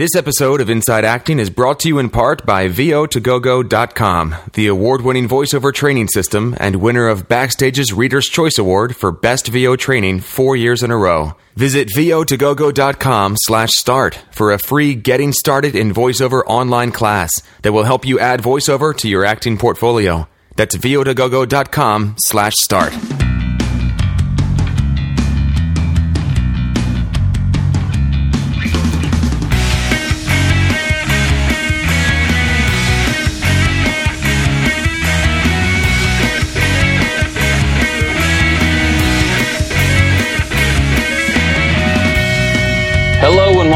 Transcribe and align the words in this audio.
This 0.00 0.16
episode 0.16 0.62
of 0.62 0.70
Inside 0.70 1.04
Acting 1.04 1.38
is 1.38 1.50
brought 1.50 1.80
to 1.80 1.88
you 1.88 1.98
in 1.98 2.08
part 2.08 2.46
by 2.46 2.68
VO2GoGo.com, 2.68 4.34
the 4.54 4.66
award 4.66 5.02
winning 5.02 5.28
voiceover 5.28 5.74
training 5.74 6.08
system 6.08 6.56
and 6.58 6.76
winner 6.76 7.06
of 7.06 7.28
Backstage's 7.28 7.92
Reader's 7.92 8.26
Choice 8.26 8.56
Award 8.56 8.96
for 8.96 9.12
Best 9.12 9.48
VO 9.48 9.76
Training 9.76 10.20
four 10.20 10.56
years 10.56 10.82
in 10.82 10.90
a 10.90 10.96
row. 10.96 11.36
Visit 11.54 11.88
VO2GoGo.com 11.88 13.36
slash 13.40 13.72
start 13.72 14.18
for 14.30 14.52
a 14.52 14.58
free 14.58 14.94
Getting 14.94 15.34
Started 15.34 15.76
in 15.76 15.92
VoiceOver 15.92 16.44
online 16.46 16.92
class 16.92 17.42
that 17.60 17.74
will 17.74 17.84
help 17.84 18.06
you 18.06 18.18
add 18.18 18.40
voiceover 18.40 18.96
to 18.96 19.06
your 19.06 19.26
acting 19.26 19.58
portfolio. 19.58 20.26
That's 20.56 20.78
VO2GoGo.com 20.78 22.14
slash 22.20 22.54
start. 22.54 22.94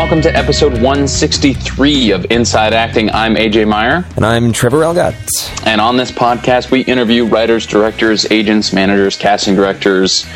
Welcome 0.05 0.21
to 0.21 0.37
episode 0.37 0.75
163 0.75 2.11
of 2.11 2.27
Inside 2.31 2.75
Acting. 2.75 3.09
I'm 3.11 3.37
AJ 3.37 3.67
Meyer. 3.67 4.05
And 4.17 4.27
I'm 4.27 4.53
Trevor 4.53 4.81
Algatt. 4.81 5.67
And 5.67 5.81
on 5.81 5.97
this 5.97 6.13
podcast, 6.13 6.71
we 6.71 6.83
interview 6.83 7.25
writers, 7.25 7.67
directors, 7.67 8.31
agents, 8.31 8.75
managers, 8.75 9.17
casting 9.17 9.55
directors, 9.55 10.27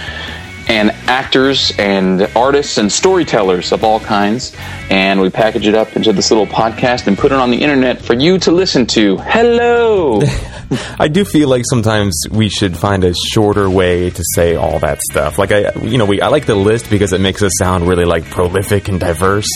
and 0.68 0.90
actors 1.06 1.74
and 1.78 2.22
artists 2.34 2.78
and 2.78 2.90
storytellers 2.90 3.70
of 3.70 3.84
all 3.84 4.00
kinds. 4.00 4.56
And 4.88 5.20
we 5.20 5.28
package 5.28 5.66
it 5.66 5.74
up 5.74 5.96
into 5.96 6.14
this 6.14 6.30
little 6.30 6.46
podcast 6.46 7.06
and 7.06 7.18
put 7.18 7.30
it 7.30 7.38
on 7.38 7.50
the 7.50 7.58
internet 7.58 8.00
for 8.00 8.14
you 8.14 8.38
to 8.38 8.50
listen 8.50 8.86
to. 8.86 9.18
Hello! 9.18 10.22
I 10.98 11.08
do 11.08 11.24
feel 11.24 11.48
like 11.48 11.64
sometimes 11.68 12.14
we 12.30 12.48
should 12.48 12.76
find 12.76 13.04
a 13.04 13.14
shorter 13.14 13.68
way 13.70 14.10
to 14.10 14.22
say 14.34 14.54
all 14.54 14.78
that 14.80 15.00
stuff. 15.02 15.38
Like 15.38 15.52
I, 15.52 15.72
you 15.80 15.98
know, 15.98 16.04
we 16.04 16.20
I 16.20 16.28
like 16.28 16.46
the 16.46 16.54
list 16.54 16.90
because 16.90 17.12
it 17.12 17.20
makes 17.20 17.42
us 17.42 17.52
sound 17.58 17.88
really 17.88 18.04
like 18.04 18.24
prolific 18.24 18.88
and 18.88 19.00
diverse, 19.00 19.48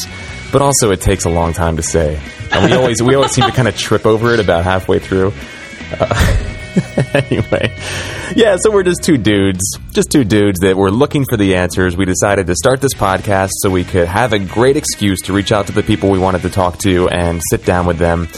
but 0.51 0.63
also 0.63 0.91
it 0.91 1.01
takes 1.01 1.25
a 1.25 1.31
long 1.31 1.53
time 1.53 1.77
to 1.77 1.83
say, 1.83 2.21
and 2.51 2.65
we 2.65 2.77
always 2.77 3.03
we 3.03 3.15
always 3.15 3.33
seem 3.33 3.45
to 3.45 3.53
kind 3.53 3.69
of 3.69 3.77
trip 3.77 4.07
over 4.07 4.33
it 4.33 4.41
about 4.41 4.65
halfway 4.65 4.99
through. 4.99 5.33
Uh, 5.99 6.49
anyway, 7.15 7.77
yeah, 8.35 8.57
so 8.59 8.71
we're 8.71 8.83
just 8.83 9.03
two 9.03 9.19
dudes, 9.19 9.79
just 9.91 10.11
two 10.11 10.25
dudes 10.25 10.61
that 10.61 10.77
were 10.77 10.91
looking 10.91 11.27
for 11.27 11.37
the 11.37 11.57
answers. 11.57 11.97
We 11.97 12.07
decided 12.07 12.47
to 12.47 12.55
start 12.55 12.81
this 12.81 12.95
podcast 12.95 13.51
so 13.61 13.69
we 13.69 13.85
could 13.85 14.09
have 14.09 14.33
a 14.33 14.39
great 14.39 14.79
excuse 14.79 15.21
to 15.23 15.35
reach 15.35 15.53
out 15.53 15.67
to 15.67 15.73
the 15.73 15.83
people 15.83 16.11
we 16.11 16.19
wanted 16.19 16.43
to 16.43 16.51
talk 16.51 16.79
to 16.79 17.11
and 17.11 17.43
sit 17.51 17.67
down 17.67 17.85
with 17.85 17.99
them 17.99 18.29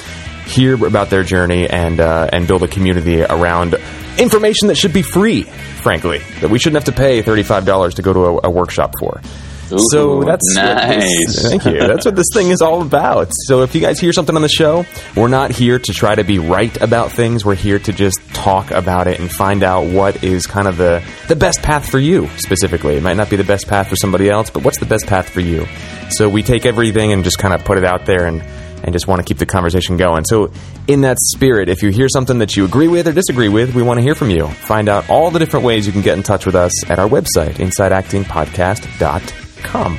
hear 0.46 0.86
about 0.86 1.10
their 1.10 1.22
journey 1.22 1.68
and 1.68 2.00
uh, 2.00 2.28
and 2.32 2.46
build 2.46 2.62
a 2.62 2.68
community 2.68 3.22
around 3.22 3.74
information 4.18 4.68
that 4.68 4.76
should 4.76 4.92
be 4.92 5.02
free. 5.02 5.42
Frankly, 5.42 6.18
that 6.40 6.50
we 6.50 6.58
shouldn't 6.58 6.84
have 6.84 6.94
to 6.94 7.00
pay 7.00 7.22
thirty 7.22 7.42
five 7.42 7.64
dollars 7.64 7.94
to 7.94 8.02
go 8.02 8.12
to 8.12 8.20
a, 8.20 8.40
a 8.44 8.50
workshop 8.50 8.92
for. 8.98 9.20
Ooh, 9.72 9.78
so 9.90 10.22
that's 10.24 10.54
nice. 10.54 11.04
This, 11.26 11.42
thank 11.42 11.64
you. 11.64 11.78
That's 11.78 12.04
what 12.04 12.14
this 12.14 12.28
thing 12.34 12.50
is 12.50 12.60
all 12.60 12.82
about. 12.82 13.32
So 13.32 13.62
if 13.62 13.74
you 13.74 13.80
guys 13.80 13.98
hear 13.98 14.12
something 14.12 14.36
on 14.36 14.42
the 14.42 14.48
show, 14.48 14.84
we're 15.16 15.28
not 15.28 15.50
here 15.50 15.78
to 15.78 15.92
try 15.92 16.14
to 16.14 16.22
be 16.22 16.38
right 16.38 16.78
about 16.82 17.12
things. 17.12 17.44
We're 17.44 17.54
here 17.54 17.78
to 17.78 17.92
just 17.92 18.18
talk 18.34 18.70
about 18.70 19.06
it 19.06 19.20
and 19.20 19.30
find 19.30 19.62
out 19.62 19.86
what 19.86 20.22
is 20.22 20.46
kind 20.46 20.68
of 20.68 20.76
the 20.76 21.02
the 21.28 21.36
best 21.36 21.62
path 21.62 21.90
for 21.90 21.98
you 21.98 22.28
specifically. 22.36 22.96
It 22.96 23.02
might 23.02 23.16
not 23.16 23.30
be 23.30 23.36
the 23.36 23.44
best 23.44 23.66
path 23.66 23.88
for 23.88 23.96
somebody 23.96 24.28
else, 24.28 24.50
but 24.50 24.64
what's 24.64 24.78
the 24.78 24.86
best 24.86 25.06
path 25.06 25.30
for 25.30 25.40
you? 25.40 25.66
So 26.10 26.28
we 26.28 26.42
take 26.42 26.66
everything 26.66 27.12
and 27.12 27.24
just 27.24 27.38
kind 27.38 27.54
of 27.54 27.64
put 27.64 27.78
it 27.78 27.84
out 27.84 28.04
there 28.04 28.26
and 28.26 28.42
and 28.84 28.92
just 28.92 29.08
want 29.08 29.20
to 29.20 29.24
keep 29.24 29.38
the 29.38 29.46
conversation 29.46 29.96
going. 29.96 30.24
So, 30.24 30.52
in 30.86 31.00
that 31.00 31.18
spirit, 31.18 31.68
if 31.68 31.82
you 31.82 31.90
hear 31.90 32.08
something 32.08 32.38
that 32.38 32.56
you 32.56 32.64
agree 32.64 32.88
with 32.88 33.08
or 33.08 33.12
disagree 33.12 33.48
with, 33.48 33.74
we 33.74 33.82
want 33.82 33.98
to 33.98 34.02
hear 34.02 34.14
from 34.14 34.30
you. 34.30 34.48
Find 34.48 34.88
out 34.88 35.10
all 35.10 35.30
the 35.30 35.38
different 35.38 35.64
ways 35.64 35.86
you 35.86 35.92
can 35.92 36.02
get 36.02 36.16
in 36.16 36.22
touch 36.22 36.46
with 36.46 36.54
us 36.54 36.72
at 36.90 36.98
our 36.98 37.08
website, 37.08 37.54
InsideActingPodcast.com. 37.54 39.98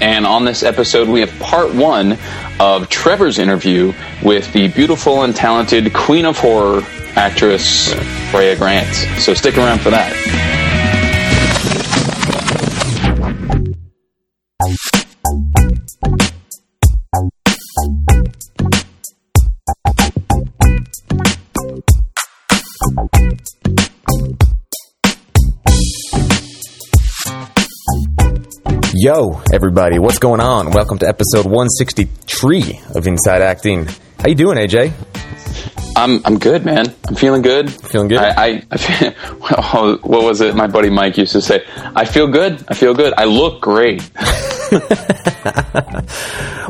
And 0.00 0.26
on 0.26 0.44
this 0.44 0.62
episode, 0.62 1.08
we 1.08 1.20
have 1.20 1.30
part 1.40 1.74
one 1.74 2.18
of 2.60 2.88
Trevor's 2.90 3.38
interview 3.38 3.94
with 4.22 4.52
the 4.52 4.68
beautiful 4.68 5.22
and 5.22 5.34
talented 5.34 5.94
Queen 5.94 6.26
of 6.26 6.38
Horror 6.38 6.82
actress 7.16 7.94
Brea 8.30 8.54
Grant. 8.56 8.94
So 9.20 9.32
stick 9.32 9.56
around 9.56 9.80
for 9.80 9.88
that. 9.90 10.55
Yo, 29.06 29.40
everybody, 29.52 30.00
what's 30.00 30.18
going 30.18 30.40
on? 30.40 30.72
Welcome 30.72 30.98
to 30.98 31.06
episode 31.06 31.44
163 31.44 32.80
of 32.96 33.06
Inside 33.06 33.40
Acting. 33.40 33.86
How 34.18 34.26
you 34.26 34.34
doing, 34.34 34.58
AJ? 34.58 34.92
I'm 35.94 36.20
I'm 36.24 36.40
good, 36.40 36.64
man. 36.64 36.92
I'm 37.06 37.14
feeling 37.14 37.42
good. 37.42 37.70
Feeling 37.70 38.08
good? 38.08 38.18
I, 38.18 38.46
I, 38.46 38.62
I 38.68 38.76
feel, 38.76 39.14
well, 39.62 39.98
what 39.98 40.24
was 40.24 40.40
it? 40.40 40.56
My 40.56 40.66
buddy 40.66 40.90
Mike 40.90 41.18
used 41.18 41.30
to 41.34 41.40
say, 41.40 41.64
"I 41.76 42.04
feel 42.04 42.26
good. 42.26 42.64
I 42.66 42.74
feel 42.74 42.94
good. 42.94 43.14
I 43.16 43.26
look 43.26 43.60
great." 43.60 44.10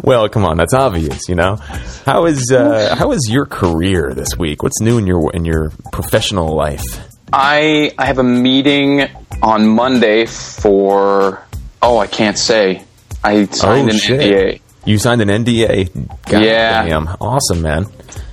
well, 0.04 0.28
come 0.28 0.44
on, 0.44 0.58
that's 0.58 0.74
obvious, 0.74 1.30
you 1.30 1.36
know. 1.36 1.56
How 2.04 2.26
is 2.26 2.52
uh, 2.52 2.96
how 2.98 3.12
is 3.12 3.30
your 3.30 3.46
career 3.46 4.12
this 4.12 4.36
week? 4.38 4.62
What's 4.62 4.82
new 4.82 4.98
in 4.98 5.06
your 5.06 5.32
in 5.32 5.46
your 5.46 5.70
professional 5.90 6.54
life? 6.54 6.84
I 7.32 7.94
I 7.96 8.04
have 8.04 8.18
a 8.18 8.22
meeting 8.22 9.08
on 9.42 9.66
Monday 9.66 10.26
for 10.26 11.45
oh 11.82 11.98
I 11.98 12.06
can't 12.06 12.38
say 12.38 12.82
I 13.24 13.44
signed 13.46 13.88
Oh, 13.90 13.92
an 13.92 13.98
shit. 13.98 14.20
NDA. 14.20 14.60
You 14.84 14.98
signed 14.98 15.20
an 15.22 15.28
NDA. 15.28 15.90
God 16.30 16.42
Yeah. 16.42 16.84
damn. 16.86 17.08
awesome, 17.20 17.62
man. 17.62 17.86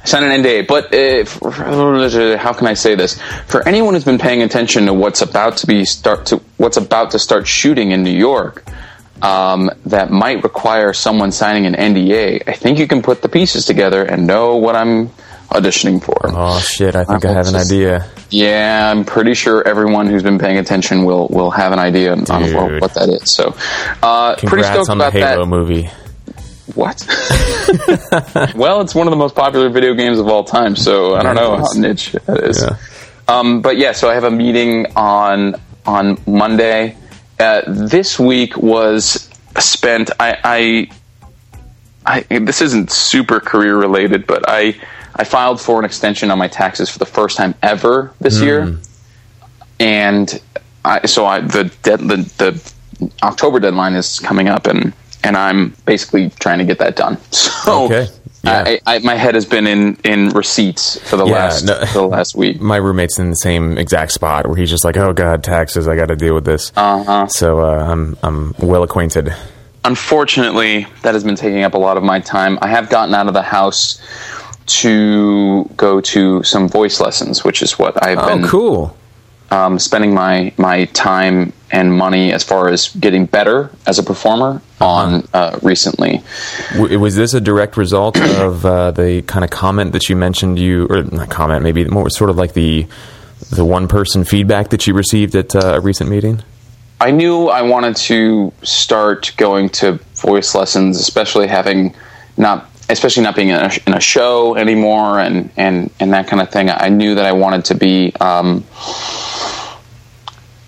I 0.03 0.05
signed 0.05 0.25
an 0.25 0.43
NDA, 0.43 0.67
but 0.67 0.93
uh, 0.93 2.37
how 2.37 2.53
can 2.53 2.67
I 2.67 2.73
say 2.75 2.93
this? 2.95 3.19
For 3.47 3.67
anyone 3.67 3.93
who's 3.93 4.03
been 4.03 4.19
paying 4.19 4.41
attention 4.43 4.85
to 4.85 4.93
what's 4.93 5.21
about 5.21 5.57
to 5.57 5.67
be 5.67 5.85
start 5.85 6.25
to 6.27 6.41
what's 6.57 6.77
about 6.77 7.11
to 7.11 7.19
start 7.19 7.47
shooting 7.47 7.91
in 7.91 8.03
New 8.03 8.11
York, 8.15 8.63
um, 9.21 9.69
that 9.85 10.11
might 10.11 10.43
require 10.43 10.93
someone 10.93 11.31
signing 11.31 11.65
an 11.65 11.73
NDA. 11.73 12.43
I 12.47 12.53
think 12.53 12.77
you 12.79 12.87
can 12.87 13.01
put 13.01 13.21
the 13.21 13.29
pieces 13.29 13.65
together 13.65 14.03
and 14.03 14.27
know 14.27 14.57
what 14.57 14.75
I'm 14.75 15.09
auditioning 15.49 16.01
for. 16.03 16.17
Oh 16.23 16.59
shit, 16.59 16.95
I 16.95 17.03
think 17.03 17.25
I 17.25 17.29
Uh, 17.29 17.33
have 17.33 17.47
an 17.47 17.53
just- 17.53 17.71
idea. 17.71 18.05
Yeah, 18.29 18.89
I'm 18.91 19.05
pretty 19.05 19.35
sure 19.35 19.67
everyone 19.67 20.07
who's 20.07 20.23
been 20.23 20.39
paying 20.39 20.57
attention 20.57 21.05
will 21.05 21.27
will 21.29 21.51
have 21.51 21.71
an 21.71 21.79
idea 21.79 22.11
on 22.13 22.29
on 22.31 22.53
what, 22.53 22.81
what 22.81 22.93
that 22.95 23.09
is. 23.09 23.35
So, 23.35 23.55
uh, 24.01 24.35
pretty 24.37 24.63
stoked 24.63 24.89
on 24.89 24.97
the 24.97 25.07
about 25.07 25.13
Halo 25.13 25.41
that. 25.43 25.45
movie. 25.47 25.89
What? 26.75 27.05
well, 28.55 28.81
it's 28.81 28.95
one 28.95 29.05
of 29.05 29.11
the 29.11 29.17
most 29.17 29.35
popular 29.35 29.69
video 29.69 29.93
games 29.93 30.17
of 30.17 30.27
all 30.27 30.43
time, 30.43 30.75
so 30.75 31.13
I 31.15 31.21
don't 31.21 31.35
know 31.35 31.57
how 31.57 31.71
niche 31.75 32.13
that 32.25 32.43
is. 32.43 32.63
Yeah. 32.63 32.77
Um, 33.27 33.61
but 33.61 33.77
yeah, 33.77 33.91
so 33.91 34.09
I 34.09 34.15
have 34.15 34.23
a 34.23 34.31
meeting 34.31 34.87
on 34.95 35.55
on 35.85 36.17
Monday. 36.25 36.97
Uh, 37.39 37.61
this 37.67 38.19
week 38.19 38.57
was 38.57 39.29
spent. 39.59 40.09
I, 40.19 40.89
I, 42.05 42.19
I 42.31 42.39
this 42.39 42.61
isn't 42.61 42.91
super 42.91 43.39
career 43.39 43.75
related, 43.77 44.25
but 44.25 44.45
I 44.47 44.75
I 45.15 45.23
filed 45.23 45.61
for 45.61 45.79
an 45.79 45.85
extension 45.85 46.31
on 46.31 46.37
my 46.37 46.47
taxes 46.47 46.89
for 46.89 46.99
the 46.99 47.05
first 47.05 47.37
time 47.37 47.53
ever 47.61 48.11
this 48.19 48.39
Hmm. 48.39 48.43
year, 48.45 48.77
and 49.79 50.41
I, 50.85 51.05
so 51.05 51.25
I 51.25 51.41
the, 51.41 51.65
dead, 51.83 51.99
the 51.99 52.17
the 52.37 52.73
October 53.23 53.59
deadline 53.59 53.93
is 53.93 54.19
coming 54.19 54.47
up, 54.47 54.67
and 54.67 54.93
and 55.23 55.37
I'm 55.37 55.75
basically 55.85 56.29
trying 56.39 56.59
to 56.59 56.65
get 56.65 56.79
that 56.79 56.95
done. 56.95 57.17
So 57.31 57.85
Okay. 57.85 58.07
Yeah. 58.45 58.65
I, 58.85 58.95
I, 58.95 58.99
my 58.99 59.15
head 59.15 59.35
has 59.35 59.45
been 59.45 59.65
in 59.65 59.95
in 60.03 60.27
receipts 60.31 60.99
for 61.09 61.15
the 61.15 61.25
Yeah, 61.25 61.31
last 61.33 61.63
no- 61.63 61.85
for 61.85 61.99
the 61.99 62.07
last 62.07 62.35
week. 62.35 62.59
My 62.59 62.75
roommate's 62.75 63.17
in 63.17 63.29
the 63.29 63.35
same 63.37 63.77
exact 63.77 64.11
spot 64.11 64.45
where 64.47 64.57
he's 64.57 64.69
just 64.69 64.83
like, 64.83 64.97
"Oh 64.97 65.13
God, 65.13 65.45
taxes! 65.45 65.87
I 65.87 65.95
got 65.95 66.07
to 66.07 66.17
deal 66.17 66.33
with 66.35 66.43
this." 66.43 66.73
Uh-huh. 66.75 67.27
So 67.27 67.59
uh, 67.61 67.85
I'm 67.89 68.17
I'm 68.21 68.53
well 68.59 68.83
acquainted. 68.83 69.33
Unfortunately, 69.85 70.87
that 71.03 71.13
has 71.13 71.23
been 71.23 71.35
taking 71.37 71.63
up 71.63 71.73
a 71.73 71.77
lot 71.77 71.95
of 71.95 72.03
my 72.03 72.19
time. 72.19 72.59
I 72.61 72.67
have 72.67 72.89
gotten 72.89 73.15
out 73.15 73.27
of 73.27 73.33
the 73.33 73.41
house 73.43 74.01
to 74.67 75.69
go 75.77 76.01
to 76.01 76.43
some 76.43 76.67
voice 76.69 76.99
lessons, 76.99 77.43
which 77.43 77.61
is 77.61 77.77
what 77.79 78.01
I've 78.03 78.17
Oh, 78.17 78.27
been 78.27 78.43
cool. 78.47 78.97
um, 79.51 79.77
spending 79.79 80.13
my 80.13 80.51
my 80.57 80.85
time 80.85 81.53
and 81.71 81.95
money 81.97 82.31
as 82.33 82.43
far 82.43 82.69
as 82.69 82.89
getting 82.99 83.25
better 83.25 83.69
as 83.87 83.99
a 83.99 84.03
performer 84.03 84.61
on 84.79 85.27
uh, 85.33 85.57
recently. 85.61 86.21
W- 86.73 86.99
was 86.99 87.15
this 87.15 87.33
a 87.33 87.41
direct 87.41 87.77
result 87.77 88.19
of 88.19 88.65
uh, 88.65 88.91
the 88.91 89.21
kind 89.23 89.43
of 89.43 89.49
comment 89.51 89.91
that 89.93 90.09
you 90.09 90.15
mentioned? 90.15 90.59
You 90.59 90.87
or 90.89 91.03
not 91.03 91.29
comment, 91.29 91.63
maybe 91.63 91.85
more 91.85 92.09
sort 92.09 92.29
of 92.29 92.37
like 92.37 92.53
the 92.53 92.87
the 93.51 93.65
one 93.65 93.87
person 93.87 94.23
feedback 94.23 94.69
that 94.69 94.87
you 94.87 94.93
received 94.93 95.35
at 95.35 95.55
uh, 95.55 95.75
a 95.75 95.79
recent 95.81 96.09
meeting. 96.09 96.41
I 97.01 97.11
knew 97.11 97.47
I 97.49 97.63
wanted 97.63 97.95
to 98.07 98.53
start 98.63 99.33
going 99.35 99.67
to 99.69 99.99
voice 100.15 100.55
lessons, 100.55 100.97
especially 100.99 101.47
having 101.47 101.93
not 102.37 102.69
especially 102.89 103.23
not 103.23 103.35
being 103.35 103.49
in 103.49 103.55
a, 103.55 103.71
in 103.87 103.93
a 103.93 103.99
show 103.99 104.55
anymore 104.55 105.19
and 105.19 105.49
and 105.57 105.89
and 105.99 106.13
that 106.13 106.27
kind 106.27 106.41
of 106.41 106.49
thing. 106.51 106.69
I 106.69 106.89
knew 106.89 107.15
that 107.15 107.25
I 107.25 107.31
wanted 107.31 107.65
to 107.65 107.75
be. 107.75 108.13
Um, 108.19 108.63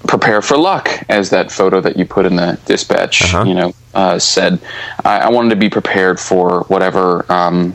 prepare 0.07 0.41
for 0.41 0.55
luck, 0.57 0.89
as 1.09 1.31
that 1.31 1.51
photo 1.51 1.81
that 1.81 1.97
you 1.97 2.05
put 2.05 2.25
in 2.27 2.35
the 2.35 2.59
dispatch, 2.65 3.23
Uh-huh. 3.23 3.43
you 3.43 3.55
know, 3.55 3.73
uh, 3.95 4.19
said. 4.19 4.59
I, 5.03 5.19
I 5.19 5.29
wanted 5.29 5.49
to 5.49 5.55
be 5.55 5.69
prepared 5.69 6.19
for 6.19 6.61
whatever 6.67 7.25
um, 7.31 7.73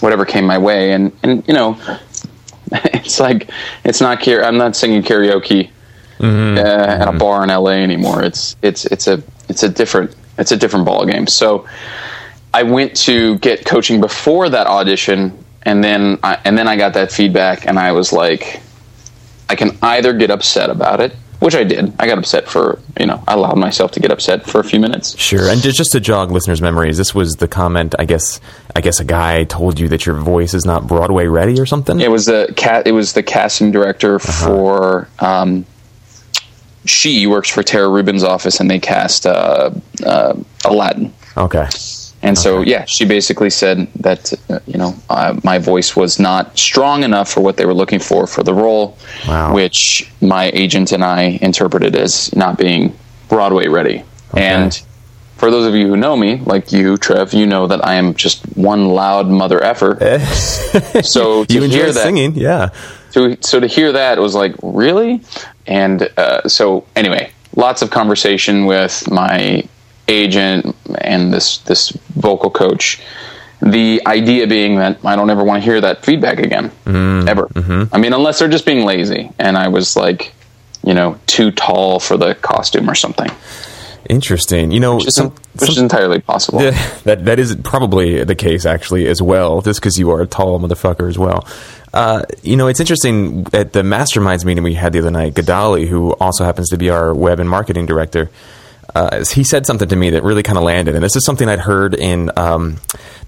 whatever 0.00 0.24
came 0.24 0.44
my 0.44 0.58
way, 0.58 0.92
and 0.92 1.12
and 1.22 1.46
you 1.46 1.54
know, 1.54 1.78
it's 2.72 3.20
like 3.20 3.48
it's 3.84 4.00
not 4.00 4.20
kara- 4.20 4.46
I'm 4.46 4.58
not 4.58 4.74
singing 4.76 5.02
karaoke 5.02 5.70
uh, 6.20 6.24
at 7.00 7.08
a 7.08 7.12
bar 7.12 7.42
in 7.44 7.48
LA 7.50 7.70
anymore. 7.82 8.22
It's 8.24 8.56
it's 8.62 8.84
it's 8.86 9.06
a 9.06 9.22
it's 9.48 9.62
a 9.62 9.68
different 9.68 10.14
it's 10.38 10.50
a 10.52 10.56
different 10.56 10.84
ball 10.84 11.06
game. 11.06 11.26
So 11.28 11.66
I 12.54 12.64
went 12.64 12.96
to 12.98 13.38
get 13.38 13.64
coaching 13.64 14.00
before 14.00 14.48
that 14.48 14.66
audition, 14.66 15.44
and 15.62 15.82
then 15.82 16.18
I, 16.22 16.38
and 16.44 16.56
then 16.56 16.68
I 16.68 16.76
got 16.76 16.94
that 16.94 17.10
feedback, 17.10 17.66
and 17.66 17.78
I 17.78 17.92
was 17.92 18.12
like, 18.12 18.60
I 19.48 19.56
can 19.56 19.76
either 19.82 20.12
get 20.12 20.30
upset 20.30 20.70
about 20.70 21.00
it, 21.00 21.14
which 21.40 21.54
I 21.54 21.64
did. 21.64 21.94
I 21.98 22.06
got 22.06 22.18
upset 22.18 22.48
for 22.48 22.78
you 22.98 23.06
know 23.06 23.22
I 23.26 23.34
allowed 23.34 23.58
myself 23.58 23.92
to 23.92 24.00
get 24.00 24.10
upset 24.10 24.44
for 24.44 24.60
a 24.60 24.64
few 24.64 24.80
minutes. 24.80 25.18
Sure, 25.18 25.48
and 25.48 25.62
just, 25.62 25.78
just 25.78 25.92
to 25.92 26.00
jog 26.00 26.30
listeners' 26.30 26.60
memories, 26.60 26.98
this 26.98 27.14
was 27.14 27.36
the 27.36 27.48
comment. 27.48 27.94
I 27.98 28.04
guess 28.04 28.40
I 28.76 28.80
guess 28.80 29.00
a 29.00 29.04
guy 29.04 29.44
told 29.44 29.80
you 29.80 29.88
that 29.88 30.04
your 30.04 30.16
voice 30.16 30.52
is 30.54 30.64
not 30.64 30.86
Broadway 30.86 31.26
ready 31.26 31.58
or 31.58 31.66
something. 31.66 32.00
It 32.00 32.10
was 32.10 32.26
the 32.26 32.52
cat. 32.56 32.86
It 32.86 32.92
was 32.92 33.12
the 33.14 33.22
casting 33.22 33.70
director 33.70 34.18
for. 34.18 35.08
Um, 35.18 35.66
she 36.84 37.28
works 37.28 37.48
for 37.48 37.62
Tara 37.62 37.88
Rubin's 37.88 38.24
office, 38.24 38.58
and 38.58 38.68
they 38.68 38.80
cast 38.80 39.24
uh, 39.24 39.70
uh, 40.04 40.34
Aladdin. 40.64 41.12
okay, 41.36 41.68
And 42.24 42.38
so, 42.38 42.60
yeah, 42.62 42.84
she 42.84 43.04
basically 43.04 43.50
said 43.50 43.88
that 43.96 44.32
uh, 44.48 44.60
you 44.66 44.78
know 44.78 44.94
uh, 45.10 45.38
my 45.42 45.58
voice 45.58 45.96
was 45.96 46.20
not 46.20 46.56
strong 46.56 47.02
enough 47.02 47.28
for 47.32 47.40
what 47.40 47.56
they 47.56 47.66
were 47.66 47.74
looking 47.74 47.98
for 47.98 48.26
for 48.28 48.42
the 48.44 48.54
role, 48.54 48.96
Wow. 49.26 49.54
which 49.54 50.10
my 50.20 50.50
agent 50.54 50.92
and 50.92 51.02
I 51.04 51.38
interpreted 51.42 51.96
as 51.96 52.34
not 52.36 52.56
being 52.58 52.96
Broadway 53.28 53.66
ready. 53.68 54.04
And 54.36 54.72
for 55.36 55.50
those 55.50 55.66
of 55.66 55.74
you 55.74 55.88
who 55.88 55.96
know 55.96 56.16
me, 56.16 56.36
like 56.36 56.70
you, 56.70 56.96
Trev, 56.96 57.34
you 57.34 57.44
know 57.46 57.66
that 57.66 57.84
I 57.84 57.94
am 57.94 58.14
just 58.14 58.44
one 58.56 58.86
loud 58.90 59.26
mother 59.28 59.60
effer. 59.62 59.98
so 61.02 61.44
to 61.46 61.54
you 61.54 61.64
enjoy 61.64 61.76
hear 61.76 61.92
that, 61.92 62.02
singing, 62.04 62.34
yeah. 62.36 62.68
so 63.10 63.34
so 63.40 63.58
to 63.58 63.66
hear 63.66 63.92
that 63.92 64.18
was 64.18 64.34
like 64.36 64.54
really 64.62 65.20
and 65.66 66.08
uh, 66.16 66.46
so 66.48 66.86
anyway 66.96 67.30
lots 67.56 67.82
of 67.82 67.90
conversation 67.90 68.64
with 68.66 69.10
my 69.10 69.62
agent 70.08 70.76
and 71.00 71.32
this 71.32 71.58
this 71.58 71.90
vocal 72.14 72.50
coach 72.50 73.00
the 73.60 74.02
idea 74.06 74.46
being 74.46 74.76
that 74.76 74.98
i 75.04 75.14
don't 75.14 75.30
ever 75.30 75.44
want 75.44 75.62
to 75.62 75.64
hear 75.64 75.80
that 75.80 76.04
feedback 76.04 76.38
again 76.38 76.70
ever 77.28 77.48
i 77.92 77.98
mean 77.98 78.12
unless 78.12 78.38
they're 78.38 78.48
just 78.48 78.66
being 78.66 78.84
lazy 78.84 79.30
and 79.38 79.56
i 79.56 79.68
was 79.68 79.96
like 79.96 80.34
you 80.84 80.92
know 80.94 81.18
too 81.26 81.50
tall 81.52 82.00
for 82.00 82.16
the 82.16 82.34
costume 82.36 82.90
or 82.90 82.94
something 82.94 83.30
Interesting. 84.10 84.72
You 84.72 84.80
know, 84.80 84.96
which 84.96 85.06
is, 85.06 85.14
some, 85.14 85.30
which 85.58 85.70
is 85.70 85.78
entirely 85.78 86.20
possible 86.20 86.60
Yeah, 86.60 86.70
that 87.04 87.24
that 87.24 87.38
is 87.38 87.54
probably 87.56 88.24
the 88.24 88.34
case 88.34 88.66
actually 88.66 89.06
as 89.06 89.22
well. 89.22 89.60
Just 89.62 89.80
because 89.80 89.96
you 89.96 90.10
are 90.10 90.20
a 90.20 90.26
tall 90.26 90.58
motherfucker 90.58 91.08
as 91.08 91.18
well. 91.18 91.46
Uh, 91.94 92.22
you 92.42 92.56
know, 92.56 92.66
it's 92.68 92.80
interesting 92.80 93.46
at 93.52 93.72
the 93.74 93.82
masterminds 93.82 94.44
meeting 94.44 94.64
we 94.64 94.74
had 94.74 94.92
the 94.92 94.98
other 94.98 95.10
night. 95.10 95.34
Gadali, 95.34 95.86
who 95.86 96.12
also 96.14 96.44
happens 96.44 96.68
to 96.70 96.78
be 96.78 96.90
our 96.90 97.14
web 97.14 97.38
and 97.38 97.48
marketing 97.48 97.86
director, 97.86 98.30
uh, 98.94 99.24
he 99.32 99.44
said 99.44 99.66
something 99.66 99.88
to 99.88 99.96
me 99.96 100.10
that 100.10 100.22
really 100.22 100.42
kind 100.42 100.58
of 100.58 100.64
landed. 100.64 100.94
And 100.94 101.02
this 101.04 101.16
is 101.16 101.24
something 101.24 101.48
I'd 101.48 101.60
heard 101.60 101.94
in 101.94 102.30
um, 102.36 102.78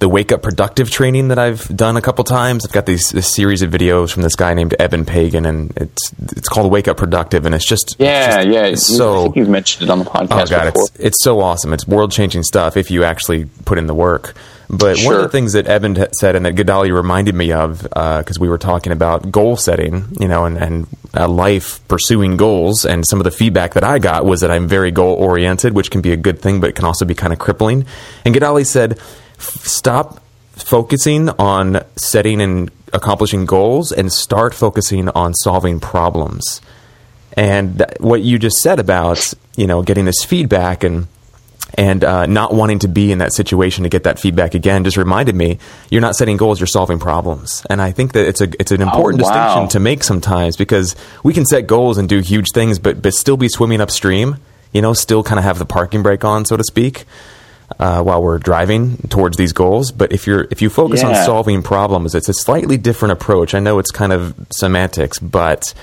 the 0.00 0.08
Wake 0.08 0.32
Up 0.32 0.42
Productive 0.42 0.90
training 0.90 1.28
that 1.28 1.38
I've 1.38 1.66
done 1.74 1.96
a 1.96 2.02
couple 2.02 2.24
times. 2.24 2.66
I've 2.66 2.72
got 2.72 2.86
these 2.86 3.10
this 3.10 3.32
series 3.32 3.62
of 3.62 3.70
videos 3.70 4.10
from 4.12 4.22
this 4.22 4.34
guy 4.34 4.52
named 4.54 4.74
Eben 4.78 5.04
Pagan, 5.04 5.46
and 5.46 5.72
it's 5.76 6.12
it's 6.36 6.48
called 6.48 6.70
Wake 6.70 6.88
Up 6.88 6.96
Productive, 6.96 7.46
and 7.46 7.54
it's 7.54 7.64
just 7.66 7.96
yeah 7.98 8.26
it's 8.26 8.34
just- 8.36 8.48
yeah 8.48 8.64
it's 8.66 8.96
so 8.96 9.22
think 9.24 9.36
you've 9.36 9.48
mentioned 9.48 9.84
it 9.88 9.90
on 9.90 10.00
the 10.00 10.04
Oh 10.10 10.12
podcast 10.12 10.50
god, 10.50 10.64
before 10.74 10.82
it's 10.94 11.00
it's 11.00 11.24
so 11.24 11.40
awesome. 11.40 11.72
It's 11.72 11.86
world 11.86 12.12
changing 12.12 12.42
stuff 12.42 12.76
if 12.76 12.90
you 12.90 13.04
actually 13.04 13.46
put 13.64 13.78
in 13.78 13.86
the 13.86 13.94
work. 13.94 14.34
But 14.78 14.98
one 15.02 15.14
of 15.14 15.22
the 15.22 15.28
things 15.28 15.52
that 15.52 15.66
Eben 15.66 16.06
said 16.14 16.36
and 16.36 16.46
that 16.46 16.54
Gadali 16.54 16.94
reminded 16.94 17.34
me 17.34 17.52
of 17.52 17.82
because 17.82 18.38
we 18.38 18.48
were 18.48 18.58
talking 18.58 18.92
about 18.92 19.30
goal 19.30 19.56
setting, 19.56 20.06
you 20.18 20.28
know, 20.28 20.44
and, 20.44 20.56
and 20.58 20.86
uh, 21.14 21.28
life 21.28 21.86
pursuing 21.88 22.36
goals, 22.36 22.84
and 22.84 23.06
some 23.06 23.20
of 23.20 23.24
the 23.24 23.30
feedback 23.30 23.74
that 23.74 23.84
I 23.84 23.98
got 23.98 24.24
was 24.24 24.40
that 24.40 24.50
I'm 24.50 24.66
very 24.66 24.90
goal 24.90 25.14
oriented, 25.14 25.74
which 25.74 25.90
can 25.90 26.00
be 26.00 26.12
a 26.12 26.16
good 26.16 26.40
thing, 26.40 26.60
but 26.60 26.70
it 26.70 26.76
can 26.76 26.84
also 26.84 27.04
be 27.04 27.14
kind 27.14 27.32
of 27.32 27.38
crippling. 27.38 27.86
And 28.24 28.34
Gadali 28.34 28.66
said, 28.66 28.98
"Stop 29.38 30.22
focusing 30.52 31.28
on 31.30 31.82
setting 31.96 32.40
and 32.40 32.70
accomplishing 32.92 33.44
goals, 33.44 33.92
and 33.92 34.12
start 34.12 34.54
focusing 34.54 35.08
on 35.10 35.34
solving 35.34 35.80
problems." 35.80 36.60
and 37.36 37.78
th- 37.78 37.90
what 37.98 38.22
you 38.22 38.38
just 38.38 38.58
said 38.58 38.78
about 38.78 39.34
you 39.56 39.66
know 39.66 39.82
getting 39.82 40.04
this 40.04 40.24
feedback 40.24 40.84
and 40.84 41.06
and 41.76 42.04
uh, 42.04 42.26
not 42.26 42.54
wanting 42.54 42.78
to 42.80 42.88
be 42.88 43.12
in 43.12 43.18
that 43.18 43.32
situation 43.32 43.84
to 43.84 43.90
get 43.90 44.04
that 44.04 44.18
feedback 44.18 44.54
again 44.54 44.84
just 44.84 44.96
reminded 44.96 45.34
me 45.34 45.58
you're 45.90 46.00
not 46.00 46.16
setting 46.16 46.36
goals 46.36 46.60
you're 46.60 46.66
solving 46.66 46.98
problems. 46.98 47.64
And 47.68 47.80
i 47.82 47.92
think 47.92 48.12
that 48.12 48.26
it's 48.26 48.40
a 48.40 48.48
it's 48.60 48.72
an 48.72 48.82
important 48.82 49.22
wow. 49.22 49.28
distinction 49.28 49.68
to 49.70 49.80
make 49.80 50.04
sometimes 50.04 50.56
because 50.56 50.96
we 51.22 51.32
can 51.32 51.44
set 51.44 51.66
goals 51.66 51.98
and 51.98 52.08
do 52.08 52.20
huge 52.20 52.50
things 52.52 52.78
but 52.78 53.02
but 53.02 53.14
still 53.14 53.36
be 53.36 53.48
swimming 53.48 53.80
upstream 53.80 54.36
you 54.72 54.82
know 54.82 54.92
still 54.92 55.22
kind 55.22 55.38
of 55.38 55.44
have 55.44 55.58
the 55.58 55.66
parking 55.66 56.02
brake 56.02 56.24
on 56.24 56.44
so 56.44 56.56
to 56.56 56.64
speak 56.64 57.04
uh, 57.78 58.02
while 58.02 58.22
we're 58.22 58.38
driving 58.38 58.96
towards 59.08 59.36
these 59.36 59.52
goals. 59.52 59.90
But 59.90 60.12
if 60.12 60.26
you're 60.26 60.46
if 60.50 60.62
you 60.62 60.70
focus 60.70 61.02
on 61.02 61.14
solving 61.14 61.62
problems 61.62 62.14
it's 62.14 62.28
a 62.28 62.34
slightly 62.34 62.76
different 62.76 63.12
approach. 63.12 63.54
I 63.54 63.60
know 63.60 63.78
it's 63.78 63.90
kind 63.90 64.12
of 64.12 64.34
semantics 64.50 65.18
but 65.18 65.74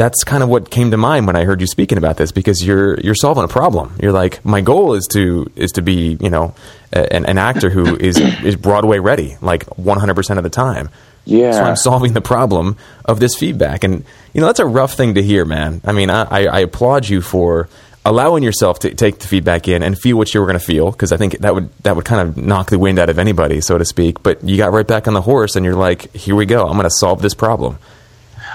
that's 0.00 0.24
kind 0.24 0.42
of 0.42 0.48
what 0.48 0.70
came 0.70 0.90
to 0.92 0.96
mind 0.96 1.26
when 1.26 1.36
I 1.36 1.44
heard 1.44 1.60
you 1.60 1.66
speaking 1.66 1.98
about 1.98 2.16
this 2.16 2.32
because 2.32 2.64
you're 2.64 2.98
you're 3.00 3.14
solving 3.14 3.44
a 3.44 3.48
problem. 3.48 3.94
You're 4.00 4.12
like, 4.12 4.42
my 4.46 4.62
goal 4.62 4.94
is 4.94 5.06
to 5.12 5.52
is 5.56 5.72
to 5.72 5.82
be 5.82 6.16
you 6.18 6.30
know 6.30 6.54
a- 6.90 7.12
an, 7.12 7.26
an 7.26 7.36
actor 7.36 7.68
who 7.68 7.96
is 8.08 8.16
is 8.18 8.56
Broadway 8.56 8.98
ready 8.98 9.36
like 9.42 9.64
100 9.76 10.14
percent 10.14 10.38
of 10.38 10.42
the 10.42 10.48
time. 10.48 10.88
Yeah. 11.26 11.52
So 11.52 11.62
I'm 11.64 11.76
solving 11.76 12.14
the 12.14 12.22
problem 12.22 12.78
of 13.04 13.20
this 13.20 13.36
feedback, 13.36 13.84
and 13.84 14.02
you 14.32 14.40
know 14.40 14.46
that's 14.46 14.58
a 14.58 14.64
rough 14.64 14.94
thing 14.94 15.16
to 15.16 15.22
hear, 15.22 15.44
man. 15.44 15.82
I 15.84 15.92
mean, 15.92 16.08
I, 16.08 16.22
I, 16.22 16.46
I 16.46 16.58
applaud 16.60 17.06
you 17.06 17.20
for 17.20 17.68
allowing 18.06 18.42
yourself 18.42 18.78
to 18.78 18.94
take 18.94 19.18
the 19.18 19.26
feedback 19.26 19.68
in 19.68 19.82
and 19.82 19.98
feel 19.98 20.16
what 20.16 20.32
you 20.32 20.40
were 20.40 20.46
going 20.46 20.58
to 20.58 20.64
feel 20.64 20.90
because 20.90 21.12
I 21.12 21.18
think 21.18 21.40
that 21.40 21.54
would 21.54 21.68
that 21.82 21.94
would 21.94 22.06
kind 22.06 22.26
of 22.26 22.38
knock 22.38 22.70
the 22.70 22.78
wind 22.78 22.98
out 22.98 23.10
of 23.10 23.18
anybody, 23.18 23.60
so 23.60 23.76
to 23.76 23.84
speak. 23.84 24.22
But 24.22 24.42
you 24.42 24.56
got 24.56 24.72
right 24.72 24.86
back 24.86 25.06
on 25.06 25.12
the 25.12 25.20
horse, 25.20 25.56
and 25.56 25.64
you're 25.66 25.74
like, 25.74 26.10
here 26.16 26.34
we 26.34 26.46
go. 26.46 26.62
I'm 26.66 26.72
going 26.78 26.84
to 26.84 26.90
solve 26.90 27.20
this 27.20 27.34
problem. 27.34 27.76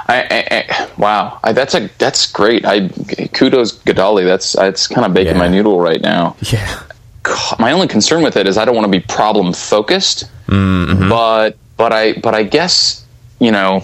I, 0.07 0.21
I, 0.21 0.47
I, 0.51 0.89
wow, 0.97 1.39
I, 1.43 1.51
that's 1.53 1.73
a 1.73 1.89
that's 1.97 2.31
great. 2.31 2.63
I 2.65 2.89
kudos 3.33 3.79
Gadali. 3.79 4.23
That's 4.25 4.53
that's 4.53 4.87
kind 4.87 5.05
of 5.05 5.13
baking 5.13 5.33
Yeah. 5.33 5.39
my 5.39 5.47
noodle 5.47 5.79
right 5.79 6.01
now. 6.01 6.35
Yeah. 6.41 6.81
God, 7.23 7.59
my 7.59 7.71
only 7.71 7.87
concern 7.87 8.21
with 8.23 8.37
it 8.37 8.45
is 8.47 8.55
I 8.57 8.65
don't 8.65 8.75
want 8.75 8.85
to 8.85 8.91
be 8.91 8.99
problem 8.99 9.53
focused, 9.53 10.25
Mm-hmm. 10.47 11.09
but 11.09 11.57
but 11.75 11.91
I 11.91 12.13
but 12.13 12.35
I 12.35 12.43
guess 12.43 13.05
you 13.39 13.51
know. 13.51 13.83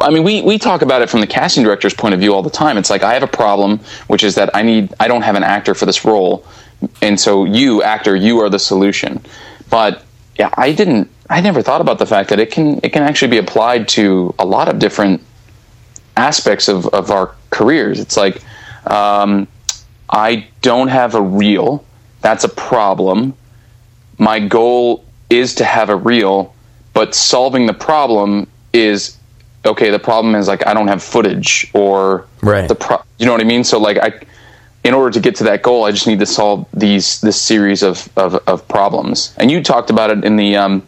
I 0.00 0.10
mean, 0.10 0.22
we, 0.22 0.40
we 0.40 0.56
talk 0.56 0.82
about 0.82 1.02
it 1.02 1.10
from 1.10 1.20
the 1.20 1.26
casting 1.26 1.64
director's 1.64 1.92
point 1.94 2.14
of 2.14 2.20
view 2.20 2.32
all 2.32 2.42
the 2.44 2.48
time. 2.48 2.78
It's 2.78 2.88
like 2.90 3.02
I 3.02 3.12
have 3.14 3.24
a 3.24 3.26
problem, 3.26 3.80
which 4.06 4.22
is 4.22 4.36
that 4.36 4.54
I 4.54 4.62
need 4.62 4.94
I 5.00 5.08
don't 5.08 5.22
have 5.22 5.34
an 5.34 5.42
actor 5.42 5.74
for 5.74 5.84
this 5.84 6.04
role, 6.04 6.46
and 7.02 7.18
so 7.18 7.44
you 7.44 7.82
actor 7.82 8.14
you 8.14 8.38
are 8.38 8.48
the 8.48 8.60
solution. 8.60 9.20
But 9.68 10.04
yeah, 10.38 10.50
I 10.54 10.70
didn't. 10.72 11.10
I 11.28 11.40
never 11.40 11.60
thought 11.60 11.80
about 11.80 11.98
the 11.98 12.06
fact 12.06 12.30
that 12.30 12.38
it 12.38 12.52
can 12.52 12.78
it 12.84 12.92
can 12.92 13.02
actually 13.02 13.32
be 13.32 13.38
applied 13.38 13.88
to 13.88 14.32
a 14.38 14.46
lot 14.46 14.68
of 14.68 14.78
different 14.78 15.22
aspects 16.16 16.68
of, 16.68 16.86
of 16.88 17.10
our 17.10 17.34
careers. 17.50 18.00
It's 18.00 18.16
like 18.16 18.42
um, 18.86 19.46
I 20.08 20.46
don't 20.62 20.88
have 20.88 21.14
a 21.14 21.22
reel. 21.22 21.84
That's 22.20 22.44
a 22.44 22.48
problem. 22.48 23.34
My 24.18 24.40
goal 24.40 25.04
is 25.30 25.54
to 25.56 25.64
have 25.64 25.88
a 25.88 25.96
reel, 25.96 26.54
but 26.92 27.14
solving 27.14 27.66
the 27.66 27.72
problem 27.72 28.46
is 28.72 29.16
okay. 29.64 29.90
The 29.90 29.98
problem 29.98 30.34
is 30.34 30.48
like 30.48 30.66
I 30.66 30.74
don't 30.74 30.88
have 30.88 31.02
footage 31.02 31.70
or 31.74 32.26
Right. 32.42 32.68
the 32.68 32.74
pro- 32.74 33.02
you 33.18 33.26
know 33.26 33.32
what 33.32 33.40
I 33.40 33.44
mean. 33.44 33.64
So 33.64 33.78
like 33.78 33.98
I, 33.98 34.20
in 34.84 34.94
order 34.94 35.10
to 35.10 35.20
get 35.20 35.34
to 35.36 35.44
that 35.44 35.62
goal, 35.62 35.84
I 35.84 35.90
just 35.92 36.06
need 36.06 36.18
to 36.20 36.26
solve 36.26 36.66
these 36.72 37.20
this 37.20 37.40
series 37.40 37.82
of 37.82 38.08
of, 38.16 38.34
of 38.46 38.66
problems. 38.68 39.34
And 39.38 39.50
you 39.50 39.62
talked 39.62 39.90
about 39.90 40.10
it 40.10 40.24
in 40.24 40.36
the 40.36 40.56
um, 40.56 40.82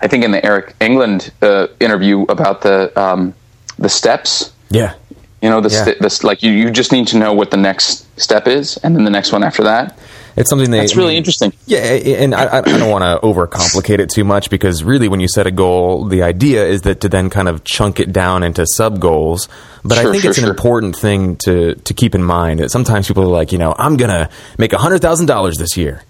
I 0.00 0.06
think 0.08 0.24
in 0.24 0.30
the 0.30 0.44
Eric 0.44 0.74
England 0.80 1.32
uh, 1.42 1.66
interview 1.80 2.22
about 2.22 2.62
the 2.62 2.98
um, 3.00 3.34
the 3.78 3.88
steps. 3.88 4.52
Yeah. 4.70 4.94
You 5.42 5.50
know, 5.50 5.60
the, 5.60 5.68
Yeah. 5.70 5.84
st- 5.84 5.98
the 5.98 6.20
like 6.26 6.42
you, 6.42 6.50
you 6.52 6.70
just 6.70 6.90
need 6.92 7.06
to 7.08 7.18
know 7.18 7.32
what 7.32 7.50
the 7.50 7.56
next 7.56 8.06
step 8.20 8.46
is, 8.46 8.76
and 8.78 8.96
then 8.96 9.04
the 9.04 9.10
next 9.10 9.32
one 9.32 9.42
after 9.44 9.62
that. 9.64 9.98
It's 10.36 10.50
something 10.50 10.68
they, 10.70 10.80
That's 10.80 10.96
really 10.96 11.16
interesting. 11.16 11.52
Yeah, 11.66 11.78
and 11.78 12.34
I, 12.34 12.58
I 12.58 12.60
don't 12.62 12.90
want 12.90 13.04
to 13.04 13.24
overcomplicate 13.24 14.00
it 14.00 14.10
too 14.10 14.24
much 14.24 14.50
because 14.50 14.82
really, 14.82 15.06
when 15.06 15.20
you 15.20 15.28
set 15.28 15.46
a 15.46 15.52
goal, 15.52 16.06
the 16.06 16.24
idea 16.24 16.66
is 16.66 16.82
that 16.82 17.00
to 17.02 17.08
then 17.08 17.30
kind 17.30 17.48
of 17.48 17.62
chunk 17.62 18.00
it 18.00 18.12
down 18.12 18.42
into 18.42 18.66
sub 18.66 18.98
goals. 18.98 19.48
But 19.84 19.98
I 19.98 20.02
think 20.10 20.22
sure, 20.22 20.30
it's 20.30 20.38
an 20.38 20.44
sure. 20.44 20.50
important 20.50 20.96
thing 20.96 21.36
to 21.44 21.76
to 21.76 21.94
keep 21.94 22.16
in 22.16 22.24
mind 22.24 22.58
that 22.60 22.70
sometimes 22.72 23.06
people 23.06 23.22
are 23.22 23.26
like, 23.26 23.52
you 23.52 23.58
know, 23.58 23.76
I'm 23.78 23.96
gonna 23.96 24.28
make 24.58 24.72
hundred 24.72 25.02
thousand 25.02 25.26
dollars 25.26 25.56
this 25.58 25.76
year, 25.76 26.02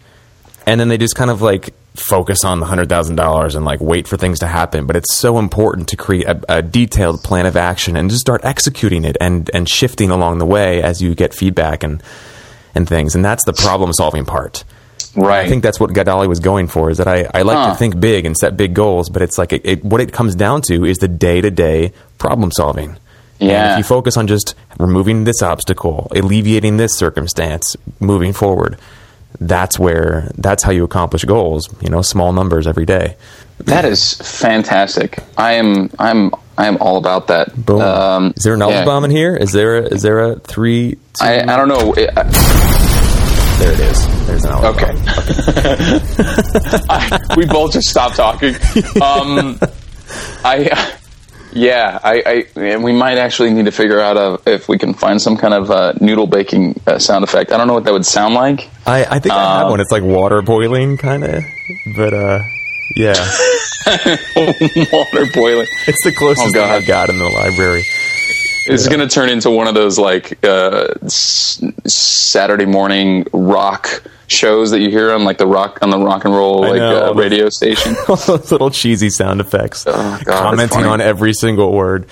and 0.67 0.81
then 0.81 0.89
they 0.89 0.97
just 0.97 1.17
kind 1.17 1.31
of 1.31 1.43
like 1.43 1.75
focus 1.95 2.45
on 2.45 2.61
the 2.61 2.67
hundred 2.67 2.89
thousand 2.89 3.17
dollars 3.17 3.55
and 3.55 3.65
like 3.65 3.81
wait 3.81 4.09
for 4.09 4.17
things 4.17 4.41
to 4.41 4.47
happen. 4.47 4.87
But 4.87 4.97
it's 4.97 5.15
so 5.15 5.39
important 5.39 5.89
to 5.89 5.97
create 5.97 6.27
a, 6.27 6.57
a, 6.57 6.63
detailed 6.63 7.23
plan 7.23 7.47
of 7.47 7.57
action 7.57 7.97
and 7.97 8.11
just 8.11 8.21
start 8.21 8.45
executing 8.45 9.05
it 9.05 9.17
and 9.21 9.51
and 9.55 9.69
shifting 9.69 10.11
along 10.11 10.39
the 10.39 10.47
way 10.47 10.83
as 10.83 11.01
you 11.01 11.15
get 11.15 11.35
feedback 11.35 11.83
and 11.83 12.03
and 12.75 12.89
things. 12.89 13.15
And 13.15 13.25
that's 13.25 13.45
the 13.45 13.53
problem 13.53 13.93
solving 13.93 14.25
part. 14.25 14.65
Right. 15.17 15.47
I 15.47 15.49
think 15.49 15.63
that's 15.63 15.79
what 15.79 15.91
Gadali 15.91 16.29
was 16.29 16.41
going 16.41 16.67
for. 16.67 16.91
Is 16.91 16.99
that 16.99 17.07
I, 17.07 17.29
I 17.33 17.43
like 17.43 17.57
huh. 17.57 17.71
to 17.71 17.79
think 17.79 18.01
big 18.01 18.27
and 18.27 18.37
set 18.37 18.57
big 18.57 18.75
goals, 18.75 19.09
but 19.09 19.23
it's 19.23 19.39
like 19.39 19.53
it, 19.53 19.63
it, 19.65 19.85
what 19.85 20.01
it 20.01 20.13
comes 20.13 20.35
down 20.35 20.63
to 20.63 20.85
is 20.85 20.99
the 20.99 21.09
day 21.09 21.41
to 21.41 21.51
day 21.51 21.93
problem 22.19 22.51
solving. 22.51 22.97
Yeah. 23.39 23.49
And 23.49 23.73
if 23.73 23.79
you 23.79 23.85
focus 23.85 24.17
on 24.17 24.27
just 24.27 24.55
removing 24.79 25.25
this 25.25 25.43
obstacle, 25.43 26.09
alleviating 26.15 26.77
this 26.77 26.97
circumstance, 26.97 27.77
moving 28.01 28.33
forward, 28.33 28.79
that's 29.41 29.79
where 29.79 30.31
that's 30.37 30.63
how 30.63 30.73
you 30.73 30.85
accomplish 30.85 31.25
goals. 31.25 31.69
You 31.81 31.91
know, 31.91 32.03
small 32.03 32.33
numbers 32.33 32.67
every 32.67 32.87
day. 32.87 33.17
That 33.59 33.85
is 33.85 34.15
fantastic. 34.15 35.19
I 35.37 35.55
am 35.55 35.91
I'm 35.99 36.33
I 36.57 36.67
am 36.67 36.79
all 36.81 36.97
about 36.97 37.29
that. 37.29 37.55
Boom. 37.55 37.81
Um, 37.81 38.35
is 38.37 38.45
there 38.45 38.55
an 38.55 38.61
yeah. 38.61 38.85
bomb 38.85 39.05
in 39.05 39.11
here? 39.11 39.37
Is 39.37 39.53
there 39.53 39.79
a, 39.79 39.83
is 39.87 40.03
there 40.03 40.21
a 40.21 40.39
three? 40.41 40.95
Two? 40.95 41.25
I 41.25 41.41
I 41.43 41.57
don't 41.57 41.69
know. 41.69 41.93
It, 41.95 42.11
I, 42.17 42.23
there 43.59 43.73
it 43.73 43.81
is. 43.81 44.27
There's 44.27 44.45
an 44.45 44.53
Okay. 44.53 44.93
I, 46.89 47.35
we 47.37 47.47
both 47.47 47.73
just 47.73 47.89
stopped 47.89 48.17
talking. 48.17 48.55
Um, 49.01 49.59
I 50.45 50.97
yeah, 51.55 51.99
I, 52.03 52.23
I, 52.27 52.61
and 52.61 52.83
we 52.83 52.93
might 52.93 53.19
actually 53.19 53.53
need 53.53 53.67
to 53.67 53.73
figure 53.73 54.01
out 54.01 54.17
a, 54.17 54.51
if 54.51 54.69
we 54.69 54.79
can 54.79 54.93
find 54.93 55.21
some 55.21 55.37
kind 55.37 55.55
of 55.55 55.71
uh, 55.71 55.95
noodle 56.01 56.27
baking 56.27 56.81
uh, 56.87 56.99
sound 56.99 57.25
effect. 57.25 57.53
I 57.53 57.57
don't 57.57 57.67
know 57.67 57.75
what 57.75 57.85
that 57.85 57.93
would 57.93 58.07
sound 58.07 58.35
like. 58.35 58.69
I, 58.87 59.05
I 59.05 59.19
think 59.21 59.35
I 59.35 59.57
have 59.57 59.65
um, 59.67 59.71
one. 59.71 59.81
It's 59.81 59.93
like 59.93 60.03
water 60.03 60.43
boiling, 60.43 60.97
kind 60.97 61.25
of, 61.25 61.45
but 61.97 62.13
uh, 62.13 62.43
yeah, 62.97 63.15
water 64.37 65.27
boiling. 65.33 65.67
It's 65.87 66.05
the 66.05 66.13
closest 66.17 66.49
oh, 66.49 66.51
thing 66.53 66.71
I've 66.71 66.87
got 66.87 67.09
in 67.09 67.19
the 67.19 67.29
library. 67.29 67.85
It's 68.67 68.85
yeah. 68.85 68.97
going 68.97 69.09
to 69.09 69.15
turn 69.15 69.29
into 69.29 69.51
one 69.51 69.67
of 69.69 69.75
those 69.75 69.99
like 69.99 70.45
uh, 70.45 70.89
s- 71.05 71.63
Saturday 71.87 72.67
morning 72.67 73.27
rock 73.33 74.03
shows 74.27 74.71
that 74.71 74.81
you 74.81 74.91
hear 74.91 75.13
on 75.13 75.25
like 75.25 75.39
the 75.39 75.47
rock 75.47 75.79
on 75.83 75.91
the 75.91 75.99
rock 75.99 76.25
and 76.25 76.35
roll 76.35 76.63
like 76.63 76.81
uh, 76.81 77.13
radio 77.15 77.49
station. 77.51 77.95
all 78.09 78.17
those 78.17 78.51
little 78.51 78.71
cheesy 78.71 79.11
sound 79.11 79.41
effects, 79.41 79.85
oh, 79.87 80.21
God, 80.25 80.51
commenting 80.51 80.85
on 80.85 81.01
every 81.01 81.35
single 81.35 81.73
word. 81.73 82.07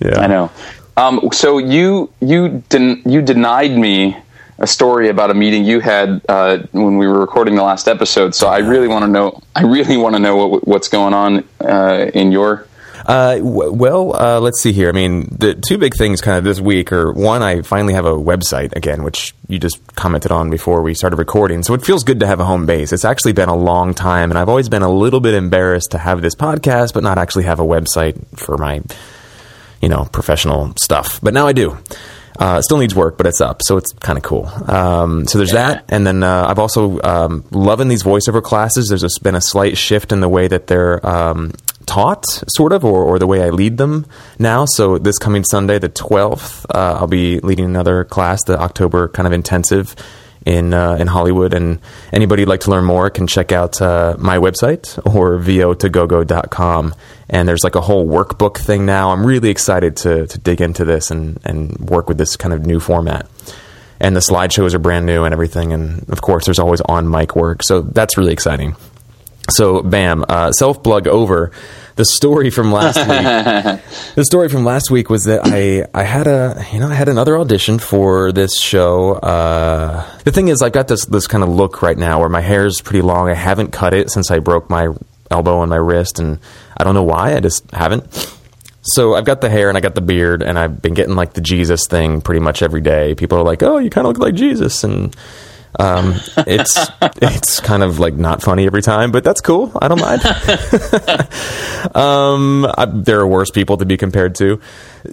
Yeah, 0.00 0.18
I 0.20 0.26
know. 0.26 0.50
Um, 0.96 1.28
so 1.32 1.58
you 1.58 2.10
you 2.20 2.62
den- 2.68 3.02
you 3.06 3.22
denied 3.22 3.76
me 3.76 4.16
a 4.58 4.66
story 4.66 5.08
about 5.08 5.30
a 5.30 5.34
meeting 5.34 5.64
you 5.64 5.78
had 5.80 6.20
uh, 6.28 6.58
when 6.72 6.98
we 6.98 7.06
were 7.06 7.20
recording 7.20 7.54
the 7.54 7.62
last 7.62 7.86
episode. 7.86 8.34
So 8.34 8.48
I 8.48 8.58
really 8.58 8.88
want 8.88 9.04
to 9.04 9.10
know. 9.10 9.40
I 9.54 9.62
really 9.62 9.96
want 9.96 10.16
to 10.16 10.18
know 10.18 10.46
what, 10.48 10.66
what's 10.66 10.88
going 10.88 11.14
on 11.14 11.44
uh, 11.60 12.10
in 12.14 12.32
your 12.32 12.66
uh, 13.08 13.38
well, 13.42 14.14
uh, 14.14 14.38
let's 14.38 14.60
see 14.60 14.72
here. 14.72 14.90
I 14.90 14.92
mean, 14.92 15.28
the 15.30 15.54
two 15.54 15.78
big 15.78 15.94
things 15.96 16.20
kind 16.20 16.36
of 16.36 16.44
this 16.44 16.60
week 16.60 16.92
are 16.92 17.10
one, 17.10 17.42
I 17.42 17.62
finally 17.62 17.94
have 17.94 18.04
a 18.04 18.12
website 18.12 18.76
again, 18.76 19.02
which 19.02 19.34
you 19.48 19.58
just 19.58 19.80
commented 19.96 20.30
on 20.30 20.50
before 20.50 20.82
we 20.82 20.92
started 20.92 21.16
recording. 21.16 21.62
So 21.62 21.72
it 21.72 21.82
feels 21.82 22.04
good 22.04 22.20
to 22.20 22.26
have 22.26 22.38
a 22.38 22.44
home 22.44 22.66
base. 22.66 22.92
It's 22.92 23.06
actually 23.06 23.32
been 23.32 23.48
a 23.48 23.56
long 23.56 23.94
time, 23.94 24.30
and 24.30 24.38
I've 24.38 24.50
always 24.50 24.68
been 24.68 24.82
a 24.82 24.92
little 24.92 25.20
bit 25.20 25.32
embarrassed 25.32 25.92
to 25.92 25.98
have 25.98 26.20
this 26.20 26.34
podcast, 26.34 26.92
but 26.92 27.02
not 27.02 27.16
actually 27.16 27.44
have 27.44 27.60
a 27.60 27.64
website 27.64 28.22
for 28.36 28.58
my, 28.58 28.82
you 29.80 29.88
know, 29.88 30.04
professional 30.12 30.74
stuff. 30.78 31.18
But 31.22 31.32
now 31.32 31.46
I 31.46 31.54
do. 31.54 31.78
Uh, 32.38 32.60
still 32.60 32.76
needs 32.76 32.94
work, 32.94 33.16
but 33.16 33.26
it's 33.26 33.40
up, 33.40 33.62
so 33.64 33.78
it's 33.78 33.92
kind 33.94 34.18
of 34.18 34.22
cool. 34.22 34.46
Um, 34.70 35.26
so 35.26 35.38
there's 35.38 35.52
that, 35.52 35.86
and 35.88 36.06
then 36.06 36.22
uh, 36.22 36.46
I've 36.46 36.58
also 36.58 37.00
um, 37.02 37.44
loving 37.50 37.88
these 37.88 38.02
voiceover 38.02 38.42
classes. 38.42 38.88
There's 38.90 39.18
been 39.18 39.34
a 39.34 39.40
slight 39.40 39.78
shift 39.78 40.12
in 40.12 40.20
the 40.20 40.28
way 40.28 40.46
that 40.46 40.68
they're 40.68 41.04
um, 41.04 41.52
taught, 41.88 42.24
sort 42.48 42.72
of, 42.72 42.84
or, 42.84 43.02
or, 43.02 43.18
the 43.18 43.26
way 43.26 43.42
I 43.42 43.48
lead 43.48 43.78
them 43.78 44.06
now. 44.38 44.66
So 44.66 44.98
this 44.98 45.18
coming 45.18 45.42
Sunday, 45.42 45.78
the 45.78 45.88
12th, 45.88 46.66
uh, 46.72 46.98
I'll 47.00 47.08
be 47.08 47.40
leading 47.40 47.64
another 47.64 48.04
class, 48.04 48.44
the 48.44 48.60
October 48.60 49.08
kind 49.08 49.26
of 49.26 49.32
intensive 49.32 49.96
in 50.44 50.74
uh, 50.74 50.96
in 51.00 51.06
Hollywood. 51.06 51.54
And 51.54 51.80
anybody 52.12 52.42
who'd 52.42 52.48
like 52.48 52.60
to 52.60 52.70
learn 52.70 52.84
more 52.84 53.10
can 53.10 53.26
check 53.26 53.52
out 53.52 53.80
uh, 53.80 54.16
my 54.18 54.38
website 54.38 54.98
or 55.14 55.38
vo2gogo.com. 55.38 56.94
And 57.30 57.48
there's 57.48 57.64
like 57.64 57.74
a 57.74 57.80
whole 57.80 58.06
workbook 58.06 58.58
thing 58.58 58.86
now. 58.86 59.10
I'm 59.10 59.26
really 59.26 59.50
excited 59.50 59.96
to 59.98 60.26
to 60.26 60.38
dig 60.38 60.60
into 60.60 60.84
this 60.84 61.10
and 61.10 61.40
and 61.44 61.76
work 61.90 62.08
with 62.08 62.18
this 62.18 62.36
kind 62.36 62.54
of 62.54 62.66
new 62.66 62.80
format. 62.80 63.28
And 64.00 64.14
the 64.14 64.20
slideshows 64.20 64.74
are 64.74 64.78
brand 64.78 65.06
new 65.06 65.24
and 65.24 65.32
everything. 65.32 65.72
And 65.72 66.08
of 66.10 66.20
course, 66.20 66.44
there's 66.44 66.60
always 66.60 66.80
on 66.82 67.10
mic 67.10 67.34
work. 67.34 67.64
So 67.64 67.82
that's 67.82 68.16
really 68.16 68.32
exciting. 68.32 68.76
So, 69.50 69.82
bam, 69.82 70.24
uh, 70.28 70.52
self 70.52 70.82
plug 70.82 71.06
over. 71.06 71.52
The 71.96 72.04
story 72.04 72.50
from 72.50 72.70
last 72.70 72.96
week. 72.96 73.82
the 74.14 74.24
story 74.24 74.48
from 74.48 74.64
last 74.64 74.88
week 74.88 75.10
was 75.10 75.24
that 75.24 75.40
I 75.44 75.84
I 75.92 76.04
had 76.04 76.28
a 76.28 76.64
you 76.72 76.78
know 76.78 76.88
I 76.88 76.94
had 76.94 77.08
another 77.08 77.36
audition 77.36 77.80
for 77.80 78.30
this 78.30 78.60
show. 78.60 79.14
Uh, 79.14 80.08
the 80.22 80.30
thing 80.30 80.46
is, 80.46 80.62
I've 80.62 80.70
got 80.70 80.86
this 80.86 81.06
this 81.06 81.26
kind 81.26 81.42
of 81.42 81.50
look 81.50 81.82
right 81.82 81.98
now 81.98 82.20
where 82.20 82.28
my 82.28 82.40
hair 82.40 82.66
is 82.66 82.80
pretty 82.80 83.02
long. 83.02 83.28
I 83.28 83.34
haven't 83.34 83.72
cut 83.72 83.94
it 83.94 84.12
since 84.12 84.30
I 84.30 84.38
broke 84.38 84.70
my 84.70 84.90
elbow 85.28 85.62
and 85.62 85.70
my 85.70 85.76
wrist, 85.76 86.20
and 86.20 86.38
I 86.76 86.84
don't 86.84 86.94
know 86.94 87.02
why. 87.02 87.34
I 87.34 87.40
just 87.40 87.68
haven't. 87.72 88.06
So 88.82 89.16
I've 89.16 89.24
got 89.24 89.40
the 89.40 89.50
hair 89.50 89.68
and 89.68 89.76
I 89.76 89.80
got 89.80 89.96
the 89.96 90.00
beard, 90.00 90.42
and 90.42 90.56
I've 90.56 90.80
been 90.80 90.94
getting 90.94 91.16
like 91.16 91.32
the 91.32 91.40
Jesus 91.40 91.88
thing 91.88 92.20
pretty 92.20 92.40
much 92.40 92.62
every 92.62 92.80
day. 92.80 93.16
People 93.16 93.38
are 93.38 93.44
like, 93.44 93.64
"Oh, 93.64 93.78
you 93.78 93.90
kind 93.90 94.06
of 94.06 94.12
look 94.12 94.22
like 94.22 94.34
Jesus," 94.34 94.84
and 94.84 95.16
um, 95.78 96.14
it's 96.38 96.76
it's 97.22 97.60
kind 97.60 97.82
of 97.82 97.98
like 97.98 98.14
not 98.14 98.42
funny 98.42 98.66
every 98.66 98.82
time, 98.82 99.12
but 99.12 99.24
that's 99.24 99.40
cool. 99.40 99.72
I 99.80 99.88
don't 99.88 100.00
mind. 100.00 100.24
um, 101.94 102.66
I, 102.66 102.86
there 102.86 103.20
are 103.20 103.26
worse 103.26 103.50
people 103.50 103.76
to 103.78 103.84
be 103.84 103.96
compared 103.96 104.34
to, 104.36 104.60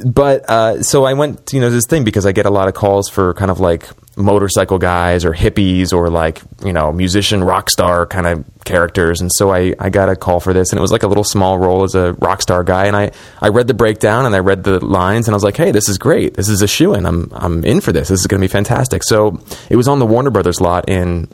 but 0.06 0.50
uh, 0.50 0.84
so 0.84 1.06
I 1.06 1.14
went, 1.14 1.54
you 1.54 1.60
know, 1.60 1.70
this 1.70 1.86
thing 1.88 2.04
because 2.04 2.26
I 2.26 2.32
get 2.32 2.46
a 2.46 2.52
lot 2.52 2.68
of 2.68 2.74
calls 2.74 3.10
for 3.10 3.34
kind 3.34 3.52
of 3.52 3.60
like 3.60 3.88
motorcycle 4.16 4.78
guys 4.78 5.26
or 5.26 5.34
hippies 5.34 5.92
or 5.92 6.10
like 6.10 6.42
you 6.64 6.72
know 6.72 6.92
musician 6.92 7.44
rock 7.44 7.70
star 7.70 8.06
kind 8.06 8.26
of 8.28 8.46
characters. 8.64 9.22
And 9.22 9.32
so 9.34 9.54
I, 9.54 9.76
I 9.80 9.90
got 9.90 10.10
a 10.10 10.16
call 10.16 10.40
for 10.40 10.54
this 10.54 10.72
and 10.72 10.80
it 10.80 10.82
was 10.82 10.92
like 10.92 11.04
a 11.04 11.08
little 11.08 11.24
small 11.24 11.60
role 11.60 11.84
as 11.84 11.96
a 11.96 12.14
rock 12.14 12.42
star 12.42 12.64
guy. 12.64 12.86
And 12.86 12.96
I, 12.96 13.12
I 13.42 13.50
read 13.50 13.68
the 13.68 13.74
breakdown 13.74 14.26
and 14.26 14.36
I 14.36 14.40
read 14.40 14.64
the 14.64 14.84
lines 14.84 15.28
and 15.28 15.34
I 15.34 15.36
was 15.36 15.44
like 15.44 15.58
hey 15.58 15.72
this 15.72 15.90
is 15.90 15.98
great. 15.98 16.36
This 16.36 16.50
is 16.50 16.62
a 16.62 16.68
shoe 16.68 16.94
in 16.94 17.06
I'm 17.06 17.30
I'm 17.34 17.64
in 17.66 17.82
for 17.82 17.92
this. 17.92 18.08
This 18.08 18.22
is 18.22 18.28
gonna 18.28 18.42
be 18.42 18.48
fantastic. 18.48 19.04
So 19.04 19.40
it 19.70 19.76
was 19.76 19.88
on 19.88 20.00
the 20.00 20.06
Warner 20.06 20.32
Brothers 20.32 20.62
lot 20.62 20.90
in 20.90 21.28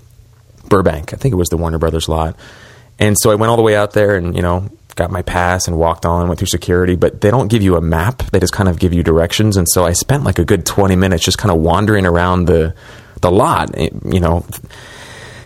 Burbank. 0.67 1.13
I 1.13 1.17
think 1.17 1.33
it 1.33 1.37
was 1.37 1.49
the 1.49 1.57
Warner 1.57 1.77
Brothers 1.77 2.09
lot. 2.09 2.35
And 2.99 3.15
so 3.19 3.31
I 3.31 3.35
went 3.35 3.49
all 3.49 3.57
the 3.57 3.63
way 3.63 3.75
out 3.75 3.93
there 3.93 4.15
and 4.15 4.35
you 4.35 4.41
know 4.41 4.69
got 5.01 5.11
my 5.11 5.21
pass 5.23 5.67
and 5.67 5.77
walked 5.77 6.05
on, 6.05 6.27
went 6.27 6.39
through 6.39 6.47
security, 6.47 6.95
but 6.95 7.21
they 7.21 7.31
don't 7.31 7.47
give 7.47 7.61
you 7.61 7.75
a 7.75 7.81
map. 7.81 8.19
They 8.31 8.39
just 8.39 8.53
kind 8.53 8.69
of 8.69 8.79
give 8.79 8.93
you 8.93 9.01
directions. 9.03 9.57
And 9.57 9.67
so 9.67 9.83
I 9.83 9.93
spent 9.93 10.23
like 10.23 10.37
a 10.37 10.45
good 10.45 10.65
20 10.65 10.95
minutes 10.95 11.23
just 11.23 11.37
kind 11.37 11.51
of 11.51 11.59
wandering 11.59 12.05
around 12.05 12.45
the, 12.45 12.75
the 13.21 13.31
lot, 13.31 13.71
eh, 13.75 13.89
you 14.05 14.19
know, 14.19 14.45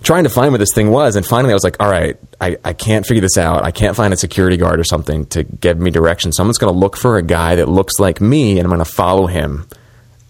trying 0.03 0.25
to 0.25 0.29
find 0.29 0.51
where 0.51 0.59
this 0.59 0.73
thing 0.73 0.91
was. 0.91 1.15
And 1.15 1.25
finally 1.25 1.53
I 1.53 1.55
was 1.55 1.63
like, 1.63 1.77
all 1.79 1.89
right, 1.89 2.17
I, 2.41 2.57
I 2.65 2.73
can't 2.73 3.05
figure 3.05 3.21
this 3.21 3.37
out. 3.37 3.63
I 3.63 3.71
can't 3.71 3.95
find 3.95 4.13
a 4.13 4.17
security 4.17 4.57
guard 4.57 4.79
or 4.79 4.83
something 4.83 5.25
to 5.27 5.43
give 5.43 5.79
me 5.79 5.89
directions. 5.89 6.35
Someone's 6.35 6.57
going 6.57 6.73
to 6.73 6.77
look 6.77 6.97
for 6.97 7.17
a 7.17 7.23
guy 7.23 7.55
that 7.55 7.69
looks 7.69 7.99
like 7.99 8.19
me 8.19 8.59
and 8.59 8.61
I'm 8.61 8.69
going 8.69 8.79
to 8.79 8.85
follow 8.85 9.27
him 9.27 9.67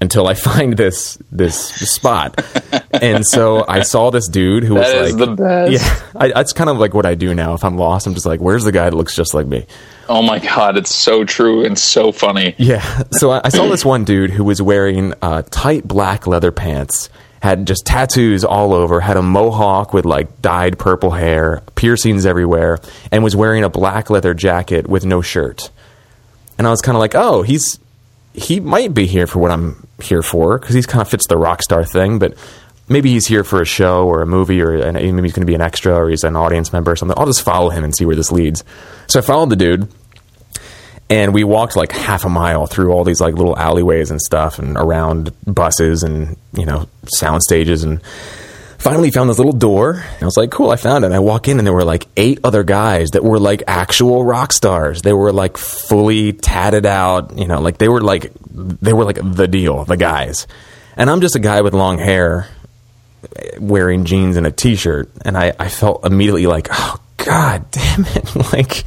until 0.06 0.28
I 0.28 0.34
find 0.50 0.78
this 0.78 1.18
this 1.32 1.58
spot. 1.92 2.42
and 2.94 3.26
so 3.26 3.66
I 3.68 3.82
saw 3.82 4.12
this 4.12 4.28
dude 4.30 4.64
who 4.64 4.76
that 4.76 5.02
was 5.02 5.14
like, 5.14 5.30
the 5.30 5.36
best. 5.36 5.72
Yeah, 5.74 6.12
I, 6.16 6.28
that's 6.30 6.54
kind 6.54 6.70
of 6.70 6.78
like 6.78 6.94
what 6.94 7.06
I 7.06 7.16
do 7.16 7.34
now. 7.34 7.56
If 7.56 7.66
I'm 7.66 7.78
lost, 7.78 8.08
I'm 8.08 8.14
just 8.14 8.26
like, 8.26 8.40
where's 8.40 8.64
the 8.64 8.72
guy 8.72 8.90
that 8.90 8.96
looks 8.96 9.16
just 9.16 9.34
like 9.34 9.48
me? 9.48 9.66
Oh 10.08 10.22
my 10.22 10.40
god, 10.40 10.78
it's 10.78 10.94
so 10.94 11.26
true 11.26 11.66
and 11.66 11.78
so 11.78 12.12
funny. 12.12 12.56
Yeah. 12.58 13.04
So 13.12 13.32
I, 13.32 13.42
I 13.44 13.50
saw 13.50 13.68
this 13.68 13.84
one 13.84 14.06
dude 14.06 14.30
who 14.30 14.44
was 14.44 14.62
wearing 14.62 15.14
uh, 15.22 15.42
tight 15.50 15.88
black 15.88 16.28
leather 16.28 16.52
pants. 16.52 17.10
Had 17.42 17.68
just 17.68 17.86
tattoos 17.86 18.44
all 18.44 18.74
over, 18.74 19.00
had 19.02 19.18
a 19.18 19.22
mohawk 19.22 19.94
with 19.94 20.04
like 20.04 20.42
dyed 20.42 20.80
purple 20.80 21.12
hair, 21.12 21.62
piercings 21.76 22.26
everywhere, 22.26 22.80
and 23.12 23.24
was 23.24 23.36
wearing 23.36 23.64
a 23.64 23.70
black 23.70 24.10
leather 24.10 24.34
jacket 24.34 24.88
with 24.88 25.06
no 25.06 25.22
shirt. 25.22 25.70
And 26.58 26.66
I 26.66 26.72
was 26.72 26.82
kind 26.82 26.96
of 26.96 27.02
like, 27.02 27.14
oh, 27.14 27.44
he's 27.44 27.80
he 28.36 28.60
might 28.60 28.94
be 28.94 29.08
here 29.08 29.28
for 29.28 29.40
what 29.40 29.52
I'm 29.52 29.88
here 30.02 30.22
for 30.22 30.60
because 30.60 30.76
he 30.76 30.84
kind 30.84 31.02
of 31.02 31.10
fits 31.10 31.28
the 31.28 31.38
rock 31.38 31.62
star 31.62 31.84
thing, 31.84 32.20
but 32.20 32.38
maybe 32.90 33.10
he's 33.12 33.28
here 33.28 33.44
for 33.44 33.62
a 33.62 33.66
show 33.66 34.06
or 34.06 34.22
a 34.22 34.26
movie 34.26 34.62
or 34.62 34.76
an, 34.76 34.94
maybe 34.94 35.22
he's 35.24 35.34
going 35.34 35.46
to 35.46 35.46
be 35.46 35.56
an 35.56 35.62
extra 35.62 35.96
or 35.96 36.10
he's 36.10 36.24
an 36.24 36.36
audience 36.36 36.74
member 36.74 36.92
or 36.92 36.96
something. 36.96 37.18
I'll 37.18 37.26
just 37.26 37.42
follow 37.42 37.70
him 37.70 37.84
and 37.84 37.96
see 37.96 38.06
where 38.06 38.16
this 38.16 38.32
leads. 38.32 38.64
So 39.08 39.20
I 39.20 39.22
followed 39.22 39.50
the 39.50 39.56
dude 39.56 39.88
and 41.10 41.34
we 41.34 41.44
walked 41.44 41.76
like 41.76 41.92
half 41.92 42.26
a 42.26 42.30
mile 42.30 42.68
through 42.68 42.92
all 42.92 43.04
these 43.04 43.22
like 43.22 43.36
little 43.36 43.58
alleyways 43.58 44.12
and 44.12 44.22
stuff 44.22 44.60
and 44.60 44.76
around 44.76 45.32
buses 45.46 46.04
and, 46.04 46.36
you 46.54 46.66
know, 46.66 46.88
sound 47.06 47.42
stages 47.42 47.84
and 47.84 48.02
finally 48.86 49.10
found 49.10 49.32
this 49.32 49.40
little 49.40 49.52
door. 49.52 50.06
I 50.22 50.26
was 50.26 50.38
like, 50.38 50.52
cool, 50.52 50.70
I 50.70 50.76
found 50.76 51.04
it. 51.04 51.08
And 51.08 51.16
I 51.16 51.18
walk 51.18 51.48
in 51.48 51.58
and 51.58 51.66
there 51.66 51.74
were 51.74 51.84
like 51.84 52.06
eight 52.16 52.40
other 52.44 52.64
guys 52.64 53.10
that 53.12 53.24
were 53.24 53.40
like 53.40 53.64
actual 53.66 54.24
rock 54.24 54.54
stars. 54.54 55.02
They 55.02 55.12
were 55.12 55.34
like 55.34 55.58
fully 55.58 56.34
tatted 56.34 56.86
out, 56.86 57.36
you 57.36 57.48
know, 57.48 57.62
like 57.62 57.80
they 57.80 57.90
were 57.90 58.00
like, 58.00 58.32
they 58.52 58.94
were 58.94 59.04
like 59.04 59.18
the 59.24 59.48
deal, 59.48 59.86
the 59.86 59.98
guys. 59.98 60.46
And 60.96 61.10
I'm 61.10 61.20
just 61.20 61.36
a 61.36 61.40
guy 61.40 61.62
with 61.62 61.74
long 61.74 61.98
hair 61.98 62.48
wearing 63.60 64.06
jeans 64.06 64.38
and 64.38 64.46
a 64.46 64.52
t-shirt, 64.52 65.10
and 65.24 65.36
I, 65.36 65.52
I 65.60 65.68
felt 65.68 66.06
immediately 66.06 66.46
like, 66.46 66.68
oh 66.72 67.02
god 67.18 67.66
damn 67.72 68.06
it, 68.06 68.36
like. 68.54 68.86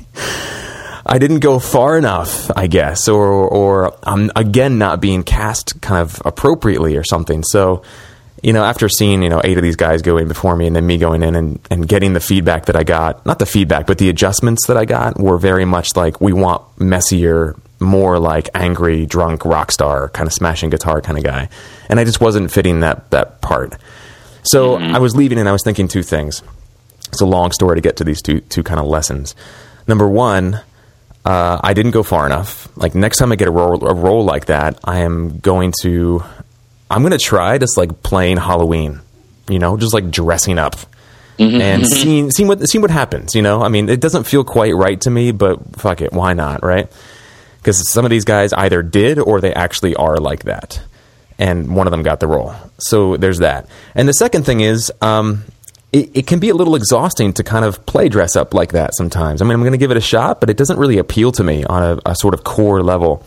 I 1.10 1.16
didn't 1.16 1.38
go 1.38 1.58
far 1.58 1.96
enough, 1.96 2.50
I 2.54 2.66
guess, 2.66 3.08
or 3.08 3.24
or 3.26 3.96
I'm 4.02 4.30
again 4.36 4.76
not 4.76 5.00
being 5.00 5.22
cast 5.22 5.80
kind 5.80 6.02
of 6.02 6.20
appropriately 6.22 6.98
or 6.98 7.02
something. 7.02 7.42
So, 7.44 7.82
you 8.42 8.52
know, 8.52 8.64
after 8.64 8.88
seeing 8.88 9.22
you 9.22 9.28
know 9.28 9.40
eight 9.44 9.56
of 9.56 9.62
these 9.62 9.76
guys 9.76 10.02
go 10.02 10.16
in 10.16 10.28
before 10.28 10.56
me, 10.56 10.66
and 10.66 10.76
then 10.76 10.86
me 10.86 10.98
going 10.98 11.22
in 11.22 11.34
and, 11.34 11.60
and 11.70 11.88
getting 11.88 12.12
the 12.12 12.20
feedback 12.20 12.66
that 12.66 12.76
I 12.76 12.84
got, 12.84 13.24
not 13.26 13.38
the 13.38 13.46
feedback, 13.46 13.86
but 13.86 13.98
the 13.98 14.08
adjustments 14.08 14.66
that 14.66 14.76
I 14.76 14.84
got 14.84 15.18
were 15.18 15.38
very 15.38 15.64
much 15.64 15.96
like 15.96 16.20
we 16.20 16.32
want 16.32 16.62
messier, 16.80 17.56
more 17.80 18.18
like 18.18 18.48
angry, 18.54 19.06
drunk 19.06 19.44
rock 19.44 19.72
star 19.72 20.08
kind 20.10 20.26
of 20.26 20.32
smashing 20.32 20.70
guitar 20.70 21.00
kind 21.00 21.18
of 21.18 21.24
guy, 21.24 21.48
and 21.88 21.98
I 21.98 22.04
just 22.04 22.20
wasn't 22.20 22.50
fitting 22.50 22.80
that 22.80 23.10
that 23.10 23.40
part. 23.40 23.76
So 24.42 24.76
mm-hmm. 24.76 24.94
I 24.94 24.98
was 24.98 25.16
leaving, 25.16 25.38
and 25.38 25.48
I 25.48 25.52
was 25.52 25.62
thinking 25.62 25.88
two 25.88 26.02
things. 26.02 26.42
It's 27.08 27.20
a 27.20 27.26
long 27.26 27.52
story 27.52 27.76
to 27.76 27.80
get 27.80 27.96
to 27.96 28.04
these 28.04 28.22
two 28.22 28.40
two 28.40 28.62
kind 28.62 28.78
of 28.78 28.86
lessons. 28.86 29.34
Number 29.86 30.06
one, 30.06 30.60
uh, 31.24 31.60
I 31.62 31.74
didn't 31.74 31.92
go 31.92 32.02
far 32.02 32.26
enough. 32.26 32.68
Like 32.76 32.94
next 32.94 33.18
time 33.18 33.32
I 33.32 33.36
get 33.36 33.48
a 33.48 33.50
role 33.50 33.86
a 33.86 33.94
role 33.94 34.24
like 34.24 34.46
that, 34.46 34.78
I 34.84 35.00
am 35.00 35.38
going 35.40 35.72
to 35.82 36.22
I'm 36.90 37.02
going 37.02 37.12
to 37.12 37.18
try 37.18 37.58
just 37.58 37.76
like 37.76 38.02
playing 38.02 38.38
Halloween. 38.38 39.00
You 39.48 39.58
know, 39.58 39.76
just 39.76 39.94
like 39.94 40.10
dressing 40.10 40.58
up. 40.58 40.76
Mm-hmm. 41.38 41.60
and 41.60 41.86
seeing 41.86 42.30
seeing 42.32 42.48
what 42.48 42.68
seeing 42.68 42.82
what 42.82 42.90
happens. 42.90 43.34
You 43.36 43.42
know, 43.42 43.62
I 43.62 43.68
mean, 43.68 43.88
it 43.88 44.00
doesn't 44.00 44.24
feel 44.24 44.42
quite 44.42 44.74
right 44.74 45.00
to 45.02 45.10
me, 45.10 45.30
but 45.30 45.76
fuck 45.76 46.00
it, 46.00 46.12
why 46.12 46.32
not, 46.32 46.64
right? 46.64 46.90
Because 47.58 47.88
some 47.88 48.04
of 48.04 48.10
these 48.10 48.24
guys 48.24 48.52
either 48.52 48.82
did 48.82 49.20
or 49.20 49.40
they 49.40 49.54
actually 49.54 49.94
are 49.94 50.16
like 50.16 50.44
that, 50.44 50.82
and 51.38 51.76
one 51.76 51.86
of 51.86 51.92
them 51.92 52.02
got 52.02 52.18
the 52.18 52.26
role. 52.26 52.54
So 52.78 53.16
there's 53.16 53.38
that. 53.38 53.68
And 53.94 54.08
the 54.08 54.14
second 54.14 54.46
thing 54.46 54.62
is, 54.62 54.92
um, 55.00 55.44
it, 55.92 56.10
it, 56.16 56.26
can 56.26 56.38
be 56.38 56.48
a 56.48 56.54
little 56.54 56.74
exhausting 56.74 57.32
to 57.34 57.44
kind 57.44 57.64
of 57.64 57.86
play 57.86 58.08
dress 58.08 58.36
up 58.36 58.52
like 58.52 58.72
that 58.72 58.94
sometimes. 58.94 59.40
I 59.40 59.44
mean, 59.44 59.52
I'm 59.54 59.60
going 59.60 59.72
to 59.72 59.78
give 59.78 59.90
it 59.90 59.96
a 59.96 60.02
shot, 60.02 60.40
but 60.40 60.50
it 60.50 60.56
doesn't 60.56 60.78
really 60.78 60.98
appeal 60.98 61.32
to 61.32 61.44
me 61.44 61.64
on 61.64 61.82
a, 61.82 62.10
a, 62.10 62.14
sort 62.14 62.34
of 62.34 62.44
core 62.44 62.82
level. 62.82 63.24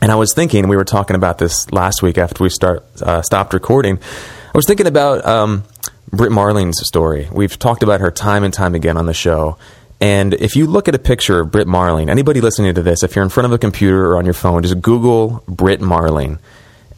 And 0.00 0.10
I 0.10 0.14
was 0.14 0.32
thinking, 0.34 0.68
we 0.68 0.76
were 0.76 0.84
talking 0.84 1.16
about 1.16 1.38
this 1.38 1.70
last 1.72 2.02
week 2.02 2.18
after 2.18 2.42
we 2.42 2.50
start 2.50 2.84
uh, 3.02 3.22
stopped 3.22 3.52
recording. 3.52 3.98
I 3.98 4.56
was 4.56 4.66
thinking 4.66 4.86
about 4.86 5.24
um, 5.26 5.64
Brit 6.10 6.32
Marling's 6.32 6.80
story. 6.86 7.28
We've 7.30 7.58
talked 7.58 7.82
about 7.82 8.00
her 8.00 8.10
time 8.10 8.44
and 8.44 8.52
time 8.52 8.74
again 8.74 8.96
on 8.96 9.06
the 9.06 9.14
show. 9.14 9.58
And 10.00 10.32
if 10.34 10.56
you 10.56 10.66
look 10.66 10.88
at 10.88 10.94
a 10.94 10.98
picture 10.98 11.40
of 11.40 11.50
Brit 11.50 11.66
Marling, 11.66 12.08
anybody 12.08 12.40
listening 12.40 12.74
to 12.74 12.82
this, 12.82 13.02
if 13.02 13.14
you're 13.14 13.24
in 13.24 13.28
front 13.28 13.44
of 13.44 13.52
a 13.52 13.58
computer 13.58 14.12
or 14.12 14.16
on 14.16 14.24
your 14.24 14.34
phone, 14.34 14.62
just 14.62 14.80
Google 14.80 15.44
Brit 15.46 15.80
Marling 15.80 16.38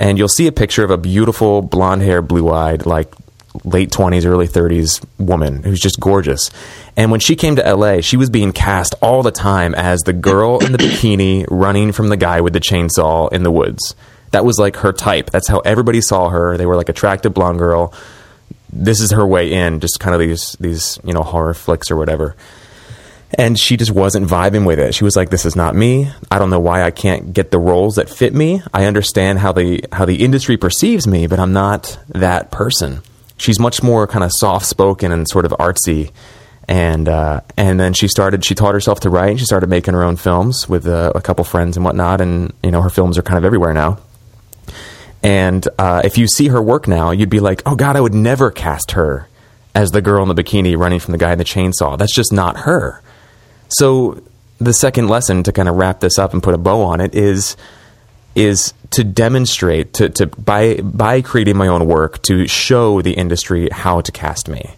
and 0.02 0.18
you'll 0.18 0.28
see 0.28 0.48
a 0.48 0.52
picture 0.52 0.82
of 0.82 0.90
a 0.90 0.96
beautiful 0.96 1.62
blonde 1.62 2.02
hair, 2.02 2.22
blue 2.22 2.50
eyed, 2.50 2.86
like 2.86 3.14
late 3.64 3.90
20s, 3.90 4.24
early 4.26 4.48
30s 4.48 5.04
woman 5.18 5.62
who's 5.62 5.80
just 5.80 6.00
gorgeous. 6.00 6.50
And 6.96 7.10
when 7.10 7.20
she 7.20 7.36
came 7.36 7.56
to 7.56 7.74
LA, 7.74 8.00
she 8.00 8.16
was 8.16 8.30
being 8.30 8.52
cast 8.52 8.94
all 9.02 9.22
the 9.22 9.30
time 9.30 9.74
as 9.74 10.00
the 10.00 10.12
girl 10.12 10.58
in 10.64 10.72
the 10.72 10.78
bikini 10.78 11.46
running 11.50 11.92
from 11.92 12.08
the 12.08 12.16
guy 12.16 12.40
with 12.40 12.52
the 12.52 12.60
chainsaw 12.60 13.32
in 13.32 13.42
the 13.42 13.50
woods. 13.50 13.94
That 14.32 14.44
was 14.44 14.58
like 14.58 14.76
her 14.76 14.92
type. 14.92 15.30
That's 15.30 15.48
how 15.48 15.60
everybody 15.60 16.00
saw 16.00 16.30
her. 16.30 16.56
They 16.56 16.66
were 16.66 16.76
like 16.76 16.88
attractive 16.88 17.34
blonde 17.34 17.58
girl. 17.58 17.94
This 18.72 19.00
is 19.00 19.10
her 19.10 19.26
way 19.26 19.52
in, 19.52 19.80
just 19.80 20.00
kind 20.00 20.14
of 20.14 20.20
these 20.20 20.56
these, 20.58 20.98
you 21.04 21.12
know, 21.12 21.22
horror 21.22 21.52
flicks 21.54 21.90
or 21.90 21.96
whatever. 21.96 22.34
And 23.34 23.58
she 23.58 23.76
just 23.76 23.90
wasn't 23.90 24.26
vibing 24.26 24.66
with 24.66 24.78
it. 24.78 24.94
She 24.94 25.04
was 25.04 25.16
like, 25.16 25.28
"This 25.28 25.44
is 25.44 25.54
not 25.54 25.74
me. 25.74 26.10
I 26.30 26.38
don't 26.38 26.50
know 26.50 26.60
why 26.60 26.82
I 26.82 26.90
can't 26.90 27.32
get 27.34 27.50
the 27.50 27.58
roles 27.58 27.96
that 27.96 28.08
fit 28.08 28.34
me. 28.34 28.62
I 28.72 28.86
understand 28.86 29.38
how 29.38 29.52
the 29.52 29.84
how 29.92 30.06
the 30.06 30.24
industry 30.24 30.56
perceives 30.56 31.06
me, 31.06 31.26
but 31.26 31.38
I'm 31.38 31.52
not 31.52 31.98
that 32.08 32.50
person." 32.50 33.02
She's 33.42 33.58
much 33.58 33.82
more 33.82 34.06
kind 34.06 34.24
of 34.24 34.30
soft 34.34 34.66
spoken 34.66 35.12
and 35.12 35.28
sort 35.28 35.44
of 35.44 35.52
artsy. 35.52 36.10
And 36.68 37.08
uh, 37.08 37.40
and 37.56 37.78
then 37.78 37.92
she 37.92 38.06
started. 38.06 38.44
She 38.44 38.54
taught 38.54 38.72
herself 38.72 39.00
to 39.00 39.10
write. 39.10 39.30
And 39.30 39.38
She 39.40 39.44
started 39.44 39.68
making 39.68 39.94
her 39.94 40.02
own 40.02 40.16
films 40.16 40.68
with 40.68 40.86
uh, 40.86 41.12
a 41.14 41.20
couple 41.20 41.44
friends 41.44 41.76
and 41.76 41.84
whatnot. 41.84 42.20
And 42.20 42.52
you 42.62 42.70
know, 42.70 42.80
her 42.82 42.88
films 42.88 43.18
are 43.18 43.22
kind 43.22 43.36
of 43.36 43.44
everywhere 43.44 43.74
now. 43.74 43.98
And 45.24 45.66
uh, 45.78 46.02
if 46.04 46.18
you 46.18 46.26
see 46.28 46.48
her 46.48 46.62
work 46.62 46.86
now, 46.86 47.10
you'd 47.10 47.30
be 47.30 47.40
like, 47.40 47.62
"Oh 47.66 47.74
God, 47.74 47.96
I 47.96 48.00
would 48.00 48.14
never 48.14 48.50
cast 48.50 48.92
her 48.92 49.28
as 49.74 49.90
the 49.90 50.00
girl 50.00 50.22
in 50.22 50.34
the 50.34 50.40
bikini 50.40 50.78
running 50.78 51.00
from 51.00 51.12
the 51.12 51.18
guy 51.18 51.32
in 51.32 51.38
the 51.38 51.44
chainsaw. 51.44 51.98
That's 51.98 52.14
just 52.14 52.32
not 52.32 52.58
her." 52.58 53.02
So 53.68 54.22
the 54.58 54.72
second 54.72 55.08
lesson 55.08 55.42
to 55.42 55.52
kind 55.52 55.68
of 55.68 55.74
wrap 55.74 55.98
this 56.00 56.18
up 56.18 56.32
and 56.32 56.42
put 56.42 56.54
a 56.54 56.58
bow 56.58 56.82
on 56.82 57.00
it 57.00 57.14
is 57.14 57.56
is 58.34 58.74
to 58.90 59.04
demonstrate 59.04 59.94
to, 59.94 60.08
to 60.10 60.26
by 60.26 60.76
by 60.82 61.22
creating 61.22 61.56
my 61.56 61.68
own 61.68 61.86
work 61.86 62.22
to 62.22 62.46
show 62.46 63.02
the 63.02 63.12
industry 63.12 63.68
how 63.70 64.00
to 64.00 64.12
cast 64.12 64.48
me. 64.48 64.74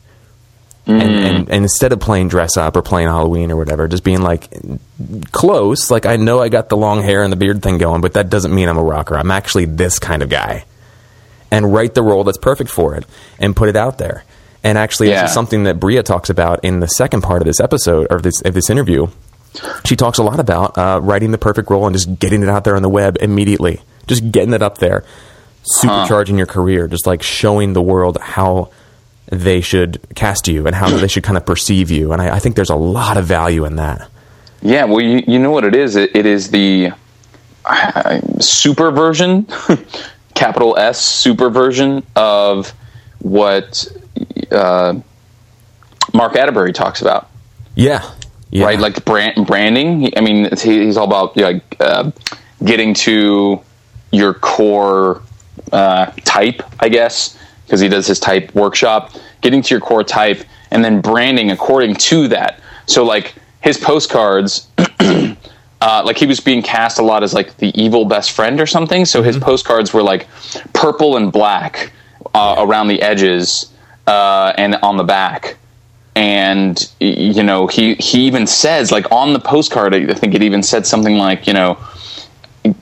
Mm. 0.87 1.01
And, 1.01 1.15
and, 1.15 1.37
and, 1.49 1.65
instead 1.65 1.93
of 1.93 2.01
playing 2.01 2.29
dress 2.29 2.59
up 2.59 2.77
or 2.77 2.83
playing 2.83 3.09
Halloween 3.09 3.51
or 3.51 3.57
whatever, 3.57 3.89
just 3.89 4.05
being 4.05 4.21
like 4.21 4.53
close, 5.33 5.91
like 5.91 6.05
I 6.05 6.17
know 6.17 6.41
I 6.41 6.51
got 6.51 6.69
the 6.69 6.77
long 6.77 7.03
hair 7.03 7.23
and 7.23 7.33
the 7.33 7.37
beard 7.37 7.63
thing 7.63 7.79
going, 7.79 8.03
but 8.03 8.13
that 8.15 8.29
doesn't 8.29 8.55
mean 8.55 8.69
I'm 8.69 8.77
a 8.77 8.83
rocker. 8.83 9.17
I'm 9.17 9.31
actually 9.31 9.65
this 9.65 9.99
kind 9.99 10.23
of 10.23 10.29
guy. 10.29 10.67
And 11.51 11.73
write 11.73 11.95
the 11.95 12.03
role 12.03 12.25
that's 12.25 12.37
perfect 12.37 12.69
for 12.69 12.97
it 12.97 13.07
and 13.39 13.57
put 13.57 13.71
it 13.71 13.77
out 13.77 13.97
there. 13.97 14.25
And 14.63 14.77
actually, 14.77 15.11
yeah. 15.11 15.23
this 15.23 15.31
is 15.31 15.35
something 15.35 15.65
that 15.65 15.79
Brea 15.79 16.03
talks 16.03 16.29
about 16.29 16.65
in 16.65 16.81
the 16.81 16.89
second 16.89 17.23
part 17.23 17.41
of 17.41 17.47
this 17.47 17.61
episode 17.61 18.07
or 18.11 18.21
this 18.21 18.43
of 18.43 18.55
this 18.55 18.69
interview. 18.69 19.07
She 19.85 19.97
talks 19.97 20.19
a 20.19 20.23
lot 20.23 20.41
about 20.41 20.77
uh, 20.77 21.01
writing 21.03 21.31
the 21.31 21.39
perfect 21.39 21.71
role 21.71 21.87
and 21.87 21.95
just 21.95 22.19
getting 22.19 22.43
it 22.43 22.49
out 22.49 22.65
there 22.65 22.77
on 22.77 22.83
the 22.83 22.89
web 22.89 23.17
immediately 23.21 23.81
just 24.07 24.31
getting 24.31 24.53
it 24.53 24.63
up 24.63 24.79
there, 24.79 25.05
supercharging 25.81 26.31
huh. 26.31 26.37
your 26.37 26.47
career, 26.47 26.89
just 26.89 27.07
like 27.07 27.23
showing 27.23 27.73
the 27.73 27.83
world 27.83 28.19
how 28.21 28.71
they 29.27 29.61
should 29.61 30.01
cast 30.15 30.49
you 30.49 30.67
and 30.67 30.77
how 30.77 30.91
they 30.91 31.09
should 31.09 31.25
kind 31.25 31.37
of 31.37 31.47
perceive 31.47 31.91
you. 31.91 32.13
And 32.13 32.21
I, 32.21 32.37
I, 32.37 32.39
think 32.39 32.57
there's 32.57 32.71
a 32.71 32.77
lot 32.77 33.17
of 33.17 33.25
value 33.25 33.65
in 33.65 33.77
that. 33.77 34.09
Yeah, 34.61 34.85
well, 34.85 35.01
you, 35.01 35.23
you 35.27 35.39
know 35.39 35.51
what 35.51 35.65
it 35.65 35.75
is? 35.75 35.97
it, 35.97 36.15
it 36.15 36.27
is 36.27 36.51
the 36.51 36.93
uh, 37.65 38.21
super 38.41 38.91
version, 38.91 39.47
capital 40.35 40.77
S, 40.77 41.01
super 41.01 41.49
version 41.49 42.05
of 42.15 42.71
what 43.21 43.87
uh, 44.51 44.95
Mark 46.13 46.35
Atteberry 46.35 46.75
talks 46.75 47.01
about. 47.01 47.31
Yeah. 47.75 48.09
Yeah. 48.55 48.67
Right, 48.67 48.79
like 48.79 49.05
brand, 49.05 49.49
branding. 49.49 50.17
I 50.17 50.21
mean, 50.21 50.49
he's 50.57 50.97
all 50.97 51.07
about 51.07 51.37
like 51.37 51.77
uh, 51.81 52.13
getting 52.65 52.95
to 52.95 53.61
your 54.13 54.35
core 54.35 55.23
uh, 55.73 56.07
type, 56.25 56.63
I 56.79 56.89
guess, 56.89 57.37
because 57.67 57.81
he 57.81 57.89
does 57.89 58.07
his 58.07 58.21
type 58.21 58.55
workshop, 58.55 59.11
getting 59.41 59.61
to 59.61 59.75
your 59.75 59.81
core 59.81 60.05
type 60.05 60.45
and 60.71 60.85
then 60.85 61.01
branding 61.01 61.51
according 61.51 61.97
to 61.97 62.29
that. 62.29 62.61
So, 62.87 63.05
like 63.05 63.35
his 63.61 63.77
postcards, 63.77 64.69
uh, 65.01 66.03
like 66.05 66.17
he 66.17 66.27
was 66.27 66.39
being 66.39 66.63
cast 66.63 67.01
a 67.01 67.03
lot 67.03 67.25
as 67.25 67.35
like 67.35 67.57
the 67.57 67.73
evil 67.81 68.05
best 68.05 68.31
friend 68.31 68.61
or 68.61 68.67
something. 68.67 69.05
So 69.05 69.23
his 69.25 69.35
mm-hmm. 69.35 69.47
postcards 69.47 69.93
were 69.93 70.03
like 70.03 70.29
purple 70.73 71.17
and 71.17 71.33
black 71.33 71.93
uh, 72.35 72.55
around 72.59 72.87
the 72.87 73.03
edges 73.03 73.73
uh, 74.07 74.53
and 74.57 74.77
on 74.77 74.97
the 74.97 75.03
back. 75.03 75.57
And 76.17 76.91
you 77.01 77.43
know, 77.43 77.67
he 77.67 77.95
he 77.95 78.27
even 78.27 78.47
says 78.47 78.93
like 78.93 79.11
on 79.11 79.33
the 79.33 79.41
postcard, 79.41 79.95
I 79.95 80.15
think 80.15 80.35
it 80.35 80.43
even 80.43 80.63
said 80.63 80.87
something 80.87 81.17
like, 81.17 81.47
you 81.47 81.53
know, 81.53 81.79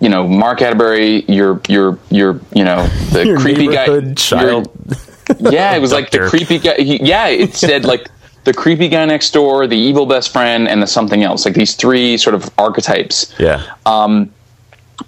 you 0.00 0.08
know, 0.08 0.28
Mark 0.28 0.60
Atteberry, 0.60 1.24
you're 1.28 1.60
you're 1.68 1.98
you're 2.10 2.40
you 2.52 2.64
know 2.64 2.86
the 3.10 3.26
your 3.26 3.40
creepy 3.40 3.68
guy. 3.68 4.14
Child. 4.14 4.70
Yeah, 5.38 5.74
it 5.74 5.78
was 5.78 5.92
like 5.92 6.10
the 6.10 6.28
creepy 6.28 6.58
guy. 6.58 6.74
He, 6.74 7.02
yeah, 7.02 7.28
it 7.28 7.54
said 7.54 7.84
like 7.84 8.10
the 8.44 8.52
creepy 8.52 8.88
guy 8.88 9.04
next 9.06 9.30
door, 9.30 9.66
the 9.66 9.76
evil 9.76 10.04
best 10.04 10.32
friend, 10.32 10.68
and 10.68 10.82
the 10.82 10.86
something 10.86 11.22
else. 11.22 11.44
Like 11.44 11.54
these 11.54 11.74
three 11.74 12.18
sort 12.18 12.34
of 12.34 12.50
archetypes. 12.58 13.32
Yeah. 13.38 13.62
Um, 13.86 14.30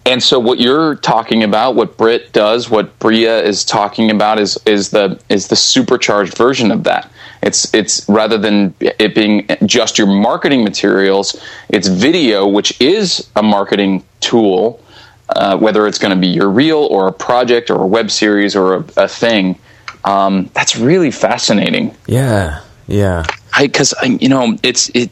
and 0.06 0.22
so 0.22 0.38
what 0.38 0.60
you're 0.60 0.96
talking 0.96 1.42
about, 1.42 1.74
what 1.74 1.96
Brit 1.96 2.32
does, 2.32 2.70
what 2.70 2.98
Brea 2.98 3.26
is 3.26 3.64
talking 3.64 4.10
about, 4.10 4.38
is 4.38 4.58
is 4.66 4.90
the 4.90 5.20
is 5.28 5.48
the 5.48 5.56
supercharged 5.56 6.36
version 6.36 6.70
of 6.70 6.84
that. 6.84 7.10
It's 7.44 7.72
it's 7.74 8.08
rather 8.08 8.38
than 8.38 8.74
it 8.80 9.14
being 9.14 9.46
just 9.66 9.98
your 9.98 10.06
marketing 10.06 10.64
materials, 10.64 11.38
it's 11.68 11.88
video, 11.88 12.48
which 12.48 12.80
is 12.80 13.28
a 13.36 13.42
marketing 13.42 14.02
tool. 14.20 14.80
Uh, 15.28 15.56
whether 15.56 15.86
it's 15.86 15.98
going 15.98 16.14
to 16.14 16.20
be 16.20 16.26
your 16.26 16.50
reel 16.50 16.86
or 16.90 17.08
a 17.08 17.12
project 17.12 17.70
or 17.70 17.82
a 17.82 17.86
web 17.86 18.10
series 18.10 18.54
or 18.54 18.74
a, 18.74 18.84
a 18.98 19.08
thing, 19.08 19.58
um, 20.04 20.50
that's 20.52 20.76
really 20.76 21.10
fascinating. 21.10 21.94
Yeah, 22.06 22.60
yeah. 22.86 23.24
Because 23.58 23.94
you 24.02 24.28
know, 24.28 24.56
it's 24.62 24.90
it. 24.94 25.10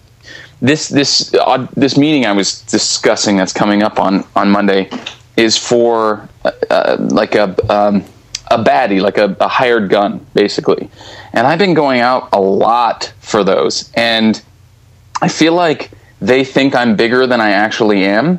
This 0.61 0.88
this 0.88 1.35
uh, 1.35 1.66
this 1.77 1.99
meeting 1.99 2.25
I 2.25 2.33
was 2.33 2.61
discussing 2.62 3.37
that's 3.37 3.53
coming 3.53 3.83
up 3.83 3.99
on 3.99 4.25
on 4.37 4.51
Monday 4.51 4.90
is 5.37 5.59
for 5.59 6.29
uh, 6.45 6.51
uh 6.71 6.97
like 6.99 7.35
a 7.35 7.57
um, 7.73 8.05
a 8.52 8.62
baddie, 8.62 9.00
like 9.00 9.18
a, 9.18 9.36
a 9.40 9.48
hired 9.48 9.88
gun, 9.88 10.24
basically. 10.34 10.90
And 11.32 11.46
I've 11.46 11.58
been 11.58 11.74
going 11.74 12.00
out 12.00 12.28
a 12.32 12.40
lot 12.40 13.12
for 13.20 13.42
those. 13.44 13.90
And 13.94 14.40
I 15.20 15.28
feel 15.28 15.54
like 15.54 15.90
they 16.20 16.44
think 16.44 16.74
I'm 16.74 16.94
bigger 16.94 17.26
than 17.26 17.40
I 17.40 17.50
actually 17.50 18.04
am. 18.04 18.38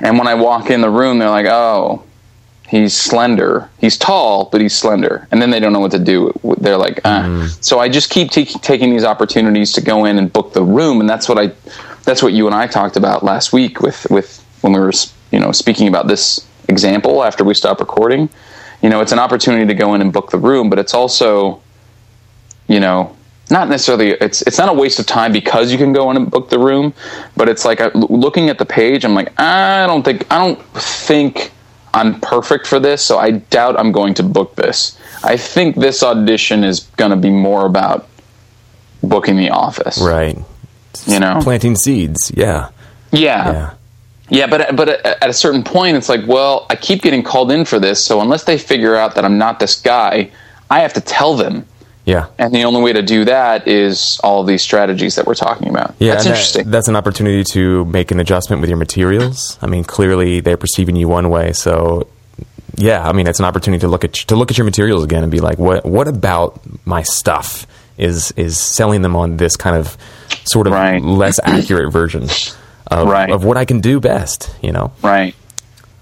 And 0.00 0.18
when 0.18 0.28
I 0.28 0.34
walk 0.34 0.70
in 0.70 0.80
the 0.80 0.90
room, 0.90 1.18
they're 1.18 1.30
like, 1.30 1.46
oh, 1.46 2.04
he's 2.68 2.94
slender. 2.94 3.70
He's 3.78 3.96
tall, 3.96 4.46
but 4.50 4.60
he's 4.60 4.74
slender. 4.74 5.26
And 5.30 5.40
then 5.40 5.50
they 5.50 5.60
don't 5.60 5.72
know 5.72 5.80
what 5.80 5.92
to 5.92 5.98
do. 5.98 6.32
They're 6.58 6.76
like, 6.76 7.00
ah. 7.04 7.48
So 7.60 7.78
I 7.80 7.88
just 7.88 8.10
keep 8.10 8.30
t- 8.30 8.44
taking 8.44 8.90
these 8.90 9.04
opportunities 9.04 9.72
to 9.72 9.80
go 9.80 10.04
in 10.04 10.18
and 10.18 10.32
book 10.32 10.52
the 10.52 10.62
room, 10.62 11.00
and 11.00 11.08
that's 11.08 11.28
what 11.28 11.38
I, 11.38 11.52
that's 12.04 12.22
what 12.22 12.32
you 12.32 12.46
and 12.46 12.54
I 12.54 12.66
talked 12.66 12.96
about 12.96 13.24
last 13.24 13.52
week 13.52 13.80
with 13.80 14.06
with 14.10 14.44
when 14.60 14.72
we 14.72 14.80
were 14.80 14.92
you 15.30 15.40
know 15.40 15.52
speaking 15.52 15.88
about 15.88 16.06
this 16.06 16.46
example 16.68 17.22
after 17.24 17.44
we 17.44 17.54
stopped 17.54 17.80
recording. 17.80 18.28
You 18.84 18.90
know, 18.90 19.00
it's 19.00 19.12
an 19.12 19.18
opportunity 19.18 19.64
to 19.64 19.72
go 19.72 19.94
in 19.94 20.02
and 20.02 20.12
book 20.12 20.30
the 20.30 20.36
room, 20.36 20.68
but 20.68 20.78
it's 20.78 20.92
also, 20.92 21.62
you 22.68 22.80
know, 22.80 23.16
not 23.48 23.70
necessarily 23.70 24.10
it's 24.10 24.42
it's 24.42 24.58
not 24.58 24.68
a 24.68 24.74
waste 24.74 24.98
of 24.98 25.06
time 25.06 25.32
because 25.32 25.72
you 25.72 25.78
can 25.78 25.94
go 25.94 26.10
in 26.10 26.18
and 26.18 26.30
book 26.30 26.50
the 26.50 26.58
room, 26.58 26.92
but 27.34 27.48
it's 27.48 27.64
like 27.64 27.80
I, 27.80 27.88
looking 27.94 28.50
at 28.50 28.58
the 28.58 28.66
page. 28.66 29.06
I'm 29.06 29.14
like, 29.14 29.32
I 29.40 29.86
don't 29.86 30.02
think 30.02 30.30
I 30.30 30.36
don't 30.36 30.62
think 30.74 31.50
I'm 31.94 32.20
perfect 32.20 32.66
for 32.66 32.78
this, 32.78 33.02
so 33.02 33.16
I 33.16 33.30
doubt 33.30 33.78
I'm 33.78 33.90
going 33.90 34.12
to 34.14 34.22
book 34.22 34.54
this. 34.54 34.98
I 35.22 35.38
think 35.38 35.76
this 35.76 36.02
audition 36.02 36.62
is 36.62 36.80
going 36.98 37.10
to 37.10 37.16
be 37.16 37.30
more 37.30 37.64
about 37.64 38.06
booking 39.02 39.38
the 39.38 39.48
office, 39.48 39.96
Right. 39.98 40.36
You 41.06 41.20
know, 41.20 41.38
Planting 41.42 41.76
seeds. 41.76 42.30
Yeah. 42.36 42.68
yeah. 43.12 43.50
Yeah. 43.50 43.74
Yeah, 44.30 44.46
but 44.46 44.74
but 44.74 44.88
at 45.04 45.28
a 45.28 45.32
certain 45.34 45.62
point, 45.62 45.96
it's 45.96 46.08
like, 46.08 46.26
well, 46.26 46.66
I 46.70 46.76
keep 46.76 47.02
getting 47.02 47.22
called 47.22 47.50
in 47.52 47.64
for 47.64 47.78
this, 47.78 48.04
so 48.04 48.20
unless 48.20 48.44
they 48.44 48.56
figure 48.58 48.96
out 48.96 49.14
that 49.16 49.24
I'm 49.24 49.36
not 49.38 49.60
this 49.60 49.80
guy, 49.80 50.30
I 50.70 50.80
have 50.80 50.94
to 50.94 51.00
tell 51.02 51.34
them, 51.36 51.66
Yeah. 52.06 52.26
and 52.38 52.54
the 52.54 52.64
only 52.64 52.80
way 52.80 52.92
to 52.94 53.02
do 53.02 53.26
that 53.26 53.68
is 53.68 54.18
all 54.24 54.40
of 54.40 54.46
these 54.46 54.62
strategies 54.62 55.16
that 55.16 55.26
we're 55.26 55.34
talking 55.34 55.68
about. 55.68 55.94
Yeah, 55.98 56.12
that's 56.12 56.24
and 56.24 56.32
that- 56.32 56.38
interesting. 56.38 56.70
that's 56.70 56.88
an 56.88 56.96
opportunity 56.96 57.44
to 57.52 57.84
make 57.84 58.10
an 58.10 58.18
adjustment 58.18 58.60
with 58.62 58.70
your 58.70 58.78
materials. 58.78 59.58
I 59.60 59.66
mean, 59.66 59.84
clearly 59.84 60.40
they're 60.40 60.56
perceiving 60.56 60.96
you 60.96 61.06
one 61.06 61.28
way, 61.28 61.52
so 61.52 62.06
yeah, 62.76 63.06
I 63.06 63.12
mean, 63.12 63.26
it's 63.26 63.38
an 63.40 63.44
opportunity 63.44 63.80
to 63.82 63.88
look 63.88 64.04
at 64.04 64.14
to 64.14 64.36
look 64.36 64.50
at 64.50 64.56
your 64.56 64.64
materials 64.64 65.04
again 65.04 65.22
and 65.22 65.30
be 65.30 65.40
like, 65.40 65.58
what 65.58 65.84
what 65.84 66.08
about 66.08 66.58
my 66.86 67.02
stuff 67.02 67.66
is 67.98 68.32
is 68.36 68.58
selling 68.58 69.02
them 69.02 69.14
on 69.16 69.36
this 69.36 69.54
kind 69.56 69.76
of 69.76 69.96
sort 70.44 70.66
of 70.66 70.72
Right. 70.72 71.00
less 71.02 71.38
accurate 71.44 71.92
version 71.92 72.26
of 72.88 73.08
Right. 73.08 73.30
of 73.30 73.44
what 73.44 73.56
I 73.56 73.64
can 73.64 73.80
do 73.80 74.00
best, 74.00 74.54
you 74.62 74.72
know? 74.72 74.92
right. 75.02 75.34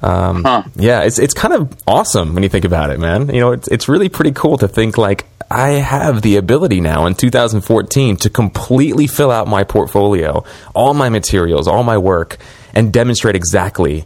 Um, 0.03 0.43
Huh. 0.43 0.63
Yeah, 0.75 1.03
it's 1.03 1.19
it's 1.21 1.33
kind 1.35 1.55
of 1.55 1.73
awesome 1.87 2.35
when 2.35 2.43
you 2.43 2.49
think 2.49 2.65
about 2.65 2.91
it, 2.91 2.99
man. 2.99 3.29
You 3.33 3.41
know, 3.41 3.53
it's 3.53 3.69
it's 3.69 3.89
really 3.89 4.09
pretty 4.09 4.33
cool 4.33 4.59
to 4.59 4.67
think 4.67 4.99
like 4.99 5.27
I 5.49 5.73
have 5.73 6.23
the 6.23 6.37
ability 6.37 6.81
now 6.81 7.07
in 7.07 7.15
2014 7.15 8.17
to 8.17 8.31
completely 8.31 9.07
fill 9.07 9.31
out 9.31 9.47
my 9.47 9.63
portfolio, 9.63 10.43
all 10.75 10.93
my 10.95 11.09
materials, 11.09 11.69
all 11.69 11.85
my 11.85 11.99
work, 11.99 12.39
and 12.75 12.93
demonstrate 12.93 13.37
exactly 13.37 14.05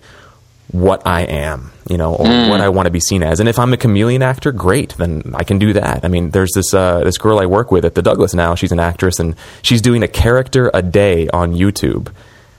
what 0.72 1.06
I 1.06 1.22
am, 1.22 1.70
you 1.88 1.96
know, 1.96 2.12
or 2.14 2.26
what 2.50 2.60
I 2.60 2.68
want 2.68 2.86
to 2.86 2.90
be 2.90 3.00
seen 3.00 3.22
as. 3.22 3.38
And 3.40 3.48
if 3.48 3.58
I'm 3.58 3.72
a 3.72 3.76
chameleon 3.76 4.20
actor, 4.20 4.50
great, 4.52 4.96
then 4.98 5.32
I 5.34 5.44
can 5.44 5.58
do 5.58 5.72
that. 5.74 6.00
I 6.04 6.08
mean, 6.08 6.30
there's 6.30 6.52
this 6.54 6.74
uh, 6.74 7.04
this 7.04 7.16
girl 7.16 7.38
I 7.38 7.46
work 7.46 7.70
with 7.70 7.86
at 7.86 7.94
the 7.94 8.02
Douglas 8.02 8.34
now. 8.34 8.54
She's 8.54 8.72
an 8.72 8.80
actress, 8.80 9.18
and 9.18 9.34
she's 9.62 9.80
doing 9.80 10.02
a 10.02 10.08
character 10.08 10.70
a 10.74 10.82
day 10.82 11.28
on 11.32 11.54
YouTube, 11.54 12.12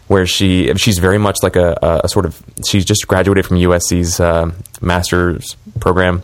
where 0.07 0.25
she 0.25 0.73
she's 0.75 0.99
very 0.99 1.17
much 1.17 1.37
like 1.43 1.55
a, 1.55 1.77
a, 1.81 2.01
a 2.05 2.09
sort 2.09 2.25
of 2.25 2.41
she's 2.65 2.85
just 2.85 3.07
graduated 3.07 3.45
from 3.45 3.57
USC's 3.57 4.19
uh, 4.19 4.51
master's 4.81 5.55
program. 5.79 6.23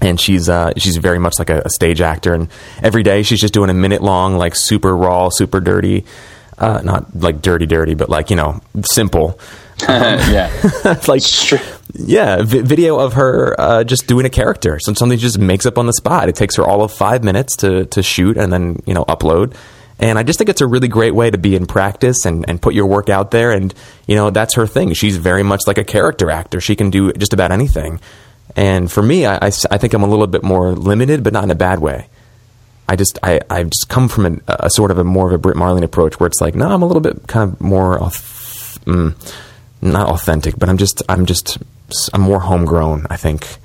And 0.00 0.20
she's 0.20 0.48
uh, 0.48 0.72
she's 0.76 0.96
very 0.96 1.18
much 1.18 1.38
like 1.38 1.50
a, 1.50 1.62
a 1.64 1.70
stage 1.70 2.00
actor, 2.00 2.34
and 2.34 2.48
every 2.82 3.04
day 3.04 3.22
she's 3.22 3.40
just 3.40 3.54
doing 3.54 3.70
a 3.70 3.74
minute 3.74 4.02
long, 4.02 4.36
like 4.36 4.56
super 4.56 4.94
raw, 4.94 5.28
super 5.30 5.60
dirty, 5.60 6.04
uh, 6.58 6.80
not 6.84 7.14
like 7.14 7.40
dirty, 7.40 7.64
dirty, 7.64 7.94
but 7.94 8.10
like 8.10 8.28
you 8.28 8.36
know, 8.36 8.60
simple. 8.82 9.38
yeah. 9.88 10.50
like 11.08 11.22
yeah, 11.94 12.42
vi- 12.42 12.62
video 12.62 12.98
of 12.98 13.14
her 13.14 13.58
uh, 13.58 13.84
just 13.84 14.06
doing 14.06 14.26
a 14.26 14.30
character. 14.30 14.78
So 14.80 14.92
something 14.94 15.16
she 15.16 15.22
just 15.22 15.38
makes 15.38 15.64
up 15.64 15.78
on 15.78 15.86
the 15.86 15.92
spot. 15.92 16.28
It 16.28 16.34
takes 16.34 16.56
her 16.56 16.64
all 16.64 16.82
of 16.82 16.92
five 16.92 17.22
minutes 17.22 17.56
to 17.58 17.86
to 17.86 18.02
shoot 18.02 18.36
and 18.36 18.52
then 18.52 18.82
you 18.86 18.94
know 18.94 19.04
upload. 19.04 19.54
And 19.98 20.18
I 20.18 20.22
just 20.22 20.38
think 20.38 20.50
it's 20.50 20.60
a 20.60 20.66
really 20.66 20.88
great 20.88 21.14
way 21.14 21.30
to 21.30 21.38
be 21.38 21.54
in 21.54 21.66
practice 21.66 22.24
and, 22.26 22.44
and 22.48 22.60
put 22.60 22.74
your 22.74 22.86
work 22.86 23.08
out 23.08 23.30
there. 23.30 23.52
And 23.52 23.72
you 24.06 24.16
know 24.16 24.30
that's 24.30 24.54
her 24.54 24.66
thing. 24.66 24.92
She's 24.92 25.16
very 25.16 25.42
much 25.42 25.60
like 25.66 25.78
a 25.78 25.84
character 25.84 26.30
actor. 26.30 26.60
She 26.60 26.76
can 26.76 26.90
do 26.90 27.12
just 27.12 27.32
about 27.32 27.52
anything. 27.52 28.00
And 28.56 28.90
for 28.90 29.02
me, 29.02 29.26
I 29.26 29.38
I 29.46 29.50
think 29.50 29.94
I'm 29.94 30.02
a 30.02 30.08
little 30.08 30.26
bit 30.26 30.42
more 30.42 30.72
limited, 30.72 31.22
but 31.22 31.32
not 31.32 31.44
in 31.44 31.50
a 31.50 31.54
bad 31.54 31.78
way. 31.78 32.08
I 32.88 32.96
just 32.96 33.18
I 33.22 33.40
I've 33.48 33.70
just 33.70 33.88
come 33.88 34.08
from 34.08 34.26
an, 34.26 34.42
a 34.48 34.68
sort 34.68 34.90
of 34.90 34.98
a 34.98 35.04
more 35.04 35.28
of 35.28 35.32
a 35.32 35.38
Brit 35.38 35.56
Marling 35.56 35.84
approach 35.84 36.20
where 36.20 36.26
it's 36.26 36.40
like 36.40 36.54
no, 36.54 36.68
I'm 36.68 36.82
a 36.82 36.86
little 36.86 37.00
bit 37.00 37.26
kind 37.26 37.52
of 37.52 37.60
more 37.60 37.98
auth- 37.98 38.78
mm, 38.80 39.14
not 39.80 40.08
authentic, 40.08 40.58
but 40.58 40.68
I'm 40.68 40.76
just 40.76 41.02
I'm 41.08 41.24
just 41.24 41.58
I'm 42.12 42.20
more 42.20 42.40
homegrown. 42.40 43.06
I 43.10 43.16
think 43.16 43.58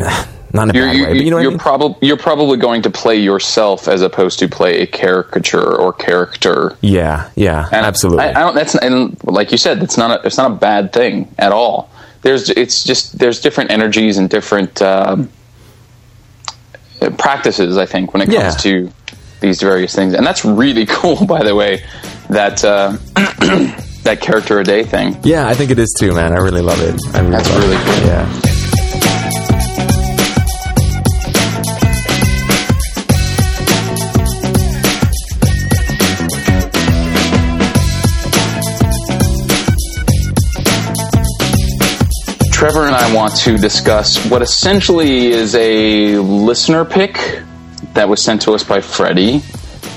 not 0.52 0.68
in 0.68 0.70
a 0.70 0.78
You're, 0.78 0.86
bad 0.86 0.96
you, 0.96 1.02
way, 1.04 1.08
but 1.14 1.24
you 1.24 1.30
know 1.30 1.38
you're, 1.38 1.58
probably 1.58 2.08
you're 2.08 2.16
probably 2.16 2.56
going 2.58 2.82
to 2.82 2.90
play 2.90 3.16
yourself 3.20 3.86
as 3.88 4.02
opposed 4.02 4.38
to 4.40 4.48
play 4.48 4.80
a 4.82 4.86
caricature 4.86 5.62
or 5.76 5.92
character. 5.92 6.76
yeah, 6.80 7.30
yeah, 7.36 7.66
And 7.72 7.86
absolutely. 7.86 8.24
I, 8.24 8.30
I 8.30 8.44
don't. 8.44 8.54
That's 8.54 8.74
and 8.74 9.22
like 9.24 9.52
you 9.52 9.58
said, 9.58 9.80
that's 9.80 9.96
not 9.96 10.10
a, 10.20 10.26
it's 10.26 10.36
not 10.36 10.50
a 10.50 10.54
bad 10.54 10.92
thing 10.92 11.32
at 11.38 11.52
all. 11.52 11.88
There's 12.22 12.50
it's 12.50 12.82
just 12.84 13.18
there's 13.18 13.40
different 13.40 13.70
energies 13.70 14.18
and 14.18 14.28
different 14.28 14.82
um, 14.82 15.30
practices. 17.18 17.78
I 17.78 17.86
think 17.86 18.12
when 18.12 18.22
it 18.22 18.26
comes 18.26 18.36
Yeah. 18.38 18.50
to 18.50 18.92
these 19.40 19.60
various 19.62 19.94
things, 19.94 20.12
and 20.14 20.26
that's 20.26 20.44
really 20.44 20.84
cool. 20.88 21.24
By 21.26 21.42
the 21.44 21.54
way, 21.54 21.82
that 22.28 22.62
uh, 22.64 22.96
that 24.04 24.18
character 24.20 24.58
a 24.60 24.64
day 24.64 24.82
thing. 24.84 25.16
yeah, 25.22 25.46
I 25.48 25.54
think 25.54 25.70
it 25.70 25.78
is 25.78 25.94
too, 25.98 26.12
man. 26.12 26.32
I 26.32 26.36
really 26.38 26.60
love 26.62 26.80
it. 26.80 27.00
I 27.14 27.20
really 27.20 27.30
That's 27.30 27.48
really 27.50 27.76
it. 27.76 27.84
cool. 27.84 28.06
Yeah. 28.06 29.59
Trevor 42.60 42.84
and 42.84 42.94
I 42.94 43.14
want 43.14 43.34
to 43.36 43.56
discuss 43.56 44.22
what 44.30 44.42
essentially 44.42 45.28
is 45.28 45.54
a 45.54 46.18
listener 46.18 46.84
pick 46.84 47.40
that 47.94 48.06
was 48.06 48.22
sent 48.22 48.42
to 48.42 48.52
us 48.52 48.62
by 48.62 48.82
Freddie, 48.82 49.40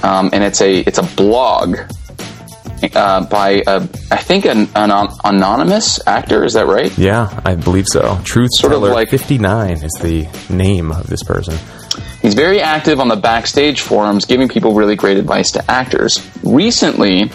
um, 0.01 0.29
and 0.31 0.45
it's 0.45 0.61
a 0.61 0.79
it's 0.79 0.97
a 0.97 1.03
blog 1.03 1.77
uh, 2.95 3.25
by 3.25 3.61
a, 3.67 3.81
I 4.11 4.15
think 4.15 4.45
an, 4.45 4.69
an 4.77 4.91
an 4.91 5.09
anonymous 5.25 5.99
actor. 6.07 6.45
Is 6.45 6.53
that 6.53 6.65
right? 6.65 6.97
Yeah, 6.97 7.37
I 7.43 7.55
believe 7.55 7.85
so. 7.91 8.17
Truth 8.23 8.51
Sort 8.53 8.71
of 8.71 8.81
like- 8.81 9.09
59 9.09 9.83
is 9.83 9.91
the 10.01 10.25
name 10.49 10.93
of 10.93 11.07
this 11.07 11.21
person. 11.23 11.57
He's 12.21 12.33
very 12.33 12.61
active 12.61 13.01
on 13.01 13.09
the 13.09 13.17
backstage 13.17 13.81
forums, 13.81 14.23
giving 14.23 14.47
people 14.47 14.73
really 14.73 14.95
great 14.95 15.17
advice 15.17 15.51
to 15.51 15.69
actors. 15.69 16.25
Recently, 16.43 17.29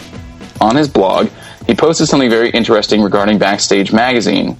on 0.58 0.74
his 0.74 0.88
blog, 0.88 1.28
he 1.66 1.74
posted 1.74 2.08
something 2.08 2.30
very 2.30 2.48
interesting 2.48 3.02
regarding 3.02 3.36
Backstage 3.36 3.92
Magazine. 3.92 4.56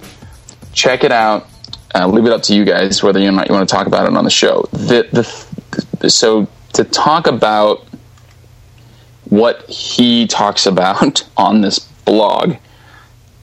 Check 0.79 1.03
it 1.03 1.11
out. 1.11 1.45
Uh, 1.93 2.07
leave 2.07 2.25
it 2.25 2.31
up 2.31 2.41
to 2.41 2.55
you 2.55 2.63
guys 2.63 3.03
whether 3.03 3.19
or 3.19 3.31
not 3.33 3.49
you 3.49 3.53
want 3.53 3.67
to 3.67 3.75
talk 3.75 3.85
about 3.85 4.09
it 4.09 4.15
on 4.15 4.23
the 4.23 4.29
show. 4.29 4.61
The, 4.71 5.09
the, 5.99 6.09
so, 6.09 6.47
to 6.71 6.85
talk 6.85 7.27
about 7.27 7.85
what 9.25 9.69
he 9.69 10.25
talks 10.25 10.65
about 10.65 11.27
on 11.37 11.59
this 11.59 11.79
blog, 11.79 12.55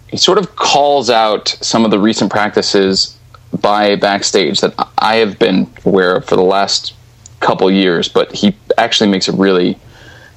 he 0.09 0.17
sort 0.17 0.39
of 0.39 0.57
calls 0.57 1.11
out 1.11 1.49
some 1.61 1.85
of 1.85 1.91
the 1.91 1.99
recent 1.99 2.31
practices 2.31 3.19
by 3.61 3.97
backstage 3.97 4.63
that 4.63 4.73
I 4.97 5.17
have 5.17 5.39
been 5.39 5.71
aware 5.85 6.17
of 6.17 6.25
for 6.25 6.37
the 6.37 6.43
last 6.43 6.95
couple 7.41 7.71
years, 7.71 8.09
but 8.09 8.33
he 8.33 8.57
actually 8.79 9.11
makes 9.11 9.29
a 9.29 9.33
really 9.33 9.79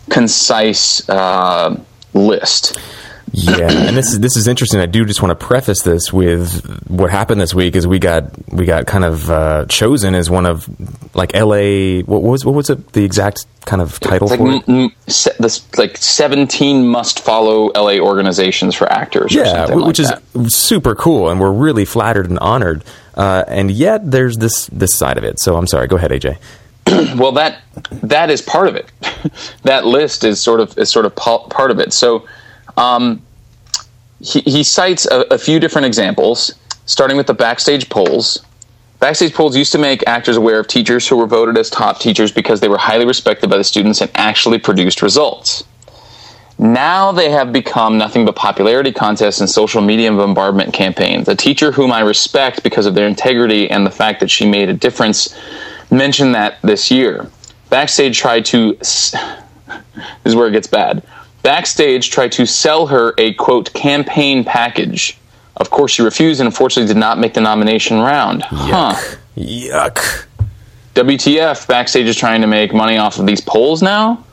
concise 0.10 1.08
uh, 1.08 1.80
list. 2.14 2.78
Yeah, 3.44 3.70
and 3.72 3.96
this 3.98 4.08
is 4.12 4.20
this 4.20 4.36
is 4.38 4.48
interesting. 4.48 4.80
I 4.80 4.86
do 4.86 5.06
just 5.06 5.22
want 5.22 5.38
to 5.40 5.46
preface 5.46 5.82
this 5.84 6.12
with 6.14 6.64
what 6.90 7.10
happened 7.10 7.40
this 7.42 7.54
week 7.54 7.76
is 7.76 7.86
we 7.88 8.00
got 8.00 8.32
we 8.52 8.66
got 8.66 8.86
kind 8.88 9.04
of 9.06 9.30
uh, 9.30 9.66
chosen 9.68 10.16
as 10.16 10.30
one 10.30 10.46
of 10.46 10.68
like 11.16 11.36
L.A. 11.36 12.02
What 12.02 12.22
was 12.24 12.46
what 12.46 12.56
was 12.56 12.70
it 12.70 12.94
the 12.94 13.04
exact 13.04 13.46
kind 13.66 13.82
of 13.82 14.00
title 14.00 14.32
It's 14.32 14.40
like 14.40 14.66
for 14.66 14.72
it? 14.72 14.84
m- 14.84 14.92
se- 15.08 15.36
this 15.40 15.66
like 15.78 15.98
seventeen 15.98 16.88
must 16.88 17.20
follow 17.22 17.68
LA 17.76 18.00
organizations 18.00 18.76
for 18.76 18.92
actors. 18.92 19.36
or 19.36 19.40
Yeah, 19.40 19.68
wh- 19.68 19.88
which 19.88 20.00
like 20.00 20.20
is 20.36 20.56
super 20.56 20.96
cool, 20.96 21.30
and 21.30 21.40
we're 21.40 21.52
really 21.52 21.86
flattered 21.86 22.30
and 22.30 22.40
honored. 22.40 22.84
Uh, 23.16 23.44
and 23.48 23.70
yet, 23.72 24.10
there's 24.12 24.38
this 24.38 24.68
this 24.68 24.94
side 24.96 25.18
of 25.18 25.24
it. 25.24 25.40
So 25.40 25.56
I'm 25.58 25.68
sorry. 25.68 25.88
Go 25.88 25.98
ahead, 25.98 26.12
AJ. 26.12 26.38
well 27.20 27.34
that 27.34 27.60
that 27.92 28.32
is 28.32 28.42
part 28.42 28.68
of 28.68 28.76
it 28.76 28.92
that 29.64 29.86
list 29.86 30.24
is 30.24 30.42
sort 30.42 30.60
of 30.60 30.76
is 30.78 30.90
sort 30.90 31.06
of 31.06 31.16
pa- 31.16 31.46
part 31.50 31.70
of 31.70 31.80
it 31.80 31.94
so 31.94 32.26
um, 32.78 33.22
he, 34.22 34.42
he 34.42 34.64
cites 34.64 35.08
a, 35.08 35.22
a 35.32 35.38
few 35.38 35.60
different 35.60 35.88
examples 35.88 36.54
starting 36.86 37.18
with 37.18 37.28
the 37.28 37.34
backstage 37.34 37.90
polls 37.90 38.40
backstage 39.00 39.34
polls 39.34 39.56
used 39.58 39.72
to 39.74 39.78
make 39.78 40.08
actors 40.08 40.38
aware 40.38 40.60
of 40.60 40.68
teachers 40.68 41.08
who 41.08 41.18
were 41.18 41.28
voted 41.28 41.58
as 41.58 41.70
top 41.70 42.00
teachers 42.00 42.32
because 42.32 42.62
they 42.62 42.70
were 42.70 42.78
highly 42.78 43.06
respected 43.06 43.50
by 43.50 43.58
the 43.58 43.64
students 43.64 44.02
and 44.02 44.12
actually 44.16 44.60
produced 44.60 45.02
results 45.02 45.64
Now 46.60 47.14
they 47.14 47.32
have 47.32 47.54
become 47.54 47.98
nothing 47.98 48.26
but 48.26 48.36
popularity 48.36 48.92
contests 48.92 49.40
and 49.40 49.50
social 49.50 49.82
media 49.82 50.12
bombardment 50.12 50.74
campaigns. 50.74 51.30
A 51.30 51.36
teacher 51.36 51.72
whom 51.72 51.92
I 51.92 52.02
respect 52.02 52.64
because 52.64 52.86
of 52.86 52.96
their 52.96 53.08
integrity 53.08 53.70
and 53.72 53.86
the 53.86 53.92
fact 53.92 54.20
that 54.20 54.30
she 54.30 54.50
made 54.50 54.70
a 54.70 54.74
difference 54.74 55.34
mentioned 55.92 56.36
that 56.36 56.60
this 56.64 56.92
year. 56.92 57.32
Backstage 57.70 58.18
tried 58.20 58.46
to. 58.48 58.78
This 60.24 60.34
is 60.34 60.36
where 60.36 60.48
it 60.48 60.52
gets 60.52 60.68
bad. 60.68 61.04
Backstage 61.44 62.10
tried 62.10 62.32
to 62.34 62.46
sell 62.46 62.88
her 62.88 63.14
a 63.18 63.34
quote 63.34 63.74
campaign 63.74 64.44
package. 64.44 65.18
Of 65.58 65.70
course, 65.70 65.92
she 65.92 66.02
refused 66.02 66.40
and 66.40 66.48
unfortunately 66.48 66.92
did 66.94 67.00
not 67.00 67.18
make 67.18 67.34
the 67.34 67.42
nomination 67.42 68.00
round. 68.00 68.44
Huh. 68.44 68.96
Yuck. 69.36 70.26
WTF, 70.96 71.68
Backstage 71.68 72.08
is 72.08 72.18
trying 72.18 72.42
to 72.42 72.48
make 72.48 72.74
money 72.74 72.98
off 72.98 73.20
of 73.20 73.26
these 73.26 73.42
polls 73.42 73.82
now. 73.82 74.24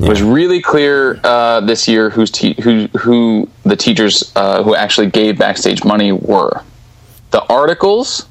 It 0.00 0.08
was 0.08 0.22
really 0.22 0.62
clear 0.62 1.18
uh, 1.24 1.60
this 1.60 1.88
year 1.88 2.08
who's 2.08 2.30
te- 2.30 2.54
who 2.62 2.86
who 2.98 3.48
the 3.64 3.74
teachers 3.74 4.30
uh, 4.36 4.62
who 4.62 4.76
actually 4.76 5.08
gave 5.08 5.38
Backstage 5.38 5.84
money 5.84 6.12
were. 6.12 6.62
The 7.32 7.42
articles. 7.52 8.26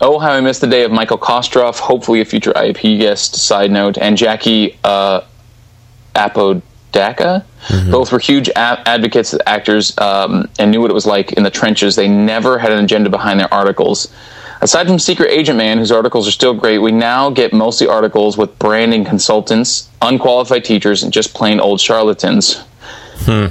Oh, 0.00 0.18
how 0.18 0.32
I 0.32 0.40
missed 0.40 0.62
the 0.62 0.66
day 0.66 0.84
of 0.84 0.90
Michael 0.90 1.18
Kostroff, 1.18 1.78
hopefully 1.78 2.22
a 2.22 2.24
future 2.24 2.52
IAP 2.52 2.98
guest. 2.98 3.34
Side 3.34 3.70
note, 3.70 3.98
and 3.98 4.16
Jackie 4.16 4.78
uh, 4.82 5.20
Apodaca. 6.94 7.44
Both 7.90 8.12
were 8.12 8.18
huge 8.18 8.48
a- 8.48 8.88
advocates, 8.88 9.34
actors, 9.46 9.96
um, 9.98 10.48
and 10.58 10.70
knew 10.70 10.80
what 10.80 10.90
it 10.90 10.94
was 10.94 11.06
like 11.06 11.32
in 11.32 11.42
the 11.42 11.50
trenches. 11.50 11.96
They 11.96 12.08
never 12.08 12.58
had 12.58 12.72
an 12.72 12.82
agenda 12.84 13.10
behind 13.10 13.38
their 13.38 13.52
articles. 13.52 14.08
Aside 14.62 14.86
from 14.88 14.98
Secret 14.98 15.30
Agent 15.30 15.56
Man, 15.56 15.78
whose 15.78 15.92
articles 15.92 16.28
are 16.28 16.32
still 16.32 16.52
great, 16.52 16.78
we 16.78 16.92
now 16.92 17.30
get 17.30 17.52
mostly 17.52 17.86
articles 17.86 18.36
with 18.36 18.58
branding 18.58 19.04
consultants, 19.04 19.88
unqualified 20.02 20.64
teachers, 20.64 21.02
and 21.02 21.12
just 21.12 21.32
plain 21.32 21.60
old 21.60 21.80
charlatans. 21.80 22.62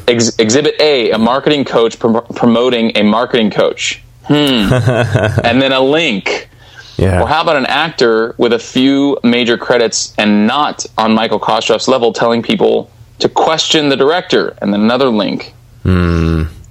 Ex- 0.08 0.38
exhibit 0.38 0.76
A, 0.80 1.12
a 1.12 1.18
marketing 1.18 1.64
coach 1.64 2.00
prom- 2.00 2.26
promoting 2.36 2.92
a 2.96 3.04
marketing 3.04 3.50
coach. 3.52 4.02
Hmm. 4.26 4.34
and 5.44 5.62
then 5.62 5.72
a 5.72 5.80
link. 5.80 6.50
Yeah. 6.98 7.22
Or 7.22 7.28
how 7.28 7.42
about 7.42 7.56
an 7.56 7.66
actor 7.68 8.36
with 8.38 8.52
a 8.52 8.60
few 8.60 9.18
major 9.24 9.58
credits 9.58 10.14
and 10.18 10.46
not 10.46 10.86
on 10.98 11.14
Michael 11.14 11.40
Kostroff's 11.40 11.88
level 11.88 12.12
telling 12.12 12.44
people 12.44 12.92
to 13.20 13.30
question 13.30 13.90
the 13.90 13.98
director? 13.98 14.58
And 14.62 14.74
then 14.74 14.82
another 14.82 15.10
link. 15.10 15.54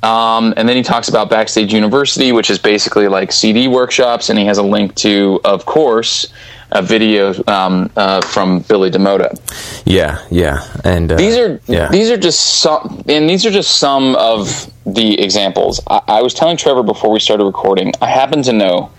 Um, 0.03 0.55
and 0.57 0.69
then 0.69 0.77
he 0.77 0.83
talks 0.83 1.09
about 1.09 1.29
Backstage 1.29 1.73
University, 1.73 2.31
which 2.31 2.51
is 2.51 2.59
basically 2.59 3.09
like 3.09 3.33
CD 3.33 3.67
workshops, 3.67 4.31
and 4.31 4.39
he 4.39 4.47
has 4.47 4.59
a 4.59 4.63
link 4.63 4.95
to, 4.97 5.41
of 5.45 5.67
course, 5.67 6.33
a 6.71 6.83
video 6.83 7.35
um, 7.49 7.91
uh, 7.97 8.21
from 8.21 8.61
Billy 8.61 8.91
DaMota. 8.91 9.37
Yeah, 9.85 10.25
yeah, 10.31 10.65
and 10.85 11.11
uh, 11.11 11.17
These 11.17 11.37
are 11.37 11.61
yeah, 11.67 11.89
these 11.89 12.11
are 12.11 12.17
just 12.17 12.61
some, 12.61 13.03
and 13.09 13.29
these 13.29 13.45
are 13.45 13.51
just 13.51 13.79
some 13.79 14.15
of 14.17 14.71
the 14.87 15.21
examples. 15.21 15.81
I, 15.89 16.01
I 16.07 16.23
was 16.23 16.33
telling 16.33 16.57
Trevor 16.57 16.83
before 16.85 17.11
we 17.11 17.19
started 17.19 17.45
recording. 17.45 17.93
I 18.01 18.07
happen 18.07 18.43
to 18.43 18.53
know 18.53 18.93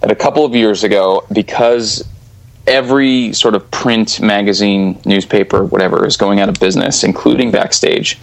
that 0.00 0.10
a 0.10 0.16
couple 0.16 0.44
of 0.44 0.54
years 0.54 0.84
ago, 0.84 1.24
because 1.32 2.06
every 2.66 3.32
sort 3.32 3.54
of 3.54 3.70
print 3.70 4.20
magazine, 4.20 5.00
newspaper, 5.04 5.64
whatever, 5.64 6.06
is 6.06 6.16
going 6.16 6.40
out 6.40 6.48
of 6.48 6.58
business, 6.58 7.04
including 7.04 7.50
Backstage. 7.50 8.18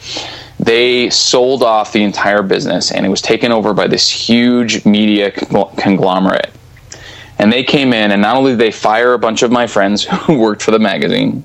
They 0.60 1.10
sold 1.10 1.64
off 1.64 1.94
the 1.94 2.04
entire 2.04 2.44
business, 2.44 2.92
and 2.92 3.06
it 3.06 3.10
was 3.10 3.22
taken 3.22 3.52
over 3.52 3.74
by 3.74 3.88
this 3.88 4.10
huge 4.10 4.86
media 4.86 5.32
conglomerate. 5.32 6.52
And 7.40 7.52
they 7.52 7.64
came 7.64 7.94
in, 7.94 8.12
and 8.12 8.22
not 8.22 8.36
only 8.36 8.52
did 8.52 8.60
they 8.60 8.72
fire 8.72 9.14
a 9.14 9.20
bunch 9.20 9.42
of 9.44 9.52
my 9.52 9.68
friends 9.68 10.04
who 10.26 10.38
worked 10.38 10.62
for 10.62 10.72
the 10.72 10.80
magazine, 10.80 11.44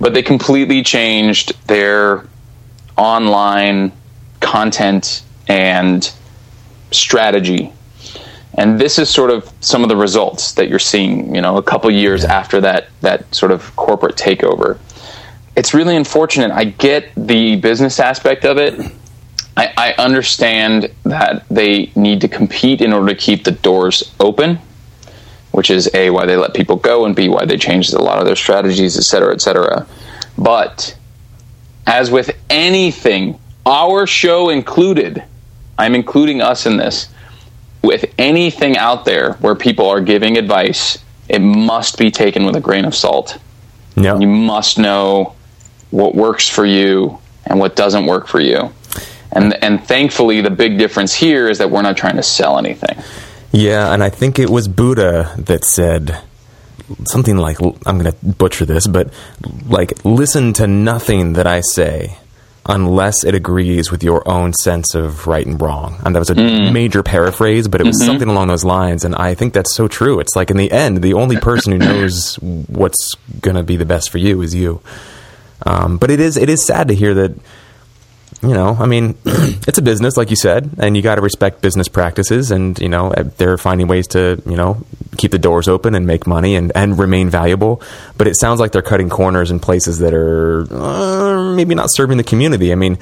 but 0.00 0.14
they 0.14 0.22
completely 0.22 0.82
changed 0.82 1.54
their 1.66 2.26
online 2.96 3.92
content 4.40 5.22
and 5.48 6.12
strategy. 6.90 7.72
And 8.56 8.80
this 8.80 8.98
is 8.98 9.10
sort 9.10 9.30
of 9.30 9.50
some 9.60 9.82
of 9.82 9.88
the 9.88 9.96
results 9.96 10.52
that 10.52 10.68
you're 10.68 10.78
seeing, 10.78 11.34
you 11.34 11.42
know, 11.42 11.58
a 11.58 11.62
couple 11.62 11.90
years 11.90 12.24
after 12.24 12.60
that 12.62 12.88
that 13.02 13.34
sort 13.34 13.52
of 13.52 13.74
corporate 13.76 14.16
takeover. 14.16 14.78
It's 15.56 15.74
really 15.74 15.96
unfortunate. 15.96 16.50
I 16.50 16.64
get 16.64 17.10
the 17.16 17.56
business 17.56 18.00
aspect 18.00 18.44
of 18.44 18.58
it. 18.58 18.92
I, 19.56 19.72
I 19.76 19.94
understand 19.94 20.90
that 21.04 21.46
they 21.50 21.92
need 21.94 22.20
to 22.22 22.28
compete 22.28 22.80
in 22.80 22.92
order 22.92 23.14
to 23.14 23.18
keep 23.18 23.44
the 23.44 23.52
doors 23.52 24.14
open 24.20 24.58
which 25.56 25.70
is 25.70 25.88
a 25.94 26.10
why 26.10 26.26
they 26.26 26.36
let 26.36 26.52
people 26.52 26.76
go 26.76 27.06
and 27.06 27.16
b 27.16 27.30
why 27.30 27.46
they 27.46 27.56
changed 27.56 27.94
a 27.94 27.98
lot 27.98 28.18
of 28.18 28.26
their 28.26 28.36
strategies 28.36 28.98
et 28.98 29.02
cetera 29.02 29.32
et 29.32 29.40
cetera 29.40 29.86
but 30.36 30.94
as 31.86 32.10
with 32.10 32.30
anything 32.50 33.40
our 33.64 34.06
show 34.06 34.50
included 34.50 35.24
i'm 35.78 35.94
including 35.94 36.42
us 36.42 36.66
in 36.66 36.76
this 36.76 37.08
with 37.86 38.04
anything 38.18 38.76
out 38.76 39.04
there 39.04 39.34
where 39.34 39.54
people 39.54 39.88
are 39.88 40.00
giving 40.00 40.36
advice 40.36 40.98
it 41.28 41.40
must 41.40 41.98
be 41.98 42.10
taken 42.10 42.44
with 42.44 42.56
a 42.56 42.60
grain 42.60 42.84
of 42.84 42.94
salt. 42.94 43.38
No, 43.96 44.18
you 44.20 44.28
must 44.28 44.78
know 44.78 45.34
what 45.90 46.14
works 46.14 46.48
for 46.48 46.64
you 46.64 47.18
and 47.46 47.58
what 47.58 47.76
doesn't 47.76 48.06
work 48.06 48.26
for 48.26 48.40
you. 48.40 48.70
And 49.32 49.62
and 49.62 49.82
thankfully 49.84 50.40
the 50.40 50.50
big 50.50 50.78
difference 50.78 51.14
here 51.14 51.48
is 51.48 51.58
that 51.58 51.70
we're 51.70 51.82
not 51.82 51.96
trying 51.96 52.16
to 52.16 52.22
sell 52.22 52.58
anything. 52.58 53.02
Yeah, 53.52 53.92
and 53.92 54.02
I 54.02 54.10
think 54.10 54.38
it 54.38 54.50
was 54.50 54.68
Buddha 54.68 55.34
that 55.38 55.64
said 55.64 56.20
something 57.04 57.36
like, 57.36 57.58
"I'm 57.86 57.98
going 57.98 58.12
to 58.12 58.16
butcher 58.24 58.64
this, 58.64 58.86
but 58.86 59.12
like, 59.66 60.04
listen 60.04 60.52
to 60.54 60.66
nothing 60.66 61.32
that 61.34 61.46
I 61.46 61.60
say." 61.60 62.18
Unless 62.68 63.22
it 63.24 63.34
agrees 63.34 63.92
with 63.92 64.02
your 64.02 64.28
own 64.28 64.52
sense 64.52 64.94
of 64.94 65.26
right 65.26 65.46
and 65.46 65.60
wrong. 65.60 66.00
And 66.04 66.14
that 66.14 66.18
was 66.18 66.30
a 66.30 66.34
major 66.34 67.02
paraphrase, 67.02 67.68
but 67.68 67.80
it 67.80 67.86
was 67.86 68.04
something 68.04 68.28
along 68.28 68.48
those 68.48 68.64
lines. 68.64 69.04
And 69.04 69.14
I 69.14 69.34
think 69.34 69.54
that's 69.54 69.74
so 69.74 69.86
true. 69.86 70.18
It's 70.18 70.34
like 70.34 70.50
in 70.50 70.56
the 70.56 70.72
end, 70.72 71.02
the 71.02 71.14
only 71.14 71.38
person 71.38 71.72
who 71.72 71.78
knows 71.78 72.36
what's 72.36 73.14
going 73.40 73.56
to 73.56 73.62
be 73.62 73.76
the 73.76 73.84
best 73.84 74.10
for 74.10 74.18
you 74.18 74.42
is 74.42 74.54
you. 74.54 74.80
Um, 75.64 75.96
but 75.96 76.10
it 76.10 76.20
is 76.20 76.36
it 76.36 76.48
is 76.48 76.66
sad 76.66 76.88
to 76.88 76.94
hear 76.94 77.14
that 77.14 77.36
you 78.42 78.54
know, 78.54 78.76
I 78.78 78.86
mean, 78.86 79.16
it's 79.24 79.78
a 79.78 79.82
business, 79.82 80.16
like 80.16 80.30
you 80.30 80.36
said, 80.36 80.70
and 80.78 80.96
you 80.96 81.02
got 81.02 81.14
to 81.16 81.20
respect 81.20 81.62
business 81.62 81.88
practices. 81.88 82.50
And 82.50 82.78
you 82.78 82.88
know, 82.88 83.10
they're 83.10 83.58
finding 83.58 83.88
ways 83.88 84.06
to 84.08 84.42
you 84.46 84.56
know 84.56 84.84
keep 85.16 85.30
the 85.30 85.38
doors 85.38 85.68
open 85.68 85.94
and 85.94 86.06
make 86.06 86.26
money 86.26 86.54
and 86.54 86.70
and 86.74 86.98
remain 86.98 87.30
valuable. 87.30 87.82
But 88.16 88.26
it 88.26 88.38
sounds 88.38 88.60
like 88.60 88.72
they're 88.72 88.82
cutting 88.82 89.08
corners 89.08 89.50
in 89.50 89.60
places 89.60 89.98
that 90.00 90.12
are 90.12 90.66
uh, 90.70 91.35
maybe 91.56 91.74
not 91.74 91.88
serving 91.92 92.16
the 92.18 92.24
community. 92.24 92.72
I 92.72 92.76
mean. 92.76 92.98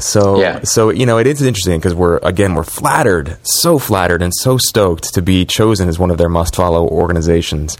So, 0.00 0.40
Yeah. 0.40 0.62
so 0.64 0.90
you 0.90 1.06
know, 1.06 1.18
it 1.18 1.26
is 1.28 1.40
interesting 1.40 1.78
because 1.78 1.94
we're 1.94 2.16
again 2.24 2.56
we're 2.56 2.64
flattered, 2.64 3.36
so 3.44 3.78
flattered, 3.78 4.22
and 4.22 4.32
so 4.34 4.58
stoked 4.58 5.14
to 5.14 5.22
be 5.22 5.44
chosen 5.44 5.88
as 5.88 6.00
one 6.00 6.10
of 6.10 6.18
their 6.18 6.28
must-follow 6.28 6.88
organizations. 6.88 7.78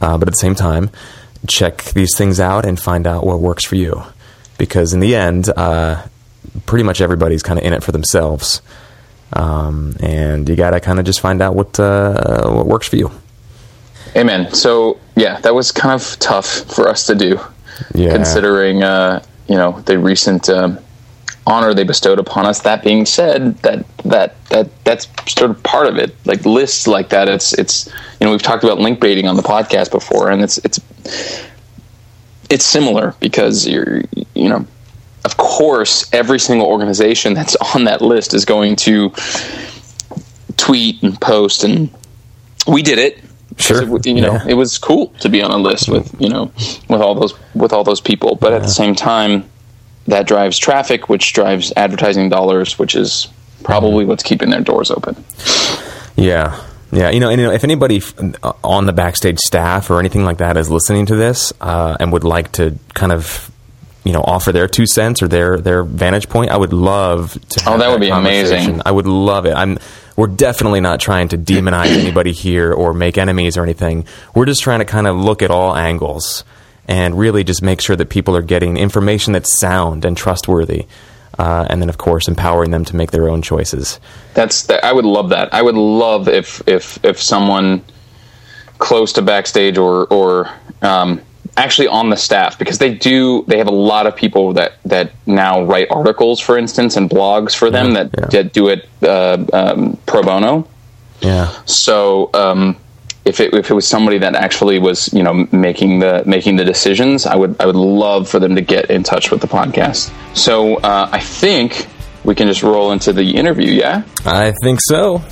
Uh, 0.00 0.16
but 0.16 0.28
at 0.28 0.34
the 0.34 0.38
same 0.38 0.54
time, 0.54 0.88
check 1.48 1.82
these 1.94 2.10
things 2.16 2.38
out 2.38 2.64
and 2.64 2.78
find 2.78 3.08
out 3.08 3.26
what 3.26 3.40
works 3.40 3.64
for 3.64 3.74
you, 3.74 4.04
because 4.56 4.92
in 4.92 5.00
the 5.00 5.16
end, 5.16 5.48
uh, 5.56 6.00
pretty 6.66 6.84
much 6.84 7.00
everybody's 7.00 7.42
kind 7.42 7.58
of 7.58 7.64
in 7.64 7.72
it 7.72 7.82
for 7.82 7.90
themselves, 7.90 8.62
um, 9.32 9.96
and 10.00 10.48
you 10.48 10.54
got 10.54 10.70
to 10.70 10.78
kind 10.80 11.00
of 11.00 11.04
just 11.04 11.18
find 11.18 11.42
out 11.42 11.56
what 11.56 11.80
uh, 11.80 12.48
what 12.48 12.66
works 12.66 12.86
for 12.86 12.94
you. 12.94 13.10
Amen. 14.14 14.54
So 14.54 14.98
yeah, 15.16 15.40
that 15.40 15.56
was 15.56 15.72
kind 15.72 15.92
of 15.92 16.16
tough 16.20 16.46
for 16.72 16.88
us 16.88 17.04
to 17.06 17.16
do, 17.16 17.40
Yeah. 17.94 18.12
considering 18.12 18.84
uh, 18.84 19.22
you 19.48 19.56
know 19.56 19.80
the 19.82 19.98
recent 19.98 20.48
um, 20.48 20.78
honor 21.46 21.72
they 21.74 21.84
bestowed 21.84 22.18
upon 22.18 22.46
us. 22.46 22.60
That 22.60 22.84
being 22.84 23.06
said, 23.06 23.56
that 23.58 23.84
that 24.04 24.44
that 24.50 24.84
that's 24.84 25.08
sort 25.32 25.50
of 25.50 25.62
part 25.62 25.86
of 25.86 25.96
it. 25.96 26.14
Like 26.24 26.44
lists 26.44 26.86
like 26.86 27.08
that, 27.08 27.28
it's 27.28 27.52
it's 27.54 27.86
you 28.20 28.26
know 28.26 28.30
we've 28.30 28.42
talked 28.42 28.64
about 28.64 28.78
link 28.78 29.00
baiting 29.00 29.26
on 29.26 29.36
the 29.36 29.42
podcast 29.42 29.90
before, 29.90 30.30
and 30.30 30.42
it's 30.42 30.58
it's 30.58 30.78
it's 32.50 32.64
similar 32.64 33.14
because 33.20 33.66
you're 33.66 34.02
you 34.34 34.48
know 34.48 34.66
of 35.24 35.36
course 35.36 36.08
every 36.12 36.38
single 36.38 36.66
organization 36.66 37.34
that's 37.34 37.56
on 37.74 37.84
that 37.84 38.00
list 38.00 38.34
is 38.34 38.44
going 38.44 38.76
to 38.76 39.12
tweet 40.56 41.02
and 41.02 41.20
post 41.20 41.62
and 41.62 41.90
we 42.66 42.82
did 42.82 42.98
it 42.98 43.22
Sure. 43.56 43.96
It, 43.96 44.06
you 44.06 44.20
know 44.20 44.32
Yeah. 44.34 44.44
it 44.48 44.54
was 44.54 44.76
cool 44.78 45.08
to 45.20 45.28
be 45.28 45.42
on 45.42 45.50
a 45.50 45.56
list 45.56 45.88
with 45.88 46.14
you 46.20 46.28
know 46.28 46.52
with 46.88 47.00
all 47.00 47.14
those 47.14 47.34
with 47.54 47.72
all 47.72 47.82
those 47.84 48.00
people 48.00 48.36
but 48.36 48.52
at 48.52 48.62
the 48.62 48.68
same 48.68 48.94
time 48.94 49.48
that 50.06 50.26
drives 50.26 50.58
traffic 50.58 51.08
which 51.08 51.32
drives 51.32 51.72
advertising 51.76 52.28
dollars 52.28 52.78
which 52.78 52.94
is 52.94 53.28
probably 53.64 54.04
what's 54.04 54.22
keeping 54.22 54.50
their 54.50 54.60
doors 54.60 54.90
open 54.90 55.16
Yeah. 56.16 56.60
Yeah, 56.90 57.10
you 57.10 57.20
know, 57.20 57.28
and 57.28 57.38
you 57.38 57.46
know, 57.46 57.52
if 57.52 57.64
anybody 57.64 58.00
uh, 58.42 58.52
on 58.64 58.86
the 58.86 58.94
backstage 58.94 59.38
staff 59.40 59.90
or 59.90 59.98
anything 60.00 60.24
like 60.24 60.38
that 60.38 60.56
is 60.56 60.70
listening 60.70 61.04
to 61.06 61.16
this 61.16 61.52
uh, 61.60 61.98
and 62.00 62.12
would 62.14 62.24
like 62.24 62.50
to 62.52 62.78
kind 62.94 63.12
of, 63.12 63.50
you 64.04 64.12
know, 64.12 64.22
offer 64.22 64.52
their 64.52 64.68
two 64.68 64.86
cents 64.86 65.22
or 65.22 65.28
their 65.28 65.58
their 65.58 65.82
vantage 65.82 66.28
point, 66.28 66.50
I 66.50 66.56
would 66.56 66.72
love 66.72 67.32
to. 67.32 67.62
Oh, 67.66 67.72
have 67.72 67.80
that 67.80 67.90
would 67.90 68.00
be 68.00 68.10
amazing. 68.10 68.80
I 68.84 68.90
would 68.90 69.06
love 69.06 69.46
it. 69.46 69.54
I'm. 69.54 69.78
We're 70.16 70.26
definitely 70.26 70.80
not 70.80 70.98
trying 70.98 71.28
to 71.28 71.38
demonize 71.38 71.86
anybody 72.00 72.32
here 72.32 72.72
or 72.72 72.92
make 72.92 73.18
enemies 73.18 73.56
or 73.56 73.62
anything. 73.62 74.06
We're 74.34 74.46
just 74.46 74.62
trying 74.62 74.80
to 74.80 74.84
kind 74.84 75.06
of 75.06 75.16
look 75.16 75.42
at 75.42 75.50
all 75.50 75.76
angles 75.76 76.44
and 76.88 77.18
really 77.18 77.44
just 77.44 77.62
make 77.62 77.80
sure 77.80 77.94
that 77.96 78.08
people 78.08 78.34
are 78.34 78.42
getting 78.42 78.76
information 78.76 79.34
that's 79.34 79.58
sound 79.58 80.04
and 80.04 80.16
trustworthy. 80.16 80.86
Uh, 81.38 81.66
and 81.70 81.80
then, 81.80 81.88
of 81.88 81.98
course, 81.98 82.26
empowering 82.26 82.72
them 82.72 82.84
to 82.86 82.96
make 82.96 83.12
their 83.12 83.28
own 83.28 83.42
choices. 83.42 84.00
That's 84.34 84.64
that. 84.64 84.82
I 84.84 84.92
would 84.92 85.04
love 85.04 85.28
that. 85.28 85.54
I 85.54 85.62
would 85.62 85.76
love 85.76 86.26
if 86.26 86.66
if 86.66 86.98
if 87.04 87.20
someone 87.20 87.84
close 88.78 89.12
to 89.12 89.22
backstage 89.22 89.78
or 89.78 90.06
or 90.06 90.50
um, 90.82 91.20
actually 91.58 91.88
on 91.88 92.08
the 92.08 92.16
staff 92.16 92.58
because 92.58 92.78
they 92.78 92.94
do 92.94 93.44
they 93.48 93.58
have 93.58 93.66
a 93.66 93.78
lot 93.92 94.06
of 94.06 94.16
people 94.16 94.54
that 94.54 94.74
that 94.84 95.12
now 95.26 95.62
write 95.64 95.88
articles, 95.90 96.40
for 96.40 96.56
instance, 96.56 96.96
and 96.96 97.10
blogs 97.10 97.54
for 97.54 97.70
them 97.70 97.88
Yeah, 97.94 98.04
that, 98.04 98.10
yeah. 98.18 98.26
that 98.42 98.52
do 98.52 98.68
it 98.68 98.88
uh, 99.02 99.44
um, 99.52 99.98
pro 100.06 100.22
bono. 100.22 100.66
Yeah. 101.20 101.52
So 101.66 102.30
um, 102.32 102.76
if 103.24 103.40
it 103.40 103.52
if 103.52 103.70
it 103.70 103.74
was 103.74 103.86
somebody 103.86 104.18
that 104.18 104.34
actually 104.36 104.78
was 104.78 105.12
you 105.12 105.22
know 105.22 105.46
making 105.52 105.98
the 105.98 106.22
making 106.24 106.56
the 106.56 106.64
decisions, 106.64 107.26
I 107.26 107.34
would 107.34 107.60
I 107.60 107.66
would 107.66 107.76
love 107.76 108.28
for 108.28 108.38
them 108.38 108.54
to 108.54 108.62
get 108.62 108.90
in 108.90 109.02
touch 109.02 109.30
with 109.30 109.40
the 109.40 109.48
podcast. 109.48 110.12
So 110.36 110.76
uh, 110.76 111.08
I 111.12 111.20
think 111.20 111.88
we 112.24 112.34
can 112.34 112.46
just 112.46 112.62
roll 112.62 112.92
into 112.92 113.12
the 113.12 113.36
interview. 113.36 113.72
Yeah. 113.72 114.02
I 114.24 114.52
think 114.62 114.80
so. 114.82 115.22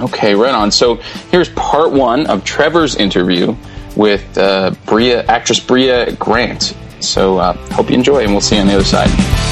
Okay, 0.00 0.34
right 0.34 0.54
on. 0.54 0.70
So 0.70 0.96
here's 1.30 1.48
part 1.50 1.92
one 1.92 2.26
of 2.26 2.44
Trevor's 2.44 2.96
interview 2.96 3.54
with 3.96 4.38
uh, 4.38 4.74
Brea 4.86 5.14
actress 5.14 5.60
Brea 5.60 6.12
Grant. 6.18 6.74
So 7.00 7.38
uh, 7.38 7.54
hope 7.72 7.90
you 7.90 7.96
enjoy, 7.96 8.22
and 8.22 8.32
we'll 8.32 8.40
see 8.40 8.56
you 8.56 8.62
on 8.62 8.68
the 8.68 8.74
other 8.74 8.84
side. 8.84 9.51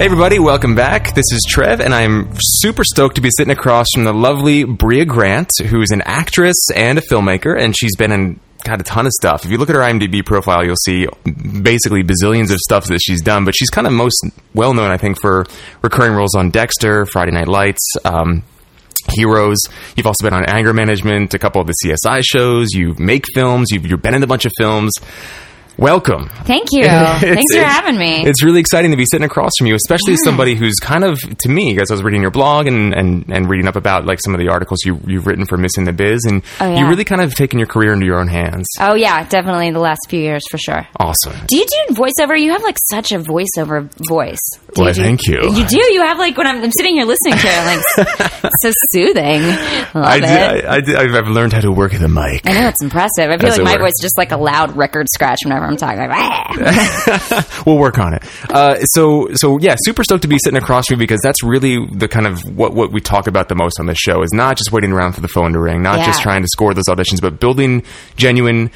Hey, 0.00 0.06
everybody, 0.06 0.38
welcome 0.38 0.74
back. 0.74 1.14
This 1.14 1.30
is 1.30 1.44
Trev, 1.46 1.78
and 1.78 1.94
I'm 1.94 2.30
super 2.40 2.84
stoked 2.84 3.16
to 3.16 3.20
be 3.20 3.28
sitting 3.30 3.52
across 3.52 3.86
from 3.92 4.04
the 4.04 4.14
lovely 4.14 4.64
Brea 4.64 5.04
Grant, 5.04 5.50
who's 5.66 5.90
an 5.90 6.00
actress 6.06 6.56
and 6.74 6.98
a 6.98 7.02
filmmaker, 7.02 7.54
and 7.54 7.76
she's 7.76 7.94
been 7.96 8.10
in. 8.10 8.40
Got 8.64 8.80
a 8.80 8.82
ton 8.82 9.04
of 9.04 9.12
stuff. 9.12 9.44
If 9.44 9.50
you 9.50 9.58
look 9.58 9.68
at 9.68 9.76
her 9.76 9.82
IMDb 9.82 10.24
profile, 10.24 10.64
you'll 10.64 10.76
see 10.86 11.06
basically 11.60 12.02
bazillions 12.02 12.50
of 12.50 12.56
stuff 12.60 12.86
that 12.86 13.00
she's 13.02 13.20
done. 13.20 13.44
But 13.44 13.54
she's 13.54 13.68
kind 13.68 13.86
of 13.86 13.92
most 13.92 14.24
well 14.54 14.72
known, 14.72 14.90
I 14.90 14.96
think, 14.96 15.20
for 15.20 15.44
recurring 15.82 16.14
roles 16.14 16.34
on 16.34 16.48
Dexter, 16.48 17.04
Friday 17.04 17.32
Night 17.32 17.48
Lights, 17.48 17.86
um, 18.06 18.42
Heroes. 19.10 19.58
You've 19.96 20.06
also 20.06 20.24
been 20.24 20.32
on 20.32 20.46
Anger 20.46 20.72
Management, 20.72 21.34
a 21.34 21.38
couple 21.38 21.60
of 21.60 21.66
the 21.66 21.74
CSI 21.84 22.22
shows. 22.24 22.70
You 22.72 22.94
make 22.98 23.26
films. 23.34 23.70
You've, 23.70 23.84
you've 23.84 24.00
been 24.00 24.14
in 24.14 24.22
a 24.22 24.26
bunch 24.26 24.46
of 24.46 24.52
films. 24.56 24.94
Welcome. 25.80 26.28
Thank 26.44 26.68
you. 26.72 26.84
Thanks 26.84 27.54
for 27.54 27.62
having 27.62 27.96
me. 27.98 28.22
It's 28.26 28.44
really 28.44 28.60
exciting 28.60 28.90
to 28.90 28.98
be 28.98 29.06
sitting 29.10 29.24
across 29.24 29.50
from 29.58 29.66
you, 29.66 29.74
especially 29.74 30.12
as 30.12 30.22
somebody 30.22 30.54
who's 30.54 30.74
kind 30.80 31.04
of 31.04 31.18
to 31.38 31.48
me, 31.48 31.78
as 31.80 31.90
I 31.90 31.94
was 31.94 32.02
reading 32.02 32.20
your 32.20 32.30
blog 32.30 32.66
and, 32.66 32.92
and, 32.92 33.24
and 33.32 33.48
reading 33.48 33.66
up 33.66 33.76
about 33.76 34.04
like 34.04 34.20
some 34.22 34.34
of 34.34 34.40
the 34.40 34.48
articles 34.48 34.80
you 34.84 35.00
you've 35.06 35.26
written 35.26 35.46
for 35.46 35.56
Missing 35.56 35.84
the 35.86 35.94
Biz, 35.94 36.26
and 36.26 36.42
Oh, 36.60 36.70
yeah. 36.70 36.80
you 36.80 36.86
really 36.86 37.04
kind 37.04 37.22
of 37.22 37.34
taken 37.34 37.58
your 37.58 37.66
career 37.66 37.94
into 37.94 38.04
your 38.04 38.20
own 38.20 38.28
hands. 38.28 38.68
oh 38.78 38.94
yeah, 38.94 39.26
definitely 39.26 39.70
the 39.70 39.78
last 39.80 40.00
few 40.10 40.20
years 40.20 40.42
for 40.50 40.58
sure. 40.58 40.86
Awesome. 40.98 41.32
Do 41.48 41.56
you 41.56 41.64
do 41.88 41.94
voiceover? 41.94 42.38
You 42.38 42.52
have 42.52 42.62
like 42.62 42.76
such 42.90 43.10
a 43.12 43.18
voiceover 43.18 43.88
voice. 44.06 44.38
Do 44.74 44.82
Why, 44.82 44.92
do- 44.92 45.02
thank 45.02 45.26
you. 45.26 45.40
You 45.52 45.66
do. 45.66 45.78
You 45.92 46.02
have 46.02 46.18
like 46.18 46.36
when 46.36 46.46
I'm, 46.46 46.62
I'm 46.62 46.70
sitting 46.72 46.94
here 46.94 47.04
listening 47.04 47.34
to 47.38 47.46
it, 47.46 47.58
I'm 47.58 47.66
like 48.42 48.52
so 48.62 48.70
soothing. 48.92 49.42
Love 49.42 49.94
I, 49.94 50.16
it. 50.16 50.20
did, 50.20 50.96
I, 50.96 51.02
I 51.02 51.18
I've 51.18 51.28
learned 51.28 51.52
how 51.52 51.60
to 51.60 51.72
work 51.72 51.92
the 51.92 52.08
mic. 52.08 52.42
I 52.48 52.52
know 52.54 52.68
it's 52.68 52.82
impressive. 52.82 53.30
I 53.30 53.36
feel 53.38 53.48
As 53.50 53.56
like 53.58 53.64
my 53.64 53.72
were. 53.74 53.80
voice 53.84 53.92
is 53.98 54.02
just 54.02 54.16
like 54.18 54.32
a 54.32 54.36
loud 54.36 54.76
record 54.76 55.06
scratch 55.12 55.38
whenever 55.44 55.64
I'm 55.66 55.76
talking. 55.76 55.98
Like, 55.98 56.10
"Ah." 56.12 57.62
we'll 57.66 57.78
work 57.78 57.98
on 57.98 58.14
it. 58.14 58.22
Uh, 58.48 58.80
so, 58.84 59.28
so 59.34 59.58
yeah, 59.58 59.74
super 59.78 60.04
stoked 60.04 60.22
to 60.22 60.28
be 60.28 60.38
sitting 60.42 60.58
across 60.58 60.86
from 60.86 60.94
you 60.94 60.98
because 60.98 61.20
that's 61.22 61.42
really 61.42 61.84
the 61.86 62.08
kind 62.08 62.26
of 62.26 62.40
what 62.56 62.72
what 62.74 62.92
we 62.92 63.00
talk 63.00 63.26
about 63.26 63.48
the 63.48 63.54
most 63.56 63.80
on 63.80 63.86
this 63.86 63.98
show 63.98 64.22
is 64.22 64.30
not 64.32 64.56
just 64.56 64.72
waiting 64.72 64.92
around 64.92 65.12
for 65.12 65.20
the 65.20 65.28
phone 65.28 65.52
to 65.52 65.58
ring, 65.60 65.82
not 65.82 65.98
Yeah. 65.98 66.06
just 66.06 66.22
trying 66.22 66.42
to 66.42 66.48
score 66.48 66.74
those 66.74 66.86
auditions, 66.88 67.20
but 67.20 67.40
building 67.40 67.82
genuine. 68.16 68.70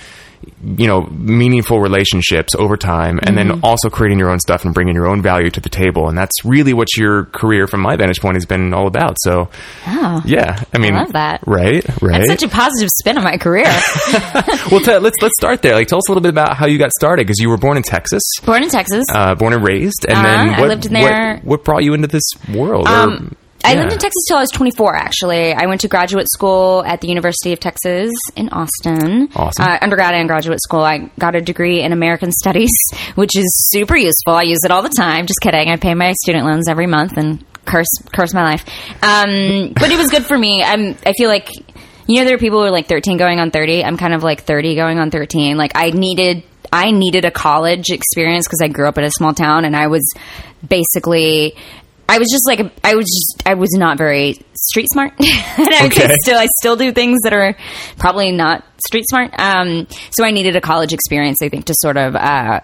You 0.64 0.86
know, 0.86 1.02
meaningful 1.10 1.80
relationships 1.80 2.54
over 2.54 2.76
time, 2.76 3.18
and 3.22 3.36
Mm-hmm. 3.36 3.48
then 3.50 3.60
also 3.62 3.90
creating 3.90 4.18
your 4.18 4.30
own 4.30 4.38
stuff 4.40 4.64
and 4.64 4.72
bringing 4.74 4.94
your 4.94 5.06
own 5.06 5.22
value 5.22 5.50
to 5.50 5.60
the 5.60 5.68
table, 5.68 6.08
and 6.08 6.16
that's 6.16 6.44
really 6.44 6.72
what 6.72 6.88
your 6.96 7.24
career, 7.26 7.66
from 7.66 7.80
my 7.80 7.96
vantage 7.96 8.20
point, 8.20 8.36
has 8.36 8.46
been 8.46 8.72
all 8.74 8.86
about. 8.86 9.16
So, 9.20 9.48
Oh. 9.86 10.22
yeah, 10.24 10.62
I 10.72 10.78
mean, 10.78 10.94
love 10.94 11.12
that. 11.12 11.40
right, 11.46 11.84
right. 12.02 12.18
That's 12.26 12.40
such 12.40 12.42
a 12.42 12.48
positive 12.48 12.88
spin 13.00 13.18
on 13.18 13.24
my 13.24 13.36
career. 13.38 13.64
well, 14.70 14.80
t- 14.80 14.98
let's 14.98 15.16
let's 15.22 15.34
start 15.38 15.62
there. 15.62 15.74
Like, 15.74 15.88
tell 15.88 15.98
us 15.98 16.08
a 16.08 16.12
little 16.12 16.22
bit 16.22 16.30
about 16.30 16.56
how 16.56 16.66
you 16.66 16.78
got 16.78 16.90
started 16.92 17.26
because 17.26 17.38
you 17.38 17.48
were 17.48 17.56
born 17.58 17.76
in 17.76 17.82
Texas, 17.82 18.22
Born 18.44 18.62
in 18.62 18.68
Texas. 18.70 19.04
uh, 19.14 19.34
born 19.34 19.52
and 19.52 19.64
raised, 19.66 20.04
and 20.08 20.16
Uh-huh, 20.18 20.24
then 20.26 20.48
I 20.54 20.60
what, 20.60 20.68
lived 20.68 20.90
there. 20.90 21.34
What, 21.36 21.44
what 21.44 21.64
brought 21.64 21.84
you 21.84 21.94
into 21.94 22.08
this 22.08 22.24
world? 22.52 22.86
Um, 22.88 23.30
Or- 23.32 23.43
I 23.64 23.72
yeah. 23.72 23.80
lived 23.80 23.92
in 23.94 23.98
Texas 23.98 24.24
till 24.28 24.36
I 24.36 24.40
was 24.40 24.50
24. 24.50 24.94
Actually, 24.94 25.54
I 25.54 25.64
went 25.66 25.80
to 25.80 25.88
graduate 25.88 26.26
school 26.30 26.84
at 26.84 27.00
the 27.00 27.08
University 27.08 27.54
of 27.54 27.60
Texas 27.60 28.12
in 28.36 28.50
Austin. 28.50 29.30
Awesome. 29.34 29.64
Uh, 29.64 29.78
undergrad 29.80 30.14
and 30.14 30.28
graduate 30.28 30.60
school. 30.62 30.80
I 30.80 31.10
got 31.18 31.34
a 31.34 31.40
degree 31.40 31.80
in 31.80 31.92
American 31.92 32.30
Studies, 32.44 32.70
which 33.14 33.36
is 33.36 33.46
super 33.72 33.96
useful. 33.96 34.34
I 34.34 34.42
use 34.42 34.60
it 34.64 34.70
all 34.70 34.82
the 34.82 34.90
time. 34.94 35.26
Just 35.26 35.40
kidding. 35.40 35.70
I 35.70 35.76
pay 35.76 35.94
my 35.94 36.12
student 36.12 36.44
loans 36.44 36.68
every 36.68 36.86
month 36.86 37.16
and 37.16 37.42
curse 37.64 37.86
curse 38.12 38.34
my 38.34 38.42
life. 38.42 38.64
Um, 39.02 39.72
but 39.80 39.90
it 39.90 39.96
was 39.96 40.10
good 40.10 40.26
for 40.26 40.36
me. 40.36 40.62
I'm. 40.62 40.96
I 41.06 41.14
feel 41.16 41.30
like 41.30 41.48
you 42.06 42.18
know 42.18 42.26
there 42.26 42.34
are 42.34 42.38
people 42.38 42.60
who 42.60 42.66
are 42.66 42.70
like 42.70 42.86
13 42.86 43.16
going 43.16 43.40
on 43.40 43.50
30. 43.50 43.82
I'm 43.82 43.96
kind 43.96 44.12
of 44.12 44.22
like 44.22 44.42
30 44.42 44.74
going 44.74 44.98
on 44.98 45.10
13. 45.10 45.56
Like 45.56 45.72
I 45.74 45.90
needed. 45.90 46.42
I 46.72 46.90
needed 46.90 47.24
a 47.24 47.30
college 47.30 47.90
experience 47.90 48.46
because 48.46 48.60
I 48.60 48.66
grew 48.66 48.88
up 48.88 48.98
in 48.98 49.04
a 49.04 49.10
small 49.10 49.32
town 49.32 49.64
and 49.64 49.76
I 49.76 49.86
was 49.86 50.12
basically 50.66 51.56
I 52.08 52.18
was 52.18 52.28
just 52.30 52.46
like 52.46 52.60
I 52.84 52.94
was 52.94 53.06
just 53.06 53.48
I 53.48 53.54
was 53.54 53.70
not 53.72 53.98
very 53.98 54.38
street 54.54 54.88
smart, 54.92 55.12
and 55.18 55.74
I 55.74 55.86
Okay. 55.86 56.14
still 56.22 56.38
I 56.38 56.46
still 56.60 56.76
do 56.76 56.92
things 56.92 57.20
that 57.24 57.32
are 57.32 57.56
probably 57.98 58.30
not 58.32 58.64
street 58.86 59.04
smart. 59.08 59.32
Um, 59.38 59.86
so 60.10 60.24
I 60.24 60.30
needed 60.30 60.56
a 60.56 60.60
college 60.60 60.92
experience, 60.92 61.38
I 61.42 61.48
think, 61.48 61.64
to 61.66 61.74
sort 61.78 61.96
of 61.96 62.14
uh, 62.14 62.60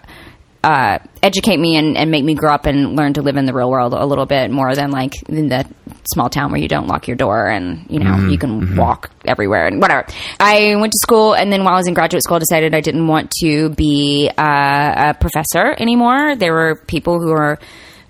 uh, 0.62 0.98
educate 1.22 1.56
me 1.58 1.76
and, 1.76 1.96
and 1.96 2.10
make 2.10 2.22
me 2.22 2.34
grow 2.34 2.52
up 2.52 2.66
and 2.66 2.94
learn 2.96 3.14
to 3.14 3.22
live 3.22 3.36
in 3.38 3.46
the 3.46 3.54
real 3.54 3.70
world 3.70 3.94
a 3.94 4.04
little 4.04 4.26
bit 4.26 4.50
more 4.50 4.74
than 4.74 4.90
like 4.90 5.14
in 5.28 5.48
the 5.48 5.64
small 6.12 6.28
town 6.28 6.50
where 6.52 6.60
you 6.60 6.68
don't 6.68 6.86
lock 6.86 7.08
your 7.08 7.16
door 7.16 7.46
and 7.48 7.86
you 7.88 7.98
know 7.98 8.28
you 8.28 8.36
can 8.36 8.76
walk 8.76 9.10
everywhere 9.24 9.66
and 9.66 9.80
whatever. 9.80 10.06
I 10.38 10.76
went 10.76 10.92
to 10.92 10.98
school 11.00 11.34
and 11.34 11.50
then 11.50 11.64
while 11.64 11.74
I 11.74 11.76
was 11.78 11.88
in 11.88 11.94
graduate 11.94 12.22
school, 12.22 12.36
I 12.36 12.40
decided 12.40 12.74
I 12.74 12.80
didn't 12.82 13.06
want 13.06 13.30
to 13.42 13.70
be 13.70 14.30
uh, 14.36 15.10
a 15.10 15.14
professor 15.18 15.74
anymore. 15.78 16.36
There 16.36 16.52
were 16.52 16.76
people 16.86 17.20
who 17.20 17.28
were 17.30 17.58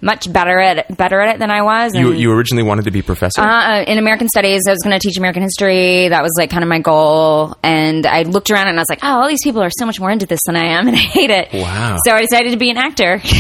much 0.01 0.33
better 0.33 0.59
at 0.59 0.97
better 0.97 1.21
at 1.21 1.35
it 1.35 1.39
than 1.39 1.51
I 1.51 1.63
was. 1.63 1.93
you 1.95 2.13
you 2.13 2.33
originally 2.33 2.63
wanted 2.63 2.85
to 2.87 2.91
be 2.91 3.03
professor. 3.03 3.41
uh, 3.41 3.83
in 3.87 3.99
American 3.99 4.29
Studies, 4.29 4.63
I 4.67 4.71
was 4.71 4.81
going 4.83 4.99
to 4.99 5.01
teach 5.07 5.19
American 5.19 5.43
history. 5.43 6.09
That 6.09 6.23
was 6.23 6.33
like 6.39 6.51
kind 6.51 6.63
of 6.63 6.69
my 6.69 6.79
goal. 6.81 7.57
And 7.63 8.07
I 8.07 8.23
looked 8.23 8.51
around 8.51 8.69
and 8.69 8.79
I 8.79 8.81
was 8.83 8.89
like, 8.89 9.01
oh, 9.03 9.21
all 9.21 9.29
these 9.29 9.43
people 9.43 9.63
are 9.63 9.71
so 9.71 9.87
much 9.87 10.01
more 10.01 10.11
into 10.11 10.27
this 10.27 10.41
than 10.47 10.57
I 10.57 10.79
am, 10.79 10.89
and 10.89 10.97
I 10.97 11.01
hate 11.01 11.31
it. 11.31 11.53
Wow. 11.53 11.97
So 12.07 12.15
I 12.15 12.23
decided 12.23 12.53
to 12.53 12.59
be 12.59 12.71
an 12.71 12.77
actor. 12.79 13.21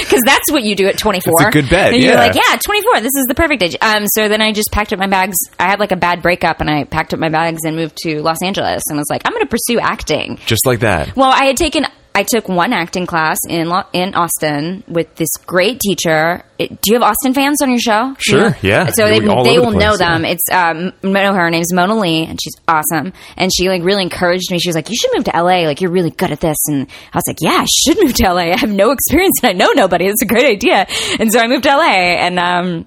Because 0.00 0.20
that's 0.24 0.50
what 0.50 0.62
you 0.62 0.74
do 0.74 0.86
at 0.86 0.98
24. 0.98 1.32
That's 1.38 1.48
a 1.48 1.60
good 1.60 1.68
bet, 1.70 1.92
And 1.92 2.00
yeah. 2.02 2.08
you're 2.08 2.16
like, 2.16 2.34
yeah, 2.34 2.56
24, 2.64 3.00
this 3.00 3.12
is 3.16 3.26
the 3.28 3.34
perfect 3.34 3.62
age. 3.62 3.76
Um, 3.82 4.06
so 4.14 4.28
then 4.28 4.40
I 4.40 4.52
just 4.52 4.70
packed 4.72 4.92
up 4.92 4.98
my 4.98 5.06
bags. 5.06 5.36
I 5.58 5.64
had 5.68 5.78
like 5.78 5.92
a 5.92 5.96
bad 5.96 6.22
breakup 6.22 6.60
and 6.60 6.70
I 6.70 6.84
packed 6.84 7.12
up 7.12 7.20
my 7.20 7.28
bags 7.28 7.60
and 7.64 7.76
moved 7.76 7.96
to 8.04 8.22
Los 8.22 8.42
Angeles 8.42 8.82
and 8.88 8.96
was 8.96 9.06
like, 9.10 9.22
I'm 9.24 9.32
going 9.32 9.44
to 9.44 9.50
pursue 9.50 9.78
acting. 9.80 10.38
Just 10.46 10.66
like 10.66 10.80
that. 10.80 11.14
Well, 11.16 11.30
I 11.30 11.44
had 11.44 11.56
taken 11.56 11.84
I 12.16 12.22
took 12.22 12.48
one 12.48 12.72
acting 12.72 13.06
class 13.06 13.38
in 13.48 13.72
in 13.92 14.14
Austin 14.14 14.84
with 14.86 15.14
this 15.16 15.28
great 15.46 15.80
teacher. 15.80 16.44
It- 16.60 16.80
do 16.80 16.92
you 16.92 17.00
have 17.00 17.02
Austin 17.02 17.34
fans 17.34 17.60
on 17.60 17.70
your 17.70 17.80
show? 17.80 18.14
Sure, 18.18 18.38
You 18.38 18.44
know? 18.50 18.54
yeah. 18.62 18.86
So 18.94 19.06
they, 19.08 19.16
You're 19.16 19.42
they 19.42 19.58
over 19.58 19.62
will 19.62 19.70
the 19.72 19.78
know 19.78 19.96
them. 19.96 20.22
yeah. 20.24 20.30
It's 20.30 20.44
um, 20.52 20.92
no, 21.02 21.32
her 21.34 21.50
name's 21.50 21.72
Mona 21.72 21.96
Lee, 21.98 22.24
and 22.26 22.38
she's 22.40 22.54
awesome. 22.68 23.12
And 23.36 23.50
she 23.52 23.68
like 23.68 23.82
really 23.82 24.02
encouraged 24.02 24.50
me. 24.52 24.60
She 24.60 24.68
was 24.68 24.76
like, 24.76 24.88
"You 24.90 24.96
should 24.96 25.10
move 25.14 25.24
to 25.24 25.32
LA. 25.34 25.66
Like 25.66 25.80
you're 25.80 25.90
really 25.90 26.10
good 26.10 26.30
at 26.30 26.38
this." 26.40 26.56
And 26.68 26.86
I 27.12 27.16
was 27.18 27.24
like, 27.26 27.38
"Yeah, 27.40 27.58
I 27.62 27.66
should 27.66 27.98
move 28.02 28.14
to 28.14 28.32
LA. 28.32 28.52
I 28.52 28.58
have 28.58 28.70
no 28.70 28.90
experience 28.96 29.34
and 29.42 29.50
I 29.50 29.52
know 29.52 29.72
nobody. 29.74 30.06
It's 30.06 30.22
a 30.22 30.26
great 30.26 30.46
idea." 30.46 30.86
And 31.18 31.32
so 31.32 31.40
I 31.40 31.48
moved 31.48 31.64
to 31.64 31.70
LA, 31.76 31.90
and 32.24 32.38
um, 32.38 32.86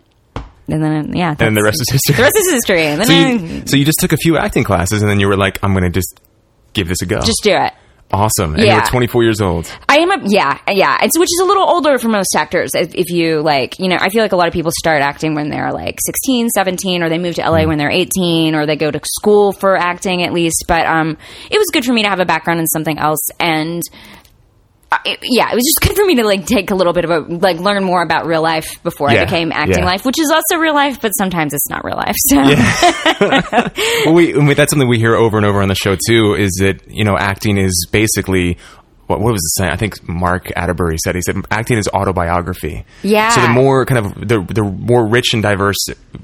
and 0.69 0.81
then 0.83 1.13
yeah, 1.17 1.35
And 1.37 1.55
the 1.57 1.63
rest 1.63 1.81
is 1.81 1.89
history. 1.91 2.15
the 2.15 2.21
rest 2.23 2.37
is 2.37 2.49
history. 2.51 2.83
And 2.87 3.01
then 3.01 3.07
so, 3.07 3.45
I 3.45 3.65
so 3.65 3.75
you 3.75 3.83
just 3.83 3.99
took 3.99 4.13
a 4.13 4.17
few 4.17 4.37
acting 4.37 4.63
classes, 4.63 5.01
and 5.01 5.11
then 5.11 5.19
you 5.19 5.27
were 5.27 5.35
like, 5.37 5.59
"I'm 5.63 5.73
going 5.73 5.83
to 5.83 5.89
just 5.89 6.17
give 6.71 6.87
this 6.87 7.01
a 7.01 7.05
go." 7.05 7.19
just 7.19 7.41
do 7.43 7.51
it. 7.53 7.73
Awesome. 8.11 8.53
And 8.53 8.61
you 8.63 8.67
Yeah. 8.67 8.75
were 8.79 8.85
24 8.85 9.23
years 9.23 9.41
old. 9.41 9.71
I 9.89 9.97
am 9.99 10.11
a 10.11 10.17
yeah 10.25 10.57
yeah, 10.69 10.97
it's 11.01 11.17
which 11.17 11.27
is 11.27 11.39
a 11.41 11.45
little 11.45 11.63
older 11.67 11.97
for 11.97 12.07
most 12.09 12.35
actors. 12.35 12.71
If, 12.73 12.95
if 12.95 13.09
you 13.09 13.41
like, 13.41 13.79
you 13.79 13.87
know, 13.89 13.97
I 13.99 14.09
feel 14.09 14.21
like 14.21 14.31
a 14.31 14.35
lot 14.35 14.47
of 14.47 14.53
people 14.53 14.71
start 14.79 15.01
acting 15.01 15.35
when 15.35 15.49
they're 15.49 15.71
like 15.71 15.99
16, 16.05 16.49
17, 16.49 17.03
or 17.03 17.09
they 17.09 17.17
move 17.17 17.35
to 17.35 17.41
LA 17.49 17.65
when 17.65 17.77
they're 17.77 17.91
18, 17.91 18.55
or 18.55 18.65
they 18.65 18.75
go 18.75 18.91
to 18.91 18.99
school 19.05 19.51
for 19.51 19.75
acting 19.77 20.23
at 20.23 20.33
least. 20.33 20.65
But 20.67 20.85
um, 20.85 21.17
it 21.51 21.57
was 21.57 21.67
good 21.73 21.85
for 21.85 21.93
me 21.93 22.03
to 22.03 22.09
have 22.09 22.19
a 22.19 22.25
background 22.25 22.59
in 22.59 22.67
something 22.67 22.97
else, 22.97 23.21
and 23.39 23.81
I- 24.89 25.17
yeah, 25.21 25.51
it 25.51 25.55
was 25.55 25.65
just 25.65 25.81
good 25.81 25.97
for 25.97 26.05
me 26.05 26.15
to 26.15 26.23
like 26.23 26.45
take 26.45 26.71
a 26.71 26.75
little 26.75 26.93
bit 26.93 27.03
of 27.03 27.11
a 27.11 27.19
like 27.19 27.59
learn 27.59 27.83
more 27.83 28.01
about 28.01 28.25
real 28.25 28.41
life 28.41 28.81
before 28.83 29.11
Yeah, 29.11 29.21
I 29.21 29.25
became 29.25 29.51
acting 29.51 29.79
yeah. 29.79 29.85
life, 29.85 30.05
which 30.05 30.17
is 30.17 30.31
also 30.31 30.57
real 30.61 30.73
life, 30.73 31.01
but 31.01 31.09
sometimes 31.09 31.53
it's 31.53 31.69
not 31.69 31.83
real 31.83 31.97
life. 31.97 32.15
So 32.29 32.37
well, 34.05 34.13
we, 34.13 34.53
that's 34.53 34.71
something 34.71 34.87
we 34.87 34.97
hear 34.99 35.15
over 35.15 35.37
and 35.37 35.45
over 35.45 35.61
on 35.61 35.67
the 35.67 35.75
show 35.75 35.95
too. 36.07 36.35
Is 36.35 36.51
that 36.61 36.81
you 36.87 37.03
know 37.03 37.17
acting 37.17 37.57
is 37.57 37.87
basically 37.91 38.57
what, 39.07 39.19
what 39.21 39.31
was 39.31 39.41
it 39.41 39.59
saying? 39.61 39.71
I 39.71 39.75
think 39.77 40.07
Mark 40.07 40.45
Atteberry 40.55 40.97
said 41.03 41.15
he 41.15 41.21
said 41.21 41.37
acting 41.49 41.77
is 41.77 41.87
autobiography. 41.87 42.85
Yeah. 43.03 43.29
So 43.29 43.41
the 43.41 43.49
more 43.49 43.85
kind 43.85 44.05
of 44.05 44.27
the 44.27 44.41
the 44.41 44.63
more 44.63 45.07
rich 45.07 45.33
and 45.33 45.41
diverse 45.41 45.77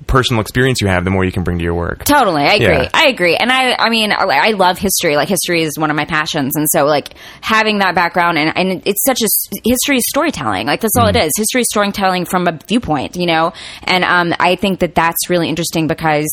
personal 0.07 0.41
experience 0.41 0.81
you 0.81 0.87
have, 0.87 1.03
the 1.05 1.09
more 1.09 1.23
you 1.25 1.31
can 1.31 1.43
bring 1.43 1.57
to 1.59 1.63
your 1.63 1.73
work. 1.73 2.03
Totally, 2.03 2.43
I 2.43 2.53
agree. 2.55 2.65
Yeah. 2.83 2.89
I 2.93 3.07
agree, 3.07 3.35
and 3.35 3.51
I, 3.51 3.75
I 3.79 3.89
mean, 3.89 4.11
I 4.11 4.51
love 4.51 4.77
history. 4.77 5.15
Like 5.15 5.29
history 5.29 5.63
is 5.63 5.77
one 5.79 5.89
of 5.89 5.95
my 5.95 6.05
passions, 6.05 6.55
and 6.55 6.67
so 6.69 6.85
like 6.85 7.15
having 7.41 7.79
that 7.79 7.95
background 7.95 8.37
and, 8.37 8.51
and 8.57 8.81
it's 8.85 9.03
such 9.05 9.21
a 9.21 9.27
history 9.63 9.97
is 9.97 10.03
storytelling. 10.09 10.67
Like 10.67 10.81
that's 10.81 10.95
all 10.97 11.05
Mm. 11.05 11.15
it 11.15 11.25
is. 11.25 11.31
History 11.37 11.61
is 11.61 11.67
storytelling 11.69 12.25
from 12.25 12.47
a 12.47 12.59
viewpoint, 12.67 13.15
you 13.15 13.25
know. 13.25 13.53
And 13.83 14.03
um, 14.03 14.33
I 14.39 14.55
think 14.55 14.79
that 14.79 14.95
that's 14.95 15.29
really 15.29 15.49
interesting 15.49 15.87
because. 15.87 16.27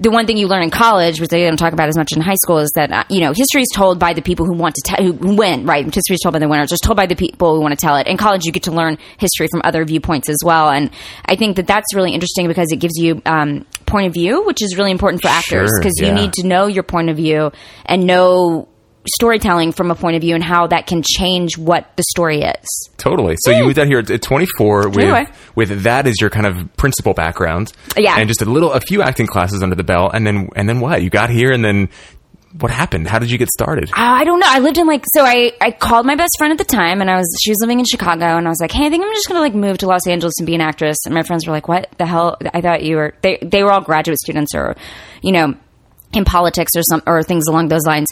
The 0.00 0.10
one 0.10 0.26
thing 0.26 0.36
you 0.36 0.46
learn 0.46 0.62
in 0.62 0.70
college, 0.70 1.20
which 1.20 1.30
they 1.30 1.44
don't 1.44 1.56
talk 1.56 1.72
about 1.72 1.88
as 1.88 1.96
much 1.96 2.12
in 2.14 2.20
high 2.20 2.36
school, 2.36 2.58
is 2.58 2.70
that 2.76 2.92
uh, 2.92 3.04
you 3.08 3.20
know 3.20 3.32
history 3.34 3.62
is 3.62 3.68
told 3.74 3.98
by 3.98 4.12
the 4.12 4.22
people 4.22 4.46
who 4.46 4.54
want 4.54 4.74
to 4.76 4.82
tell, 4.84 5.04
who 5.04 5.36
win. 5.36 5.66
Right, 5.66 5.84
history 5.84 6.14
is 6.14 6.20
told 6.22 6.34
by 6.34 6.38
the 6.38 6.48
winners. 6.48 6.72
It's 6.72 6.80
told 6.80 6.96
by 6.96 7.06
the 7.06 7.16
people 7.16 7.54
who 7.54 7.60
want 7.60 7.78
to 7.78 7.84
tell 7.84 7.96
it. 7.96 8.06
In 8.06 8.16
college, 8.16 8.44
you 8.44 8.52
get 8.52 8.64
to 8.64 8.72
learn 8.72 8.98
history 9.18 9.48
from 9.50 9.62
other 9.64 9.84
viewpoints 9.84 10.28
as 10.28 10.38
well, 10.44 10.70
and 10.70 10.90
I 11.24 11.36
think 11.36 11.56
that 11.56 11.66
that's 11.66 11.94
really 11.94 12.12
interesting 12.12 12.48
because 12.48 12.70
it 12.70 12.76
gives 12.76 12.94
you 12.96 13.20
um, 13.26 13.66
point 13.86 14.06
of 14.06 14.14
view, 14.14 14.44
which 14.46 14.62
is 14.62 14.76
really 14.76 14.92
important 14.92 15.22
for 15.22 15.28
actors 15.28 15.70
Sure, 15.70 15.80
because 15.80 15.94
yeah. 16.00 16.08
you 16.08 16.14
need 16.14 16.32
to 16.34 16.46
know 16.46 16.66
your 16.66 16.84
point 16.84 17.10
of 17.10 17.16
view 17.16 17.50
and 17.86 18.06
know 18.06 18.68
storytelling 19.14 19.72
from 19.72 19.90
a 19.90 19.94
point 19.94 20.16
of 20.16 20.22
view 20.22 20.34
and 20.34 20.42
how 20.44 20.66
that 20.68 20.86
can 20.86 21.02
change 21.02 21.56
what 21.58 21.90
the 21.96 22.02
story 22.10 22.42
is. 22.42 22.90
Totally. 22.96 23.36
So 23.40 23.50
you 23.50 23.64
moved 23.64 23.78
out 23.78 23.86
here 23.86 23.98
at 24.00 24.10
at 24.10 24.22
24 24.22 24.88
with 24.88 24.98
Anyway. 24.98 25.26
with 25.54 25.82
that 25.82 26.06
as 26.06 26.20
your 26.20 26.30
kind 26.30 26.46
of 26.46 26.76
principal 26.76 27.14
background. 27.14 27.72
Yeah. 27.96 28.16
And 28.18 28.28
just 28.28 28.42
a 28.42 28.46
little, 28.46 28.72
a 28.72 28.80
few 28.80 29.02
acting 29.02 29.26
classes 29.26 29.62
under 29.62 29.76
the 29.76 29.84
belt, 29.84 30.12
and 30.14 30.26
then 30.26 30.48
and 30.56 30.68
then 30.68 30.80
what? 30.80 31.02
You 31.02 31.10
got 31.10 31.30
here, 31.30 31.52
and 31.52 31.64
then 31.64 31.88
what 32.60 32.70
happened? 32.70 33.06
How 33.06 33.18
did 33.18 33.30
you 33.30 33.36
get 33.36 33.48
started? 33.50 33.90
Uh, 33.90 33.94
I 33.96 34.24
don't 34.24 34.40
know. 34.40 34.46
I 34.48 34.58
lived 34.60 34.78
in 34.78 34.86
like 34.86 35.04
so. 35.14 35.22
I 35.24 35.52
I 35.60 35.70
called 35.70 36.06
my 36.06 36.14
best 36.16 36.32
friend 36.38 36.50
at 36.50 36.58
the 36.58 36.64
time, 36.64 37.00
and 37.00 37.10
I 37.10 37.16
was 37.16 37.28
she 37.42 37.50
was 37.50 37.58
living 37.60 37.78
in 37.78 37.84
Chicago, 37.84 38.24
and 38.24 38.46
I 38.46 38.50
was 38.50 38.58
like, 38.60 38.72
hey, 38.72 38.86
I 38.86 38.90
think 38.90 39.04
I'm 39.04 39.12
just 39.14 39.28
gonna 39.28 39.40
like 39.40 39.54
move 39.54 39.78
to 39.78 39.86
Los 39.86 40.06
Angeles 40.06 40.34
and 40.38 40.46
be 40.46 40.54
an 40.54 40.60
actress. 40.62 40.96
And 41.04 41.14
my 41.14 41.22
friends 41.22 41.46
were 41.46 41.52
like, 41.52 41.68
what 41.68 41.88
the 41.98 42.06
hell? 42.06 42.38
I 42.54 42.60
thought 42.62 42.82
you 42.82 42.96
were 42.96 43.14
they 43.22 43.38
they 43.42 43.62
were 43.62 43.70
all 43.70 43.82
graduate 43.82 44.18
students 44.18 44.54
or 44.54 44.76
you 45.22 45.32
know 45.32 45.54
in 46.14 46.24
politics 46.24 46.72
or 46.74 46.82
some 46.82 47.02
or 47.06 47.22
things 47.22 47.44
along 47.48 47.68
those 47.68 47.84
lines. 47.86 48.08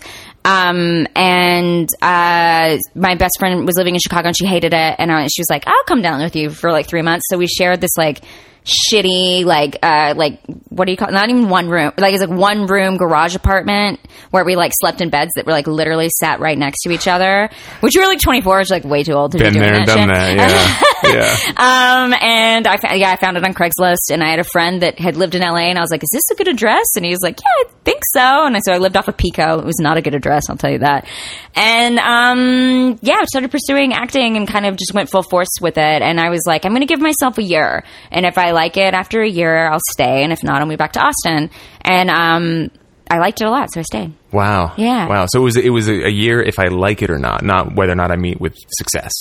Um, 0.46 1.08
and 1.16 1.88
uh, 2.00 2.78
my 2.94 3.16
best 3.16 3.34
friend 3.40 3.66
was 3.66 3.76
living 3.76 3.94
in 3.94 4.00
Chicago 4.00 4.28
and 4.28 4.36
she 4.36 4.46
hated 4.46 4.72
it, 4.72 4.94
and 4.98 5.10
I, 5.10 5.26
she 5.26 5.40
was 5.40 5.50
like, 5.50 5.64
"I'll 5.66 5.84
come 5.86 6.02
down 6.02 6.22
with 6.22 6.36
you 6.36 6.50
for 6.50 6.70
like 6.70 6.86
three 6.86 7.02
months." 7.02 7.24
So 7.28 7.36
we 7.36 7.48
shared 7.48 7.80
this 7.80 7.96
like 7.96 8.22
shitty 8.66 9.44
like 9.44 9.78
uh 9.82 10.12
like 10.16 10.40
what 10.70 10.86
do 10.86 10.90
you 10.90 10.96
call 10.96 11.08
it? 11.08 11.12
not 11.12 11.28
even 11.30 11.48
one 11.48 11.68
room 11.68 11.92
like 11.98 12.12
it's 12.12 12.20
like 12.24 12.36
one 12.36 12.66
room 12.66 12.96
garage 12.96 13.36
apartment 13.36 14.00
where 14.32 14.44
we 14.44 14.56
like 14.56 14.72
slept 14.74 15.00
in 15.00 15.08
beds 15.08 15.30
that 15.36 15.46
were 15.46 15.52
like 15.52 15.66
literally 15.68 16.08
sat 16.20 16.40
right 16.40 16.58
next 16.58 16.82
to 16.82 16.90
each 16.90 17.06
other 17.06 17.48
which 17.80 17.92
we 17.94 18.00
were 18.00 18.08
like 18.08 18.20
24 18.20 18.58
which 18.58 18.66
is 18.66 18.70
like 18.70 18.84
way 18.84 19.04
too 19.04 19.12
old 19.12 19.32
to 19.32 19.38
Been 19.38 19.52
be 19.54 19.60
doing 19.60 19.72
there 19.72 19.84
that 19.84 19.86
done 19.86 19.98
shit. 19.98 20.08
that. 20.08 21.02
Yeah. 21.04 21.12
yeah. 21.56 22.02
Um, 22.02 22.14
and 22.20 22.66
I, 22.66 22.94
yeah, 22.96 23.12
I 23.12 23.16
found 23.16 23.36
it 23.36 23.44
on 23.44 23.54
Craigslist, 23.54 24.10
and 24.12 24.22
I 24.24 24.30
had 24.30 24.38
a 24.40 24.44
friend 24.44 24.82
that 24.82 24.98
had 24.98 25.16
lived 25.16 25.34
in 25.34 25.42
LA, 25.42 25.68
and 25.68 25.78
I 25.78 25.80
was 25.80 25.90
like, 25.90 26.02
"Is 26.02 26.08
this 26.12 26.30
a 26.32 26.34
good 26.34 26.48
address?" 26.48 26.86
And 26.96 27.04
he 27.04 27.10
was 27.10 27.20
like, 27.22 27.38
"Yeah, 27.40 27.68
I 27.68 27.70
think 27.84 28.00
so." 28.12 28.46
And 28.46 28.56
I, 28.56 28.60
so 28.60 28.72
I 28.72 28.78
lived 28.78 28.96
off 28.96 29.06
of 29.06 29.16
Pico. 29.16 29.58
It 29.58 29.64
was 29.64 29.78
not 29.78 29.98
a 29.98 30.02
good 30.02 30.14
address, 30.14 30.44
I'll 30.48 30.56
tell 30.56 30.70
you 30.70 30.78
that. 30.80 31.06
And 31.54 31.98
um, 31.98 32.98
yeah, 33.02 33.16
I 33.20 33.24
started 33.26 33.50
pursuing 33.50 33.92
acting, 33.92 34.36
and 34.36 34.48
kind 34.48 34.66
of 34.66 34.76
just 34.76 34.94
went 34.94 35.10
full 35.10 35.22
force 35.22 35.48
with 35.60 35.76
it. 35.78 36.02
And 36.02 36.18
I 36.20 36.30
was 36.30 36.42
like, 36.46 36.64
"I'm 36.64 36.72
going 36.72 36.80
to 36.80 36.86
give 36.86 37.00
myself 37.00 37.38
a 37.38 37.42
year, 37.42 37.84
and 38.10 38.24
if 38.26 38.38
I 38.38 38.52
like 38.56 38.76
it 38.76 38.94
after 38.94 39.22
a 39.22 39.28
year, 39.28 39.68
I'll 39.68 39.86
stay, 39.92 40.24
and 40.24 40.32
if 40.32 40.42
not, 40.42 40.60
I'll 40.60 40.66
move 40.66 40.78
back 40.78 40.92
to 40.92 41.00
Austin." 41.00 41.50
And 41.82 42.10
um, 42.10 42.70
I 43.08 43.18
liked 43.18 43.40
it 43.40 43.44
a 43.44 43.50
lot, 43.50 43.68
so 43.72 43.80
I 43.80 43.82
stayed. 43.84 44.12
Wow. 44.32 44.72
Yeah. 44.76 45.06
Wow. 45.08 45.26
So 45.28 45.40
it 45.40 45.44
was 45.44 45.56
it 45.56 45.70
was 45.70 45.88
a, 45.88 46.10
year 46.10 46.42
if 46.42 46.58
I 46.58 46.68
like 46.68 47.02
it 47.02 47.10
or 47.10 47.18
not, 47.18 47.44
not 47.44 47.76
whether 47.76 47.92
or 47.92 47.96
not 47.96 48.10
I 48.10 48.16
meet 48.16 48.40
with 48.40 48.54
success. 48.70 49.12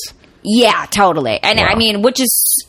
Yeah, 0.43 0.85
totally. 0.89 1.39
And 1.41 1.59
Wow. 1.59 1.67
I 1.69 1.75
mean, 1.75 2.01
which 2.01 2.19
is, 2.19 2.67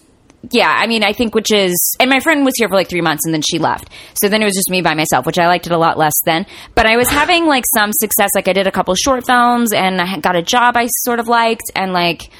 yeah, 0.51 0.69
I 0.71 0.87
mean, 0.87 1.03
I 1.05 1.13
think 1.13 1.35
which 1.35 1.53
is, 1.53 1.75
and 2.01 2.09
my 2.09 2.21
friend 2.21 2.45
was 2.45 2.55
here 2.57 2.69
for 2.69 2.75
like 2.75 2.89
three 2.89 3.01
months 3.03 3.25
and 3.25 3.35
then 3.35 3.43
she 3.43 3.59
left. 3.59 3.91
So 4.15 4.29
then 4.29 4.41
it 4.43 4.47
was 4.47 4.55
just 4.55 4.71
me 4.71 4.81
by 4.83 4.95
myself, 4.95 5.27
which 5.27 5.39
I 5.39 5.47
liked 5.47 5.67
it 5.67 5.73
a 5.73 5.79
lot 5.79 5.99
less 5.99 6.15
then. 6.25 6.47
But 6.75 6.87
I 6.87 6.97
was 6.97 7.09
having 7.09 7.47
like 7.47 7.65
some 7.75 7.91
success. 7.93 8.31
Like 8.35 8.49
I 8.49 8.53
did 8.53 8.67
a 8.67 8.71
couple 8.73 8.95
short 8.95 9.27
films 9.27 9.73
and 9.73 10.01
I 10.01 10.19
got 10.21 10.37
a 10.37 10.43
job 10.43 10.77
I 10.77 10.87
sort 10.87 11.21
of 11.21 11.29
liked 11.29 11.71
and 11.75 11.93
like, 11.93 12.31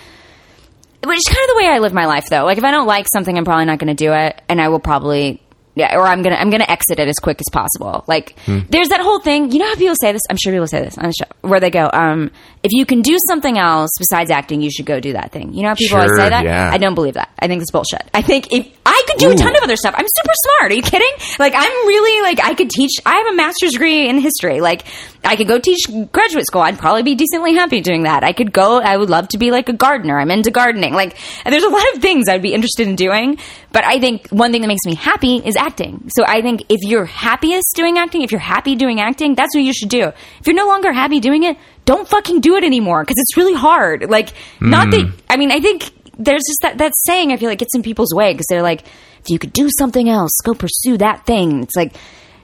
which 1.07 1.19
is 1.19 1.25
kind 1.25 1.39
of 1.49 1.57
the 1.57 1.63
way 1.63 1.69
I 1.69 1.79
live 1.79 1.93
my 1.93 2.07
life 2.07 2.29
though. 2.29 2.45
Like 2.45 2.59
if 2.59 2.65
I 2.65 2.71
don't 2.71 2.87
like 2.87 3.07
something, 3.13 3.37
I'm 3.37 3.45
probably 3.45 3.65
not 3.67 3.79
going 3.79 3.95
to 3.95 4.05
do 4.05 4.13
it 4.13 4.41
and 4.49 4.61
I 4.61 4.69
will 4.69 4.81
probably. 4.81 5.41
Yeah, 5.79 5.95
or 5.95 6.07
I'm 6.07 6.23
gonna 6.23 6.37
I'm 6.37 6.49
gonna 6.49 6.65
exit 6.67 6.99
it 7.01 7.07
as 7.07 7.17
quick 7.17 7.39
as 7.39 7.53
possible. 7.53 8.03
Like, 8.07 8.35
there's 8.47 8.89
that 8.89 9.01
whole 9.03 9.21
thing. 9.21 9.53
You 9.53 9.59
know 9.59 9.67
how 9.69 9.75
people 9.75 9.95
say 10.01 10.11
this? 10.11 10.23
I'm 10.31 10.39
sure 10.39 10.51
people 10.51 10.67
say 10.67 10.81
this 10.81 10.97
on 10.97 11.05
the 11.05 11.13
show, 11.13 11.27
where 11.43 11.61
they 11.61 11.69
go, 11.69 11.91
um, 11.93 12.31
"If 12.63 12.71
you 12.73 12.87
can 12.87 13.03
do 13.03 13.15
something 13.29 13.59
else 13.59 13.91
besides 13.99 14.31
acting, 14.31 14.63
you 14.63 14.71
should 14.71 14.87
go 14.87 15.01
do 15.01 15.13
that 15.13 15.33
thing." 15.33 15.53
You 15.53 15.65
know 15.65 15.69
how 15.69 15.75
people 15.75 15.99
always 15.99 16.17
say 16.17 16.31
that? 16.31 16.47
yeah. 16.47 16.71
I 16.73 16.79
don't 16.79 16.95
believe 16.95 17.13
that. 17.15 17.29
I 17.39 17.47
think 17.47 17.61
it's 17.61 17.71
bullshit. 17.71 18.09
I 18.15 18.23
think 18.23 18.51
if 18.53 18.67
I 18.87 19.03
could 19.07 19.19
do 19.19 19.31
a 19.31 19.35
ton 19.35 19.57
of 19.57 19.63
other 19.63 19.77
stuff, 19.77 19.95
I'm 19.97 20.07
super 20.07 20.33
smart. 20.35 20.73
Are 20.73 20.75
you 20.75 20.83
kidding? 20.83 21.11
Like, 21.39 21.55
I'm 21.57 21.87
really 21.87 22.23
like 22.23 22.41
I 22.43 22.55
could 22.55 22.71
teach. 22.71 22.93
I 23.05 23.17
have 23.17 23.27
a 23.27 23.35
master's 23.35 23.73
degree 23.73 24.09
in 24.09 24.19
history. 24.19 24.61
Like, 24.61 24.85
I 25.25 25.35
could 25.35 25.49
go 25.49 25.59
teach 25.59 25.87
graduate 26.13 26.47
school. 26.47 26.63
I'd 26.63 26.79
probably 26.79 27.03
be 27.03 27.17
decently 27.17 27.55
happy 27.55 27.81
doing 27.81 28.05
that. 28.05 28.23
I 28.23 28.33
could 28.33 28.53
go. 28.53 28.81
I 28.81 28.97
would 28.97 29.11
love 29.11 29.29
to 29.29 29.39
be 29.39 29.51
like 29.51 29.69
a 29.69 29.73
gardener. 29.73 30.19
I'm 30.19 30.31
into 30.31 30.51
gardening. 30.51 30.95
Like, 30.95 31.19
and 31.45 31.53
there's 31.53 31.65
a 31.65 31.69
lot 31.69 31.85
of 31.95 32.01
things 32.01 32.29
I'd 32.29 32.43
be 32.43 32.55
interested 32.55 32.87
in 32.87 32.95
doing. 32.95 33.39
But 33.73 33.85
I 33.85 33.99
think 33.99 34.29
one 34.29 34.53
thing 34.53 34.63
that 34.63 34.69
makes 34.69 34.87
me 34.87 34.95
happy 34.95 35.37
is 35.45 35.57
acting. 35.57 36.09
So 36.17 36.25
I 36.27 36.41
think 36.41 36.63
if 36.69 36.81
you're 36.83 37.05
happiest 37.05 37.75
doing 37.75 37.99
acting, 37.99 38.23
if 38.23 38.31
you're 38.31 38.41
happy 38.41 38.77
doing 38.77 39.01
acting, 39.01 39.35
that's 39.35 39.55
what 39.55 39.65
you 39.65 39.73
should 39.73 39.89
do. 39.89 40.13
If 40.41 40.47
you're 40.47 40.57
no 40.57 40.67
longer 40.67 40.93
happy 40.93 41.21
doing 41.21 41.43
it, 41.43 41.59
don't 41.85 42.09
fucking 42.09 42.41
do 42.41 42.57
it 42.57 42.65
anymore 42.65 43.03
because 43.03 43.17
it's 43.19 43.37
really 43.37 43.55
hard. 43.55 44.09
Like, 44.09 44.33
not 44.61 44.91
that, 44.93 45.03
hmm. 45.03 45.11
I 45.29 45.37
mean, 45.37 45.51
I 45.51 45.61
think 45.61 45.91
there's 46.19 46.43
just 46.47 46.61
that, 46.63 46.79
that 46.79 46.93
saying 47.07 47.33
I 47.33 47.37
feel 47.37 47.49
like 47.49 47.59
gets 47.59 47.75
in 47.75 47.83
people's 47.83 48.15
way 48.15 48.33
because 48.33 48.47
they're 48.49 48.63
like, 48.63 48.83
if 48.83 49.29
you 49.29 49.39
could 49.39 49.53
do 49.53 49.69
something 49.79 50.09
else, 50.09 50.31
go 50.45 50.55
pursue 50.55 50.97
that 50.99 51.27
thing. 51.27 51.63
It's 51.63 51.77
like, 51.77 51.95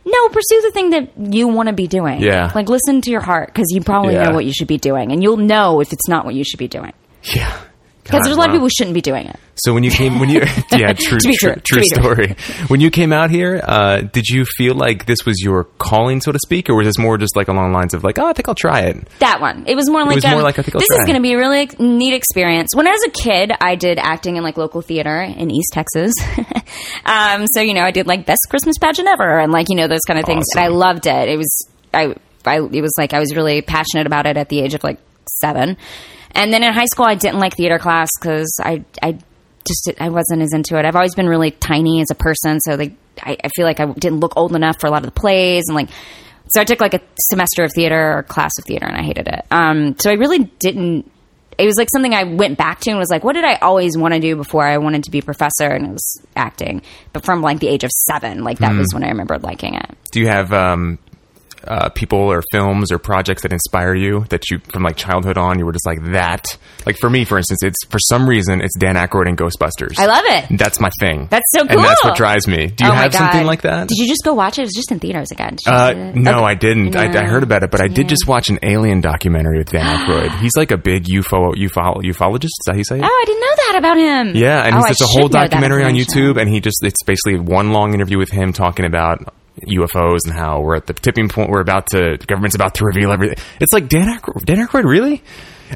no, 0.04 0.28
pursue 0.30 0.60
the 0.62 0.70
thing 0.72 0.90
that 0.90 1.10
you 1.16 1.46
want 1.48 1.68
to 1.68 1.72
be 1.72 1.86
doing. 1.86 2.20
Yeah. 2.20 2.50
Like, 2.54 2.68
listen 2.68 3.00
to 3.02 3.10
your 3.10 3.20
heart 3.20 3.46
because 3.48 3.66
you 3.70 3.82
probably 3.82 4.14
Yeah. 4.14 4.24
know 4.24 4.34
what 4.34 4.44
you 4.44 4.52
should 4.52 4.66
be 4.68 4.78
doing 4.78 5.12
and 5.12 5.22
you'll 5.22 5.36
know 5.36 5.80
if 5.80 5.92
it's 5.92 6.08
not 6.08 6.24
what 6.24 6.34
you 6.34 6.42
should 6.44 6.58
be 6.58 6.68
doing. 6.68 6.92
Yeah. 7.22 7.56
Because 8.12 8.24
there's 8.26 8.36
a 8.36 8.38
lot 8.38 8.48
wow. 8.48 8.54
of 8.54 8.56
people 8.56 8.66
who 8.66 8.70
shouldn't 8.76 8.94
be 8.94 9.00
doing 9.00 9.26
it. 9.26 9.38
So 9.56 9.74
when 9.74 9.84
you 9.84 9.90
came, 9.90 10.18
when 10.18 10.28
you, 10.28 10.40
yeah, 10.72 10.92
true, 10.92 11.18
true, 11.18 11.32
true, 11.38 11.54
true 11.54 11.60
to 11.62 11.80
be 11.80 11.88
true. 11.88 12.02
story. 12.02 12.36
When 12.68 12.80
you 12.80 12.90
came 12.90 13.12
out 13.12 13.30
here, 13.30 13.60
uh, 13.62 14.02
did 14.02 14.26
you 14.26 14.44
feel 14.44 14.74
like 14.74 15.06
this 15.06 15.24
was 15.24 15.40
your 15.40 15.64
calling, 15.64 16.20
so 16.20 16.32
to 16.32 16.38
speak, 16.44 16.68
or 16.68 16.76
was 16.76 16.86
this 16.86 16.98
more 16.98 17.18
just 17.18 17.36
like 17.36 17.48
along 17.48 17.72
the 17.72 17.78
lines 17.78 17.94
of 17.94 18.04
like, 18.04 18.18
oh, 18.18 18.26
I 18.26 18.32
think 18.32 18.48
I'll 18.48 18.54
try 18.54 18.82
it? 18.82 19.08
That 19.18 19.40
one. 19.40 19.64
It 19.66 19.74
was 19.74 19.88
more 19.88 20.04
like 20.04 20.16
was 20.16 20.24
um, 20.24 20.32
more 20.32 20.42
like, 20.42 20.58
I 20.58 20.62
think 20.62 20.76
I'll 20.76 20.80
this 20.80 20.90
is 20.90 21.04
going 21.04 21.16
to 21.16 21.22
be 21.22 21.32
a 21.32 21.38
really 21.38 21.68
neat 21.78 22.14
experience. 22.14 22.70
When 22.74 22.86
I 22.86 22.90
was 22.90 23.04
a 23.06 23.10
kid, 23.10 23.52
I 23.60 23.74
did 23.74 23.98
acting 23.98 24.36
in 24.36 24.42
like 24.42 24.56
local 24.56 24.82
theater 24.82 25.20
in 25.22 25.50
East 25.50 25.70
Texas. 25.72 26.14
um, 27.04 27.46
so 27.46 27.60
you 27.60 27.74
know, 27.74 27.82
I 27.82 27.90
did 27.90 28.06
like 28.06 28.26
best 28.26 28.46
Christmas 28.50 28.78
pageant 28.78 29.08
ever, 29.08 29.38
and 29.38 29.52
like 29.52 29.68
you 29.68 29.76
know 29.76 29.88
those 29.88 30.02
kind 30.06 30.18
of 30.18 30.26
things. 30.26 30.44
And 30.54 30.64
I 30.64 30.68
loved 30.68 31.06
it. 31.06 31.28
It 31.28 31.36
was 31.36 31.68
I, 31.94 32.14
I 32.44 32.56
it 32.56 32.82
was 32.82 32.92
like 32.98 33.12
I 33.12 33.18
was 33.18 33.34
really 33.34 33.62
passionate 33.62 34.06
about 34.06 34.26
it 34.26 34.36
at 34.36 34.48
the 34.48 34.60
age 34.60 34.74
of 34.74 34.84
like 34.84 34.98
seven. 35.40 35.76
And 36.34 36.52
then 36.52 36.62
in 36.62 36.72
high 36.72 36.86
school, 36.86 37.06
I 37.06 37.14
didn't 37.14 37.40
like 37.40 37.56
theater 37.56 37.78
class 37.78 38.08
because 38.18 38.58
I 38.62 38.84
I 39.02 39.18
just 39.66 39.90
I 40.00 40.08
wasn't 40.08 40.42
as 40.42 40.52
into 40.52 40.78
it. 40.78 40.84
I've 40.84 40.96
always 40.96 41.14
been 41.14 41.28
really 41.28 41.50
tiny 41.50 42.00
as 42.00 42.10
a 42.10 42.14
person, 42.14 42.60
so 42.60 42.74
like 42.74 42.94
I, 43.22 43.36
I 43.44 43.48
feel 43.54 43.66
like 43.66 43.80
I 43.80 43.86
didn't 43.86 44.20
look 44.20 44.36
old 44.36 44.54
enough 44.56 44.80
for 44.80 44.86
a 44.86 44.90
lot 44.90 45.04
of 45.04 45.14
the 45.14 45.20
plays 45.20 45.64
and 45.68 45.76
like 45.76 45.88
so 46.54 46.60
I 46.60 46.64
took 46.64 46.80
like 46.80 46.94
a 46.94 47.00
semester 47.30 47.64
of 47.64 47.72
theater 47.74 48.18
or 48.18 48.22
class 48.22 48.52
of 48.58 48.64
theater 48.64 48.86
and 48.86 48.96
I 48.96 49.02
hated 49.02 49.26
it. 49.26 49.46
Um, 49.50 49.96
so 49.98 50.10
I 50.10 50.14
really 50.14 50.50
didn't. 50.58 51.10
It 51.58 51.66
was 51.66 51.76
like 51.76 51.88
something 51.92 52.12
I 52.12 52.24
went 52.24 52.58
back 52.58 52.80
to 52.80 52.90
and 52.90 52.98
was 52.98 53.10
like, 53.10 53.24
what 53.24 53.34
did 53.34 53.44
I 53.44 53.56
always 53.56 53.96
want 53.96 54.14
to 54.14 54.20
do 54.20 54.36
before 54.36 54.66
I 54.66 54.78
wanted 54.78 55.04
to 55.04 55.10
be 55.10 55.20
a 55.20 55.22
professor? 55.22 55.66
And 55.66 55.86
it 55.86 55.92
was 55.92 56.22
acting. 56.34 56.82
But 57.12 57.24
from 57.24 57.42
like 57.42 57.60
the 57.60 57.68
age 57.68 57.84
of 57.84 57.90
seven, 57.90 58.42
like 58.42 58.58
that 58.58 58.76
was 58.76 58.92
when 58.92 59.04
I 59.04 59.08
remembered 59.08 59.42
liking 59.42 59.74
it. 59.74 59.96
Do 60.10 60.20
you 60.20 60.28
have 60.28 60.52
um, 60.52 60.98
uh, 61.66 61.88
people 61.90 62.18
or 62.18 62.42
films 62.52 62.90
or 62.92 62.98
projects 62.98 63.42
that 63.42 63.52
inspire 63.52 63.94
you 63.94 64.24
that 64.30 64.50
you 64.50 64.58
from 64.72 64.82
like 64.82 64.96
childhood 64.96 65.38
on 65.38 65.58
you 65.58 65.64
were 65.64 65.72
just 65.72 65.86
like 65.86 66.02
that? 66.12 66.56
Like 66.86 66.96
for 66.98 67.08
me, 67.10 67.24
for 67.24 67.38
instance, 67.38 67.62
it's 67.62 67.84
for 67.90 67.98
some 67.98 68.28
reason 68.28 68.60
it's 68.60 68.76
Dan 68.78 68.96
Aykroyd 68.96 69.28
and 69.28 69.38
Ghostbusters. 69.38 69.98
I 69.98 70.06
love 70.06 70.24
it. 70.26 70.58
That's 70.58 70.80
my 70.80 70.90
thing. 71.00 71.28
That's 71.30 71.44
so 71.52 71.60
And 71.66 71.78
that's 71.80 72.02
what 72.04 72.16
drives 72.16 72.46
me. 72.48 72.66
Do 72.68 72.84
you 72.84 72.90
Oh 72.90 72.94
have 72.94 73.14
something 73.14 73.46
like 73.46 73.62
that? 73.62 73.88
Did 73.88 73.98
you 73.98 74.08
just 74.08 74.24
go 74.24 74.34
watch 74.34 74.58
it? 74.58 74.62
It 74.62 74.64
was 74.66 74.74
just 74.74 74.90
in 74.92 74.98
theaters 74.98 75.30
again. 75.30 75.56
Uh, 75.66 75.92
no, 76.14 76.32
Okay. 76.32 76.44
I 76.44 76.54
didn't. 76.54 76.96
I, 76.96 77.04
I 77.20 77.24
heard 77.24 77.42
about 77.42 77.62
it, 77.62 77.70
but 77.70 77.80
I 77.80 77.88
did 77.88 77.98
Yeah. 77.98 78.04
just 78.06 78.26
watch 78.26 78.48
an 78.50 78.58
alien 78.62 79.00
documentary 79.00 79.58
with 79.58 79.70
Dan 79.70 79.84
Aykroyd. 79.84 80.38
He's 80.40 80.56
like 80.56 80.70
a 80.70 80.78
big 80.78 81.04
UFO 81.04 81.54
ufo, 81.54 82.02
ufologist. 82.02 82.44
Is 82.44 82.62
that 82.66 82.72
how 82.72 82.78
you 82.78 82.84
say 82.84 82.98
it? 82.98 83.04
Oh, 83.04 83.06
I 83.06 83.24
didn't 83.26 83.40
know 83.40 83.54
that 83.56 83.74
about 83.78 83.96
him. 83.98 84.36
Yeah, 84.36 84.62
and 84.66 84.74
oh, 84.76 84.82
it's 84.88 85.00
a 85.02 85.06
whole 85.06 85.28
documentary 85.28 85.84
on. 85.84 85.92
YouTube, 85.92 86.40
and 86.40 86.48
he 86.48 86.60
just 86.60 86.82
it's 86.82 87.02
basically 87.04 87.38
one 87.38 87.72
long 87.72 87.94
interview 87.94 88.18
with 88.18 88.30
him 88.30 88.52
talking 88.52 88.84
about 88.86 89.32
UFOs 89.66 90.20
and 90.24 90.32
how 90.34 90.60
we're 90.60 90.76
at 90.76 90.86
the 90.86 90.94
tipping 90.94 91.28
point. 91.28 91.50
We're 91.50 91.60
about 91.60 91.88
to 91.88 92.16
the 92.18 92.26
government's 92.26 92.54
about 92.54 92.74
to 92.76 92.84
reveal 92.84 93.12
everything. 93.12 93.36
It's 93.60 93.72
like 93.72 93.88
Dan 93.88 94.08
Aykroyd, 94.08 94.44
Dan 94.44 94.66
Aykroyd 94.66 94.84
really. 94.84 95.22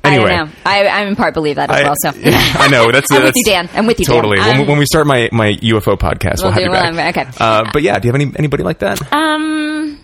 Anyway. 0.05 0.31
I 0.31 0.37
don't 0.37 0.49
know. 0.49 0.55
I, 0.66 0.85
I 0.87 1.03
in 1.07 1.16
part 1.16 1.33
believe 1.33 1.57
that 1.57 1.70
as 1.70 1.77
I, 1.81 1.83
well. 1.85 1.95
So 2.03 2.11
I 2.24 2.68
know 2.68 2.91
that's 2.93 3.11
I'm 3.12 3.22
with 3.22 3.37
you, 3.37 3.45
Dan. 3.45 3.68
I'm 3.72 3.87
with 3.87 3.99
you, 3.99 4.05
Dan. 4.07 4.14
totally. 4.16 4.39
When, 4.39 4.61
Um, 4.61 4.66
when 4.66 4.79
we 4.79 4.85
start 4.87 5.07
my, 5.07 5.29
my 5.33 5.53
UFO 5.55 5.97
podcast, 5.99 6.43
we'll, 6.43 6.45
We'll 6.45 6.53
have 6.53 6.59
do- 6.59 6.64
you 6.64 6.70
we'll 6.70 6.93
back. 6.95 7.14
have- 7.16 7.29
okay. 7.29 7.37
Uh, 7.45 7.70
but 7.72 7.83
yeah, 7.83 7.99
do 7.99 8.07
you 8.09 8.12
have 8.12 8.20
any 8.20 8.31
anybody 8.39 8.62
like 8.62 8.81
that? 8.81 9.01
Um, 9.12 9.99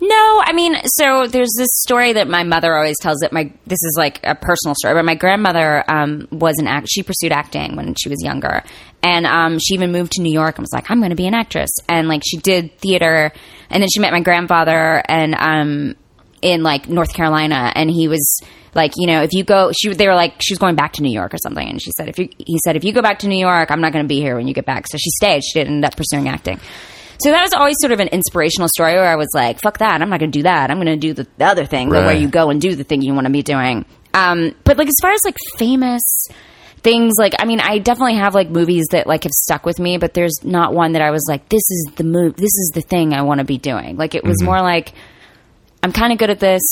no, 0.00 0.42
I 0.44 0.52
mean, 0.52 0.76
so 0.84 1.26
there's 1.28 1.54
this 1.56 1.68
story 1.74 2.12
that 2.14 2.28
my 2.28 2.42
mother 2.42 2.74
always 2.76 2.98
tells 3.00 3.18
that 3.20 3.32
my 3.32 3.44
this 3.66 3.78
is 3.84 3.94
like 3.96 4.18
a 4.24 4.34
personal 4.34 4.74
story, 4.74 4.94
but 4.94 5.04
my 5.04 5.14
grandmother 5.14 5.84
um, 5.88 6.26
was 6.30 6.56
an 6.58 6.66
act. 6.66 6.88
She 6.90 7.02
pursued 7.02 7.32
acting 7.32 7.76
when 7.76 7.94
she 7.94 8.08
was 8.08 8.20
younger, 8.22 8.62
and 9.04 9.26
um, 9.26 9.58
she 9.60 9.74
even 9.74 9.92
moved 9.92 10.12
to 10.12 10.22
New 10.22 10.32
York 10.32 10.56
and 10.58 10.62
was 10.64 10.72
like, 10.72 10.90
"I'm 10.90 10.98
going 10.98 11.10
to 11.10 11.16
be 11.16 11.26
an 11.28 11.34
actress," 11.34 11.70
and 11.88 12.08
like 12.08 12.22
she 12.26 12.38
did 12.38 12.76
theater, 12.78 13.30
and 13.70 13.80
then 13.82 13.88
she 13.94 14.00
met 14.00 14.12
my 14.12 14.20
grandfather 14.20 15.02
and 15.08 15.34
um 15.38 15.94
in 16.42 16.62
like 16.62 16.88
North 16.88 17.14
Carolina, 17.14 17.72
and 17.74 17.90
he 17.90 18.08
was 18.08 18.40
like, 18.74 18.92
you 18.96 19.06
know, 19.06 19.22
if 19.22 19.32
you 19.32 19.44
go, 19.44 19.70
she 19.72 19.90
they 19.94 20.08
were 20.08 20.14
like, 20.16 20.34
she 20.42 20.52
was 20.52 20.58
going 20.58 20.74
back 20.74 20.92
to 20.94 21.02
New 21.02 21.12
York 21.12 21.32
or 21.32 21.38
something, 21.38 21.66
and 21.68 21.80
she 21.80 21.90
said, 21.96 22.08
if 22.08 22.18
you, 22.18 22.28
he 22.38 22.58
said, 22.64 22.74
if 22.76 22.82
you 22.84 22.92
go 22.92 23.00
back 23.02 23.20
to 23.20 23.28
New 23.28 23.38
York, 23.38 23.70
I'm 23.70 23.80
not 23.80 23.92
going 23.92 24.04
to 24.04 24.08
be 24.08 24.20
here 24.20 24.34
when 24.36 24.48
you 24.48 24.52
get 24.54 24.66
back. 24.66 24.86
So 24.90 24.98
she 24.98 25.10
stayed. 25.10 25.42
She 25.44 25.58
didn't 25.60 25.74
end 25.74 25.84
up 25.84 25.96
pursuing 25.96 26.28
acting. 26.28 26.58
So 27.22 27.30
that 27.30 27.40
was 27.42 27.52
always 27.54 27.76
sort 27.78 27.92
of 27.92 28.00
an 28.00 28.08
inspirational 28.08 28.68
story 28.74 28.94
where 28.94 29.06
I 29.08 29.14
was 29.14 29.28
like, 29.32 29.60
fuck 29.60 29.78
that. 29.78 30.02
I'm 30.02 30.10
not 30.10 30.18
going 30.18 30.32
to 30.32 30.38
do 30.38 30.42
that. 30.42 30.70
I'm 30.70 30.78
going 30.78 30.88
to 30.88 30.96
do 30.96 31.12
the, 31.14 31.26
the 31.38 31.44
other 31.46 31.64
thing, 31.64 31.88
Right. 31.88 32.04
where 32.04 32.16
you 32.16 32.26
go 32.28 32.50
and 32.50 32.60
do 32.60 32.74
the 32.74 32.82
thing 32.82 33.02
you 33.02 33.14
want 33.14 33.26
to 33.28 33.32
be 33.32 33.42
doing. 33.44 33.84
Um, 34.12 34.54
but 34.64 34.76
like, 34.76 34.88
as 34.88 34.96
far 35.00 35.12
as 35.12 35.20
like 35.24 35.36
famous 35.56 36.02
things, 36.84 37.14
like, 37.18 37.34
I 37.40 37.44
mean, 37.46 37.58
I 37.58 37.78
definitely 37.78 38.14
have 38.16 38.34
like 38.34 38.48
movies 38.50 38.84
that 38.92 39.08
like 39.08 39.24
have 39.24 39.32
stuck 39.32 39.66
with 39.66 39.80
me, 39.80 39.98
but 39.98 40.14
there's 40.14 40.44
not 40.44 40.72
one 40.72 40.92
that 40.92 41.02
I 41.02 41.10
was 41.10 41.26
like, 41.28 41.48
this 41.48 41.62
is 41.68 41.88
the 41.96 42.04
move, 42.04 42.36
this 42.36 42.44
is 42.44 42.70
the 42.74 42.82
thing 42.82 43.12
I 43.12 43.22
want 43.22 43.40
to 43.40 43.44
be 43.44 43.58
doing. 43.58 43.96
Like, 43.96 44.14
it 44.14 44.22
was 44.22 44.40
more 44.42 44.60
like, 44.60 44.92
I'm 45.82 45.90
kind 45.92 46.12
of 46.12 46.18
good 46.18 46.30
at 46.30 46.38
this. 46.38 46.62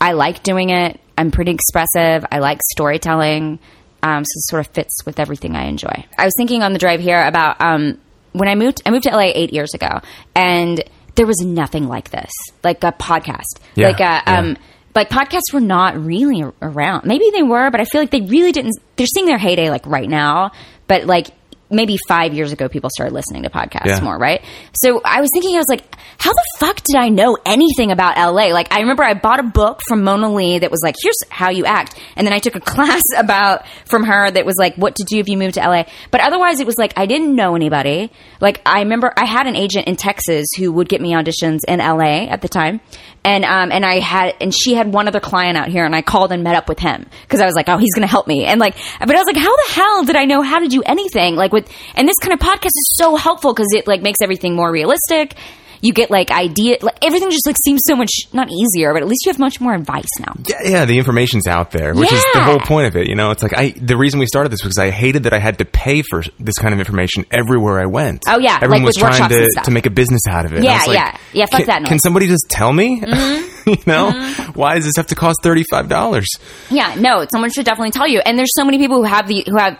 I 0.00 0.12
like 0.12 0.42
doing 0.44 0.70
it. 0.70 1.00
I'm 1.18 1.30
pretty 1.30 1.50
expressive. 1.52 2.24
I 2.30 2.38
like 2.38 2.60
storytelling. 2.70 3.58
Um, 4.02 4.24
so 4.24 4.38
it 4.38 4.42
sort 4.48 4.66
of 4.66 4.72
fits 4.72 5.04
with 5.04 5.18
everything 5.20 5.56
I 5.56 5.64
enjoy. 5.64 6.04
I 6.16 6.24
was 6.24 6.32
thinking 6.38 6.62
on 6.62 6.72
the 6.72 6.78
drive 6.78 7.00
here 7.00 7.22
about 7.26 7.60
um, 7.60 7.98
when 8.32 8.48
I 8.48 8.54
moved. 8.54 8.80
I 8.86 8.90
moved 8.90 9.04
to 9.04 9.10
LA 9.10 9.30
eight 9.34 9.52
years 9.52 9.74
ago, 9.74 10.00
and 10.34 10.82
there 11.16 11.26
was 11.26 11.38
nothing 11.40 11.86
like 11.86 12.08
this, 12.10 12.30
like 12.64 12.82
a 12.82 12.92
podcast, 12.92 13.58
Yeah, 13.74 13.88
like 13.88 14.00
a. 14.00 14.22
yeah. 14.26 14.54
Like 14.94 15.08
podcasts 15.08 15.52
were 15.52 15.60
not 15.60 15.96
really 15.96 16.44
around. 16.60 17.06
Maybe 17.06 17.30
they 17.32 17.42
were, 17.42 17.70
but 17.70 17.80
I 17.80 17.84
feel 17.84 18.00
like 18.00 18.10
they 18.10 18.22
really 18.22 18.52
didn't. 18.52 18.72
They're 18.96 19.06
seeing 19.06 19.26
their 19.26 19.38
heyday 19.38 19.70
like 19.70 19.86
right 19.86 20.08
now, 20.08 20.50
but 20.88 21.06
like 21.06 21.28
maybe 21.70 21.96
five 22.08 22.34
years 22.34 22.52
ago, 22.52 22.68
people 22.68 22.90
started 22.90 23.14
listening 23.14 23.44
to 23.44 23.50
podcasts 23.50 23.86
Yeah. 23.86 24.00
more, 24.00 24.18
right? 24.18 24.42
So 24.74 25.00
I 25.04 25.20
was 25.20 25.30
thinking, 25.32 25.54
I 25.54 25.58
was 25.58 25.68
like, 25.68 25.84
how 26.18 26.32
the 26.32 26.42
fuck 26.58 26.76
did 26.82 26.96
I 26.96 27.08
know 27.08 27.38
anything 27.46 27.90
about 27.92 28.16
LA? 28.16 28.46
Like, 28.52 28.72
I 28.72 28.80
remember 28.80 29.02
I 29.04 29.14
bought 29.14 29.40
a 29.40 29.44
book 29.44 29.80
from 29.88 30.02
Mona 30.04 30.32
Lee 30.32 30.58
that 30.58 30.70
was 30.70 30.80
like, 30.84 30.96
here's 31.00 31.16
how 31.30 31.50
you 31.50 31.64
act. 31.64 31.98
And 32.16 32.26
then 32.26 32.34
I 32.34 32.38
took 32.40 32.56
a 32.56 32.60
class 32.72 33.02
about 33.16 33.64
from 33.86 34.04
her 34.04 34.30
that 34.30 34.44
was 34.44 34.56
like, 34.58 34.74
what 34.76 34.96
to 34.96 35.04
do 35.04 35.18
if 35.18 35.28
you 35.28 35.36
move 35.38 35.52
to 35.52 35.60
LA. 35.60 35.84
But 36.10 36.20
otherwise, 36.20 36.60
it 36.60 36.66
was 36.66 36.76
like, 36.78 36.92
I 36.96 37.06
didn't 37.06 37.34
know 37.34 37.54
anybody. 37.54 38.10
Like, 38.40 38.60
I 38.66 38.80
remember 38.80 39.12
I 39.16 39.24
had 39.26 39.46
an 39.46 39.56
agent 39.56 39.86
in 39.86 39.96
Texas 39.96 40.46
who 40.58 40.72
would 40.72 40.88
get 40.88 41.00
me 41.00 41.12
auditions 41.12 41.60
in 41.68 41.78
LA 41.78 42.26
at 42.28 42.42
the 42.42 42.48
time. 42.48 42.80
And, 43.22 43.44
um, 43.44 43.70
and 43.70 43.84
I 43.84 43.98
had, 44.00 44.34
and 44.40 44.54
she 44.54 44.72
had 44.74 44.92
one 44.94 45.06
other 45.06 45.20
client 45.20 45.58
out 45.58 45.68
here 45.68 45.84
and 45.84 45.94
I 45.94 46.00
called 46.00 46.32
and 46.32 46.42
met 46.42 46.56
up 46.56 46.70
with 46.70 46.78
him 46.78 47.04
because 47.22 47.40
I 47.42 47.46
was 47.46 47.54
like, 47.54 47.68
oh, 47.68 47.76
he's 47.76 47.92
going 47.94 48.00
to 48.06 48.10
help 48.10 48.26
me. 48.26 48.46
And 48.46 48.58
like, 48.58 48.76
but 48.98 49.10
I 49.14 49.18
was 49.18 49.26
like, 49.26 49.36
how 49.36 49.54
the 49.54 49.72
hell 49.74 50.04
did 50.04 50.16
I 50.16 50.24
know 50.24 50.40
how 50.40 50.58
to 50.60 50.68
do 50.68 50.82
anything? 50.82 51.36
Like 51.36 51.52
with, 51.62 51.72
and 51.94 52.08
this 52.08 52.16
kind 52.20 52.32
of 52.32 52.40
podcast 52.40 52.66
is 52.66 52.94
so 52.96 53.16
helpful 53.16 53.52
because 53.52 53.72
it 53.74 53.86
like 53.86 54.02
makes 54.02 54.20
everything 54.22 54.54
more 54.54 54.70
realistic. 54.70 55.36
You 55.82 55.94
get 55.94 56.10
like 56.10 56.30
idea, 56.30 56.76
like 56.82 56.98
everything 57.02 57.30
just 57.30 57.46
like 57.46 57.56
seems 57.64 57.80
so 57.86 57.96
much 57.96 58.10
not 58.34 58.48
easier, 58.50 58.92
but 58.92 59.02
at 59.02 59.08
least 59.08 59.24
you 59.24 59.32
have 59.32 59.38
much 59.38 59.62
more 59.62 59.72
advice 59.72 60.10
now. 60.18 60.34
Yeah, 60.46 60.56
yeah, 60.64 60.84
the 60.84 60.98
information's 60.98 61.46
out 61.46 61.70
there, 61.70 61.94
which 61.94 62.12
is 62.12 62.22
the 62.34 62.42
whole 62.42 62.58
point 62.58 62.88
of 62.88 62.96
it. 62.96 63.08
You 63.08 63.14
know, 63.14 63.30
it's 63.30 63.42
like 63.42 63.56
I 63.56 63.70
the 63.70 63.96
reason 63.96 64.20
we 64.20 64.26
started 64.26 64.52
this 64.52 64.62
was 64.62 64.74
because 64.74 64.88
I 64.88 64.90
hated 64.90 65.22
that 65.22 65.32
I 65.32 65.38
had 65.38 65.58
to 65.58 65.64
pay 65.64 66.02
for 66.02 66.22
this 66.38 66.58
kind 66.58 66.74
of 66.74 66.80
information 66.80 67.24
everywhere 67.30 67.80
I 67.80 67.86
went. 67.86 68.24
Oh, 68.28 68.38
yeah, 68.38 68.56
everyone 68.56 68.82
like 68.82 68.88
was 68.88 68.96
trying 68.96 69.26
to, 69.30 69.48
to 69.64 69.70
make 69.70 69.86
a 69.86 69.90
business 69.90 70.20
out 70.28 70.44
of 70.44 70.52
it. 70.52 70.62
Yeah, 70.62 70.84
like, 70.86 70.94
yeah. 70.94 71.16
Yeah, 71.32 71.46
fuck 71.46 71.60
can, 71.60 71.66
that 71.68 71.82
noise. 71.82 71.88
Can 71.88 71.98
somebody 72.00 72.26
just 72.26 72.44
tell 72.50 72.72
me? 72.74 73.00
Mm-hmm. 73.00 73.50
you 73.66 73.76
know, 73.86 74.10
mm-hmm. 74.10 74.52
why 74.58 74.74
does 74.74 74.84
this 74.84 74.96
have 74.96 75.06
to 75.08 75.14
cost 75.14 75.38
thirty 75.42 75.64
five 75.70 75.88
dollars? 75.88 76.28
Yeah, 76.70 76.94
no, 76.98 77.26
someone 77.30 77.50
should 77.50 77.64
definitely 77.64 77.92
tell 77.92 78.06
you. 78.06 78.20
And 78.20 78.38
there's 78.38 78.54
so 78.54 78.64
many 78.64 78.76
people 78.76 78.98
who 78.98 79.04
have 79.04 79.28
the 79.28 79.44
who 79.46 79.56
have. 79.56 79.78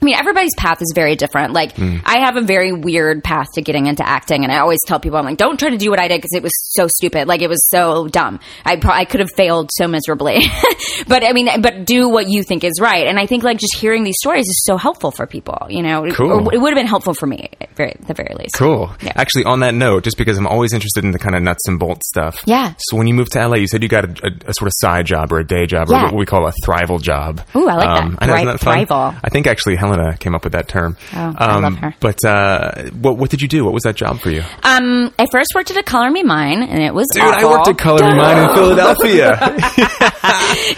I 0.00 0.04
mean, 0.04 0.14
everybody's 0.14 0.54
path 0.56 0.80
is 0.80 0.92
very 0.94 1.14
different. 1.16 1.52
Like, 1.52 1.76
hmm. 1.76 1.98
I 2.04 2.20
have 2.20 2.36
a 2.36 2.40
very 2.40 2.72
weird 2.72 3.22
path 3.22 3.48
to 3.54 3.62
getting 3.62 3.86
into 3.86 4.06
acting, 4.06 4.44
and 4.44 4.52
I 4.52 4.58
always 4.60 4.78
tell 4.86 4.98
people, 4.98 5.18
I'm 5.18 5.24
like, 5.24 5.36
don't 5.36 5.58
try 5.58 5.70
to 5.70 5.76
do 5.76 5.90
what 5.90 6.00
I 6.00 6.08
did 6.08 6.18
because 6.18 6.32
it 6.34 6.42
was 6.42 6.52
so 6.72 6.86
stupid. 6.88 7.28
Like, 7.28 7.42
it 7.42 7.48
was 7.48 7.60
so 7.70 8.08
dumb. 8.08 8.40
I 8.64 8.76
pro- 8.76 8.92
I 8.94 9.04
could 9.04 9.20
have 9.20 9.30
failed 9.36 9.70
so 9.74 9.86
miserably. 9.88 10.40
but 11.06 11.24
I 11.24 11.32
mean, 11.32 11.48
but 11.60 11.84
do 11.84 12.08
what 12.08 12.28
you 12.28 12.42
think 12.42 12.64
is 12.64 12.74
right. 12.80 13.06
And 13.06 13.18
I 13.18 13.26
think 13.26 13.42
like 13.44 13.58
just 13.58 13.76
hearing 13.76 14.04
these 14.04 14.16
stories 14.20 14.46
is 14.46 14.62
so 14.64 14.76
helpful 14.76 15.10
for 15.10 15.26
people. 15.26 15.66
You 15.68 15.82
know, 15.82 16.06
Cool. 16.12 16.48
Or 16.48 16.54
it 16.54 16.58
would 16.58 16.70
have 16.72 16.78
been 16.78 16.86
helpful 16.86 17.14
for 17.14 17.26
me 17.26 17.48
at 17.60 17.76
very, 17.76 17.90
at 17.92 18.06
the 18.06 18.14
very 18.14 18.34
least. 18.38 18.54
Cool. 18.54 18.90
Yeah. 19.02 19.12
Actually, 19.16 19.44
on 19.44 19.60
that 19.60 19.74
note, 19.74 20.04
just 20.04 20.16
because 20.16 20.38
I'm 20.38 20.46
always 20.46 20.72
interested 20.72 21.04
in 21.04 21.10
the 21.10 21.18
kind 21.18 21.34
of 21.36 21.42
nuts 21.42 21.66
and 21.68 21.78
bolts 21.78 22.08
stuff. 22.08 22.42
Yeah. 22.46 22.74
So 22.78 22.96
when 22.96 23.06
you 23.06 23.14
moved 23.14 23.32
to 23.32 23.46
LA, 23.46 23.56
you 23.56 23.66
said 23.66 23.82
you 23.82 23.88
got 23.88 24.04
a, 24.04 24.26
a, 24.26 24.50
a 24.50 24.54
sort 24.54 24.66
of 24.68 24.72
side 24.76 25.06
job 25.06 25.32
or 25.32 25.38
a 25.40 25.46
day 25.46 25.66
job 25.66 25.88
or 25.90 25.92
Yeah. 25.92 26.04
what 26.06 26.14
we 26.14 26.26
call 26.26 26.46
a 26.46 26.52
thrival 26.64 27.00
job. 27.02 27.42
Ooh, 27.54 27.68
I 27.68 27.74
like 27.74 27.86
that. 27.88 28.02
Um, 28.04 28.18
I 28.20 28.26
know, 28.26 28.34
Thri- 28.36 28.44
that 28.44 28.60
thrival. 28.88 29.18
I 29.22 29.28
think 29.28 29.46
actually 29.46 29.76
Helena 29.90 30.16
came 30.16 30.34
up 30.34 30.44
with 30.44 30.52
that 30.52 30.68
term. 30.68 30.96
Oh, 31.14 31.34
I 31.36 31.58
love 31.58 31.76
her. 31.76 31.94
But 32.00 32.24
uh, 32.24 32.90
what 32.90 33.16
what 33.18 33.30
did 33.30 33.42
you 33.42 33.48
do? 33.48 33.64
What 33.64 33.74
was 33.74 33.82
that 33.84 33.96
job 33.96 34.20
for 34.20 34.30
you? 34.30 34.42
Um, 34.62 35.12
I 35.18 35.26
first 35.30 35.50
worked 35.54 35.70
at 35.70 35.76
a 35.76 35.82
Color 35.82 36.10
Me 36.10 36.22
Mine, 36.22 36.62
and 36.62 36.82
it 36.82 36.94
was 36.94 37.06
Dude, 37.12 37.22
I 37.22 37.44
worked 37.44 37.68
at 37.68 37.78
Color 37.78 38.10
Me 38.10 38.16
Mine 38.16 38.38
in 38.48 38.48
Philadelphia. 38.54 39.38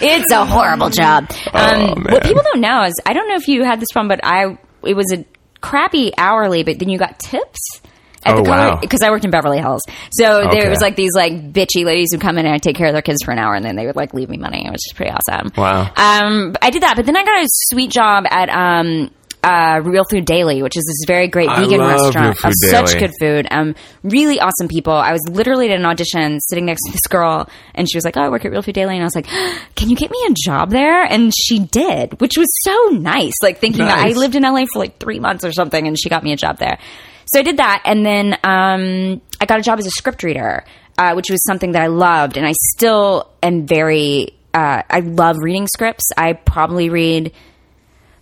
it's 0.01 0.31
a 0.31 0.45
horrible 0.45 0.89
job. 0.89 1.29
Um, 1.53 1.73
Oh, 1.83 1.95
what 2.11 2.23
people 2.23 2.43
don't 2.43 2.61
know 2.61 2.83
is 2.83 2.93
I 3.05 3.13
don't 3.13 3.27
know 3.27 3.35
if 3.35 3.47
you 3.47 3.63
had 3.63 3.79
this 3.79 3.89
problem, 3.91 4.09
but 4.09 4.19
I 4.23 4.57
it 4.87 4.95
was 4.95 5.11
a 5.13 5.25
crappy 5.61 6.11
hourly, 6.17 6.63
but 6.63 6.79
then 6.79 6.89
you 6.89 6.97
got 6.97 7.19
tips. 7.19 7.81
At 8.25 8.33
Oh, 8.35 8.37
the 8.37 8.43
color 8.43 8.69
wow. 8.71 8.77
because 8.81 9.01
I 9.03 9.09
worked 9.09 9.25
in 9.25 9.31
Beverly 9.31 9.59
Hills, 9.59 9.81
so 10.11 10.41
Okay. 10.47 10.59
there 10.61 10.69
was 10.69 10.81
like 10.81 10.95
these 10.95 11.11
like 11.15 11.33
bitchy 11.53 11.85
ladies 11.85 12.09
who 12.13 12.19
come 12.19 12.37
in 12.37 12.45
and 12.45 12.53
I'd 12.55 12.61
take 12.63 12.75
care 12.75 12.87
of 12.87 12.93
their 12.93 13.01
kids 13.01 13.19
for 13.23 13.31
an 13.31 13.39
hour, 13.39 13.53
and 13.55 13.63
then 13.65 13.75
they 13.75 13.85
would 13.85 13.95
like 13.95 14.13
leave 14.13 14.29
me 14.29 14.37
money, 14.37 14.63
which 14.69 14.75
is 14.75 14.93
pretty 14.95 15.11
awesome. 15.11 15.51
Wow. 15.57 15.91
Um, 15.95 16.55
I 16.61 16.69
did 16.69 16.83
that, 16.83 16.95
but 16.95 17.05
then 17.05 17.17
I 17.17 17.23
got 17.25 17.43
a 17.43 17.47
sweet 17.71 17.91
job 17.91 18.25
at 18.29 18.49
um, 18.49 19.11
uh, 19.43 19.81
Real 19.83 20.05
Food 20.09 20.23
Daily, 20.23 20.63
which 20.63 20.77
is 20.77 20.85
this 20.85 21.05
very 21.05 21.27
great 21.27 21.49
I 21.49 21.59
vegan 21.61 21.81
restaurant 21.81 22.37
of 22.45 22.53
such 22.69 22.97
good 22.97 23.11
food. 23.19 23.45
Um, 23.51 23.75
really 24.01 24.39
awesome 24.39 24.69
people. 24.69 24.93
I 24.93 25.11
was 25.11 25.19
literally 25.29 25.69
at 25.69 25.77
an 25.77 25.85
audition 25.85 26.39
sitting 26.39 26.65
next 26.65 26.79
to 26.85 26.91
this 26.93 27.01
girl, 27.09 27.49
and 27.75 27.89
she 27.91 27.97
was 27.97 28.05
like, 28.05 28.15
"Oh, 28.15 28.21
I 28.21 28.29
work 28.29 28.45
at 28.45 28.51
Real 28.51 28.61
Food 28.61 28.75
Daily," 28.75 28.93
and 28.95 29.03
I 29.03 29.05
was 29.05 29.15
like, 29.15 29.27
"Can 29.75 29.89
you 29.89 29.97
get 29.97 30.11
me 30.11 30.17
a 30.29 30.33
job 30.33 30.69
there?" 30.69 31.03
And 31.03 31.33
she 31.37 31.59
did, 31.59 32.21
which 32.21 32.37
was 32.37 32.47
so 32.63 32.89
nice. 32.93 33.33
Like 33.43 33.57
thinking 33.59 33.83
that 33.85 33.97
I 33.97 34.11
lived 34.13 34.35
in 34.35 34.43
LA 34.43 34.63
for 34.71 34.79
like 34.79 34.97
three 34.97 35.19
months 35.19 35.43
or 35.43 35.51
something, 35.51 35.87
and 35.87 35.99
she 35.99 36.07
got 36.07 36.23
me 36.23 36.31
a 36.31 36.37
job 36.37 36.57
there. 36.59 36.77
So 37.25 37.39
I 37.39 37.43
did 37.43 37.57
that, 37.57 37.83
and 37.85 38.05
then 38.05 38.33
um, 38.43 39.21
I 39.39 39.45
got 39.45 39.59
a 39.59 39.63
job 39.63 39.79
as 39.79 39.85
a 39.85 39.91
script 39.91 40.23
reader, 40.23 40.65
uh, 40.97 41.13
which 41.13 41.29
was 41.29 41.43
something 41.45 41.71
that 41.73 41.81
I 41.81 41.87
loved, 41.87 42.37
and 42.37 42.45
I 42.45 42.53
still 42.75 43.31
am 43.41 43.65
very. 43.65 44.37
Uh, 44.53 44.83
I 44.87 44.99
love 44.99 45.37
reading 45.39 45.67
scripts. 45.67 46.09
I 46.15 46.33
probably 46.33 46.89
read 46.89 47.33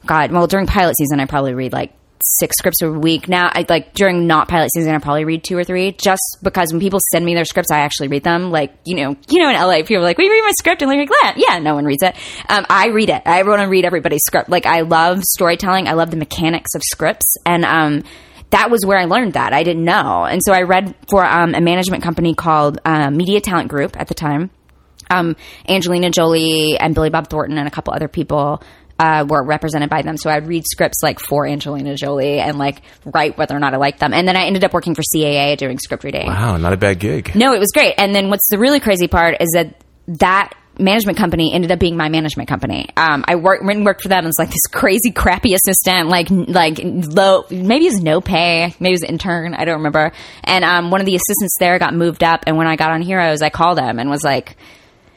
God, 0.05 0.31
well, 0.31 0.47
during 0.47 0.65
pilot 0.65 0.95
season, 0.97 1.19
I 1.19 1.25
probably 1.25 1.53
read 1.53 1.73
like 1.73 1.93
six 2.23 2.57
scripts 2.57 2.81
a 2.81 2.91
week. 2.91 3.27
Now, 3.27 3.49
I 3.51 3.65
like 3.67 3.93
during 3.93 4.27
not 4.27 4.47
pilot 4.47 4.71
season, 4.73 4.93
I 4.93 4.99
probably 4.99 5.25
read 5.25 5.43
two 5.43 5.57
or 5.57 5.63
three. 5.63 5.91
Just 5.91 6.37
because 6.41 6.71
when 6.71 6.79
people 6.79 6.99
send 7.11 7.25
me 7.25 7.35
their 7.35 7.45
scripts, 7.45 7.71
I 7.71 7.79
actually 7.79 8.07
read 8.07 8.23
them. 8.23 8.51
Like 8.51 8.73
you 8.85 8.95
know, 8.95 9.15
you 9.29 9.41
know, 9.41 9.49
in 9.49 9.55
LA, 9.55 9.83
people 9.83 9.97
are 9.97 10.01
like, 10.01 10.17
we 10.17 10.29
read 10.29 10.41
my 10.43 10.51
script?" 10.57 10.81
And 10.81 10.89
they're 10.89 10.99
like, 10.99 11.09
"Yeah, 11.23 11.33
yeah." 11.35 11.59
No 11.59 11.75
one 11.75 11.85
reads 11.85 12.03
it. 12.03 12.15
Um, 12.49 12.65
I 12.69 12.87
read 12.87 13.09
it. 13.09 13.21
I 13.25 13.43
want 13.43 13.61
to 13.61 13.67
read 13.67 13.85
everybody's 13.85 14.23
script. 14.25 14.49
Like 14.49 14.65
I 14.65 14.81
love 14.81 15.23
storytelling. 15.23 15.87
I 15.87 15.93
love 15.93 16.11
the 16.11 16.17
mechanics 16.17 16.73
of 16.75 16.81
scripts, 16.83 17.35
and 17.45 17.63
um, 17.65 18.03
that 18.51 18.69
was 18.69 18.85
where 18.85 18.97
I 18.97 19.05
learned 19.05 19.33
that. 19.33 19.51
I 19.53 19.63
didn't 19.63 19.83
know, 19.83 20.23
and 20.23 20.41
so 20.43 20.53
I 20.53 20.61
read 20.61 20.95
for 21.09 21.25
um, 21.25 21.55
a 21.55 21.61
management 21.61 22.03
company 22.03 22.35
called 22.35 22.79
uh, 22.85 23.09
Media 23.09 23.41
Talent 23.41 23.69
Group 23.69 23.99
at 23.99 24.07
the 24.07 24.13
time 24.13 24.51
um, 25.11 25.35
Angelina 25.67 26.09
Jolie 26.09 26.77
and 26.79 26.95
Billy 26.95 27.09
Bob 27.09 27.29
Thornton 27.29 27.57
and 27.57 27.67
a 27.67 27.71
couple 27.71 27.93
other 27.93 28.07
people 28.07 28.63
uh, 28.97 29.25
were 29.27 29.43
represented 29.43 29.89
by 29.89 30.01
them. 30.03 30.15
So 30.17 30.29
I'd 30.29 30.47
read 30.47 30.63
scripts 30.65 31.01
like 31.01 31.19
for 31.19 31.47
Angelina 31.47 31.95
Jolie 31.95 32.39
and 32.39 32.57
like 32.57 32.81
write 33.05 33.37
whether 33.37 33.55
or 33.55 33.59
not 33.59 33.73
I 33.73 33.77
liked 33.77 33.99
them. 33.99 34.13
And 34.13 34.27
then 34.27 34.35
I 34.35 34.45
ended 34.45 34.63
up 34.63 34.73
working 34.73 34.95
for 34.95 35.01
CAA 35.15 35.57
doing 35.57 35.79
script 35.79 36.03
reading. 36.03 36.27
wow, 36.27 36.57
not 36.57 36.73
a 36.73 36.77
bad 36.77 36.99
gig. 36.99 37.35
No, 37.35 37.53
it 37.53 37.59
was 37.59 37.69
great. 37.73 37.95
And 37.97 38.15
then 38.15 38.29
what's 38.29 38.47
the 38.49 38.59
really 38.59 38.79
crazy 38.79 39.07
part 39.07 39.37
is 39.39 39.49
that 39.53 39.81
that 40.19 40.53
management 40.81 41.17
company 41.17 41.53
ended 41.53 41.71
up 41.71 41.79
being 41.79 41.95
my 41.95 42.09
management 42.09 42.49
company. 42.49 42.89
Um, 42.97 43.23
I 43.27 43.35
worked 43.35 43.63
went 43.63 43.77
and 43.77 43.85
worked 43.85 44.01
for 44.01 44.09
them 44.09 44.25
as 44.25 44.35
like 44.37 44.49
this 44.49 44.67
crazy 44.71 45.11
crappy 45.11 45.53
assistant, 45.53 46.09
like 46.09 46.27
like 46.29 46.79
low, 46.83 47.45
maybe 47.49 47.85
it 47.85 47.93
was 47.93 48.01
no 48.01 48.19
pay, 48.21 48.73
maybe 48.79 48.93
it 48.93 49.01
was 49.01 49.03
intern, 49.03 49.53
I 49.53 49.65
don't 49.65 49.77
remember. 49.77 50.11
And 50.43 50.65
um, 50.65 50.91
one 50.91 50.99
of 50.99 51.05
the 51.05 51.15
assistants 51.15 51.55
there 51.59 51.79
got 51.79 51.93
moved 51.93 52.23
up, 52.23 52.43
and 52.47 52.57
when 52.57 52.67
I 52.67 52.75
got 52.75 52.91
on 52.91 53.01
Heroes, 53.01 53.41
I 53.41 53.49
called 53.49 53.79
him 53.79 53.99
and 53.99 54.09
was 54.09 54.23
like. 54.23 54.57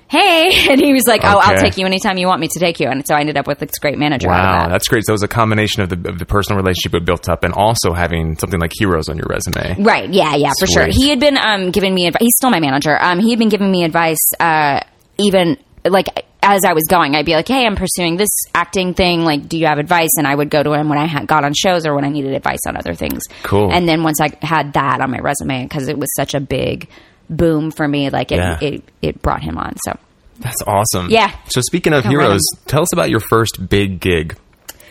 Hey, 0.06 0.52
and 0.70 0.78
he 0.78 0.92
was 0.92 1.04
like, 1.08 1.22
"Oh, 1.24 1.40
I'll 1.42 1.58
take 1.58 1.78
you 1.78 1.86
anytime 1.86 2.18
you 2.18 2.26
want 2.26 2.38
me 2.38 2.46
to 2.46 2.60
take 2.60 2.78
you." 2.78 2.88
And 2.88 3.04
so 3.06 3.14
I 3.14 3.20
ended 3.20 3.38
up 3.38 3.46
with 3.46 3.58
this 3.58 3.78
great 3.80 3.98
manager. 3.98 4.28
Wow, 4.28 4.64
that. 4.64 4.68
that's 4.68 4.86
great. 4.86 5.02
So 5.06 5.12
it 5.12 5.14
was 5.14 5.22
a 5.22 5.28
combination 5.28 5.82
of 5.82 5.88
the 5.88 6.08
of 6.08 6.18
the 6.18 6.26
personal 6.26 6.60
relationship 6.60 6.94
it 6.94 7.06
built 7.06 7.28
up, 7.28 7.42
and 7.42 7.54
also 7.54 7.94
having 7.94 8.36
something 8.38 8.60
like 8.60 8.70
heroes 8.78 9.08
on 9.08 9.16
your 9.16 9.26
resume. 9.28 9.82
Right. 9.82 10.08
Yeah. 10.12 10.36
Yeah. 10.36 10.52
For 10.60 10.66
sure. 10.66 10.86
He 10.88 11.08
had 11.08 11.20
been 11.20 11.38
um, 11.38 11.70
giving 11.70 11.94
me 11.94 12.06
advice. 12.06 12.20
He's 12.20 12.36
still 12.36 12.50
my 12.50 12.60
manager. 12.60 12.96
Um, 13.00 13.18
he 13.18 13.30
had 13.30 13.38
been 13.38 13.48
giving 13.48 13.70
me 13.70 13.82
advice, 13.82 14.20
uh, 14.38 14.80
even 15.18 15.56
like 15.86 16.06
as 16.42 16.60
I 16.66 16.72
was 16.74 16.84
going, 16.88 17.14
I'd 17.14 17.24
be 17.26 17.32
like, 17.34 17.48
"Hey, 17.48 17.64
I'm 17.66 17.76
pursuing 17.76 18.16
this 18.16 18.28
acting 18.54 18.94
thing. 18.94 19.24
Like, 19.24 19.48
do 19.48 19.58
you 19.58 19.66
have 19.66 19.78
advice?" 19.78 20.10
And 20.18 20.26
I 20.26 20.34
would 20.34 20.50
go 20.50 20.62
to 20.62 20.72
him 20.72 20.88
when 20.88 20.98
I 20.98 21.06
had 21.06 21.26
got 21.26 21.44
on 21.44 21.52
shows 21.54 21.86
or 21.86 21.94
when 21.94 22.04
I 22.04 22.08
needed 22.10 22.32
advice 22.34 22.60
on 22.66 22.76
other 22.76 22.94
things. 22.94 23.22
Cool. 23.42 23.72
And 23.72 23.88
then 23.88 24.02
once 24.02 24.20
I 24.20 24.30
had 24.42 24.72
that 24.74 25.00
on 25.00 25.10
my 25.10 25.18
resume, 25.18 25.62
because 25.64 25.88
it 25.88 25.98
was 25.98 26.08
such 26.16 26.34
a 26.34 26.40
big 26.40 26.88
boom 27.30 27.70
for 27.70 27.86
me, 27.88 28.10
like 28.10 28.32
it, 28.32 28.36
Yeah. 28.36 28.58
it, 28.60 28.82
it 29.00 29.22
brought 29.22 29.42
him 29.42 29.56
on. 29.56 29.74
So 29.86 29.98
That's 30.40 30.60
awesome. 30.66 31.08
Yeah. 31.10 31.34
So 31.48 31.60
speaking 31.62 31.92
of 31.94 32.02
Come 32.02 32.10
heroes, 32.10 32.42
tell 32.66 32.82
us 32.82 32.92
about 32.92 33.08
your 33.10 33.20
first 33.20 33.68
big 33.68 34.00
gig. 34.00 34.36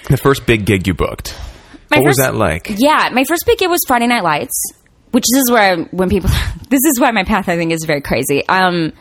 The 0.09 0.17
first 0.17 0.45
big 0.45 0.65
gig 0.65 0.87
you 0.87 0.93
booked. 0.93 1.35
My 1.91 1.97
what 1.99 2.07
was 2.07 2.17
that 2.17 2.35
like? 2.35 2.73
Yeah, 2.77 3.09
my 3.13 3.23
first 3.25 3.45
big 3.45 3.59
gig 3.59 3.69
was 3.69 3.79
Friday 3.87 4.07
Night 4.07 4.23
Lights, 4.23 4.59
which 5.11 5.25
is 5.35 5.51
where 5.51 5.73
I, 5.73 5.81
when 5.91 6.09
people 6.09 6.29
this 6.69 6.81
is 6.91 6.99
why 6.99 7.11
my 7.11 7.23
path 7.23 7.47
I 7.47 7.55
think 7.57 7.71
is 7.71 7.85
very 7.85 8.01
crazy. 8.01 8.47
Um, 8.47 8.93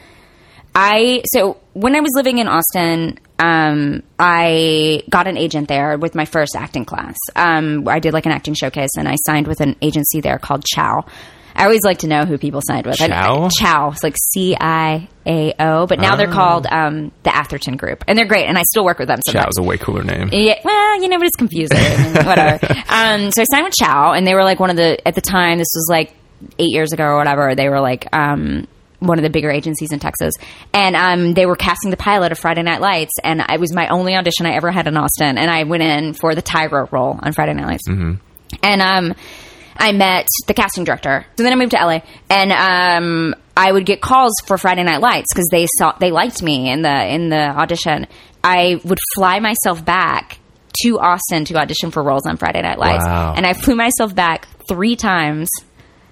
I 0.75 1.23
so 1.33 1.59
when 1.75 1.95
I 1.95 2.01
was 2.01 2.11
living 2.15 2.39
in 2.39 2.49
Austin, 2.49 3.19
um, 3.39 4.03
I 4.19 5.03
got 5.11 5.27
an 5.27 5.37
agent 5.37 5.69
there 5.69 5.99
with 5.99 6.15
my 6.15 6.25
first 6.25 6.57
acting 6.57 6.85
class. 6.85 7.17
Um, 7.37 7.87
I 7.89 7.99
did 7.99 8.13
like 8.13 8.27
an 8.27 8.33
acting 8.33 8.55
showcase, 8.55 8.91
and 8.99 9.09
I 9.09 9.17
signed 9.27 9.47
with 9.49 9.61
an 9.61 9.77
agency 9.83 10.21
there 10.21 10.39
called 10.39 10.65
Ciao. 10.65 11.05
I 11.55 11.65
always 11.65 11.83
like 11.85 11.99
to 11.99 12.07
know 12.07 12.25
who 12.25 12.39
people 12.39 12.63
signed 12.67 12.87
with. 12.87 12.97
Ciao? 12.97 13.51
Ciao. 13.51 13.91
It's 13.91 14.03
like 14.03 14.17
C 14.33 14.57
I 14.59 15.07
A 15.27 15.53
O, 15.61 15.87
but 15.87 16.01
now 16.01 16.17
they're 16.17 16.31
Oh. 16.31 16.33
called 16.33 16.67
um, 16.67 17.13
the 17.25 17.37
Atherton 17.37 17.77
Group, 17.77 18.05
and 18.09 18.17
they're 18.17 18.25
great. 18.27 18.47
And 18.47 18.57
I 18.57 18.63
still 18.63 18.85
work 18.87 18.99
with 18.99 19.09
them. 19.09 19.19
Ciao 19.29 19.33
sometimes. 19.33 19.59
was 19.59 19.67
a 19.67 19.69
way 19.69 19.77
cooler 19.77 20.03
name. 20.03 20.31
Yeah, 20.33 20.59
well, 20.65 21.03
you 21.03 21.09
know, 21.09 21.19
but 21.19 21.27
it's 21.27 21.37
confusing. 21.37 21.77
Whatever. 22.27 22.65
Um, 22.89 23.31
so 23.33 23.43
I 23.43 23.45
signed 23.51 23.65
with 23.65 23.75
Ciao, 23.75 24.13
and 24.13 24.27
they 24.27 24.35
were 24.35 24.45
like 24.45 24.61
one 24.61 24.71
of 24.71 24.77
the 24.77 25.07
at 25.07 25.15
the 25.15 25.21
time. 25.21 25.59
This 25.59 25.69
was 25.75 25.87
like 25.91 26.15
eight 26.59 26.71
years 26.71 26.95
ago 26.95 27.05
or 27.05 27.19
whatever. 27.19 27.55
They 27.55 27.69
were 27.69 27.81
like 27.81 28.07
um, 28.17 28.67
one 29.03 29.19
of 29.19 29.23
the 29.23 29.31
bigger 29.31 29.51
agencies 29.51 29.93
in 29.93 29.99
Texas, 29.99 30.35
and 30.73 30.97
um, 30.97 31.35
they 31.35 31.45
were 31.47 31.57
casting 31.57 31.91
the 31.91 31.97
pilot 31.97 32.33
of 32.33 32.39
Friday 32.39 32.63
Night 32.63 32.81
Lights, 32.81 33.13
and 33.23 33.43
it 33.49 33.61
was 33.61 33.75
my 33.75 33.89
only 33.89 34.15
audition 34.15 34.47
I 34.47 34.55
ever 34.55 34.71
had 34.71 34.87
in 34.87 34.97
Austin, 34.97 35.37
and 35.39 35.51
I 35.51 35.65
went 35.65 35.83
in 35.83 36.15
for 36.15 36.35
the 36.35 36.43
Tyra 36.43 36.91
role 36.93 37.19
on 37.23 37.33
Friday 37.33 37.55
Night 37.55 37.67
Lights, 37.67 37.89
and 38.63 38.81
um. 38.83 39.15
I 39.75 39.93
met 39.93 40.27
the 40.47 40.53
casting 40.53 40.85
director. 40.85 41.25
So 41.39 41.43
then 41.43 41.51
I 41.51 41.57
moved 41.57 41.71
to 41.71 41.79
LA, 41.79 42.01
and 42.29 42.53
um, 42.53 43.35
I 43.57 43.73
would 43.73 43.87
get 43.87 44.03
calls 44.03 44.33
for 44.47 44.59
Friday 44.59 44.85
Night 44.85 45.01
Lights 45.01 45.29
because 45.33 45.49
they 45.51 45.67
saw 45.79 45.93
they 45.99 46.11
liked 46.11 46.43
me 46.43 46.71
in 46.71 46.83
the 46.83 47.07
in 47.07 47.31
the 47.31 47.49
audition. 47.49 48.07
I 48.45 48.81
would 48.85 48.99
fly 49.15 49.41
myself 49.41 49.83
back 49.83 50.39
to 50.83 51.01
Austin 51.01 51.47
to 51.47 51.57
audition 51.57 51.91
for 51.91 52.03
roles 52.03 52.27
on 52.27 52.37
Friday 52.37 52.61
Night 52.61 52.79
Lights, 52.79 53.05
Wow. 53.07 53.33
and 53.35 53.47
I 53.47 53.55
flew 53.55 53.75
myself 53.75 54.15
back 54.15 54.47
three 54.69 54.95
times. 54.95 55.49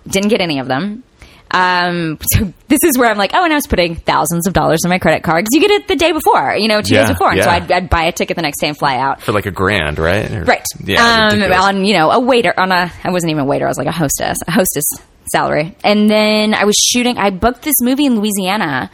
Didn't 0.08 0.30
get 0.30 0.40
any 0.40 0.58
of 0.58 0.66
them. 0.66 1.04
Um, 1.52 2.18
so 2.32 2.52
this 2.68 2.78
is 2.84 2.96
where 2.96 3.10
I'm 3.10 3.18
like, 3.18 3.32
oh, 3.34 3.42
and 3.44 3.52
I 3.52 3.56
was 3.56 3.66
putting 3.66 3.96
thousands 3.96 4.46
of 4.46 4.52
dollars 4.52 4.80
on 4.84 4.88
my 4.90 4.98
credit 4.98 5.22
card 5.22 5.44
because 5.44 5.50
you 5.54 5.60
get 5.60 5.70
it 5.72 5.88
the 5.88 5.96
day 5.96 6.12
before, 6.12 6.54
you 6.56 6.68
know, 6.68 6.80
two 6.80 6.94
Yeah, 6.94 7.02
days 7.02 7.10
before, 7.10 7.32
and 7.32 7.42
so. 7.42 7.50
I'd, 7.50 7.70
I'd 7.72 7.90
buy 7.90 8.04
a 8.04 8.12
ticket 8.12 8.36
the 8.36 8.42
next 8.42 8.60
day 8.60 8.68
and 8.68 8.78
fly 8.78 8.96
out. 8.98 9.20
For 9.22 9.32
like 9.32 9.46
a 9.46 9.50
grand, 9.50 9.98
right? 9.98 10.30
Or- 10.30 10.44
Right. 10.44 10.64
Yeah. 10.84 11.28
Um, 11.32 11.42
on 11.52 11.84
you 11.84 11.94
know 11.94 12.10
a 12.10 12.20
waiter 12.20 12.52
on 12.56 12.70
a 12.72 12.90
I 13.04 13.10
wasn't 13.10 13.30
even 13.30 13.42
a 13.42 13.46
waiter. 13.46 13.64
I 13.66 13.68
was 13.68 13.78
like 13.78 13.86
a 13.88 13.92
hostess, 13.92 14.38
a 14.46 14.52
hostess 14.52 14.84
salary. 15.32 15.74
And 15.84 16.08
then 16.10 16.54
I 16.54 16.64
was 16.64 16.74
shooting. 16.76 17.18
I 17.18 17.30
booked 17.30 17.62
this 17.62 17.76
movie 17.80 18.06
in 18.06 18.18
Louisiana. 18.18 18.90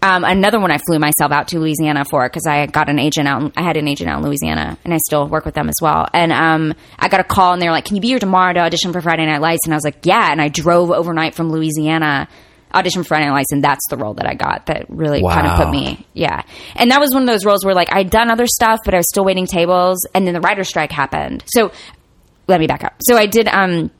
Um, 0.00 0.22
another 0.24 0.60
one 0.60 0.70
I 0.70 0.78
flew 0.78 0.98
myself 0.98 1.32
out 1.32 1.48
to 1.48 1.58
Louisiana 1.58 2.04
for 2.04 2.24
because 2.28 2.46
I 2.46 2.66
got 2.66 2.88
an 2.88 3.00
agent 3.00 3.26
out. 3.26 3.52
I 3.56 3.62
had 3.62 3.76
an 3.76 3.88
agent 3.88 4.08
out 4.08 4.18
in 4.18 4.24
Louisiana, 4.24 4.78
and 4.84 4.94
I 4.94 4.98
still 4.98 5.26
work 5.26 5.44
with 5.44 5.54
them 5.54 5.68
as 5.68 5.74
well. 5.82 6.06
And 6.12 6.32
um, 6.32 6.74
I 6.98 7.08
got 7.08 7.18
a 7.20 7.24
call, 7.24 7.52
and 7.52 7.60
they 7.60 7.66
were 7.66 7.72
like, 7.72 7.84
"Can 7.84 7.96
you 7.96 8.02
be 8.02 8.08
here 8.08 8.20
tomorrow 8.20 8.52
to 8.52 8.60
audition 8.60 8.92
for 8.92 9.00
Friday 9.00 9.26
Night 9.26 9.40
Lights?" 9.40 9.62
And 9.64 9.74
I 9.74 9.76
was 9.76 9.84
like, 9.84 10.06
"Yeah." 10.06 10.30
And 10.30 10.40
I 10.40 10.48
drove 10.48 10.90
overnight 10.90 11.34
from 11.34 11.50
Louisiana. 11.50 12.28
Audition 12.72 13.02
for 13.02 13.08
Friday 13.08 13.24
Night 13.24 13.32
Lights, 13.32 13.52
and 13.52 13.64
that's 13.64 13.80
the 13.88 13.96
role 13.96 14.12
that 14.14 14.26
I 14.26 14.34
got. 14.34 14.66
That 14.66 14.90
really 14.90 15.22
kind 15.22 15.46
of 15.46 15.56
put 15.56 15.70
me 15.70 16.06
yeah. 16.12 16.42
And 16.76 16.90
that 16.90 17.00
was 17.00 17.14
one 17.14 17.22
of 17.22 17.26
those 17.26 17.46
roles 17.46 17.64
where 17.64 17.74
like 17.74 17.88
I'd 17.90 18.10
done 18.10 18.30
other 18.30 18.46
stuff, 18.46 18.80
but 18.84 18.92
I 18.92 18.98
was 18.98 19.08
still 19.08 19.24
waiting 19.24 19.46
tables, 19.46 20.06
and 20.14 20.26
then 20.26 20.34
the 20.34 20.40
writer's 20.40 20.68
strike 20.68 20.92
happened. 20.92 21.44
So 21.46 21.72
let 22.46 22.60
me 22.60 22.66
back 22.66 22.84
up. 22.84 22.94
So 23.00 23.16
I 23.16 23.24
did 23.24 23.48
um 23.48 23.90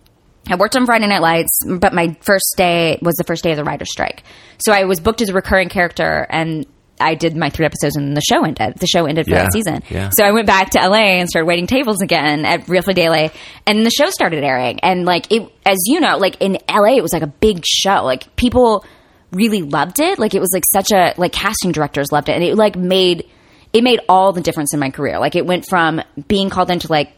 I 0.48 0.56
worked 0.56 0.76
on 0.76 0.86
Friday 0.86 1.06
Night 1.06 1.22
Lights, 1.22 1.60
but 1.66 1.92
my 1.92 2.16
first 2.20 2.54
day 2.56 2.98
was 3.02 3.14
the 3.16 3.24
first 3.24 3.44
day 3.44 3.50
of 3.52 3.56
the 3.56 3.64
writer's 3.64 3.90
strike. 3.90 4.22
So 4.58 4.72
I 4.72 4.84
was 4.84 5.00
booked 5.00 5.20
as 5.22 5.28
a 5.28 5.32
recurring 5.34 5.68
character 5.68 6.26
and 6.30 6.66
I 7.00 7.14
did 7.14 7.36
my 7.36 7.48
three 7.50 7.64
episodes 7.64 7.94
and 7.96 8.16
the 8.16 8.20
show 8.20 8.44
ended. 8.44 8.76
The 8.78 8.86
show 8.88 9.06
ended 9.06 9.26
for 9.26 9.32
Yeah, 9.32 9.42
that 9.44 9.52
season. 9.52 9.82
yeah. 9.88 10.10
So 10.18 10.24
I 10.24 10.32
went 10.32 10.46
back 10.48 10.70
to 10.70 10.80
LA 10.80 11.18
and 11.20 11.28
started 11.28 11.46
waiting 11.46 11.66
tables 11.68 12.02
again 12.02 12.44
at 12.44 12.68
Real 12.68 12.82
Food 12.82 12.96
Daily 12.96 13.30
and 13.66 13.86
the 13.86 13.90
show 13.90 14.10
started 14.10 14.42
airing. 14.42 14.80
And 14.80 15.04
like 15.04 15.30
it 15.30 15.42
as 15.64 15.76
you 15.86 16.00
know, 16.00 16.16
like 16.16 16.36
in 16.40 16.58
LA 16.68 16.96
it 16.96 17.02
was 17.02 17.12
like 17.12 17.22
a 17.22 17.28
big 17.28 17.64
show. 17.64 18.02
Like 18.04 18.34
people 18.36 18.84
really 19.30 19.62
loved 19.62 20.00
it. 20.00 20.18
Like 20.18 20.34
it 20.34 20.40
was 20.40 20.50
like 20.52 20.64
such 20.72 20.90
a 20.90 21.14
like 21.18 21.32
casting 21.32 21.70
directors 21.70 22.10
loved 22.10 22.28
it. 22.28 22.32
And 22.32 22.42
it 22.42 22.56
like 22.56 22.74
made 22.74 23.28
it 23.72 23.84
made 23.84 24.00
all 24.08 24.32
the 24.32 24.40
difference 24.40 24.72
in 24.74 24.80
my 24.80 24.90
career. 24.90 25.18
Like 25.20 25.36
it 25.36 25.46
went 25.46 25.66
from 25.68 26.00
being 26.26 26.48
called 26.50 26.70
into 26.70 26.90
like 26.90 27.12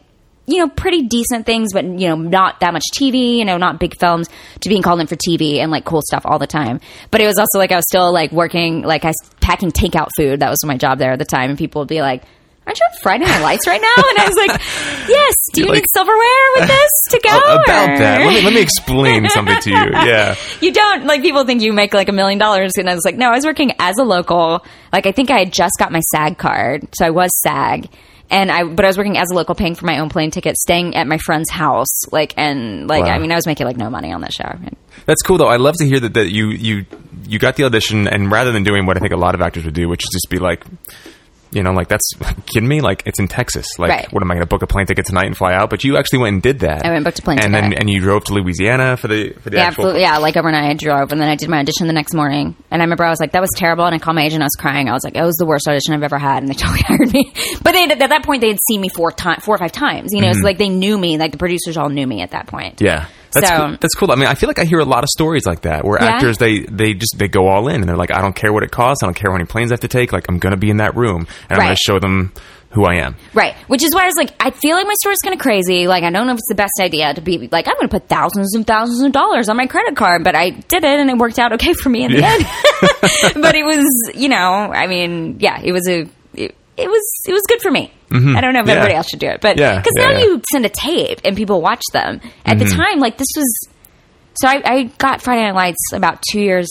you 0.51 0.57
know, 0.59 0.69
pretty 0.69 1.03
decent 1.03 1.45
things, 1.45 1.69
but 1.73 1.85
you 1.85 2.07
know, 2.09 2.15
not 2.15 2.59
that 2.59 2.73
much 2.73 2.83
TV, 2.93 3.37
you 3.37 3.45
know, 3.45 3.57
not 3.57 3.79
big 3.79 3.97
films 3.97 4.27
to 4.59 4.69
being 4.69 4.81
called 4.81 4.99
in 4.99 5.07
for 5.07 5.15
TV 5.15 5.57
and 5.57 5.71
like 5.71 5.85
cool 5.85 6.01
stuff 6.03 6.23
all 6.25 6.37
the 6.39 6.47
time. 6.47 6.79
But 7.09 7.21
it 7.21 7.25
was 7.25 7.39
also 7.39 7.57
like 7.57 7.71
I 7.71 7.77
was 7.77 7.85
still 7.87 8.13
like 8.13 8.31
working, 8.31 8.83
like 8.83 9.05
I 9.05 9.09
was 9.09 9.17
packing 9.39 9.71
takeout 9.71 10.09
food. 10.17 10.41
That 10.41 10.49
was 10.49 10.63
my 10.65 10.77
job 10.77 10.99
there 10.99 11.13
at 11.13 11.19
the 11.19 11.25
time. 11.25 11.49
And 11.49 11.57
people 11.57 11.81
would 11.81 11.87
be 11.89 12.01
like, 12.01 12.23
Aren't 12.63 12.77
you 12.79 12.85
on 12.85 12.97
Friday 13.01 13.25
Night 13.25 13.41
Lights 13.41 13.65
right 13.65 13.81
now? 13.81 14.03
And 14.09 14.19
I 14.19 14.25
was 14.27 14.35
like, 14.35 14.61
Yes, 15.09 15.33
do 15.53 15.61
you 15.61 15.65
You're 15.67 15.75
need 15.77 15.85
silverware 15.95 16.47
with 16.57 16.67
this 16.67 16.89
to 17.09 17.19
go? 17.23 17.37
About 17.39 17.89
or- 17.89 17.97
that. 17.97 18.19
Let 18.19 18.29
me, 18.29 18.41
let 18.43 18.53
me 18.53 18.61
explain 18.61 19.27
something 19.29 19.59
to 19.61 19.69
you. 19.71 19.75
Yeah. 19.75 20.35
you 20.61 20.71
don't 20.71 21.05
like 21.05 21.23
people 21.23 21.43
think 21.43 21.63
you 21.63 21.73
make 21.73 21.95
like 21.95 22.07
a 22.07 22.11
million 22.11 22.37
dollars 22.37 22.73
and 22.77 22.87
i 22.87 22.93
was 22.93 23.03
like 23.03 23.17
no 23.17 23.29
i 23.29 23.35
was 23.35 23.45
working 23.45 23.71
as 23.79 23.97
a 23.97 24.03
local 24.03 24.63
like 24.93 25.07
i 25.07 25.11
think 25.11 25.31
i 25.31 25.39
had 25.39 25.51
just 25.51 25.73
got 25.79 25.91
my 25.91 26.01
sag 26.11 26.37
card 26.37 26.87
so 26.93 27.05
i 27.05 27.09
was 27.09 27.29
sag 27.41 27.89
and 28.31 28.49
i 28.49 28.63
but 28.63 28.83
i 28.83 28.87
was 28.87 28.97
working 28.97 29.17
as 29.17 29.29
a 29.31 29.35
local 29.35 29.53
paying 29.53 29.75
for 29.75 29.85
my 29.85 29.99
own 29.99 30.09
plane 30.09 30.31
ticket 30.31 30.57
staying 30.57 30.95
at 30.95 31.05
my 31.05 31.17
friend's 31.19 31.49
house 31.51 31.91
like 32.11 32.33
and 32.37 32.87
like 32.89 33.03
Wow. 33.03 33.11
i 33.11 33.19
mean 33.19 33.31
i 33.31 33.35
was 33.35 33.45
making 33.45 33.67
like 33.67 33.77
no 33.77 33.89
money 33.89 34.11
on 34.11 34.21
that 34.21 34.33
show 34.33 34.51
That's 35.05 35.21
cool 35.21 35.37
though. 35.37 35.47
I 35.47 35.57
love 35.57 35.75
to 35.77 35.85
hear 35.85 35.99
that, 35.99 36.13
that 36.13 36.31
you 36.31 36.47
you 36.49 36.85
you 37.27 37.39
got 37.39 37.55
the 37.55 37.63
audition 37.65 38.07
and 38.07 38.31
rather 38.31 38.51
than 38.51 38.63
doing 38.63 38.85
what 38.85 38.97
I 38.97 38.99
think 38.99 39.13
a 39.13 39.17
lot 39.17 39.35
of 39.35 39.41
actors 39.41 39.63
would 39.65 39.73
do, 39.73 39.87
which 39.89 40.01
is 40.03 40.09
just 40.13 40.29
be 40.29 40.37
like 40.37 40.63
you 41.51 41.63
know, 41.63 41.71
like 41.71 41.87
that's 41.87 42.11
kidding 42.53 42.67
me. 42.69 42.81
Like 42.81 43.03
it's 43.05 43.19
in 43.19 43.27
Texas. 43.27 43.65
Like, 43.77 43.89
Right. 43.89 44.13
what 44.13 44.23
am 44.23 44.31
I 44.31 44.35
going 44.35 44.43
to 44.43 44.49
book 44.49 44.61
a 44.61 44.67
plane 44.67 44.85
ticket 44.85 45.05
tonight 45.05 45.25
and 45.27 45.35
fly 45.35 45.53
out? 45.53 45.69
But 45.69 45.83
you 45.83 45.97
actually 45.97 46.19
went 46.19 46.33
and 46.35 46.41
did 46.41 46.59
that. 46.59 46.85
I 46.85 46.89
went 46.89 46.97
and 46.97 47.05
booked 47.05 47.19
a 47.19 47.21
plane 47.21 47.39
and 47.39 47.53
ticket. 47.53 47.69
then 47.71 47.73
and 47.73 47.89
you 47.89 47.99
drove 48.01 48.23
to 48.25 48.33
Louisiana 48.33 48.97
for 48.97 49.07
the 49.07 49.33
for 49.41 49.49
the 49.49 49.57
yeah, 49.57 49.63
actual. 49.63 49.83
absolutely. 49.85 50.01
Yeah, 50.01 50.17
like 50.17 50.37
overnight 50.37 50.69
I 50.69 50.73
drove, 50.73 51.11
and 51.11 51.19
then 51.21 51.29
I 51.29 51.35
did 51.35 51.49
my 51.49 51.59
audition 51.59 51.87
the 51.87 51.93
next 51.93 52.13
morning. 52.13 52.55
And 52.71 52.81
I 52.81 52.85
remember 52.85 53.03
I 53.03 53.09
was 53.09 53.19
like, 53.19 53.31
"That 53.33 53.41
was 53.41 53.51
terrible." 53.55 53.85
And 53.85 53.93
I 53.95 53.99
called 53.99 54.15
my 54.15 54.23
agent. 54.23 54.41
I 54.41 54.45
was 54.45 54.55
crying. 54.57 54.87
I 54.89 54.93
was 54.93 55.03
like, 55.03 55.15
"It 55.15 55.23
was 55.23 55.35
the 55.35 55.45
worst 55.45 55.67
audition 55.67 55.93
I've 55.93 56.03
ever 56.03 56.17
had." 56.17 56.43
And 56.43 56.49
they 56.49 56.53
totally 56.61 56.81
hired 56.81 57.11
me. 57.13 57.33
But 57.61 57.73
they, 57.73 57.83
at 57.83 57.99
that 57.99 58.23
point, 58.23 58.41
they 58.41 58.49
had 58.49 58.59
seen 58.67 58.81
me 58.81 58.89
four 58.89 59.11
time, 59.11 59.39
four 59.41 59.55
or 59.55 59.57
five 59.57 59.71
times. 59.71 60.11
You 60.13 60.21
know, 60.21 60.31
so 60.33 60.39
like 60.41 60.57
they 60.57 60.69
knew 60.69 60.97
me. 60.97 61.17
Like 61.17 61.31
the 61.33 61.37
producers 61.37 61.77
all 61.77 61.89
knew 61.89 62.07
me 62.07 62.21
at 62.21 62.31
that 62.31 62.47
point. 62.47 62.77
Mm-hmm. 62.77 62.85
Yeah. 62.85 63.05
That's 63.33 63.47
So- 63.47 63.57
cool. 63.67 63.77
that's 63.79 63.93
cool. 63.95 64.11
I 64.11 64.15
mean, 64.15 64.27
I 64.27 64.35
feel 64.35 64.47
like 64.47 64.59
I 64.59 64.65
hear 64.65 64.79
a 64.79 64.85
lot 64.85 65.03
of 65.03 65.09
stories 65.09 65.45
like 65.45 65.61
that 65.61 65.83
where 65.85 66.01
Yeah? 66.01 66.09
actors 66.15 66.37
they 66.37 66.59
they 66.61 66.93
just 66.93 67.15
they 67.17 67.27
go 67.27 67.47
all 67.47 67.67
in 67.67 67.75
and 67.81 67.85
they're 67.89 67.97
like, 67.97 68.11
I 68.11 68.21
don't 68.21 68.35
care 68.35 68.51
what 68.53 68.63
it 68.63 68.71
costs, 68.71 69.03
I 69.03 69.07
don't 69.07 69.13
care 69.15 69.31
how 69.31 69.37
many 69.37 69.45
planes 69.45 69.71
I 69.71 69.75
have 69.75 69.79
to 69.81 69.87
take. 69.87 70.11
Like, 70.11 70.25
I'm 70.29 70.37
going 70.39 70.51
to 70.51 70.57
be 70.59 70.69
in 70.69 70.77
that 70.77 70.95
room 70.95 71.27
and 71.49 71.59
I'm 71.59 71.65
going 71.67 71.75
to 71.75 71.81
show 71.83 71.99
them 71.99 72.33
who 72.71 72.85
I 72.85 72.95
am. 73.05 73.17
Right. 73.33 73.53
Which 73.67 73.83
is 73.83 73.93
why 73.93 74.03
I 74.03 74.05
was 74.05 74.15
like, 74.15 74.31
I 74.39 74.49
feel 74.51 74.77
like 74.77 74.87
my 74.87 74.93
story's 75.01 75.19
kind 75.21 75.33
of 75.35 75.41
crazy. 75.41 75.87
Like, 75.87 76.03
I 76.05 76.09
don't 76.09 76.25
know 76.25 76.31
if 76.31 76.37
it's 76.39 76.47
the 76.47 76.55
best 76.55 76.71
idea 76.79 77.13
to 77.13 77.19
be 77.19 77.49
like, 77.51 77.67
I'm 77.67 77.73
going 77.75 77.89
to 77.89 77.99
put 77.99 78.07
thousands 78.07 78.55
and 78.55 78.65
thousands 78.65 79.01
of 79.01 79.11
dollars 79.11 79.49
on 79.49 79.57
my 79.57 79.67
credit 79.67 79.97
card, 79.97 80.23
but 80.23 80.35
I 80.35 80.51
did 80.51 80.83
it 80.85 80.99
and 80.99 81.09
it 81.09 81.17
worked 81.17 81.37
out 81.37 81.51
okay 81.53 81.73
for 81.73 81.89
me 81.89 82.05
in 82.05 82.13
the 82.13 82.19
Yeah. 82.19 82.33
end. 82.33 82.45
but 83.41 83.55
it 83.55 83.65
was, 83.65 83.85
you 84.15 84.29
know, 84.29 84.37
I 84.37 84.87
mean, 84.87 85.35
yeah, 85.39 85.59
it 85.61 85.73
was 85.73 85.85
a, 85.89 86.07
it, 86.81 86.89
was, 86.89 87.21
it 87.27 87.33
was 87.33 87.43
good 87.47 87.61
for 87.61 87.71
me. 87.71 87.91
I 88.11 88.41
don't 88.41 88.53
know 88.53 88.59
if 88.59 88.65
Mm-hmm. 88.65 88.67
Yeah. 88.67 88.73
everybody 88.73 88.93
else 88.95 89.07
should 89.09 89.19
do 89.19 89.27
it, 89.27 89.41
but 89.41 89.55
because 89.55 89.93
yeah, 89.97 90.05
now 90.05 90.11
yeah. 90.11 90.17
Mm-hmm. 90.19 90.23
you 90.23 90.41
send 90.51 90.65
a 90.65 90.69
tape 90.69 91.21
and 91.23 91.35
people 91.37 91.61
watch 91.61 91.83
them. 91.93 92.19
At 92.45 92.59
the 92.59 92.65
time, 92.65 92.99
like 92.99 93.17
this 93.17 93.27
was, 93.35 93.67
so 94.35 94.47
I, 94.47 94.61
I 94.65 94.83
got 94.97 95.21
Friday 95.21 95.43
Night 95.43 95.55
Lights 95.55 95.93
about 95.93 96.21
two 96.31 96.39
years, 96.41 96.69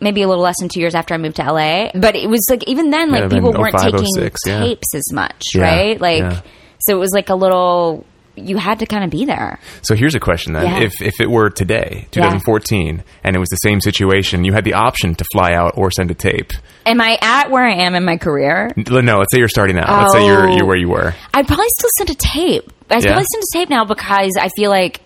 maybe 0.00 0.22
a 0.22 0.28
little 0.28 0.42
less 0.44 0.56
than 0.60 0.68
two 0.68 0.80
years 0.80 0.94
after 0.94 1.14
I 1.14 1.18
moved 1.18 1.36
to 1.36 1.42
LA. 1.50 1.90
But 1.94 2.14
it 2.16 2.28
was 2.28 2.44
like 2.50 2.68
even 2.68 2.90
then, 2.90 3.10
like 3.10 3.30
people 3.30 3.52
weren't 3.52 3.78
05, 3.78 3.92
taking 3.92 4.06
06, 4.14 4.40
yeah. 4.46 4.60
tapes 4.60 4.94
as 4.94 5.12
much, 5.12 5.42
right? 5.56 6.00
Like, 6.00 6.44
so 6.80 6.94
it 6.96 7.00
was 7.00 7.10
like 7.12 7.28
a 7.30 7.34
little. 7.34 8.04
You 8.36 8.58
had 8.58 8.78
to 8.80 8.86
kind 8.86 9.02
of 9.04 9.10
be 9.10 9.24
there. 9.24 9.58
So 9.82 9.94
here's 9.94 10.14
a 10.14 10.20
question 10.20 10.52
then: 10.52 10.64
Yeah. 10.64 10.80
If 10.80 10.92
if 11.00 11.20
it 11.20 11.30
were 11.30 11.50
today, 11.50 12.06
2014, 12.12 13.02
and 13.24 13.36
it 13.36 13.38
was 13.38 13.48
the 13.48 13.56
same 13.56 13.80
situation, 13.80 14.44
you 14.44 14.52
had 14.52 14.64
the 14.64 14.74
option 14.74 15.14
to 15.14 15.24
fly 15.32 15.52
out 15.54 15.72
or 15.76 15.90
send 15.90 16.10
a 16.10 16.14
tape. 16.14 16.52
Am 16.84 17.00
I 17.00 17.18
at 17.20 17.50
where 17.50 17.64
I 17.66 17.74
am 17.84 17.94
in 17.94 18.04
my 18.04 18.16
career? 18.16 18.70
No, 18.76 19.18
let's 19.18 19.32
say 19.32 19.38
you're 19.38 19.48
starting 19.48 19.78
out. 19.78 19.88
Let's 19.88 20.12
say 20.12 20.26
you're 20.26 20.48
Oh. 20.50 20.56
you're 20.56 20.66
where 20.66 20.76
you 20.76 20.88
were. 20.88 21.14
I'd 21.34 21.46
probably 21.46 21.66
still 21.78 21.90
send 21.98 22.10
a 22.10 22.14
tape. 22.14 22.70
I'd 22.90 23.02
Yeah? 23.04 23.12
probably 23.12 23.26
send 23.32 23.42
a 23.42 23.58
tape 23.58 23.70
now 23.70 23.84
because 23.84 24.32
I 24.40 24.48
feel 24.56 24.70
like 24.70 25.00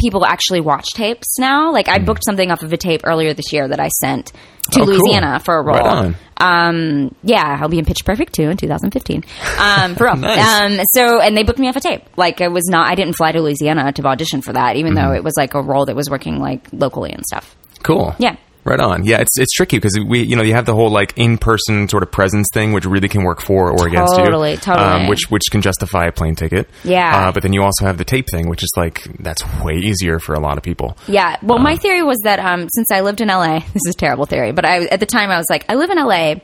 people 0.00 0.24
actually 0.24 0.60
watch 0.60 0.86
tapes 0.94 1.38
now. 1.38 1.72
Like 1.72 1.88
I 1.88 1.98
booked 1.98 2.24
something 2.24 2.50
off 2.50 2.62
of 2.62 2.72
a 2.72 2.76
tape 2.76 3.02
earlier 3.04 3.34
this 3.34 3.52
year 3.52 3.68
that 3.68 3.78
I 3.80 3.88
sent 3.88 4.26
to 4.26 4.32
Hmm. 4.32 4.80
Oh, 4.82 4.86
cool. 4.86 4.86
Louisiana 4.86 5.38
for 5.40 5.56
a 5.58 5.62
role. 5.64 5.76
Right. 5.76 6.14
Um, 6.42 7.14
yeah, 7.22 7.58
I'll 7.60 7.68
be 7.68 7.78
in 7.78 7.84
Pitch 7.84 8.04
Perfect 8.04 8.34
2 8.34 8.42
in 8.50 8.56
2015. 8.56 9.24
Um, 9.58 9.94
for 9.96 10.04
real. 10.06 10.16
Nice. 10.16 10.80
Um, 10.80 10.80
so 10.92 11.20
and 11.20 11.36
they 11.36 11.42
booked 11.42 11.58
me 11.58 11.68
off 11.68 11.76
a 11.76 11.80
tape. 11.80 12.02
Like 12.16 12.40
it 12.40 12.50
was 12.50 12.66
not. 12.68 12.90
I 12.90 12.94
didn't 12.94 13.14
fly 13.14 13.32
to 13.32 13.40
Louisiana 13.42 13.92
to 13.92 14.06
audition 14.06 14.40
for 14.42 14.52
that, 14.54 14.76
even 14.76 14.94
Mm-hmm. 14.94 15.08
though 15.08 15.14
it 15.14 15.22
was 15.24 15.34
like 15.36 15.54
a 15.54 15.62
role 15.62 15.86
that 15.86 15.96
was 15.96 16.08
working 16.10 16.38
like 16.38 16.66
locally 16.72 17.12
and 17.12 17.24
stuff. 17.26 17.54
Cool. 17.82 18.14
Yeah. 18.18 18.36
Right 18.62 18.78
on. 18.78 19.06
Yeah, 19.06 19.20
it's 19.20 19.38
it's 19.38 19.52
tricky 19.54 19.78
because 19.78 19.98
we, 20.06 20.22
you 20.22 20.36
know, 20.36 20.42
you 20.42 20.52
have 20.52 20.66
the 20.66 20.74
whole 20.74 20.90
like 20.90 21.14
in 21.16 21.38
person 21.38 21.88
sort 21.88 22.02
of 22.02 22.12
presence 22.12 22.46
thing, 22.52 22.72
which 22.72 22.84
really 22.84 23.08
can 23.08 23.22
work 23.22 23.40
for 23.40 23.70
or 23.70 23.88
against 23.88 24.12
you. 24.16 24.24
Totally, 24.24 24.56
totally. 24.58 24.86
Um, 24.86 25.08
which 25.08 25.30
which 25.30 25.44
can 25.50 25.62
justify 25.62 26.06
a 26.06 26.12
plane 26.12 26.34
ticket. 26.34 26.68
Yeah. 26.84 27.28
Uh, 27.28 27.32
but 27.32 27.42
then 27.42 27.54
you 27.54 27.62
also 27.62 27.86
have 27.86 27.96
the 27.96 28.04
tape 28.04 28.26
thing, 28.30 28.50
which 28.50 28.62
is 28.62 28.70
like 28.76 29.04
that's 29.18 29.42
way 29.62 29.76
easier 29.76 30.18
for 30.18 30.34
a 30.34 30.40
lot 30.40 30.58
of 30.58 30.62
people. 30.62 30.98
Yeah. 31.08 31.36
Well, 31.42 31.58
my 31.58 31.76
theory 31.76 32.02
was 32.02 32.18
that 32.24 32.38
um, 32.38 32.68
since 32.74 32.90
I 32.90 33.00
lived 33.00 33.22
in 33.22 33.28
LA, 33.28 33.60
this 33.72 33.82
is 33.86 33.94
a 33.94 33.98
terrible 33.98 34.26
theory, 34.26 34.52
but 34.52 34.66
I, 34.66 34.84
at 34.86 35.00
the 35.00 35.06
time 35.06 35.30
I 35.30 35.38
was 35.38 35.46
like, 35.48 35.64
I 35.68 35.76
live 35.76 35.90
in 35.90 35.96
LA. 35.96 36.34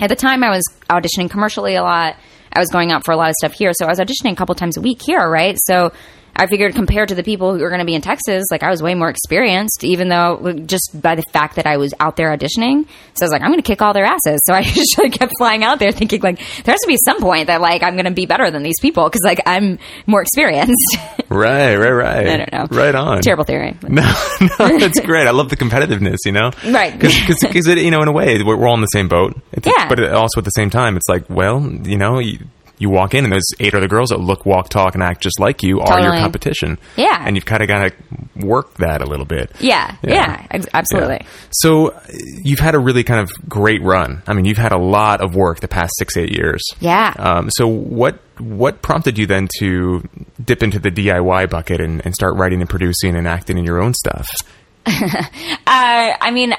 At 0.00 0.08
the 0.08 0.16
time 0.16 0.42
I 0.42 0.50
was 0.50 0.64
auditioning 0.90 1.30
commercially 1.30 1.76
a 1.76 1.82
lot. 1.82 2.16
I 2.52 2.58
was 2.58 2.68
going 2.68 2.90
out 2.90 3.04
for 3.04 3.12
a 3.12 3.16
lot 3.16 3.30
of 3.30 3.34
stuff 3.36 3.52
here, 3.52 3.72
so 3.72 3.86
I 3.86 3.88
was 3.88 4.00
auditioning 4.00 4.32
a 4.32 4.36
couple 4.36 4.54
times 4.56 4.76
a 4.76 4.80
week 4.80 5.00
here, 5.04 5.28
right? 5.28 5.56
So 5.66 5.92
I 6.36 6.46
figured 6.46 6.74
compared 6.74 7.08
to 7.08 7.14
the 7.14 7.22
people 7.22 7.54
who 7.56 7.62
are 7.62 7.68
going 7.68 7.80
to 7.80 7.84
be 7.84 7.94
in 7.94 8.00
Texas, 8.00 8.44
like 8.50 8.62
I 8.62 8.70
was 8.70 8.82
way 8.82 8.94
more 8.94 9.08
experienced, 9.08 9.84
even 9.84 10.08
though 10.08 10.52
just 10.66 10.90
by 11.00 11.14
the 11.14 11.22
fact 11.32 11.56
that 11.56 11.66
I 11.66 11.76
was 11.76 11.94
out 12.00 12.16
there 12.16 12.36
auditioning. 12.36 12.86
So 13.14 13.22
I 13.22 13.24
was 13.24 13.30
like, 13.30 13.42
I'm 13.42 13.50
going 13.50 13.62
to 13.62 13.66
kick 13.66 13.80
all 13.82 13.92
their 13.92 14.04
asses. 14.04 14.40
So 14.44 14.54
I 14.54 14.62
just 14.64 14.96
kept 15.12 15.32
flying 15.38 15.62
out 15.62 15.78
there 15.78 15.92
thinking 15.92 16.20
like, 16.22 16.38
there 16.64 16.72
has 16.72 16.80
to 16.80 16.86
be 16.88 16.96
some 17.04 17.20
point 17.20 17.46
that 17.46 17.60
like 17.60 17.82
I'm 17.82 17.94
going 17.94 18.06
to 18.06 18.10
be 18.10 18.26
better 18.26 18.50
than 18.50 18.62
these 18.62 18.80
people 18.80 19.04
because 19.04 19.22
like 19.24 19.40
I'm 19.46 19.78
more 20.06 20.22
experienced. 20.22 20.74
Right, 21.30 21.74
right, 21.76 21.90
right. 21.90 22.28
I 22.28 22.36
don't 22.36 22.52
know. 22.52 22.66
Right 22.70 22.94
on. 22.94 23.20
Terrible 23.20 23.44
theory. 23.44 23.76
No, 23.88 24.02
no, 24.40 24.78
that's 24.78 25.00
great. 25.00 25.26
I 25.26 25.30
love 25.30 25.48
the 25.48 25.56
competitiveness, 25.56 26.18
you 26.26 26.32
know? 26.32 26.50
Right. 26.64 26.92
Because, 26.96 27.42
you 27.66 27.90
know, 27.90 28.02
in 28.02 28.08
a 28.08 28.12
way, 28.12 28.40
we're, 28.42 28.56
we're 28.56 28.68
all 28.68 28.74
in 28.74 28.80
the 28.80 28.86
same 28.86 29.08
boat. 29.08 29.36
It's, 29.52 29.66
Yeah. 29.66 29.88
But 29.88 30.12
also 30.12 30.38
at 30.40 30.44
the 30.44 30.50
same 30.50 30.70
time, 30.70 30.96
it's 30.96 31.08
like, 31.08 31.28
well, 31.28 31.60
you 31.62 31.96
know, 31.96 32.18
you, 32.20 32.38
you 32.78 32.90
walk 32.90 33.14
in 33.14 33.24
and 33.24 33.32
those 33.32 33.44
eight 33.60 33.74
other 33.74 33.86
girls 33.88 34.08
that 34.10 34.18
look, 34.20 34.44
walk, 34.44 34.68
talk, 34.68 34.94
and 34.94 35.02
act 35.02 35.20
just 35.22 35.38
like 35.38 35.62
you 35.62 35.80
are 35.80 36.00
your 36.00 36.12
competition. 36.12 36.78
Yeah. 36.96 37.22
And 37.24 37.36
you've 37.36 37.46
kind 37.46 37.62
of 37.62 37.68
got 37.68 37.88
to 37.88 37.94
work 38.46 38.74
that 38.78 39.00
a 39.00 39.06
little 39.06 39.24
bit. 39.26 39.52
Yeah, 39.60 39.96
Yeah. 40.02 40.46
yeah, 40.52 40.62
absolutely. 40.74 41.18
Yeah. 41.20 41.26
So 41.52 41.88
uh, 41.92 42.00
you've 42.42 42.58
had 42.58 42.74
a 42.74 42.78
really 42.78 43.04
kind 43.04 43.20
of 43.20 43.30
great 43.48 43.80
run. 43.82 44.22
I 44.26 44.32
mean, 44.34 44.44
you've 44.44 44.58
had 44.58 44.72
a 44.72 44.78
lot 44.78 45.20
of 45.20 45.34
work 45.36 45.60
the 45.60 45.68
past 45.68 45.92
six, 45.98 46.16
eight 46.16 46.32
years. 46.32 46.62
Yeah. 46.80 47.14
Um, 47.18 47.48
so 47.50 47.66
what 47.68 48.18
what 48.38 48.82
prompted 48.82 49.16
you 49.16 49.26
then 49.26 49.48
to 49.60 50.02
dip 50.44 50.64
into 50.64 50.80
the 50.80 50.90
DIY 50.90 51.48
bucket 51.50 51.80
and, 51.80 52.04
and 52.04 52.12
start 52.12 52.34
writing 52.36 52.60
and 52.60 52.68
producing 52.68 53.14
and 53.14 53.28
acting 53.28 53.56
in 53.58 53.64
your 53.64 53.80
own 53.80 53.94
stuff? 53.94 54.26
Uh, 54.86 56.12
I 56.20 56.30
mean, 56.30 56.52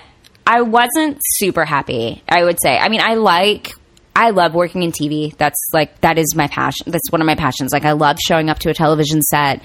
I 0.48 0.62
wasn't 0.62 1.20
super 1.22 1.66
happy. 1.66 2.24
I 2.28 2.44
would 2.44 2.58
say. 2.62 2.78
I 2.78 2.90
mean, 2.90 3.02
I 3.02 3.16
like. 3.16 3.72
I 4.16 4.30
love 4.30 4.54
working 4.54 4.84
in 4.84 4.92
TV. 4.92 5.36
That's 5.36 5.58
like 5.74 6.00
that 6.02 6.18
is 6.18 6.36
my 6.36 6.48
passion. 6.48 6.86
That's 6.92 7.12
one 7.12 7.22
of 7.22 7.28
my 7.28 7.36
passions. 7.36 7.74
Like 7.74 7.86
I 7.86 7.92
love 7.92 8.18
showing 8.26 8.50
up 8.50 8.60
to 8.60 8.70
a 8.70 8.74
television 8.74 9.22
set. 9.22 9.62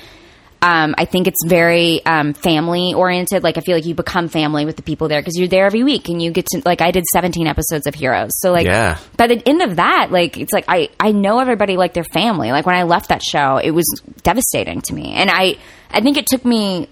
Um, 0.63 0.95
I 0.99 1.07
think 1.07 1.27
it's 1.27 1.43
very 1.47 2.05
um, 2.05 2.35
family 2.35 2.93
oriented. 2.93 3.43
Like 3.43 3.57
I 3.57 3.61
feel 3.63 3.75
like 3.77 3.87
you 3.87 3.95
become 3.95 4.29
family 4.29 4.67
with 4.67 4.77
the 4.77 4.83
people 4.83 5.09
there 5.09 5.21
because 5.21 5.39
you're 5.39 5.49
there 5.49 5.65
every 5.65 5.85
week 5.85 6.11
and 6.11 6.21
you 6.21 6.33
get 6.33 6.45
to 6.49 6.61
like 6.67 6.83
I 6.83 6.91
did 6.91 7.05
17 7.15 7.47
episodes 7.47 7.87
of 7.87 7.95
Heroes. 7.95 8.33
So 8.41 8.53
like 8.53 8.67
Yeah. 8.67 8.99
by 9.17 9.27
the 9.29 9.41
end 9.49 9.63
of 9.63 9.77
that, 9.77 10.09
like 10.11 10.37
it's 10.37 10.53
like 10.53 10.67
I 10.69 10.91
I 10.99 11.13
know 11.13 11.39
everybody 11.39 11.79
like 11.79 11.95
their 11.95 12.05
family. 12.05 12.51
Like 12.53 12.67
when 12.67 12.75
I 12.77 12.83
left 12.83 13.09
that 13.09 13.23
show, 13.23 13.57
it 13.57 13.71
was 13.71 13.87
devastating 14.23 14.83
to 14.83 14.95
me, 14.95 15.13
and 15.15 15.31
I 15.33 15.57
I 15.91 16.03
think 16.03 16.19
it 16.19 16.27
took 16.27 16.45
me 16.45 16.89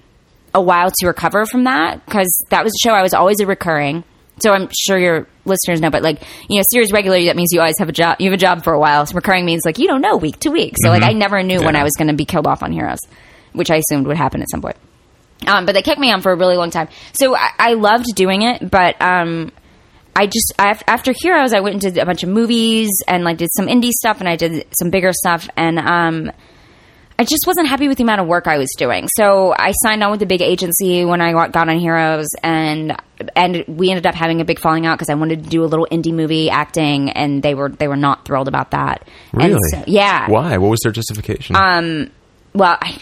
a 0.54 0.62
while 0.62 0.90
to 0.90 1.06
recover 1.06 1.44
from 1.44 1.64
that 1.64 2.02
because 2.06 2.28
that 2.48 2.64
was 2.64 2.72
a 2.72 2.80
show 2.88 2.94
I 2.94 3.02
was 3.02 3.12
always 3.12 3.38
a 3.40 3.46
recurring. 3.46 4.02
So 4.42 4.52
I'm 4.52 4.68
sure 4.78 4.98
your 4.98 5.26
listeners 5.44 5.80
know, 5.80 5.90
but 5.90 6.02
like 6.02 6.22
you 6.48 6.58
know, 6.58 6.64
series 6.70 6.92
regular 6.92 7.22
that 7.24 7.36
means 7.36 7.50
you 7.52 7.60
always 7.60 7.78
have 7.78 7.88
a 7.88 7.92
job. 7.92 8.16
You 8.20 8.30
have 8.30 8.34
a 8.34 8.40
job 8.40 8.64
for 8.64 8.72
a 8.72 8.78
while. 8.78 9.06
So 9.06 9.14
recurring 9.14 9.44
means 9.44 9.62
like 9.64 9.78
you 9.78 9.86
don't 9.86 10.00
know 10.00 10.16
week 10.16 10.38
to 10.40 10.50
week. 10.50 10.74
So 10.82 10.90
like 10.90 11.02
I 11.02 11.12
never 11.12 11.42
knew 11.42 11.62
when 11.62 11.76
I 11.76 11.82
was 11.82 11.92
going 11.96 12.08
to 12.08 12.14
be 12.14 12.24
killed 12.24 12.46
off 12.46 12.62
on 12.62 12.72
Heroes, 12.72 13.00
which 13.52 13.70
I 13.70 13.76
assumed 13.76 14.06
would 14.06 14.16
happen 14.16 14.42
at 14.42 14.50
some 14.50 14.62
point. 14.62 14.76
Um, 15.46 15.66
but 15.66 15.72
they 15.72 15.82
kept 15.82 16.00
me 16.00 16.10
on 16.10 16.20
for 16.20 16.32
a 16.32 16.36
really 16.36 16.56
long 16.56 16.70
time. 16.70 16.88
So 17.12 17.36
I, 17.36 17.50
I 17.58 17.72
loved 17.74 18.06
doing 18.14 18.42
it, 18.42 18.68
but 18.68 19.00
um, 19.00 19.52
I 20.16 20.26
just 20.26 20.52
I, 20.58 20.76
after 20.88 21.12
Heroes, 21.16 21.52
I 21.52 21.60
went 21.60 21.74
and 21.74 21.80
did 21.80 21.98
a 21.98 22.04
bunch 22.04 22.24
of 22.24 22.28
movies 22.28 22.90
and 23.06 23.22
like 23.22 23.38
did 23.38 23.50
some 23.56 23.66
indie 23.66 23.90
stuff 23.90 24.18
and 24.18 24.28
I 24.28 24.36
did 24.36 24.66
some 24.78 24.90
bigger 24.90 25.12
stuff 25.12 25.48
and 25.56 25.78
um, 25.78 26.32
I 27.20 27.24
just 27.24 27.44
wasn't 27.48 27.66
happy 27.68 27.88
with 27.88 27.98
the 27.98 28.04
amount 28.04 28.20
of 28.20 28.28
work 28.28 28.46
I 28.46 28.58
was 28.58 28.68
doing. 28.78 29.08
So 29.16 29.52
I 29.52 29.72
signed 29.82 30.04
on 30.04 30.12
with 30.12 30.22
a 30.22 30.26
big 30.26 30.40
agency 30.40 31.04
when 31.04 31.20
I 31.20 31.32
got 31.32 31.50
got 31.50 31.68
on 31.68 31.78
Heroes, 31.78 32.28
and 32.44 32.96
and 33.34 33.64
we 33.66 33.90
ended 33.90 34.06
up 34.06 34.14
having 34.14 34.40
a 34.40 34.44
big 34.44 34.60
falling 34.60 34.86
out 34.86 34.96
because 34.96 35.10
I 35.10 35.14
wanted 35.14 35.42
to 35.42 35.50
do 35.50 35.64
a 35.64 35.66
little 35.66 35.88
indie 35.90 36.12
movie 36.14 36.48
acting, 36.48 37.10
and 37.10 37.42
they 37.42 37.54
were 37.54 37.70
they 37.70 37.88
were 37.88 37.96
not 37.96 38.24
thrilled 38.24 38.46
about 38.46 38.70
that. 38.70 39.08
And 39.32 39.42
Really? 39.42 39.58
so- 39.72 39.82
yeah. 39.88 40.30
Why? 40.30 40.58
What 40.58 40.68
was 40.68 40.80
their 40.84 40.92
justification? 40.92 41.56
Um. 41.56 42.10
Well, 42.54 42.78
I. 42.80 42.98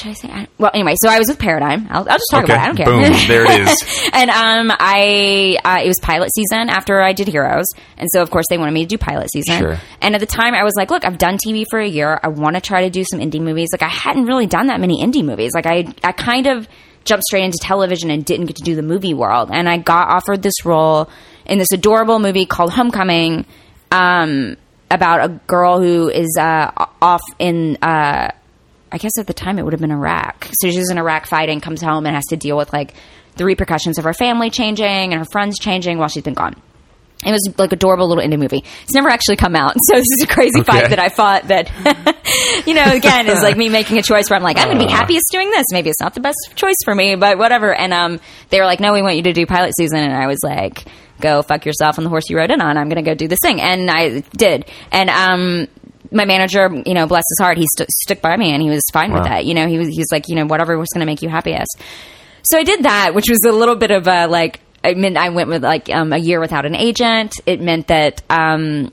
Should 0.00 0.10
I 0.10 0.14
say? 0.14 0.28
I, 0.28 0.48
well, 0.58 0.70
anyway, 0.74 0.94
so 1.02 1.08
I 1.08 1.18
was 1.18 1.28
with 1.28 1.38
Paradigm. 1.38 1.86
I'll, 1.90 2.08
I'll 2.08 2.18
just 2.18 2.28
talk 2.30 2.44
Okay. 2.44 2.52
about 2.52 2.60
it. 2.60 2.62
I 2.62 2.66
don't 2.66 2.76
care. 2.76 2.86
Boom. 3.10 3.28
There 3.28 3.44
it 3.44 3.68
is. 3.68 4.10
and 4.12 4.30
um, 4.30 4.76
I 4.78 5.58
uh, 5.64 5.80
it 5.84 5.88
was 5.88 5.98
pilot 6.00 6.30
season 6.34 6.68
after 6.70 7.00
I 7.00 7.12
did 7.12 7.28
Heroes, 7.28 7.66
and 7.96 8.08
so 8.12 8.22
of 8.22 8.30
course 8.30 8.46
they 8.50 8.58
wanted 8.58 8.72
me 8.72 8.82
to 8.82 8.88
do 8.88 8.98
pilot 8.98 9.28
season. 9.32 9.58
Sure. 9.58 9.78
And 10.00 10.14
at 10.14 10.20
the 10.20 10.26
time, 10.26 10.54
I 10.54 10.62
was 10.64 10.74
like, 10.76 10.90
"Look, 10.90 11.04
I've 11.04 11.18
done 11.18 11.38
TV 11.44 11.64
for 11.70 11.78
a 11.78 11.86
year. 11.88 12.18
I 12.22 12.28
want 12.28 12.56
to 12.56 12.60
try 12.60 12.82
to 12.84 12.90
do 12.90 13.04
some 13.04 13.20
indie 13.20 13.40
movies. 13.40 13.68
Like 13.72 13.82
I 13.82 13.88
hadn't 13.88 14.26
really 14.26 14.46
done 14.46 14.66
that 14.68 14.80
many 14.80 15.02
indie 15.04 15.24
movies. 15.24 15.52
Like 15.54 15.66
I 15.66 15.86
I 16.02 16.12
kind 16.12 16.46
of 16.46 16.68
jumped 17.04 17.24
straight 17.24 17.44
into 17.44 17.58
television 17.60 18.10
and 18.10 18.24
didn't 18.24 18.46
get 18.46 18.56
to 18.56 18.62
do 18.62 18.74
the 18.74 18.82
movie 18.82 19.12
world. 19.14 19.50
And 19.52 19.68
I 19.68 19.76
got 19.76 20.08
offered 20.08 20.42
this 20.42 20.64
role 20.64 21.10
in 21.44 21.58
this 21.58 21.70
adorable 21.72 22.18
movie 22.18 22.46
called 22.46 22.72
Homecoming, 22.72 23.44
um, 23.92 24.56
about 24.90 25.22
a 25.22 25.28
girl 25.46 25.80
who 25.80 26.08
is 26.08 26.34
uh, 26.40 26.70
off 27.02 27.20
in. 27.38 27.76
Uh, 27.82 28.30
I 28.94 28.98
guess 28.98 29.18
at 29.18 29.26
the 29.26 29.34
time 29.34 29.58
it 29.58 29.64
would 29.64 29.72
have 29.72 29.80
been 29.80 29.90
Iraq. 29.90 30.48
So 30.60 30.70
she's 30.70 30.88
in 30.88 30.98
Iraq 30.98 31.26
fighting, 31.26 31.60
comes 31.60 31.82
home 31.82 32.06
and 32.06 32.14
has 32.14 32.26
to 32.26 32.36
deal 32.36 32.56
with 32.56 32.72
like 32.72 32.94
the 33.36 33.44
repercussions 33.44 33.98
of 33.98 34.04
her 34.04 34.14
family 34.14 34.48
changing 34.50 34.86
and 34.86 35.14
her 35.14 35.24
friends 35.32 35.58
changing 35.58 35.98
while 35.98 36.06
she's 36.08 36.22
been 36.22 36.34
gone. 36.34 36.54
It 37.26 37.32
was 37.32 37.54
like 37.58 37.72
adorable 37.72 38.06
little 38.06 38.22
indie 38.22 38.38
movie. 38.38 38.62
It's 38.82 38.92
never 38.94 39.08
actually 39.08 39.36
come 39.36 39.56
out, 39.56 39.72
so 39.82 39.94
this 39.94 40.04
is 40.18 40.22
a 40.22 40.26
crazy 40.28 40.60
Okay. 40.60 40.64
fight 40.72 40.90
that 40.90 40.98
I 41.00 41.08
fought. 41.08 41.48
That 41.48 41.70
you 42.66 42.74
know, 42.74 42.92
again, 42.92 43.26
is 43.28 43.42
like 43.42 43.56
me 43.56 43.68
making 43.68 43.98
a 43.98 44.02
choice 44.02 44.30
where 44.30 44.36
I'm 44.36 44.42
like, 44.42 44.58
I'm 44.58 44.66
going 44.66 44.78
to 44.78 44.84
be 44.86 44.92
happiest 44.92 45.26
doing 45.32 45.50
this. 45.50 45.64
Maybe 45.72 45.88
it's 45.90 46.00
not 46.00 46.14
the 46.14 46.20
best 46.20 46.36
choice 46.54 46.76
for 46.84 46.94
me, 46.94 47.16
but 47.16 47.38
whatever. 47.38 47.74
And 47.74 47.92
um, 47.92 48.20
they 48.50 48.60
were 48.60 48.66
like, 48.66 48.78
No, 48.78 48.92
we 48.92 49.02
want 49.02 49.16
you 49.16 49.22
to 49.24 49.32
do 49.32 49.46
pilot 49.46 49.72
season, 49.76 49.98
and 49.98 50.12
I 50.12 50.26
was 50.26 50.38
like, 50.44 50.84
Go 51.20 51.42
fuck 51.42 51.64
yourself 51.64 51.98
on 51.98 52.04
the 52.04 52.10
horse 52.10 52.28
you 52.28 52.36
rode 52.36 52.50
in 52.50 52.60
on. 52.60 52.76
I'm 52.76 52.88
going 52.90 53.02
to 53.02 53.10
go 53.10 53.14
do 53.14 53.26
this 53.26 53.38
thing, 53.42 53.60
and 53.60 53.90
I 53.90 54.20
did. 54.36 54.66
And 54.92 55.08
um, 55.10 55.66
my 56.10 56.24
manager, 56.24 56.68
you 56.86 56.94
know, 56.94 57.06
bless 57.06 57.24
his 57.30 57.38
heart, 57.40 57.58
he 57.58 57.66
st- 57.76 57.90
stuck 57.90 58.20
by 58.20 58.36
me, 58.36 58.52
and 58.52 58.62
he 58.62 58.70
was 58.70 58.82
fine 58.92 59.12
with 59.12 59.24
that. 59.24 59.44
You 59.44 59.54
know, 59.54 59.66
he 59.66 59.78
was 59.78 59.88
he's 59.88 60.10
like, 60.12 60.28
you 60.28 60.36
know, 60.36 60.46
whatever 60.46 60.78
was 60.78 60.88
going 60.92 61.00
to 61.00 61.06
make 61.06 61.22
you 61.22 61.28
happiest. 61.28 61.80
So 62.42 62.58
I 62.58 62.62
did 62.62 62.82
that, 62.84 63.14
which 63.14 63.28
was 63.28 63.40
a 63.46 63.52
little 63.52 63.76
bit 63.76 63.90
of 63.90 64.06
a 64.06 64.26
like. 64.26 64.60
I 64.82 64.92
mean, 64.92 65.16
I 65.16 65.30
went 65.30 65.48
with 65.48 65.64
like 65.64 65.88
um, 65.88 66.12
a 66.12 66.18
year 66.18 66.40
without 66.40 66.66
an 66.66 66.74
agent. 66.74 67.40
It 67.46 67.60
meant 67.60 67.86
that 67.86 68.22
um, 68.28 68.92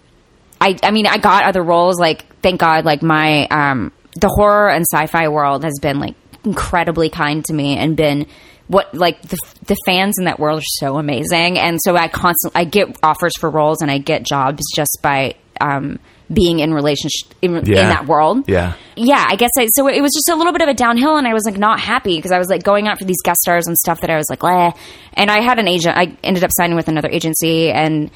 I, 0.61 0.77
I 0.83 0.91
mean, 0.91 1.05
I 1.05 1.17
got 1.17 1.43
other 1.43 1.61
roles. 1.61 1.99
Like, 1.99 2.25
thank 2.41 2.61
God, 2.61 2.85
like 2.85 3.01
my 3.01 3.45
um, 3.47 3.91
the 4.15 4.29
horror 4.29 4.69
and 4.69 4.85
sci-fi 4.89 5.27
world 5.27 5.63
has 5.63 5.79
been 5.81 5.99
like 5.99 6.15
incredibly 6.45 7.09
kind 7.09 7.43
to 7.45 7.53
me 7.53 7.77
and 7.77 7.97
been 7.97 8.25
what 8.67 8.93
like 8.95 9.21
the 9.21 9.37
the 9.65 9.75
fans 9.85 10.17
in 10.17 10.25
that 10.25 10.39
world 10.39 10.59
are 10.59 10.65
so 10.79 10.97
amazing. 10.97 11.59
And 11.59 11.77
so 11.83 11.95
I 11.95 12.07
constantly 12.07 12.61
I 12.61 12.63
get 12.63 12.97
offers 13.03 13.33
for 13.37 13.49
roles 13.49 13.81
and 13.81 13.91
I 13.91 13.97
get 13.97 14.23
jobs 14.23 14.63
just 14.73 14.99
by 15.03 15.35
um, 15.59 15.99
being 16.31 16.59
in 16.59 16.73
relationship 16.73 17.33
in, 17.41 17.55
in 17.57 17.73
that 17.73 18.07
world 18.07 18.47
yeah. 18.47 18.73
yeah, 18.95 19.25
I 19.27 19.35
guess 19.35 19.51
I, 19.57 19.67
so. 19.75 19.87
It 19.87 20.01
was 20.01 20.11
just 20.13 20.29
a 20.29 20.35
little 20.35 20.53
bit 20.53 20.61
of 20.61 20.67
a 20.67 20.73
downhill, 20.73 21.17
and 21.17 21.27
I 21.27 21.33
was 21.33 21.43
like 21.45 21.57
not 21.57 21.79
happy 21.79 22.17
because 22.17 22.31
I 22.31 22.37
was 22.37 22.49
like 22.49 22.63
going 22.63 22.87
out 22.87 22.99
for 22.99 23.05
these 23.05 23.21
guest 23.23 23.41
stars 23.41 23.67
and 23.67 23.77
stuff 23.77 24.01
that 24.01 24.09
I 24.09 24.17
was 24.17 24.27
like, 24.29 24.43
Leh. 24.43 24.71
and 25.13 25.29
I 25.29 25.41
had 25.41 25.59
an 25.59 25.67
agent. 25.67 25.97
I 25.97 26.17
ended 26.23 26.43
up 26.43 26.51
signing 26.53 26.75
with 26.75 26.87
another 26.87 27.09
agency, 27.09 27.71
and 27.71 28.11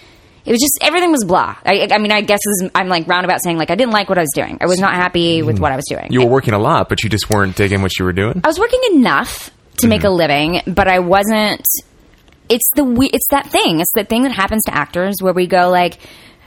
it 0.45 0.51
was 0.51 0.59
just 0.59 0.77
everything 0.81 1.11
was 1.11 1.23
blah. 1.23 1.55
I, 1.65 1.87
I 1.91 1.97
mean, 1.97 2.11
I 2.11 2.21
guess 2.21 2.39
is, 2.45 2.69
I'm 2.75 2.87
like 2.87 3.07
roundabout 3.07 3.39
saying 3.43 3.57
like 3.57 3.71
I 3.71 3.75
didn't 3.75 3.93
like 3.93 4.09
what 4.09 4.17
I 4.17 4.21
was 4.21 4.31
doing. 4.35 4.57
I 4.61 4.65
was 4.65 4.79
not 4.79 4.93
happy 4.93 5.41
with 5.41 5.59
what 5.59 5.71
I 5.71 5.75
was 5.75 5.85
doing. 5.87 6.07
You 6.11 6.21
were 6.21 6.29
working 6.29 6.53
a 6.53 6.59
lot, 6.59 6.89
but 6.89 7.03
you 7.03 7.09
just 7.09 7.29
weren't 7.29 7.55
digging 7.55 7.81
what 7.81 7.97
you 7.97 8.05
were 8.05 8.13
doing. 8.13 8.41
I 8.43 8.47
was 8.47 8.59
working 8.59 8.81
enough 8.93 9.51
to 9.77 9.87
make 9.87 10.03
a 10.03 10.07
mm-hmm. 10.07 10.15
living, 10.15 10.61
but 10.67 10.87
I 10.87 10.99
wasn't. 10.99 11.65
It's 12.47 12.69
the 12.75 12.83
we- 12.83 13.09
it's 13.09 13.27
that 13.31 13.47
thing. 13.47 13.79
It's 13.79 13.91
the 13.95 14.03
thing 14.03 14.23
that 14.23 14.31
happens 14.31 14.63
to 14.65 14.73
actors 14.73 15.15
where 15.19 15.33
we 15.33 15.47
go 15.47 15.69
like, 15.69 15.97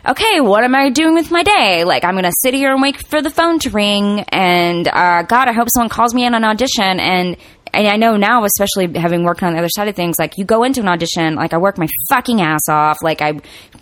okay, 0.06 0.40
what 0.40 0.64
am 0.64 0.74
I 0.74 0.90
doing 0.90 1.14
with 1.14 1.30
my 1.30 1.42
day? 1.42 1.84
Like 1.84 2.04
I'm 2.04 2.14
gonna 2.14 2.32
sit 2.40 2.54
here 2.54 2.72
and 2.72 2.82
wait 2.82 2.96
for 2.96 3.22
the 3.22 3.30
phone 3.30 3.58
to 3.60 3.70
ring, 3.70 4.20
and 4.28 4.86
uh, 4.88 5.22
God, 5.22 5.48
I 5.48 5.52
hope 5.52 5.68
someone 5.74 5.88
calls 5.88 6.14
me 6.14 6.24
in 6.24 6.34
an 6.34 6.44
audition. 6.44 7.00
And 7.00 7.36
and 7.72 7.86
I 7.86 7.96
know 7.96 8.16
now, 8.16 8.44
especially 8.44 8.98
having 8.98 9.24
worked 9.24 9.42
on 9.42 9.52
the 9.52 9.58
other 9.58 9.68
side 9.68 9.88
of 9.88 9.96
things, 9.96 10.16
like 10.18 10.32
you 10.36 10.44
go 10.44 10.64
into 10.64 10.80
an 10.80 10.88
audition, 10.88 11.34
like 11.34 11.52
I 11.52 11.58
work 11.58 11.78
my 11.78 11.88
fucking 12.08 12.40
ass 12.40 12.68
off, 12.68 12.98
like 13.02 13.20
I 13.20 13.32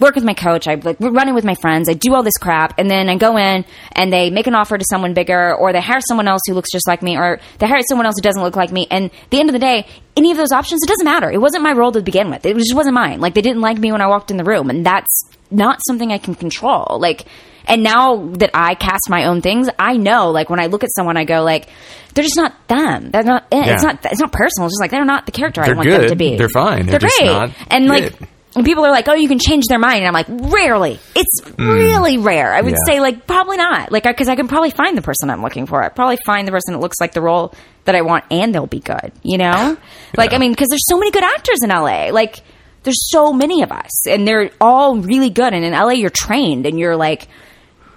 work 0.00 0.14
with 0.14 0.24
my 0.24 0.34
coach, 0.34 0.66
I 0.66 0.74
like 0.74 0.96
running 1.00 1.34
with 1.34 1.44
my 1.44 1.54
friends, 1.54 1.88
I 1.88 1.94
do 1.94 2.14
all 2.14 2.22
this 2.22 2.36
crap, 2.36 2.78
and 2.78 2.90
then 2.90 3.08
I 3.08 3.16
go 3.16 3.36
in 3.36 3.64
and 3.92 4.12
they 4.12 4.30
make 4.30 4.46
an 4.46 4.54
offer 4.54 4.76
to 4.76 4.84
someone 4.90 5.14
bigger, 5.14 5.54
or 5.54 5.72
they 5.72 5.80
hire 5.80 6.00
someone 6.00 6.28
else 6.28 6.42
who 6.46 6.54
looks 6.54 6.70
just 6.70 6.88
like 6.88 7.02
me, 7.02 7.16
or 7.16 7.38
they 7.58 7.66
hire 7.66 7.80
someone 7.88 8.06
else 8.06 8.16
who 8.18 8.22
doesn't 8.22 8.42
look 8.42 8.56
like 8.56 8.72
me, 8.72 8.86
and 8.90 9.06
at 9.06 9.30
the 9.30 9.40
end 9.40 9.48
of 9.48 9.52
the 9.52 9.60
day. 9.60 9.86
any 10.16 10.30
of 10.30 10.36
those 10.36 10.52
options, 10.52 10.82
it 10.82 10.88
doesn't 10.88 11.04
matter. 11.04 11.30
It 11.30 11.40
wasn't 11.40 11.62
my 11.62 11.72
role 11.72 11.92
to 11.92 12.02
begin 12.02 12.30
with. 12.30 12.44
It 12.46 12.56
just 12.56 12.74
wasn't 12.74 12.94
mine. 12.94 13.20
Like 13.20 13.34
they 13.34 13.42
didn't 13.42 13.60
like 13.60 13.78
me 13.78 13.92
when 13.92 14.00
I 14.00 14.06
walked 14.06 14.30
in 14.30 14.36
the 14.36 14.44
room, 14.44 14.70
and 14.70 14.84
that's 14.84 15.35
not 15.50 15.80
something 15.86 16.12
I 16.12 16.18
can 16.18 16.34
control. 16.34 16.98
Like, 17.00 17.26
and 17.66 17.82
now 17.82 18.26
that 18.34 18.50
I 18.54 18.74
cast 18.74 19.08
my 19.08 19.24
own 19.24 19.42
things, 19.42 19.68
I 19.78 19.96
know. 19.96 20.30
Like 20.30 20.50
when 20.50 20.60
I 20.60 20.66
look 20.66 20.84
at 20.84 20.90
someone, 20.94 21.16
I 21.16 21.24
go 21.24 21.42
like, 21.42 21.68
they're 22.14 22.24
just 22.24 22.36
not 22.36 22.54
them. 22.68 23.10
They're 23.10 23.22
not. 23.22 23.46
It. 23.50 23.66
It's 23.66 23.82
not. 23.82 24.04
It's 24.04 24.20
not 24.20 24.32
personal. 24.32 24.66
It's 24.66 24.74
just 24.74 24.80
like 24.80 24.90
they're 24.90 25.04
not 25.04 25.26
the 25.26 25.32
character 25.32 25.60
I 25.60 25.66
They're 25.66 25.76
want 25.76 25.90
them 25.90 26.08
to 26.08 26.16
be. 26.16 26.36
They're 26.36 26.48
fine. 26.48 26.86
They're 26.86 26.98
They're, 26.98 27.08
just 27.08 27.18
great. 27.18 27.26
not 27.26 27.50
and 27.70 27.86
like. 27.86 28.04
it. 28.04 28.28
And 28.54 28.64
people 28.64 28.86
are 28.86 28.90
like, 28.90 29.06
"Oh, 29.06 29.12
you 29.12 29.28
can 29.28 29.38
change 29.38 29.64
their 29.68 29.78
mind," 29.78 29.98
and 29.98 30.06
I'm 30.06 30.14
like, 30.14 30.28
"Rarely. 30.50 30.98
It's 31.14 31.40
mm. 31.42 31.74
really 31.74 32.16
rare. 32.16 32.54
I 32.54 32.62
would. 32.62 32.70
Yeah. 32.70 32.78
say, 32.86 33.00
like, 33.00 33.26
probably 33.26 33.58
not. 33.58 33.92
Like, 33.92 34.04
because 34.04 34.30
I, 34.30 34.34
can 34.34 34.48
probably 34.48 34.70
find 34.70 34.96
the 34.96 35.02
person 35.02 35.28
I'm 35.28 35.42
looking 35.42 35.66
for. 35.66 35.82
I 35.82 35.90
probably 35.90 36.16
find 36.24 36.48
the 36.48 36.52
person 36.52 36.72
that 36.72 36.80
looks 36.80 36.96
like 36.98 37.12
the 37.12 37.20
role 37.20 37.52
that 37.84 37.94
I 37.94 38.00
want, 38.00 38.24
and 38.30 38.54
they'll 38.54 38.66
be 38.66 38.80
good. 38.80 39.12
You 39.22 39.36
know, 39.36 39.76
like, 40.16 40.32
I 40.32 40.38
mean, 40.38 40.52
because 40.52 40.68
there's 40.70 40.86
so 40.88 40.98
many 40.98 41.10
good 41.10 41.22
actors 41.22 41.58
in 41.62 41.68
LA. 41.68 42.08
Like, 42.12 42.40
there's 42.86 43.10
so 43.10 43.32
many 43.32 43.62
of 43.62 43.72
us, 43.72 44.06
and 44.06 44.26
they're 44.26 44.50
all 44.60 44.96
really 44.96 45.28
good. 45.28 45.52
And 45.52 45.64
in 45.64 45.72
LA, 45.72 45.90
you're 45.90 46.08
trained, 46.08 46.64
and 46.66 46.78
you're 46.78 46.96
like 46.96 47.28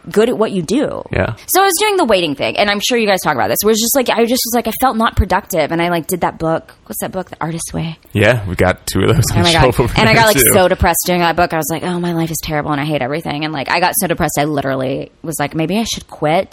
good 0.10 0.30
at 0.30 0.38
what 0.38 0.52
you 0.52 0.64
do. 0.64 1.04
Yeah. 1.12 1.36
So 1.48 1.62
I 1.62 1.66
was 1.66 1.76
doing 1.80 1.96
the 1.96 2.06
waiting 2.06 2.34
thing, 2.34 2.58
and 2.58 2.70
I'm 2.70 2.80
sure 2.80 2.98
you 2.98 3.06
guys 3.06 3.20
talk 3.24 3.36
about 3.36 3.50
this. 3.50 3.60
Where 3.64 3.72
it's 3.72 3.82
just 3.82 3.96
like 3.96 4.10
I 4.10 4.26
just 4.26 4.42
was 4.46 4.54
like 4.56 4.68
I 4.68 4.72
felt 4.82 4.98
not 4.98 5.16
productive, 5.16 5.72
and 5.72 5.82
I 5.82 5.90
like 5.90 6.08
did 6.08 6.22
that 6.22 6.40
book. 6.40 6.76
What's 6.86 7.00
that 7.02 7.12
book? 7.12 7.30
The 7.30 7.38
Artist's 7.40 7.72
Way. 7.72 7.98
Yeah, 8.14 8.46
we 8.48 8.56
got 8.56 8.88
two 8.88 9.02
of 9.02 9.16
those. 9.16 9.26
Oh 9.32 9.42
my 9.42 9.54
god! 9.54 9.80
And 9.96 10.10
I 10.10 10.14
got 10.14 10.26
like 10.26 10.38
too. 10.38 10.52
so 10.54 10.68
depressed 10.68 11.04
doing 11.06 11.20
that 11.20 11.36
book. 11.36 11.54
I 11.54 11.58
was 11.58 11.70
like, 11.72 11.84
oh, 11.84 12.00
my 12.00 12.14
life 12.14 12.32
is 12.32 12.40
terrible, 12.44 12.72
and 12.72 12.82
I 12.82 12.86
hate 12.86 13.04
everything. 13.04 13.46
And 13.46 13.54
like 13.54 13.70
I 13.70 13.80
got 13.80 13.94
so 13.96 14.08
depressed, 14.08 14.38
I 14.40 14.46
literally 14.46 15.12
was 15.22 15.40
like, 15.40 15.54
maybe 15.54 15.78
I 15.78 15.84
should 15.84 16.08
quit. 16.08 16.52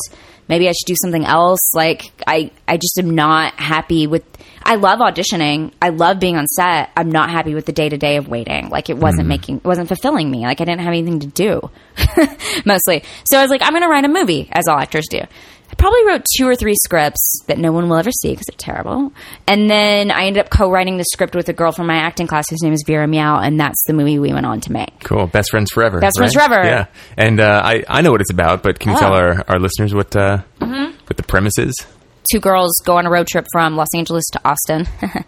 Maybe 0.48 0.68
I 0.68 0.72
should 0.72 0.86
do 0.86 0.94
something 1.00 1.24
else. 1.24 1.74
Like 1.74 2.02
I, 2.26 2.50
I 2.68 2.76
just 2.76 2.98
am 2.98 3.14
not 3.14 3.54
happy 3.54 4.06
with. 4.06 4.24
I 4.62 4.76
love 4.76 4.98
auditioning. 4.98 5.72
I 5.80 5.90
love 5.90 6.18
being 6.18 6.36
on 6.36 6.46
set. 6.46 6.90
I'm 6.96 7.10
not 7.10 7.30
happy 7.30 7.54
with 7.54 7.66
the 7.66 7.72
day 7.72 7.88
to 7.88 7.96
day 7.96 8.16
of 8.16 8.26
waiting. 8.28 8.68
Like 8.68 8.90
it 8.90 8.96
wasn't 8.96 9.22
mm-hmm. 9.22 9.28
making, 9.28 9.56
it 9.58 9.64
wasn't 9.64 9.88
fulfilling 9.88 10.30
me. 10.30 10.40
Like 10.42 10.60
I 10.60 10.64
didn't 10.64 10.80
have 10.80 10.88
anything 10.88 11.20
to 11.20 11.26
do, 11.28 11.70
mostly. 12.64 13.04
So 13.30 13.38
I 13.38 13.42
was 13.42 13.50
like, 13.50 13.62
I'm 13.62 13.70
going 13.70 13.82
to 13.82 13.88
write 13.88 14.04
a 14.04 14.08
movie, 14.08 14.48
as 14.50 14.66
all 14.68 14.78
actors 14.78 15.06
do. 15.08 15.20
I 15.70 15.74
probably 15.74 16.06
wrote 16.06 16.24
two 16.36 16.46
or 16.46 16.54
three 16.54 16.74
scripts 16.84 17.40
that 17.48 17.58
no 17.58 17.72
one 17.72 17.88
will 17.88 17.96
ever 17.96 18.10
see 18.12 18.30
because 18.30 18.46
they're 18.46 18.56
terrible. 18.56 19.12
And 19.48 19.68
then 19.68 20.10
I 20.12 20.26
ended 20.26 20.44
up 20.44 20.50
co-writing 20.50 20.96
the 20.96 21.04
script 21.12 21.34
with 21.34 21.48
a 21.48 21.52
girl 21.52 21.72
from 21.72 21.86
my 21.88 21.96
acting 21.96 22.26
class 22.28 22.48
whose 22.48 22.62
name 22.62 22.72
is 22.72 22.84
Vera 22.86 23.06
Miao, 23.08 23.40
and 23.40 23.58
that's 23.58 23.82
the 23.86 23.92
movie 23.92 24.18
we 24.18 24.32
went 24.32 24.46
on 24.46 24.60
to 24.62 24.72
make. 24.72 25.00
Cool. 25.00 25.26
Best 25.26 25.50
friends 25.50 25.70
forever. 25.72 25.98
Best 26.00 26.18
Friends? 26.18 26.34
Forever. 26.34 26.62
Yeah. 26.64 26.86
And 27.16 27.40
uh, 27.40 27.62
I 27.64 27.82
I 27.88 28.00
know 28.02 28.12
what 28.12 28.20
it's 28.20 28.30
about, 28.32 28.62
but 28.62 28.78
can 28.78 28.92
you 28.92 28.96
Oh. 28.96 29.00
tell 29.00 29.12
our, 29.14 29.44
our 29.48 29.58
listeners 29.58 29.92
what 29.94 30.14
uh, 30.14 30.42
Mm-hmm. 30.60 30.96
what 31.06 31.16
the 31.16 31.22
premise 31.24 31.58
is? 31.58 31.74
Two 32.30 32.40
girls 32.40 32.72
go 32.84 32.96
on 32.98 33.06
a 33.06 33.10
road 33.10 33.26
trip 33.28 33.46
from 33.52 33.76
Los 33.76 33.88
Angeles 33.94 34.24
to 34.32 34.40
Austin. 34.44 34.86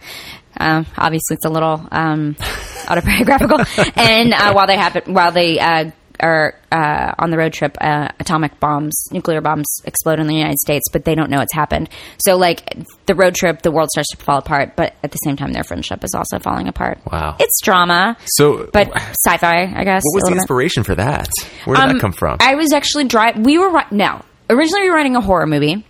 um, 0.60 0.86
obviously, 0.96 1.34
it's 1.34 1.44
a 1.44 1.48
little 1.48 1.86
um, 1.92 2.36
autobiographical. 2.88 3.60
and 3.96 4.32
uh, 4.32 4.52
while 4.52 4.66
they 4.66 4.76
have 4.76 4.96
while 5.06 5.30
they 5.32 5.58
uh, 5.60 5.90
are 6.20 6.54
uh, 6.72 7.14
on 7.18 7.30
the 7.30 7.38
road 7.38 7.52
trip, 7.52 7.76
uh, 7.80 8.08
atomic 8.20 8.58
bombs, 8.60 8.94
nuclear 9.12 9.40
bombs 9.40 9.66
explode 9.84 10.20
in 10.20 10.26
the 10.26 10.34
United 10.34 10.58
States, 10.58 10.84
but 10.92 11.04
they 11.04 11.14
don't 11.14 11.30
know 11.30 11.40
it's 11.40 11.52
happened. 11.54 11.88
So, 12.18 12.36
like 12.36 12.76
the 13.06 13.14
road 13.14 13.34
trip, 13.34 13.62
the 13.62 13.70
world 13.70 13.88
starts 13.90 14.08
to 14.10 14.16
fall 14.18 14.38
apart, 14.38 14.76
but 14.76 14.94
at 15.02 15.10
the 15.10 15.16
same 15.18 15.36
time, 15.36 15.52
their 15.52 15.64
friendship 15.64 16.04
is 16.04 16.14
also 16.14 16.38
falling 16.38 16.68
apart. 16.68 16.98
Wow. 17.10 17.36
it's 17.38 17.60
drama, 17.62 18.16
So, 18.36 18.68
but 18.72 18.88
sci-fi, 19.26 19.72
I 19.76 19.84
guess. 19.84 20.02
what 20.04 20.14
was 20.14 20.22
the 20.22 20.26
little 20.26 20.30
bit. 20.30 20.36
inspiration 20.42 20.82
for 20.84 20.94
that? 20.96 21.28
Where 21.64 21.76
did 21.76 21.82
Um, 21.82 21.92
that 21.94 22.00
come 22.00 22.12
from? 22.12 22.36
I 22.40 22.54
was 22.56 22.72
actually 22.72 23.04
driving. 23.04 23.42
We 23.44 23.58
were 23.58 23.70
no. 23.90 24.22
Originally, 24.50 24.82
we 24.82 24.88
were 24.90 24.96
writing 24.96 25.16
a 25.16 25.20
horror 25.20 25.46
movie, 25.46 25.84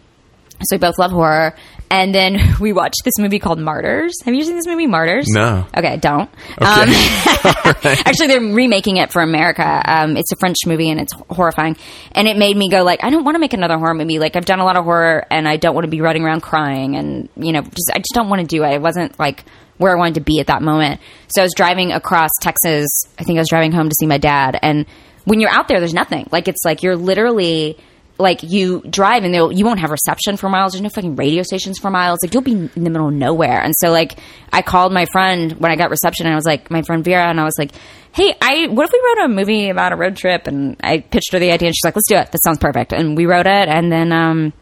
so 0.62 0.76
we 0.76 0.78
both 0.78 0.98
love 0.98 1.10
horror. 1.12 1.54
And 1.90 2.14
then 2.14 2.54
we 2.60 2.72
watched 2.72 3.02
this 3.04 3.18
movie 3.18 3.38
called 3.38 3.58
Martyrs. 3.58 4.14
Have 4.24 4.34
you 4.34 4.42
seen 4.42 4.56
this 4.56 4.66
movie, 4.66 4.86
Martyrs? 4.86 5.26
No. 5.28 5.66
Okay, 5.76 5.96
don't. 5.96 6.30
Okay. 6.60 6.64
Um, 6.64 6.88
actually, 8.04 8.28
they're 8.28 8.40
remaking 8.40 8.98
it 8.98 9.12
for 9.12 9.22
America. 9.22 9.82
Um, 9.84 10.16
it's 10.16 10.32
a 10.32 10.36
French 10.36 10.56
movie 10.66 10.90
and 10.90 11.00
it's 11.00 11.12
horrifying. 11.30 11.76
And 12.12 12.28
it 12.28 12.36
made 12.36 12.56
me 12.56 12.68
go 12.68 12.82
like, 12.82 13.02
I 13.02 13.10
don't 13.10 13.24
want 13.24 13.36
to 13.36 13.38
make 13.38 13.52
another 13.52 13.78
horror 13.78 13.94
movie. 13.94 14.18
Like 14.18 14.36
I've 14.36 14.44
done 14.44 14.60
a 14.60 14.64
lot 14.64 14.76
of 14.76 14.84
horror, 14.84 15.26
and 15.30 15.48
I 15.48 15.56
don't 15.56 15.74
want 15.74 15.84
to 15.84 15.90
be 15.90 16.00
running 16.00 16.24
around 16.24 16.40
crying, 16.42 16.96
and 16.96 17.28
you 17.36 17.52
know, 17.52 17.62
just 17.62 17.90
I 17.92 17.98
just 17.98 18.12
don't 18.14 18.28
want 18.28 18.40
to 18.42 18.46
do 18.46 18.64
it. 18.64 18.74
It 18.74 18.82
wasn't 18.82 19.18
like 19.18 19.44
where 19.78 19.94
I 19.94 19.98
wanted 19.98 20.14
to 20.14 20.20
be 20.20 20.40
at 20.40 20.48
that 20.48 20.62
moment. 20.62 21.00
So 21.28 21.42
I 21.42 21.44
was 21.44 21.52
driving 21.54 21.92
across 21.92 22.30
Texas. 22.40 22.88
I 23.18 23.24
think 23.24 23.38
I 23.38 23.40
was 23.40 23.48
driving 23.48 23.72
home 23.72 23.88
to 23.88 23.94
see 23.98 24.06
my 24.06 24.18
dad, 24.18 24.58
and 24.60 24.86
when 25.24 25.40
you're 25.40 25.50
out 25.50 25.68
there, 25.68 25.78
there's 25.78 25.94
nothing. 25.94 26.28
Like 26.32 26.48
it's 26.48 26.64
like 26.64 26.82
you're 26.82 26.96
literally 26.96 27.78
like 28.18 28.42
you 28.42 28.82
drive 28.82 29.24
and 29.24 29.34
you 29.34 29.64
won't 29.64 29.80
have 29.80 29.90
reception 29.90 30.36
for 30.36 30.48
miles. 30.48 30.72
There's 30.72 30.82
no 30.82 30.88
fucking 30.88 31.16
radio 31.16 31.42
stations 31.42 31.78
for 31.78 31.90
miles. 31.90 32.18
Like 32.22 32.34
you'll 32.34 32.42
be 32.42 32.52
in 32.52 32.70
the 32.74 32.90
middle 32.90 33.08
of 33.08 33.14
nowhere. 33.14 33.60
And 33.60 33.74
so 33.78 33.90
like 33.90 34.18
I 34.52 34.62
called 34.62 34.92
my 34.92 35.06
friend 35.12 35.52
when 35.52 35.70
I 35.70 35.76
got 35.76 35.90
reception 35.90 36.26
and 36.26 36.32
I 36.32 36.36
was 36.36 36.44
like, 36.44 36.70
my 36.70 36.82
friend 36.82 37.04
Vera, 37.04 37.28
and 37.28 37.40
I 37.40 37.44
was 37.44 37.54
like, 37.58 37.72
hey, 38.12 38.34
I 38.40 38.66
what 38.68 38.84
if 38.86 38.92
we 38.92 39.02
wrote 39.06 39.26
a 39.26 39.28
movie 39.28 39.70
about 39.70 39.92
a 39.92 39.96
road 39.96 40.16
trip? 40.16 40.46
And 40.46 40.76
I 40.82 40.98
pitched 40.98 41.32
her 41.32 41.38
the 41.38 41.52
idea 41.52 41.68
and 41.68 41.76
she's 41.76 41.84
like, 41.84 41.96
let's 41.96 42.08
do 42.08 42.16
it. 42.16 42.32
That 42.32 42.42
sounds 42.44 42.58
perfect. 42.58 42.92
And 42.92 43.16
we 43.16 43.26
wrote 43.26 43.46
it 43.46 43.68
and 43.68 43.92
then 43.92 44.12
um 44.12 44.52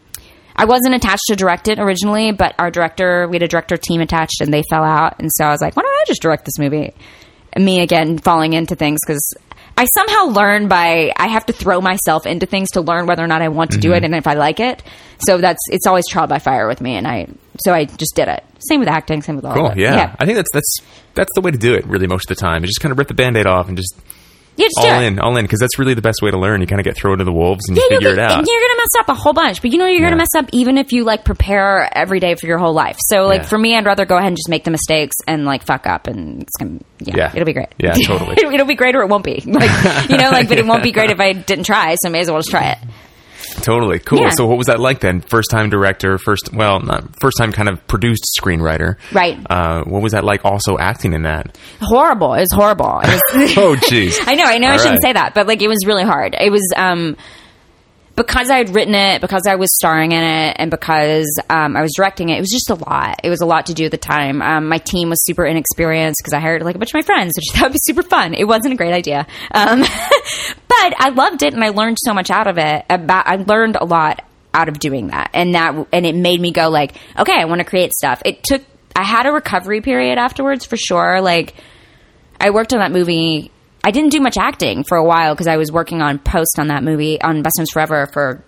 I 0.55 0.65
wasn't 0.65 0.95
attached 0.95 1.23
to 1.27 1.35
direct 1.35 1.67
it 1.67 1.77
originally, 1.77 2.31
but 2.31 2.55
our 2.57 2.71
director, 2.71 3.27
we 3.27 3.35
had 3.35 3.43
a 3.43 3.47
director 3.47 3.77
team 3.77 4.01
attached 4.01 4.41
and 4.41 4.51
they 4.51 4.63
fell 4.71 4.83
out. 4.83 5.19
And 5.19 5.29
so 5.31 5.45
I 5.45 5.51
was 5.51 5.61
like, 5.61 5.75
why 5.75 5.83
don't 5.83 5.91
I 5.91 6.03
just 6.07 6.21
direct 6.21 6.45
this 6.45 6.57
movie? 6.57 6.95
Me 7.55 7.81
again 7.81 8.17
falling 8.17 8.53
into 8.53 8.75
things 8.75 8.99
because 9.05 9.33
I 9.77 9.85
somehow 9.93 10.25
learn 10.25 10.67
by 10.67 11.11
I 11.15 11.27
have 11.27 11.45
to 11.45 11.53
throw 11.53 11.79
myself 11.81 12.25
into 12.25 12.45
things 12.47 12.71
to 12.71 12.81
learn 12.81 13.05
whether 13.05 13.23
or 13.23 13.27
not 13.27 13.41
I 13.43 13.49
want 13.49 13.71
to 13.71 13.77
do 13.77 13.89
Mm-hmm. 13.89 13.95
it 13.97 14.03
and 14.05 14.15
if 14.15 14.25
I 14.27 14.33
like 14.33 14.59
it. 14.59 14.81
So 15.27 15.37
that's 15.37 15.59
it's 15.69 15.85
always 15.85 16.05
trial 16.09 16.27
by 16.27 16.39
fire 16.39 16.67
with 16.67 16.81
me, 16.81 16.95
and 16.95 17.07
I 17.07 17.27
so 17.59 17.73
I 17.73 17.85
just 17.85 18.15
did 18.15 18.27
it. 18.27 18.43
Same 18.67 18.79
with 18.79 18.89
acting, 18.89 19.21
same 19.21 19.35
with 19.35 19.45
all 19.45 19.53
cool. 19.53 19.67
of 19.67 19.77
it. 19.77 19.81
Yeah. 19.81 19.95
yeah, 19.95 20.15
I 20.19 20.25
think 20.25 20.35
that's 20.37 20.51
that's 20.51 20.77
that's 21.13 21.29
the 21.35 21.41
way 21.41 21.51
to 21.51 21.57
do 21.57 21.73
it. 21.75 21.85
Really, 21.85 22.07
most 22.07 22.29
of 22.29 22.35
the 22.35 22.41
time, 22.41 22.63
you 22.63 22.67
just 22.67 22.81
kind 22.81 22.91
of 22.91 22.97
rip 22.97 23.07
the 23.07 23.13
band-aid 23.13 23.45
off 23.47 23.67
and 23.67 23.77
just 23.77 23.95
yeah 24.57 24.67
just 24.67 24.79
all 24.79 25.01
in, 25.01 25.19
all 25.19 25.37
in, 25.37 25.45
because 25.45 25.59
that's 25.59 25.79
really 25.79 25.93
the 25.93 26.01
best 26.01 26.21
way 26.21 26.31
to 26.31 26.37
learn. 26.37 26.59
You 26.61 26.67
kind 26.67 26.79
of 26.81 26.83
get 26.85 26.97
thrown 26.97 27.19
to 27.19 27.23
the 27.23 27.31
wolves 27.31 27.61
and 27.67 27.77
you 27.77 27.83
figure 27.89 28.09
you'll 28.09 28.13
it 28.13 28.19
out. 28.19 28.43
You're 28.45 28.61
gonna 28.61 28.77
mess 28.77 28.99
up 28.99 29.09
a 29.09 29.13
whole 29.15 29.33
bunch, 29.33 29.61
but 29.61 29.71
you 29.71 29.77
know 29.77 29.85
you're 29.87 30.01
gonna 30.01 30.15
mess 30.17 30.35
up 30.35 30.49
even 30.51 30.77
if 30.77 30.91
you 30.91 31.03
like 31.03 31.23
prepare 31.23 31.87
every 31.97 32.19
day 32.19 32.35
for 32.35 32.47
your 32.47 32.57
whole 32.57 32.73
life. 32.73 32.97
So 32.99 33.25
like 33.27 33.43
Yeah. 33.43 33.47
for 33.47 33.57
me, 33.57 33.75
I'd 33.77 33.85
rather 33.85 34.05
go 34.05 34.15
ahead 34.17 34.27
and 34.27 34.37
just 34.37 34.49
make 34.49 34.63
the 34.63 34.71
mistakes 34.71 35.15
and 35.27 35.45
like 35.45 35.63
fuck 35.63 35.87
up, 35.87 36.07
and 36.07 36.41
it's 36.41 36.57
gonna 36.57 36.79
yeah, 36.99 37.15
Yeah. 37.15 37.31
it'll 37.33 37.45
be 37.45 37.53
great. 37.53 37.69
Yeah, 37.77 37.93
totally. 38.05 38.35
it'll 38.53 38.65
be 38.67 38.75
great 38.75 38.95
or 38.95 39.01
it 39.03 39.07
won't 39.09 39.23
be. 39.23 39.43
Like 39.45 40.09
you 40.09 40.17
know, 40.17 40.29
like 40.31 40.47
but 40.49 40.57
it 40.59 40.65
won't 40.65 40.83
be 40.83 40.91
great 40.91 41.11
if 41.11 41.19
I 41.19 41.33
didn't 41.33 41.65
try. 41.65 41.95
So 41.95 42.09
I 42.09 42.11
may 42.11 42.19
as 42.21 42.29
well 42.29 42.39
just 42.39 42.49
try 42.51 42.71
it. 42.71 42.77
Totally 43.61 43.99
cool. 43.99 44.19
Yeah. 44.21 44.29
So, 44.29 44.45
what 44.45 44.57
was 44.57 44.67
that 44.67 44.79
like 44.79 44.99
then? 44.99 45.21
First 45.21 45.49
time 45.49 45.69
director, 45.69 46.17
first 46.17 46.53
well, 46.53 46.79
not 46.79 47.19
first 47.19 47.37
time 47.37 47.51
kind 47.51 47.69
of 47.69 47.85
produced 47.87 48.23
screenwriter, 48.41 48.97
Right. 49.11 49.37
Uh, 49.49 49.83
what 49.83 50.01
was 50.01 50.13
that 50.13 50.23
like? 50.23 50.45
Also 50.45 50.77
acting 50.77 51.13
in 51.13 51.23
that? 51.23 51.57
Horrible. 51.81 52.33
It 52.33 52.41
was 52.41 52.53
horrible. 52.53 53.01
It 53.03 53.07
was, 53.09 53.21
Oh, 53.57 53.75
jeez. 53.75 54.17
I 54.25 54.35
know, 54.35 54.43
I 54.45 54.57
know 54.57 54.69
I 54.69 54.77
shouldn't 54.77 54.93
right. 54.95 55.01
say 55.01 55.13
that, 55.13 55.33
but 55.33 55.47
like 55.47 55.61
it 55.61 55.67
was 55.67 55.85
really 55.85 56.03
hard. 56.03 56.35
It 56.39 56.51
was 56.51 56.63
um 56.75 57.17
because 58.17 58.49
I 58.49 58.57
had 58.57 58.73
written 58.73 58.95
it, 58.95 59.21
because 59.21 59.43
I 59.47 59.55
was 59.55 59.73
starring 59.75 60.11
in 60.11 60.23
it, 60.23 60.55
and 60.57 60.71
because 60.71 61.27
um, 61.51 61.77
I 61.77 61.83
was 61.83 61.93
directing 61.95 62.29
it, 62.29 62.37
it 62.37 62.41
was 62.41 62.49
just 62.49 62.71
a 62.71 62.75
lot. 62.75 63.21
It 63.23 63.29
was 63.29 63.41
a 63.41 63.45
lot 63.45 63.67
to 63.67 63.75
do 63.75 63.85
at 63.85 63.91
the 63.91 63.97
time. 63.97 64.41
Um, 64.41 64.67
my 64.67 64.79
team 64.79 65.09
was 65.09 65.23
super 65.23 65.45
inexperienced 65.45 66.19
because 66.19 66.33
I 66.33 66.39
hired 66.39 66.63
like 66.63 66.75
a 66.75 66.79
bunch 66.79 66.89
of 66.89 66.95
my 66.95 67.03
friends, 67.03 67.33
which 67.37 67.53
that 67.53 67.63
would 67.63 67.73
be 67.73 67.79
super 67.83 68.01
fun. 68.01 68.33
It 68.33 68.45
wasn't 68.45 68.73
a 68.73 68.75
great 68.75 68.93
idea, 68.93 69.27
um, 69.51 69.81
but 70.67 70.93
I 70.97 71.13
loved 71.13 71.43
it 71.43 71.53
and 71.53 71.63
I 71.63 71.69
learned 71.69 71.97
so 71.99 72.13
much 72.13 72.31
out 72.31 72.47
of 72.47 72.57
it. 72.57 72.85
About 72.89 73.27
I 73.27 73.35
learned 73.35 73.77
a 73.79 73.85
lot 73.85 74.25
out 74.51 74.67
of 74.67 74.79
doing 74.79 75.07
that, 75.07 75.29
and 75.33 75.53
that 75.53 75.87
and 75.93 76.05
it 76.05 76.15
made 76.15 76.41
me 76.41 76.51
go 76.51 76.69
like, 76.69 76.95
okay, 77.19 77.39
I 77.39 77.45
want 77.45 77.59
to 77.59 77.65
create 77.65 77.93
stuff. 77.93 78.21
It 78.25 78.43
took. 78.43 78.63
I 78.95 79.03
had 79.03 79.27
a 79.27 79.31
recovery 79.31 79.81
period 79.81 80.17
afterwards 80.17 80.65
for 80.65 80.75
sure. 80.75 81.21
Like 81.21 81.53
I 82.41 82.49
worked 82.49 82.73
on 82.73 82.79
that 82.79 82.91
movie. 82.91 83.51
I 83.87 83.91
didn't 83.91 84.09
do 84.09 84.19
much 84.19 84.37
acting 84.37 84.83
for 84.83 84.97
a 84.97 85.03
while 85.05 85.33
because 85.33 85.47
I 85.47 85.55
was 85.55 85.71
working 85.71 86.01
on 86.01 86.19
post 86.19 86.59
on 86.59 86.67
that 86.67 86.83
movie 86.83 87.21
on 87.21 87.41
Best 87.41 87.53
Friends 87.55 87.71
Forever 87.71 88.09
for 88.11 88.43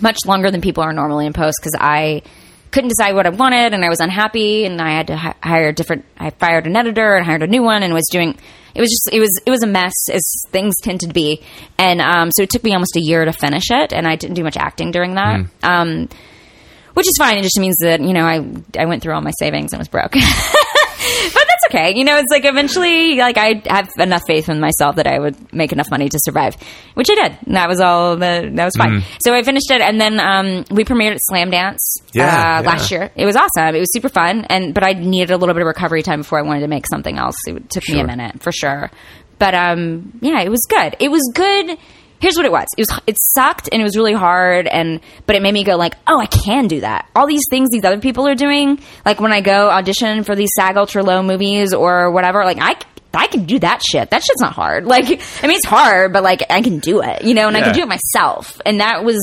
much 0.00 0.18
longer 0.24 0.52
than 0.52 0.60
people 0.60 0.84
are 0.84 0.92
normally 0.92 1.26
in 1.26 1.32
post 1.32 1.58
because 1.60 1.74
I 1.80 2.22
couldn't 2.70 2.90
decide 2.90 3.16
what 3.16 3.26
I 3.26 3.30
wanted 3.30 3.74
and 3.74 3.84
I 3.84 3.88
was 3.88 3.98
unhappy 3.98 4.66
and 4.66 4.80
I 4.80 4.90
had 4.90 5.08
to 5.08 5.16
hi- 5.16 5.34
hire 5.42 5.70
a 5.70 5.72
different. 5.72 6.04
I 6.16 6.30
fired 6.30 6.68
an 6.68 6.76
editor 6.76 7.16
and 7.16 7.26
hired 7.26 7.42
a 7.42 7.48
new 7.48 7.60
one 7.60 7.82
and 7.82 7.92
was 7.92 8.06
doing. 8.08 8.38
It 8.72 8.80
was 8.80 8.90
just 8.90 9.10
it 9.12 9.18
was 9.18 9.40
it 9.44 9.50
was 9.50 9.64
a 9.64 9.66
mess 9.66 9.94
as 10.12 10.22
things 10.50 10.76
tend 10.80 11.00
to 11.00 11.08
be, 11.08 11.42
and 11.76 12.00
um, 12.00 12.30
so 12.30 12.44
it 12.44 12.50
took 12.50 12.62
me 12.62 12.72
almost 12.72 12.94
a 12.94 13.00
year 13.00 13.24
to 13.24 13.32
finish 13.32 13.72
it, 13.72 13.92
and 13.92 14.06
I 14.06 14.14
didn't 14.14 14.36
do 14.36 14.44
much 14.44 14.56
acting 14.56 14.92
during 14.92 15.16
that. 15.16 15.40
Um, 15.64 16.08
which 16.94 17.08
is 17.08 17.16
fine. 17.18 17.38
It 17.38 17.42
just 17.42 17.58
means 17.58 17.78
that 17.78 18.00
you 18.00 18.12
know 18.12 18.24
I 18.24 18.46
I 18.78 18.84
went 18.84 19.02
through 19.02 19.14
all 19.14 19.22
my 19.22 19.32
savings 19.40 19.72
and 19.72 19.80
was 19.80 19.88
broke. 19.88 20.14
okay. 21.68 21.94
You 21.96 22.04
know, 22.04 22.16
it's 22.16 22.30
like 22.30 22.44
eventually, 22.44 23.16
like 23.16 23.36
I 23.38 23.62
have 23.66 23.88
enough 23.98 24.22
faith 24.26 24.48
in 24.48 24.60
myself 24.60 24.96
that 24.96 25.06
I 25.06 25.18
would 25.18 25.52
make 25.52 25.72
enough 25.72 25.90
money 25.90 26.08
to 26.08 26.18
survive, 26.22 26.56
which 26.94 27.08
I 27.10 27.14
did. 27.14 27.38
And 27.46 27.56
that 27.56 27.68
was 27.68 27.80
all. 27.80 28.16
The, 28.16 28.50
that 28.54 28.64
was 28.64 28.74
fine. 28.76 29.02
So 29.24 29.34
I 29.34 29.42
finished 29.42 29.70
it, 29.70 29.80
and 29.80 30.00
then 30.00 30.20
um, 30.20 30.64
we 30.70 30.84
premiered 30.84 31.12
at 31.14 31.20
Slamdance 31.30 31.78
Yeah, 32.12 32.24
uh, 32.26 32.28
yeah. 32.28 32.60
last 32.60 32.90
year. 32.90 33.10
It 33.14 33.26
was 33.26 33.36
awesome. 33.36 33.74
It 33.74 33.80
was 33.80 33.92
super 33.92 34.08
fun, 34.08 34.44
and 34.48 34.74
but 34.74 34.84
I 34.84 34.92
needed 34.92 35.30
a 35.30 35.36
little 35.36 35.54
bit 35.54 35.62
of 35.62 35.66
recovery 35.68 36.02
time 36.02 36.20
before 36.20 36.38
I 36.38 36.42
wanted 36.42 36.60
to 36.60 36.68
make 36.68 36.86
something 36.90 37.18
else. 37.18 37.36
It 37.46 37.70
took 37.70 37.88
me 37.88 38.00
a 38.00 38.06
minute 38.06 38.42
for 38.42 38.52
sure. 38.52 38.90
But 39.38 39.54
um, 39.54 40.18
yeah, 40.20 40.40
it 40.42 40.48
was 40.50 40.66
good. 40.68 40.96
It 40.98 41.10
was 41.10 41.22
good 41.34 41.78
here's 42.20 42.36
what 42.36 42.44
it 42.44 42.52
was. 42.52 42.66
It 42.76 42.82
was 42.82 43.00
it 43.06 43.16
sucked 43.20 43.68
and 43.70 43.80
it 43.80 43.84
was 43.84 43.96
really 43.96 44.12
hard 44.12 44.66
and 44.66 45.00
but 45.26 45.36
it 45.36 45.42
made 45.42 45.54
me 45.54 45.64
go 45.64 45.76
like, 45.76 45.94
"Oh, 46.06 46.18
I 46.18 46.26
can 46.26 46.68
do 46.68 46.80
that." 46.80 47.08
All 47.14 47.26
these 47.26 47.44
things 47.50 47.70
these 47.70 47.84
other 47.84 48.00
people 48.00 48.26
are 48.26 48.34
doing, 48.34 48.80
like 49.04 49.20
when 49.20 49.32
I 49.32 49.40
go 49.40 49.70
audition 49.70 50.24
for 50.24 50.34
these 50.34 50.50
SAG 50.56 50.76
Ultra 50.76 51.02
Low 51.02 51.22
movies 51.22 51.72
or 51.74 52.10
whatever, 52.10 52.44
like 52.44 52.58
I 52.60 52.76
I 53.14 53.26
can 53.26 53.44
do 53.44 53.58
that 53.60 53.80
shit. 53.88 54.10
That 54.10 54.22
shit's 54.22 54.40
not 54.40 54.52
hard. 54.52 54.84
Like, 54.88 55.04
I 55.04 55.46
mean, 55.46 55.56
it's 55.56 55.66
hard, 55.66 56.12
but 56.12 56.22
like, 56.22 56.42
I 56.50 56.62
can 56.62 56.78
do 56.78 57.02
it, 57.02 57.22
you 57.22 57.34
know, 57.34 57.46
and 57.46 57.56
I 57.56 57.60
can 57.62 57.74
do 57.74 57.82
it 57.82 57.88
myself. 57.88 58.60
And 58.64 58.80
that 58.80 59.04
was, 59.04 59.18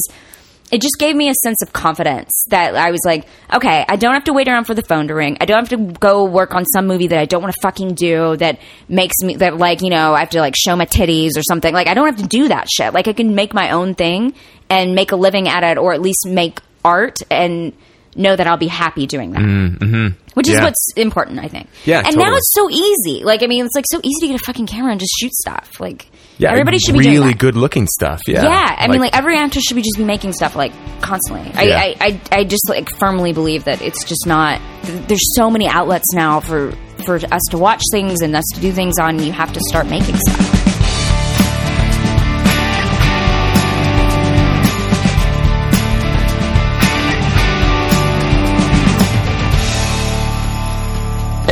it 0.72 0.82
just 0.82 0.98
gave 0.98 1.16
me 1.16 1.30
a 1.30 1.34
sense 1.44 1.62
of 1.62 1.72
confidence 1.74 2.46
that 2.50 2.76
I 2.76 2.92
was 2.92 3.02
like, 3.06 3.28
okay, 3.54 3.86
I 3.88 3.96
don't 3.98 4.14
have 4.14 4.24
to 4.26 4.34
wait 4.34 4.48
around 4.48 4.66
for 4.66 4.74
the 4.74 4.82
phone 4.82 5.08
to 5.10 5.14
ring. 5.14 5.38
I 5.40 5.46
don't 5.46 5.60
have 5.60 5.70
to 5.70 5.94
go 6.00 6.26
work 6.26 6.56
on 6.56 6.66
some 6.66 6.88
movie 6.88 7.08
that 7.08 7.20
I 7.20 7.26
don't 7.26 7.42
want 7.42 7.54
to 7.54 7.62
fucking 7.62 7.94
do 7.94 8.36
that 8.38 8.60
makes 8.90 9.22
me, 9.22 9.36
that 9.36 9.58
like, 9.58 9.82
you 9.82 9.90
know, 9.92 10.14
I 10.14 10.22
have 10.22 10.32
to 10.32 10.40
like 10.40 10.56
show 10.58 10.76
my 10.76 10.86
titties 10.86 11.38
or 11.38 11.44
something. 11.44 11.74
Like, 11.74 11.88
I 11.88 11.94
don't 11.94 12.08
have 12.08 12.18
to 12.18 12.28
do 12.28 12.48
that 12.48 12.68
shit. 12.70 12.94
Like, 12.94 13.08
I 13.08 13.14
can 13.14 13.36
make 13.36 13.54
my 13.54 13.72
own 13.72 13.94
thing 13.94 14.34
and 14.70 14.96
make 14.96 15.12
a 15.12 15.16
living 15.16 15.48
at 15.48 15.64
it 15.64 15.78
or 15.78 15.94
at 15.94 16.02
least 16.02 16.26
make 16.26 16.60
art 16.84 17.20
and 17.30 17.74
know 18.16 18.36
that 18.36 18.48
I'll 18.48 18.58
be 18.58 18.68
happy 18.68 19.06
doing 19.08 19.32
that. 19.32 19.42
Mm, 19.42 19.78
mm-hmm. 19.78 20.08
Which 20.36 20.48
is 20.48 20.56
Yeah. 20.56 20.64
what's 20.64 20.88
important, 20.96 21.40
I 21.40 21.48
think. 21.48 21.68
Yeah, 21.86 22.02
And 22.06 22.16
now 22.18 22.34
it's 22.36 22.52
so 22.54 22.70
easy. 22.70 23.24
Like, 23.24 23.44
I 23.44 23.48
mean, 23.48 23.66
it's 23.66 23.76
like 23.76 23.86
so 23.90 24.00
easy 24.04 24.22
to 24.22 24.28
get 24.34 24.42
a 24.42 24.44
fucking 24.46 24.68
camera 24.68 24.92
and 24.92 25.00
just 25.00 25.14
shoot 25.20 25.34
stuff. 25.34 25.70
Like, 25.80 26.08
Yeah, 26.38 26.52
everybody 26.52 26.78
should 26.80 26.94
be 26.94 27.00
really 27.00 27.16
doing 27.16 27.28
that. 27.30 27.38
good 27.38 27.56
looking 27.56 27.88
stuff. 27.88 28.22
Yeah, 28.28 28.44
Yeah, 28.44 28.76
I 28.78 28.88
mean, 28.88 29.00
like 29.02 29.16
every 29.16 29.38
actor 29.38 29.60
should 29.62 29.76
be 29.76 29.82
just 29.82 29.98
be 29.98 30.04
making 30.06 30.34
stuff 30.34 30.56
like 30.56 30.72
constantly. 31.02 31.52
I, 31.54 31.64
Yeah. 31.64 31.78
I, 31.80 31.96
I, 32.00 32.20
I 32.40 32.44
just 32.44 32.68
like 32.70 32.90
firmly 32.98 33.34
believe 33.34 33.66
that 33.66 33.82
it's 33.82 34.04
just 34.06 34.26
not. 34.26 34.62
There's 34.84 35.36
so 35.36 35.50
many 35.50 35.68
outlets 35.68 36.14
now 36.14 36.40
for 36.40 36.74
for 37.06 37.16
us 37.32 37.42
to 37.52 37.58
watch 37.58 37.82
things 37.92 38.22
and 38.22 38.36
us 38.36 38.46
to 38.56 38.62
do 38.62 38.72
things 38.72 38.98
on. 39.00 39.20
You 39.22 39.32
have 39.34 39.52
to 39.54 39.60
start 39.70 39.88
making 39.88 40.16
stuff. 40.16 40.55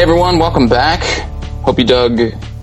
Everyone, 0.04 0.38
welcome 0.38 0.68
back. 0.68 1.02
Hope 1.64 1.80
you 1.80 1.86
dug 1.86 2.20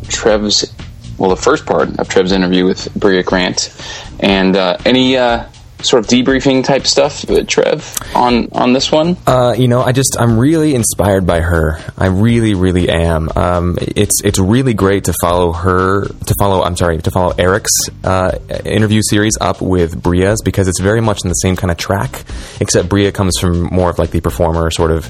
Trev's, 0.08 0.74
well, 1.16 1.30
the 1.30 1.36
first 1.36 1.64
part 1.64 1.98
of 1.98 2.06
Trev's 2.06 2.32
interview 2.32 2.66
with 2.66 2.94
Brea 2.94 3.22
Grant. 3.22 3.74
And 4.20 4.54
uh, 4.54 4.76
any 4.84 5.16
uh, 5.16 5.48
sort 5.80 6.04
of 6.04 6.10
debriefing 6.10 6.62
type 6.62 6.86
stuff, 6.86 7.28
uh, 7.30 7.42
Trev, 7.44 7.96
on 8.14 8.50
on 8.52 8.74
this 8.74 8.92
one? 8.92 9.16
Uh, 9.26 9.54
you 9.56 9.68
know, 9.68 9.80
I 9.80 9.92
just 9.92 10.18
I'm 10.20 10.38
really 10.38 10.74
inspired 10.74 11.26
by 11.26 11.40
her. 11.40 11.78
I 11.96 12.08
really, 12.08 12.52
really 12.52 12.90
am. 12.90 13.30
Um, 13.34 13.78
it's 13.80 14.22
it's 14.22 14.38
really 14.38 14.74
great 14.74 15.04
to 15.04 15.14
follow 15.22 15.52
her 15.52 16.08
to 16.08 16.34
follow. 16.38 16.62
I'm 16.62 16.76
sorry 16.76 16.98
to 16.98 17.10
follow 17.10 17.32
Eric's 17.38 17.72
uh, 18.04 18.36
interview 18.66 19.00
series 19.02 19.38
up 19.40 19.62
with 19.62 20.02
Brea's 20.02 20.42
because 20.44 20.68
it's 20.68 20.80
very 20.80 21.00
much 21.00 21.24
in 21.24 21.30
the 21.30 21.34
same 21.36 21.56
kind 21.56 21.70
of 21.70 21.78
track, 21.78 22.22
except 22.60 22.90
Brea 22.90 23.10
comes 23.12 23.38
from 23.38 23.62
more 23.62 23.88
of 23.88 23.98
like 23.98 24.10
the 24.10 24.20
performer 24.20 24.70
sort 24.70 24.90
of 24.90 25.08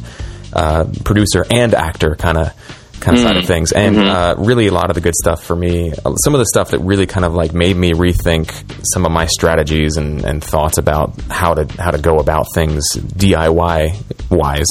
uh, 0.53 0.85
producer 1.05 1.45
and 1.51 1.75
actor 1.75 2.17
kind 2.17 2.39
of 2.39 2.53
kind 3.01 3.17
of 3.17 3.23
side 3.23 3.37
of 3.39 3.47
things, 3.47 3.73
and 3.73 3.97
uh, 3.99 4.35
really 4.37 4.67
a 4.67 4.73
lot 4.73 4.91
of 4.91 4.95
the 4.95 5.01
good 5.01 5.15
stuff 5.15 5.43
for 5.43 5.57
me. 5.57 5.91
uh, 5.91 6.15
Some 6.17 6.35
of 6.35 6.39
the 6.39 6.45
stuff 6.45 6.73
that 6.73 6.81
really 6.81 7.07
kind 7.07 7.25
of 7.25 7.33
like 7.33 7.55
made 7.55 7.75
me 7.75 7.93
rethink 7.93 8.53
some 8.93 9.07
of 9.07 9.13
my 9.13 9.25
strategies 9.25 9.97
and, 9.97 10.23
and 10.23 10.45
thoughts 10.45 10.77
about 10.77 11.19
how 11.31 11.55
to 11.55 11.65
how 11.83 11.93
to 11.93 11.99
go 11.99 12.19
about 12.19 12.47
things 12.55 12.85
DIY 12.97 14.31
wise. 14.31 14.67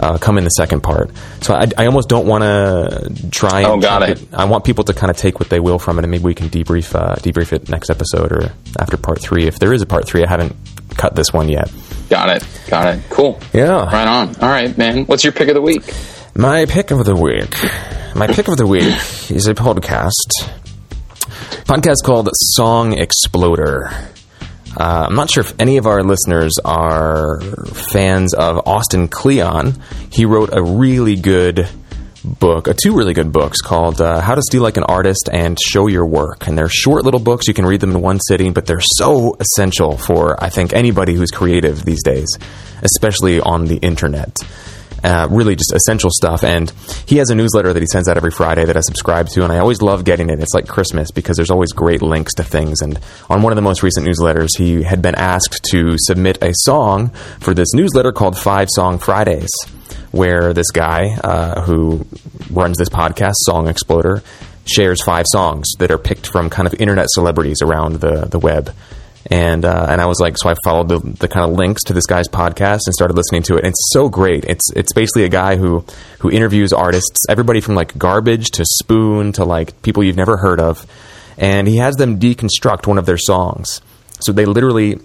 Uh, 0.00 0.16
come 0.18 0.38
in 0.38 0.44
the 0.44 0.50
second 0.50 0.82
part, 0.82 1.10
so 1.42 1.54
I, 1.54 1.66
I 1.76 1.86
almost 1.86 2.08
don't 2.08 2.26
want 2.26 2.42
to 2.44 3.30
try. 3.30 3.60
And 3.60 3.68
Oh, 3.68 3.78
got 3.80 4.02
it. 4.08 4.26
I 4.32 4.46
want 4.46 4.64
people 4.64 4.84
to 4.84 4.94
kind 4.94 5.10
of 5.10 5.16
take 5.16 5.38
what 5.38 5.50
they 5.50 5.60
will 5.60 5.78
from 5.78 5.98
it, 5.98 6.04
and 6.04 6.10
maybe 6.10 6.24
we 6.24 6.34
can 6.34 6.48
debrief 6.48 6.94
uh, 6.94 7.16
debrief 7.16 7.52
it 7.52 7.68
next 7.68 7.90
episode 7.90 8.32
or 8.32 8.52
after 8.80 8.96
part 8.96 9.20
three. 9.20 9.46
If 9.46 9.58
there 9.58 9.72
is 9.72 9.82
a 9.82 9.86
part 9.86 10.06
three, 10.06 10.24
I 10.24 10.28
haven't 10.28 10.56
cut 10.96 11.14
this 11.14 11.32
one 11.32 11.48
yet. 11.48 11.70
Got 12.08 12.30
it. 12.36 12.46
Got 12.68 12.94
it. 12.94 13.02
Cool. 13.10 13.38
Yeah. 13.52 13.84
Right 13.84 14.06
on. 14.08 14.28
All 14.36 14.48
right, 14.48 14.76
man. 14.78 15.04
What's 15.04 15.24
your 15.24 15.32
pick 15.34 15.48
of 15.48 15.54
the 15.54 15.62
week? 15.62 15.94
My 16.34 16.64
pick 16.64 16.90
of 16.90 17.04
the 17.04 17.14
week. 17.14 17.54
My 18.16 18.26
pick 18.26 18.48
of 18.48 18.56
the 18.56 18.66
week 18.66 18.82
is 19.30 19.46
a 19.46 19.54
podcast. 19.54 20.48
Podcast 21.64 22.02
called 22.04 22.28
Song 22.32 22.98
Exploder. 22.98 23.90
Uh, 24.76 25.06
I'm 25.08 25.14
not 25.14 25.30
sure 25.30 25.42
if 25.42 25.54
any 25.60 25.76
of 25.76 25.86
our 25.86 26.02
listeners 26.02 26.52
are 26.64 27.40
fans 27.40 28.34
of 28.34 28.66
Austin 28.66 29.08
Kleon. 29.08 29.74
He 30.10 30.24
wrote 30.24 30.50
a 30.52 30.62
really 30.62 31.16
good 31.16 31.68
book, 32.24 32.68
uh, 32.68 32.74
two 32.74 32.94
really 32.96 33.14
good 33.14 33.32
books 33.32 33.60
called 33.60 34.00
uh, 34.00 34.20
How 34.20 34.34
to 34.34 34.42
Steal 34.42 34.62
Like 34.62 34.76
an 34.76 34.84
Artist 34.84 35.28
and 35.30 35.58
Show 35.60 35.88
Your 35.88 36.06
Work. 36.06 36.46
And 36.46 36.56
they're 36.56 36.68
short 36.68 37.04
little 37.04 37.20
books. 37.20 37.48
You 37.48 37.54
can 37.54 37.66
read 37.66 37.80
them 37.80 37.90
in 37.90 38.00
one 38.00 38.20
sitting, 38.20 38.52
but 38.52 38.66
they're 38.66 38.80
so 38.80 39.36
essential 39.40 39.96
for, 39.96 40.42
I 40.42 40.48
think, 40.48 40.72
anybody 40.72 41.14
who's 41.14 41.30
creative 41.30 41.84
these 41.84 42.02
days, 42.02 42.28
especially 42.82 43.40
on 43.40 43.66
the 43.66 43.76
internet. 43.76 44.36
Uh, 45.04 45.26
really 45.30 45.56
just 45.56 45.72
essential 45.74 46.10
stuff. 46.12 46.44
And 46.44 46.72
he 47.06 47.16
has 47.16 47.30
a 47.30 47.34
newsletter 47.34 47.72
that 47.72 47.80
he 47.80 47.86
sends 47.86 48.08
out 48.08 48.16
every 48.16 48.30
Friday 48.30 48.64
that 48.64 48.76
I 48.76 48.80
subscribe 48.80 49.28
to, 49.30 49.42
and 49.42 49.52
I 49.52 49.58
always 49.58 49.82
love 49.82 50.04
getting 50.04 50.30
it. 50.30 50.38
It's 50.38 50.54
like 50.54 50.68
Christmas 50.68 51.10
because 51.10 51.36
there's 51.36 51.50
always 51.50 51.72
great 51.72 52.02
links 52.02 52.34
to 52.34 52.44
things. 52.44 52.80
And 52.82 53.00
on 53.28 53.42
one 53.42 53.52
of 53.52 53.56
the 53.56 53.62
most 53.62 53.82
recent 53.82 54.06
newsletters, 54.06 54.50
he 54.56 54.84
had 54.84 55.02
been 55.02 55.16
asked 55.16 55.60
to 55.70 55.96
submit 55.98 56.38
a 56.42 56.52
song 56.54 57.08
for 57.40 57.52
this 57.52 57.74
newsletter 57.74 58.12
called 58.12 58.38
Five 58.38 58.68
Song 58.70 58.98
Fridays, 58.98 59.50
where 60.12 60.52
this 60.52 60.70
guy 60.70 61.16
uh, 61.24 61.62
who 61.62 62.06
runs 62.50 62.78
this 62.78 62.88
podcast, 62.88 63.34
Song 63.38 63.66
Exploder, 63.66 64.22
shares 64.64 65.02
five 65.02 65.26
songs 65.32 65.66
that 65.78 65.90
are 65.90 65.98
picked 65.98 66.28
from 66.28 66.48
kind 66.48 66.68
of 66.68 66.74
internet 66.74 67.06
celebrities 67.10 67.58
around 67.62 67.94
the, 68.00 68.26
the 68.26 68.38
web 68.38 68.72
and 69.30 69.64
uh, 69.64 69.86
and 69.88 70.00
I 70.00 70.06
was 70.06 70.20
like, 70.20 70.36
so 70.36 70.48
I 70.48 70.54
followed 70.64 70.88
the, 70.88 70.98
the 70.98 71.28
kind 71.28 71.50
of 71.50 71.56
links 71.56 71.82
to 71.84 71.92
this 71.92 72.06
guy's 72.06 72.28
podcast 72.28 72.80
and 72.86 72.94
started 72.94 73.16
listening 73.16 73.42
to 73.44 73.54
it. 73.54 73.64
And 73.64 73.68
it's 73.68 73.90
so 73.92 74.08
great. 74.08 74.44
It's 74.44 74.70
it's 74.74 74.92
basically 74.92 75.24
a 75.24 75.28
guy 75.28 75.56
who 75.56 75.84
who 76.20 76.30
interviews 76.30 76.72
artists, 76.72 77.24
everybody 77.28 77.60
from 77.60 77.74
like 77.74 77.96
garbage 77.96 78.50
to 78.52 78.64
Spoon 78.64 79.32
to 79.32 79.44
like 79.44 79.80
people 79.82 80.02
you've 80.02 80.16
never 80.16 80.36
heard 80.36 80.60
of, 80.60 80.86
and 81.38 81.68
he 81.68 81.76
has 81.76 81.96
them 81.96 82.18
deconstruct 82.18 82.86
one 82.86 82.98
of 82.98 83.06
their 83.06 83.18
songs. 83.18 83.80
So 84.20 84.32
they 84.32 84.44
literally 84.44 84.98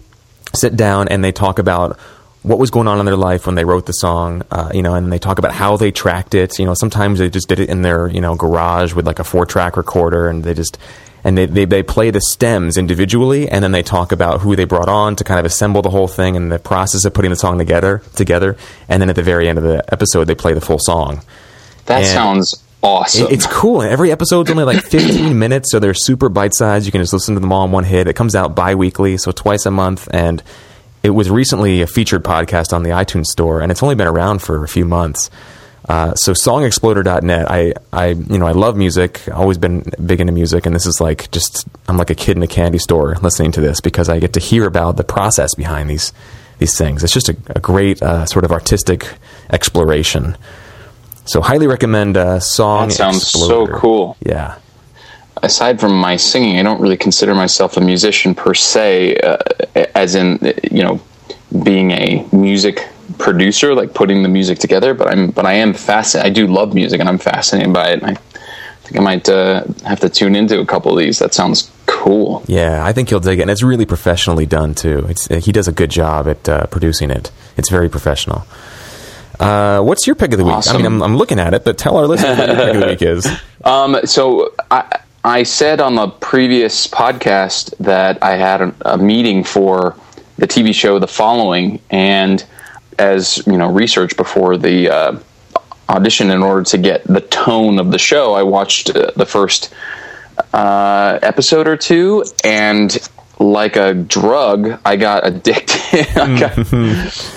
sit 0.54 0.76
down 0.76 1.08
and 1.08 1.24
they 1.24 1.32
talk 1.32 1.60
about 1.60 2.00
what 2.44 2.60
was 2.60 2.72
going 2.72 2.88
on 2.88 3.00
in 3.00 3.06
their 3.06 3.18
life 3.18 3.46
when 3.46 3.56
they 3.56 3.66
wrote 3.66 3.86
the 3.86 3.92
song, 3.94 4.44
uh, 4.52 4.72
you 4.74 4.82
know, 4.82 4.94
and 4.94 5.12
they 5.12 5.20
talk 5.20 5.38
about 5.38 5.52
how 5.52 5.76
they 5.76 5.92
tracked 5.92 6.34
it. 6.34 6.58
You 6.60 6.66
know, 6.66 6.74
sometimes 6.74 7.20
they 7.20 7.30
just 7.30 7.50
did 7.50 7.60
it 7.60 7.70
in 7.70 7.82
their, 7.82 8.08
you 8.08 8.22
know, 8.22 8.36
garage 8.36 8.94
with 8.94 9.06
like 9.06 9.20
a 9.20 9.24
four 9.24 9.46
track 9.46 9.76
recorder 9.76 10.30
and 10.30 10.44
they 10.44 10.54
just, 10.54 10.78
and 11.24 11.38
they, 11.38 11.46
they, 11.46 11.66
they 11.66 11.84
play 11.84 12.10
the 12.12 12.22
stems 12.22 12.78
individually 12.78 13.50
and 13.50 13.64
then 13.64 13.72
they 13.72 13.84
talk 13.84 14.12
about 14.12 14.42
who 14.42 14.56
they 14.56 14.66
brought 14.66 14.88
on 14.90 15.16
to 15.18 15.24
kind 15.24 15.40
of 15.40 15.46
assemble 15.46 15.82
the 15.82 15.90
whole 15.90 16.08
thing 16.08 16.36
and 16.38 16.52
the 16.52 16.60
process 16.60 17.04
of 17.06 17.14
putting 17.14 17.32
the 17.32 17.36
song 17.36 17.58
together, 17.58 18.02
together. 18.16 18.56
And 18.88 19.02
then 19.02 19.10
at 19.10 19.16
the 19.16 19.24
very 19.24 19.50
end 19.50 19.58
of 19.58 19.64
the 19.64 19.84
episode, 19.92 20.26
they 20.26 20.36
play 20.36 20.54
the 20.54 20.62
full 20.62 20.80
song. 20.80 21.22
That 21.88 22.00
And- 22.04 22.08
sounds 22.08 22.64
awesome. 22.84 23.28
It- 23.28 23.34
It's 23.34 23.48
cool. 23.48 23.82
And 23.82 23.92
every 23.92 24.12
episode's 24.12 24.50
only 24.52 24.64
like 24.64 24.82
15 24.84 25.38
minutes, 25.40 25.72
so 25.72 25.80
they're 25.80 25.94
super 25.94 26.30
bite 26.30 26.54
sized. 26.54 26.86
You 26.86 26.92
can 26.92 27.02
just 27.02 27.14
listen 27.14 27.34
to 27.36 27.42
them 27.42 27.52
all 27.52 27.66
in 27.66 27.72
one 27.72 27.84
hit. 27.84 28.08
It 28.08 28.14
comes 28.14 28.36
out 28.36 28.56
bi 28.56 28.76
weekly, 28.76 29.18
so 29.18 29.32
twice 29.32 29.66
a 29.66 29.72
month. 29.72 30.08
And 30.12 30.42
it 31.04 31.10
was 31.12 31.30
recently 31.30 31.82
a 31.82 31.88
featured 31.88 32.24
podcast 32.24 32.74
on 32.74 32.84
the 32.84 32.90
iTunes 32.92 33.26
store, 33.28 33.62
and 33.62 33.72
it's 33.72 33.82
only 33.84 33.96
been 33.96 34.08
around 34.08 34.42
for 34.42 34.64
a 34.64 34.68
few 34.68 34.86
months. 34.86 35.30
Uh, 35.88 36.14
so 36.16 36.34
songexploder.net. 36.34 37.50
I, 37.50 37.74
I, 37.94 38.08
you 38.08 38.38
know, 38.38 38.46
I 38.46 38.52
love 38.52 38.76
music. 38.76 39.22
Always 39.34 39.58
been 39.58 39.90
big 40.06 40.20
into 40.20 40.34
music, 40.34 40.66
and 40.66 40.76
this 40.76 40.86
is 40.86 41.00
like 41.00 41.32
just 41.32 41.66
I'm 41.88 41.98
like 41.98 42.10
a 42.10 42.16
kid 42.16 42.36
in 42.36 42.44
a 42.44 42.48
candy 42.48 42.78
store 42.78 43.16
listening 43.22 43.54
to 43.54 43.62
this 43.62 43.80
because 43.80 44.10
I 44.10 44.20
get 44.20 44.34
to 44.34 44.42
hear 44.42 44.66
about 44.66 44.98
the 44.98 45.06
process 45.06 45.56
behind 45.56 45.90
these 45.90 46.12
these 46.60 46.78
things. 46.78 47.04
It's 47.04 47.14
just 47.14 47.30
a, 47.30 47.38
a 47.56 47.60
great 47.60 48.02
uh, 48.02 48.26
sort 48.26 48.44
of 48.44 48.52
artistic 48.52 49.08
exploration. 49.50 50.36
So 51.26 51.42
highly 51.42 51.68
recommend 51.68 52.18
uh, 52.18 52.40
Song 52.40 52.90
That 52.90 52.94
sounds 52.94 53.28
so 53.28 53.68
cool. 53.68 54.18
Yeah. 54.26 54.58
aside 55.44 55.80
from 55.80 55.98
my 55.98 56.16
singing, 56.18 56.58
I 56.58 56.64
don't 56.64 56.82
really 56.82 56.98
consider 56.98 57.36
myself 57.36 57.78
a 57.78 57.82
musician 57.82 58.34
per 58.36 58.54
se, 58.54 59.18
uh, 59.18 59.38
as 59.96 60.16
in 60.16 60.40
you 60.70 60.84
know 60.84 61.00
being 61.64 61.92
a 61.92 62.28
music 62.34 62.88
producer, 63.18 63.74
like 63.74 63.94
putting 63.94 64.24
the 64.24 64.30
music 64.30 64.60
together. 64.60 64.94
But 64.94 65.08
I'm 65.08 65.32
but 65.32 65.46
I 65.46 65.54
am 65.54 65.74
fascinated. 65.74 66.32
I 66.32 66.34
do 66.34 66.48
love 66.48 66.74
music, 66.74 67.00
and 67.00 67.10
I'm 67.10 67.18
fascinated 67.18 67.74
by 67.74 67.90
it. 67.90 68.04
And 68.04 68.18
I 68.18 68.20
think 68.84 68.98
I 68.98 69.02
might 69.02 69.30
uh, 69.30 69.64
have 69.86 70.00
to 70.02 70.10
tune 70.10 70.36
into 70.36 70.60
a 70.60 70.66
couple 70.66 70.92
of 70.92 70.98
these. 70.98 71.20
That 71.20 71.34
sounds 71.34 71.72
cool. 71.86 72.44
Yeah, 72.48 72.86
I 72.86 72.94
think 72.94 73.12
you'll 73.12 73.20
dig 73.20 73.40
it, 73.40 73.42
and 73.44 73.52
it's 73.52 73.64
really 73.64 73.86
professionally 73.86 74.46
done 74.46 74.76
too. 74.76 75.06
It's, 75.10 75.28
he 75.28 75.52
does 75.52 75.68
a 75.68 75.72
good 75.72 75.90
job 75.90 76.28
at 76.28 76.48
uh, 76.48 76.68
producing 76.68 77.10
it. 77.10 77.32
It's 77.58 77.70
very 77.70 77.90
professional. 77.90 78.46
Uh, 79.40 79.82
what's 79.82 80.08
your 80.08 80.16
pick 80.16 80.32
of 80.32 80.40
the 80.40 80.46
week? 80.46 80.68
I 80.68 80.78
mean, 80.78 80.86
I'm, 80.86 81.04
I'm 81.04 81.18
looking 81.18 81.40
at 81.40 81.54
it, 81.54 81.64
but 81.64 81.78
tell 81.78 81.98
our 81.98 82.08
listeners 82.08 82.38
what 82.38 82.48
your 82.48 82.58
pick 82.58 82.76
of 82.76 82.82
the 82.82 82.88
week 82.88 83.02
is. 83.02 83.28
Um, 83.66 83.98
so 84.06 84.54
I, 84.72 85.00
I 85.26 85.44
said 85.44 85.82
on 85.82 85.96
the 85.96 86.08
previous 86.08 86.88
podcast 86.88 87.76
that 87.80 88.24
I 88.24 88.38
had 88.38 88.62
a, 88.62 88.74
a 88.86 88.98
meeting 88.98 89.44
for 89.44 89.98
the 90.38 90.48
TV 90.48 90.74
show 90.74 91.00
The 91.00 91.08
Following, 91.08 91.82
and 91.90 92.46
as 93.00 93.46
you 93.46 93.58
know, 93.58 93.72
research 93.72 94.18
before 94.18 94.58
the 94.58 94.90
uh, 94.90 95.20
audition 95.90 96.32
in 96.32 96.44
order 96.44 96.64
to 96.64 96.78
get 96.78 97.04
the 97.06 97.22
tone 97.22 97.80
of 97.80 97.92
the 97.92 98.00
show, 98.00 98.34
I 98.34 98.44
watched 98.44 98.90
uh, 98.90 99.12
the 99.16 99.26
first 99.26 99.74
uh, 100.54 101.20
episode 101.22 101.68
or 101.68 101.78
two, 101.78 102.24
and 102.44 102.98
like 103.40 103.76
a 103.76 103.94
drug. 103.94 104.80
I 104.86 104.96
got 104.96 105.26
addicted. 105.26 106.08
I 106.18 106.40
got, 106.40 106.58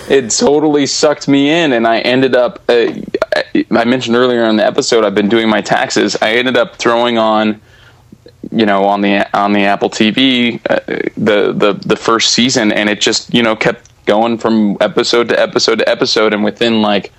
it 0.09 0.29
totally 0.31 0.85
sucked 0.85 1.27
me 1.27 1.49
in, 1.49 1.73
and 1.73 1.87
I 1.87 1.99
ended 1.99 2.35
up. 2.35 2.63
Uh, 2.67 2.93
I 3.71 3.85
mentioned 3.85 4.15
earlier 4.15 4.43
in 4.45 4.57
the 4.57 4.65
episode, 4.65 5.05
I've 5.05 5.15
been 5.15 5.29
doing 5.29 5.49
my 5.49 5.61
taxes. 5.61 6.17
I 6.21 6.33
ended 6.33 6.57
up 6.57 6.75
throwing 6.75 7.17
on, 7.17 7.61
you 8.51 8.65
know, 8.65 8.85
on 8.85 9.01
the 9.01 9.27
on 9.37 9.53
the 9.53 9.65
Apple 9.65 9.89
TV, 9.89 10.59
uh, 10.69 10.79
the 11.17 11.53
the 11.53 11.73
the 11.85 11.95
first 11.95 12.33
season, 12.33 12.71
and 12.71 12.89
it 12.89 13.01
just 13.01 13.33
you 13.33 13.43
know 13.43 13.55
kept 13.55 13.89
going 14.05 14.37
from 14.37 14.77
episode 14.81 15.29
to 15.29 15.39
episode 15.39 15.79
to 15.79 15.87
episode, 15.89 16.33
and 16.33 16.43
within 16.43 16.81
like 16.81 17.11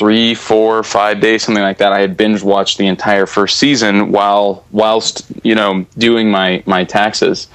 three, 0.00 0.34
four, 0.34 0.82
five 0.82 1.20
days, 1.20 1.42
something 1.42 1.62
like 1.62 1.78
that. 1.78 1.92
I 1.92 2.00
had 2.00 2.16
binge 2.16 2.42
watched 2.42 2.78
the 2.78 2.86
entire 2.86 3.26
first 3.26 3.58
season 3.58 4.10
while 4.10 4.64
whilst 4.72 5.30
you 5.42 5.54
know 5.54 5.86
doing 5.98 6.30
my 6.30 6.62
my 6.66 6.84
taxes. 6.84 7.46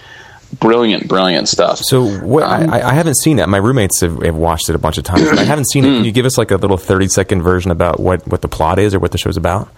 Brilliant, 0.59 1.09
brilliant 1.09 1.49
stuff. 1.49 1.79
So 1.79 2.05
what? 2.19 2.43
I, 2.43 2.89
I 2.89 2.93
haven't 2.93 3.17
seen 3.17 3.39
it. 3.39 3.49
My 3.49 3.57
roommates 3.57 3.99
have, 3.99 4.21
have 4.21 4.37
watched 4.37 4.69
it 4.69 4.75
a 4.75 4.77
bunch 4.77 4.97
of 4.97 5.03
times. 5.03 5.27
But 5.27 5.39
I 5.39 5.43
haven't 5.43 5.69
seen 5.69 5.83
it. 5.83 5.87
Can 5.87 6.05
you 6.05 6.13
give 6.13 6.25
us 6.25 6.37
like 6.37 6.51
a 6.51 6.55
little 6.55 6.77
thirty 6.77 7.07
second 7.07 7.41
version 7.41 7.71
about 7.71 7.99
what 7.99 8.25
what 8.27 8.41
the 8.41 8.47
plot 8.47 8.79
is 8.79 8.93
or 8.93 8.99
what 8.99 9.11
the 9.11 9.17
show's 9.17 9.35
about? 9.35 9.69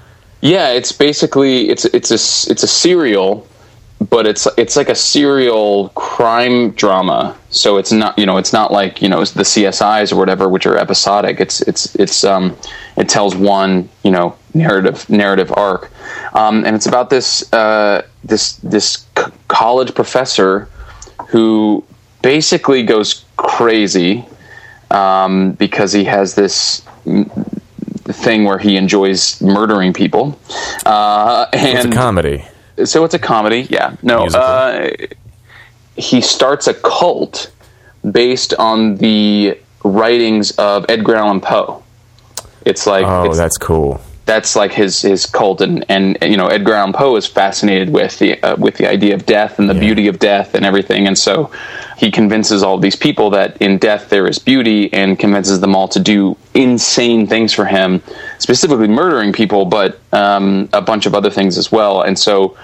Yeah, 0.41 0.69
it's 0.69 0.91
basically 0.91 1.69
it's 1.69 1.85
it's 1.85 2.11
a 2.11 2.51
it's 2.51 2.63
a 2.63 2.67
serial, 2.67 3.47
but 4.09 4.27
it's 4.27 4.47
it's 4.57 4.75
like 4.75 4.89
a 4.89 4.95
serial 4.95 5.89
crime 5.89 6.71
drama. 6.71 7.35
So 7.49 7.77
it's 7.77 7.91
not 7.91 8.17
you 8.19 8.25
know 8.25 8.37
it's 8.37 8.53
not 8.53 8.71
like 8.71 9.01
you 9.01 9.09
know 9.09 9.25
the 9.25 9.43
CSIs 9.43 10.11
or 10.11 10.15
whatever, 10.15 10.47
which 10.47 10.65
are 10.67 10.77
episodic. 10.77 11.39
It's 11.39 11.61
it's 11.61 11.95
it's 11.95 12.23
um 12.23 12.55
it 12.97 13.09
tells 13.09 13.35
one 13.35 13.89
you 14.03 14.11
know 14.11 14.35
narrative 14.53 15.09
narrative 15.09 15.51
arc, 15.57 15.91
um, 16.35 16.63
and 16.65 16.75
it's 16.75 16.85
about 16.85 17.09
this 17.09 17.51
uh, 17.51 18.05
this 18.23 18.57
this 18.57 19.05
c- 19.17 19.31
college 19.47 19.95
professor 19.95 20.69
who 21.29 21.83
basically 22.21 22.83
goes 22.83 23.25
crazy 23.37 24.25
um, 24.91 25.53
because 25.53 25.91
he 25.93 26.03
has 26.03 26.35
this 26.35 26.83
thing 28.07 28.45
where 28.45 28.57
he 28.57 28.75
enjoys 28.77 29.41
murdering 29.41 29.93
people. 29.93 30.39
Uh, 30.85 31.45
and 31.53 31.77
It's 31.77 31.85
a 31.85 31.91
comedy. 31.91 32.45
so 32.85 33.03
it's 33.03 33.13
a 33.13 33.19
comedy. 33.19 33.67
Yeah, 33.69 33.95
no. 34.01 34.25
Uh, 34.27 34.89
he 35.95 36.21
starts 36.21 36.67
a 36.67 36.73
cult 36.73 37.51
based 38.11 38.53
on 38.55 38.97
the 38.97 39.57
writings 39.83 40.51
of 40.57 40.85
Edgar 40.89 41.15
Allan 41.15 41.41
Poe. 41.41 41.83
It's 42.65 42.85
like 42.85 43.05
Oh, 43.05 43.25
it's, 43.25 43.37
that's 43.37 43.57
cool. 43.57 43.99
that's 44.25 44.55
like 44.55 44.73
his 44.73 45.01
his 45.01 45.25
cult, 45.25 45.61
and 45.61 45.85
and 45.89 46.17
you 46.21 46.35
know 46.37 46.47
Edgar 46.47 46.73
Allan 46.73 46.93
Poe 46.93 47.15
is 47.15 47.25
fascinated 47.25 47.89
with 47.89 48.19
the 48.19 48.41
uh, 48.43 48.55
with 48.57 48.75
the 48.77 48.87
idea 48.89 49.15
of 49.15 49.25
death 49.25 49.57
and 49.59 49.69
the 49.69 49.73
Yeah. 49.73 49.79
beauty 49.79 50.07
of 50.07 50.19
death 50.19 50.53
and 50.53 50.65
everything, 50.65 51.07
and 51.07 51.17
so 51.17 51.49
he 51.97 52.11
convinces 52.11 52.61
all 52.61 52.77
these 52.77 52.95
people 52.95 53.29
that 53.31 53.57
in 53.61 53.77
death 53.77 54.09
there 54.09 54.27
is 54.27 54.37
beauty, 54.39 54.91
and 54.93 55.17
convinces 55.17 55.61
them 55.61 55.75
all 55.75 55.87
to 55.87 55.99
do 55.99 56.35
insane 56.57 57.27
things 57.27 57.53
for 57.53 57.65
him, 57.65 58.01
specifically 58.39 58.87
murdering 58.87 59.31
people, 59.31 59.65
but 59.65 59.99
um, 60.11 60.67
a 60.73 60.81
bunch 60.81 61.05
of 61.05 61.13
other 61.13 61.29
things 61.29 61.57
as 61.57 61.71
well, 61.71 62.01
and 62.01 62.17
so 62.17 62.57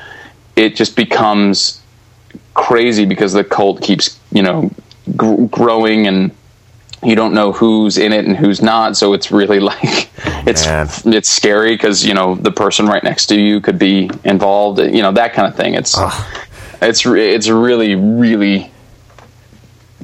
it 0.56 0.76
just 0.76 0.96
becomes 0.96 1.82
crazy 2.56 3.06
because 3.06 3.34
the 3.34 3.44
cult 3.44 3.82
keeps 3.82 4.20
you 4.32 4.42
know 4.42 4.72
gr- 5.16 5.46
growing 5.46 6.08
and 6.08 6.32
you 7.04 7.16
don't 7.16 7.34
know 7.34 7.52
who's 7.52 7.98
in 7.98 8.14
it 8.14 8.26
and 8.26 8.36
who's 8.36 8.62
not. 8.62 8.98
So 8.98 9.14
it's 9.14 9.32
really 9.32 9.60
like 9.72 10.10
it's 10.48 10.66
man. 10.66 10.88
it's 11.14 11.30
scary 11.30 11.76
because 11.76 12.04
you 12.04 12.16
know 12.16 12.36
the 12.36 12.52
person 12.52 12.88
right 12.88 13.04
next 13.04 13.28
to 13.28 13.40
you 13.40 13.62
could 13.62 13.78
be 13.78 14.10
involved 14.24 14.80
you 14.80 15.04
know 15.04 15.12
that 15.12 15.34
kind 15.34 15.48
of 15.48 15.56
thing. 15.56 15.76
It's 15.76 15.96
it's 16.82 17.06
it's 17.06 17.48
really 17.48 17.94
really 17.94 18.73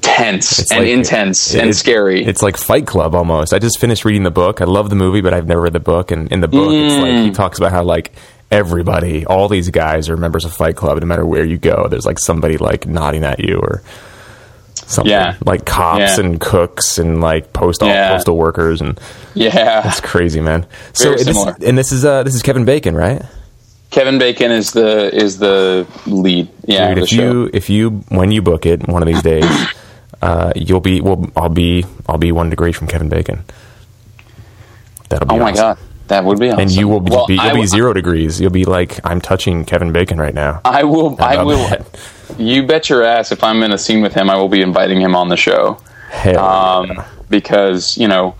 tense 0.01 0.59
It's 0.59 0.71
and 0.71 0.81
like- 0.81 0.89
intense 0.89 1.53
it- 1.53 1.59
and 1.59 1.69
it's- 1.69 1.77
scary 1.79 2.23
It's 2.25 2.41
like 2.41 2.57
Fight 2.57 2.85
Club 2.87 3.15
almost. 3.15 3.53
I 3.53 3.59
just 3.59 3.79
finished 3.79 4.05
reading 4.05 4.23
the 4.23 4.31
book. 4.31 4.61
I 4.61 4.65
love 4.65 4.89
the 4.89 4.95
movie, 4.95 5.21
but 5.21 5.33
I've 5.33 5.47
never 5.47 5.61
read 5.61 5.73
the 5.73 5.79
book. 5.79 6.11
And 6.11 6.31
in 6.31 6.41
the 6.41 6.47
book, 6.47 6.71
it's 6.73 6.95
like 7.01 7.11
Mm. 7.13 7.23
he 7.25 7.31
talks 7.31 7.57
about 7.57 7.71
how 7.71 7.83
like 7.83 8.11
everybody, 8.51 9.25
all 9.25 9.47
these 9.47 9.69
guys 9.69 10.09
are 10.09 10.17
members 10.17 10.43
of 10.45 10.53
Fight 10.53 10.75
Club. 10.75 10.99
No 10.99 11.05
matter 11.05 11.25
where 11.25 11.45
you 11.45 11.57
go, 11.57 11.87
there's 11.89 12.05
like 12.05 12.19
somebody 12.19 12.57
like 12.57 12.87
nodding 12.87 13.23
at 13.23 13.39
you 13.39 13.57
or 13.59 13.81
something. 14.87 15.11
Yeah. 15.11 15.35
like 15.45 15.65
cops 15.65 16.17
Yeah. 16.17 16.25
and 16.25 16.39
cooks 16.41 16.97
and 16.97 17.21
like 17.21 17.53
post 17.53 17.81
Yeah. 17.83 18.11
postal 18.13 18.35
workers 18.37 18.81
and 18.81 18.99
yeah 19.35 19.87
it's 19.87 20.01
crazy, 20.01 20.41
man. 20.41 20.65
So 20.93 21.11
Very 21.11 21.23
this, 21.25 21.37
and 21.63 21.77
this 21.77 21.91
is 21.91 22.03
uh, 22.05 22.23
this 22.23 22.33
is 22.35 22.41
Kevin 22.41 22.65
Bacon, 22.65 22.95
right? 22.95 23.21
kevin 23.91 24.19
bacon 24.19 24.51
is 24.51 24.73
the 24.73 25.09
is 25.15 25.39
the 25.39 25.83
lead 26.05 26.47
yeah 26.67 26.89
Dude, 26.89 26.97
the 26.97 27.01
if 27.01 27.09
show. 27.09 27.15
you 27.23 27.49
if 27.53 27.69
you 27.71 27.89
when 28.09 28.31
you 28.31 28.39
book 28.39 28.67
it 28.67 28.87
one 28.87 29.01
of 29.01 29.07
these 29.07 29.23
days, 29.23 29.43
uh, 30.21 30.51
you'll 30.55 30.79
be 30.81 31.01
well. 31.01 31.29
I'll 31.35 31.49
be 31.49 31.85
I'll 32.07 32.17
be 32.17 32.31
one 32.31 32.49
degree 32.49 32.71
from 32.71 32.87
Kevin 32.87 33.09
Bacon. 33.09 33.43
That'll 35.09 35.27
be 35.27 35.35
oh 35.35 35.39
my 35.39 35.51
awesome. 35.51 35.55
god 35.55 35.77
that 36.09 36.25
would 36.25 36.39
be 36.39 36.49
awesome. 36.49 36.59
and 36.61 36.71
you 36.71 36.87
will 36.87 36.99
be, 36.99 37.11
Well, 37.11 37.25
you'll 37.29 37.39
I 37.39 37.53
be 37.53 37.65
zero 37.67 37.93
degrees. 37.93 38.41
You'll 38.41 38.49
be 38.51 38.65
like 38.65 38.99
I'm 39.05 39.21
touching 39.21 39.63
Kevin 39.63 39.91
Bacon 39.93 40.19
right 40.19 40.33
now. 40.33 40.59
I 40.65 40.83
will. 40.83 41.15
I 41.21 41.43
will. 41.43 41.57
that? 41.69 41.85
You 42.37 42.65
bet 42.65 42.89
your 42.89 43.03
ass. 43.03 43.31
If 43.31 43.43
I'm 43.43 43.63
in 43.63 43.71
a 43.71 43.77
scene 43.77 44.01
with 44.01 44.13
him, 44.13 44.29
I 44.29 44.35
will 44.35 44.49
be 44.49 44.61
inviting 44.61 44.99
him 44.99 45.15
on 45.15 45.29
the 45.29 45.37
show. 45.37 45.79
Hell 46.09 46.39
Um, 46.39 46.87
yeah. 46.87 47.07
because 47.29 47.97
you 47.97 48.07
know, 48.07 48.35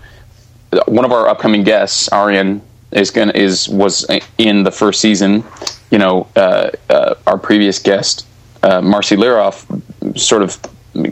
one 0.86 1.04
of 1.04 1.12
our 1.12 1.28
upcoming 1.28 1.62
guests, 1.62 2.08
Arian, 2.12 2.60
is 2.90 3.10
gonna 3.10 3.32
is 3.34 3.68
was 3.68 4.04
in 4.36 4.64
the 4.64 4.72
first 4.72 5.00
season. 5.00 5.44
You 5.92 5.98
know, 5.98 6.26
uh, 6.36 6.70
uh, 6.88 7.14
our 7.26 7.38
previous 7.38 7.78
guest, 7.78 8.26
uh, 8.64 8.80
Marci 8.80 9.16
Liroff, 9.16 10.18
sort 10.18 10.42
of 10.42 10.58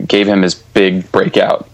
gave 0.07 0.27
him 0.27 0.41
his 0.41 0.55
big 0.55 1.11
breakout 1.11 1.67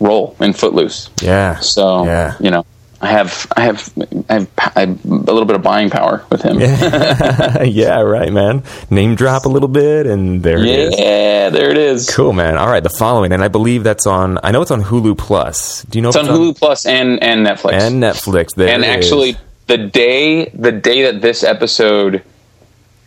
role 0.00 0.36
in 0.40 0.52
Footloose. 0.52 1.10
yeah. 1.22 1.58
So 1.60 2.04
yeah. 2.04 2.36
you 2.40 2.50
know, 2.50 2.66
I 3.02 3.08
have 3.08 3.46
I 3.56 3.62
have 3.62 3.92
I 4.28 4.34
have, 4.34 4.50
I 4.76 4.80
have 4.80 5.04
a 5.04 5.08
little 5.08 5.44
bit 5.44 5.56
of 5.56 5.62
buying 5.62 5.90
power 5.90 6.24
with 6.30 6.42
him. 6.42 6.60
yeah, 6.60 7.62
yeah, 7.64 8.00
right, 8.00 8.32
man. 8.32 8.62
Name 8.90 9.16
drop 9.16 9.44
a 9.44 9.48
little 9.48 9.68
bit, 9.68 10.06
and 10.06 10.40
there 10.40 10.58
it 10.58 10.66
is. 10.66 10.94
Yeah, 10.96 11.50
there 11.50 11.70
it 11.70 11.78
is. 11.78 12.08
Cool, 12.08 12.32
man. 12.32 12.56
All 12.56 12.68
right, 12.68 12.82
the 12.82 12.90
following, 12.90 13.32
and 13.32 13.42
I 13.42 13.48
believe 13.48 13.82
that's 13.82 14.06
on. 14.06 14.38
I 14.44 14.52
know 14.52 14.62
it's 14.62 14.70
on 14.70 14.82
Hulu 14.84 15.18
Plus. 15.18 15.82
Do 15.82 15.98
you 15.98 16.02
know? 16.02 16.10
It's 16.10 16.16
if 16.16 16.28
on 16.28 16.36
Hulu 16.36 16.56
Plus 16.56 16.86
and 16.86 17.20
and 17.22 17.44
Netflix. 17.44 17.72
and 17.72 18.00
Netflix? 18.00 18.54
There 18.54 18.68
and 18.68 18.84
it 18.84 18.88
is. 18.88 19.06
actually, 19.06 19.36
the 19.66 19.78
day 19.78 20.50
the 20.50 20.70
day 20.70 21.02
that 21.10 21.22
this 21.22 21.42
episode 21.42 22.22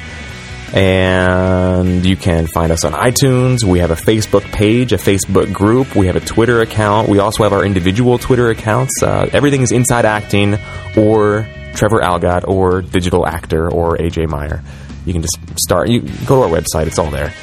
And 0.74 2.06
you 2.06 2.16
can 2.16 2.46
find 2.46 2.72
us 2.72 2.82
on 2.84 2.92
iTunes. 2.92 3.62
We 3.62 3.80
have 3.80 3.90
a 3.90 3.94
Facebook 3.94 4.40
page, 4.52 4.94
a 4.94 4.96
Facebook 4.96 5.52
group. 5.52 5.94
We 5.94 6.06
have 6.06 6.16
a 6.16 6.20
Twitter 6.20 6.62
account. 6.62 7.10
We 7.10 7.18
also 7.18 7.42
have 7.42 7.52
our 7.52 7.62
individual 7.64 8.16
Twitter 8.18 8.48
accounts. 8.48 9.02
Uh, 9.02 9.28
everything 9.32 9.60
is 9.60 9.70
Inside 9.70 10.06
Acting 10.06 10.54
or 10.96 11.46
Trevor 11.74 12.00
Algatt 12.00 12.48
or 12.48 12.80
Digital 12.80 13.26
Actor 13.26 13.70
or 13.70 13.98
AJ 13.98 14.30
Meyer. 14.30 14.62
You 15.04 15.12
can 15.12 15.20
just 15.20 15.38
start. 15.58 15.90
You 15.90 16.00
go 16.26 16.36
to 16.36 16.42
our 16.42 16.48
website. 16.60 16.86
It's 16.86 16.98
all 16.98 17.10
there. 17.10 17.34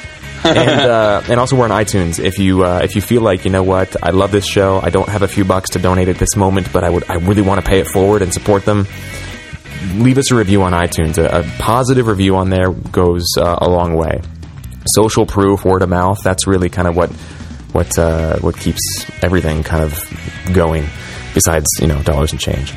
And 0.44 0.90
uh, 0.90 1.22
and 1.28 1.40
also 1.40 1.56
we're 1.56 1.64
on 1.64 1.70
iTunes. 1.70 2.18
If 2.18 2.38
you 2.38 2.64
uh, 2.64 2.80
if 2.82 2.94
you 2.96 3.02
feel 3.02 3.22
like 3.22 3.44
you 3.44 3.50
know 3.50 3.62
what, 3.62 3.96
I 4.02 4.10
love 4.10 4.30
this 4.30 4.46
show. 4.46 4.80
I 4.82 4.90
don't 4.90 5.08
have 5.08 5.22
a 5.22 5.28
few 5.28 5.44
bucks 5.44 5.70
to 5.70 5.78
donate 5.78 6.08
at 6.08 6.16
this 6.16 6.36
moment, 6.36 6.72
but 6.72 6.84
I 6.84 6.90
would 6.90 7.08
I 7.10 7.14
really 7.16 7.42
want 7.42 7.62
to 7.62 7.68
pay 7.68 7.80
it 7.80 7.88
forward 7.88 8.22
and 8.22 8.32
support 8.32 8.64
them. 8.64 8.86
Leave 9.94 10.18
us 10.18 10.30
a 10.30 10.34
review 10.34 10.62
on 10.62 10.72
iTunes. 10.72 11.18
A, 11.18 11.40
a 11.40 11.42
positive 11.58 12.06
review 12.06 12.36
on 12.36 12.50
there 12.50 12.70
goes 12.70 13.26
uh, 13.36 13.58
a 13.60 13.68
long 13.68 13.94
way. 13.94 14.20
Social 14.86 15.26
proof, 15.26 15.64
word 15.64 15.82
of 15.82 15.88
mouth. 15.88 16.22
That's 16.22 16.46
really 16.46 16.68
kind 16.68 16.88
of 16.88 16.96
what 16.96 17.10
what 17.72 17.98
uh, 17.98 18.38
what 18.40 18.56
keeps 18.56 18.80
everything 19.22 19.62
kind 19.62 19.82
of 19.82 20.52
going. 20.52 20.86
Besides, 21.32 21.66
you 21.80 21.86
know, 21.86 22.02
dollars 22.02 22.32
and 22.32 22.40
change. 22.40 22.74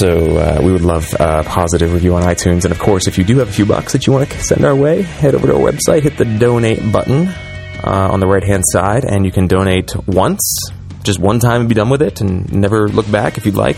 So 0.00 0.38
uh, 0.38 0.60
we 0.62 0.72
would 0.72 0.82
love 0.82 1.14
a 1.20 1.44
positive 1.44 1.92
review 1.92 2.14
on 2.14 2.22
iTunes. 2.22 2.64
And 2.64 2.72
of 2.72 2.78
course, 2.78 3.06
if 3.06 3.18
you 3.18 3.24
do 3.24 3.38
have 3.38 3.48
a 3.48 3.52
few 3.52 3.66
bucks 3.66 3.92
that 3.92 4.06
you 4.06 4.12
want 4.12 4.30
to 4.30 4.42
send 4.42 4.64
our 4.64 4.74
way, 4.74 5.02
head 5.02 5.34
over 5.34 5.46
to 5.46 5.54
our 5.54 5.60
website, 5.60 6.02
hit 6.02 6.16
the 6.16 6.24
donate 6.24 6.90
button 6.90 7.28
uh, 7.28 8.08
on 8.10 8.20
the 8.20 8.26
right 8.26 8.42
hand 8.42 8.64
side, 8.66 9.04
and 9.04 9.26
you 9.26 9.32
can 9.32 9.46
donate 9.46 9.94
once, 10.06 10.70
just 11.02 11.18
one 11.18 11.38
time 11.38 11.60
and 11.60 11.68
be 11.68 11.74
done 11.74 11.90
with 11.90 12.00
it 12.00 12.22
and 12.22 12.50
never 12.52 12.88
look 12.88 13.10
back 13.10 13.36
if 13.36 13.44
you'd 13.44 13.56
like. 13.56 13.76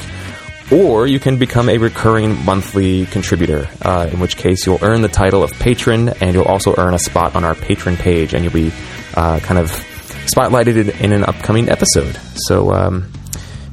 Or 0.71 1.07
you 1.07 1.21
can 1.21 1.39
become 1.39 1.69
a 1.69 1.79
recurring 1.79 2.45
monthly 2.45 3.07
contributor, 3.07 3.69
uh, 3.83 4.09
in 4.13 4.21
which 4.21 4.37
case 4.37 4.67
you'll 4.67 4.83
earn 4.83 5.03
the 5.03 5.09
title 5.09 5.43
of 5.43 5.53
patron 5.53 6.09
and 6.09 6.35
you'll 6.35 6.45
also 6.45 6.75
earn 6.77 6.95
a 6.95 6.99
spot 6.99 7.35
on 7.35 7.45
our 7.45 7.55
patron 7.55 7.97
page 7.97 8.35
and 8.35 8.45
you'll 8.45 8.53
be 8.53 8.73
uh, 9.15 9.39
kind 9.41 9.59
of 9.59 9.71
spotlighted 10.27 11.01
in, 11.01 11.13
an 11.13 11.25
upcoming 11.25 11.69
episode. 11.69 12.17
So 12.35 12.73
um, 12.73 13.13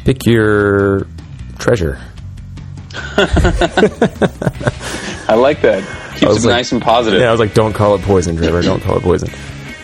pick 0.06 0.26
your 0.26 1.08
treasure. 1.58 2.00
I 5.28 5.36
like 5.36 5.62
that. 5.62 5.84
Keeps 6.18 6.24
it 6.24 6.48
like, 6.48 6.56
nice 6.56 6.72
and 6.72 6.82
positive. 6.82 7.20
Yeah, 7.20 7.30
I 7.30 7.32
was 7.32 7.40
like, 7.40 7.54
don't 7.54 7.74
call 7.74 7.96
it 7.96 8.02
poison, 8.02 8.38
Trevor. 8.38 8.62
Don't 8.62 8.82
call 8.82 8.98
it 8.98 9.04
poison. 9.04 9.30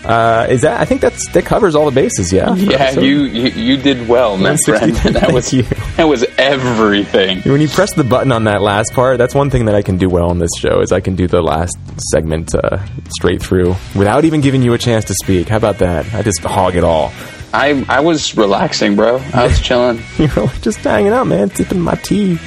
Uh, 0.06 0.48
is 0.49 0.61
that? 0.61 0.80
I 0.80 0.86
think 0.86 1.02
that's 1.02 1.27
that 1.30 1.45
covers 1.45 1.76
all 1.76 1.86
the 1.86 1.91
bases. 1.91 2.31
Yeah. 2.34 2.56
Yeah, 2.56 2.91
you, 2.99 3.23
you 3.23 3.49
you 3.49 3.77
did 3.77 4.07
well, 4.07 4.38
my 4.38 4.56
friend. 4.57 4.95
That 5.19 5.31
was 5.31 5.53
you. 5.53 5.64
that 5.98 6.07
was 6.07 6.23
everything. 6.38 7.41
When 7.41 7.61
you 7.61 7.68
press 7.68 7.94
the 7.94 8.03
button 8.03 8.31
on 8.31 8.45
that 8.45 8.61
last 8.61 8.94
part, 8.94 9.18
that's 9.18 9.36
one 9.36 9.49
thing 9.49 9.65
that 9.65 9.76
I 9.76 9.81
can 9.81 9.98
do 9.98 10.10
well 10.10 10.30
on 10.30 10.40
this 10.40 10.52
show 10.57 10.81
is 10.81 10.91
I 10.91 10.99
can 10.99 11.15
do 11.15 11.27
the 11.27 11.41
last 11.41 11.77
segment 12.11 12.56
uh, 12.56 12.80
straight 13.10 13.41
through 13.41 13.76
without 13.94 14.26
even 14.26 14.41
giving 14.41 14.61
you 14.64 14.73
a 14.73 14.77
chance 14.77 15.06
to 15.06 15.14
speak. 15.22 15.49
How 15.49 15.57
about 15.57 15.80
that? 15.80 16.11
I 16.14 16.22
just 16.22 16.40
hog 16.40 16.76
it 16.76 16.84
all. 16.84 17.11
I 17.53 17.86
I 17.90 17.99
was 17.99 18.36
relaxing, 18.38 18.95
bro. 18.95 19.18
I 19.34 19.48
was 19.48 19.60
chilling. 19.68 20.02
you 20.18 20.27
know, 20.36 20.48
just 20.61 20.80
hanging 20.80 21.11
out, 21.11 21.27
man, 21.27 21.49
sipping 21.53 21.81
my 21.81 21.95
tea. 21.95 22.40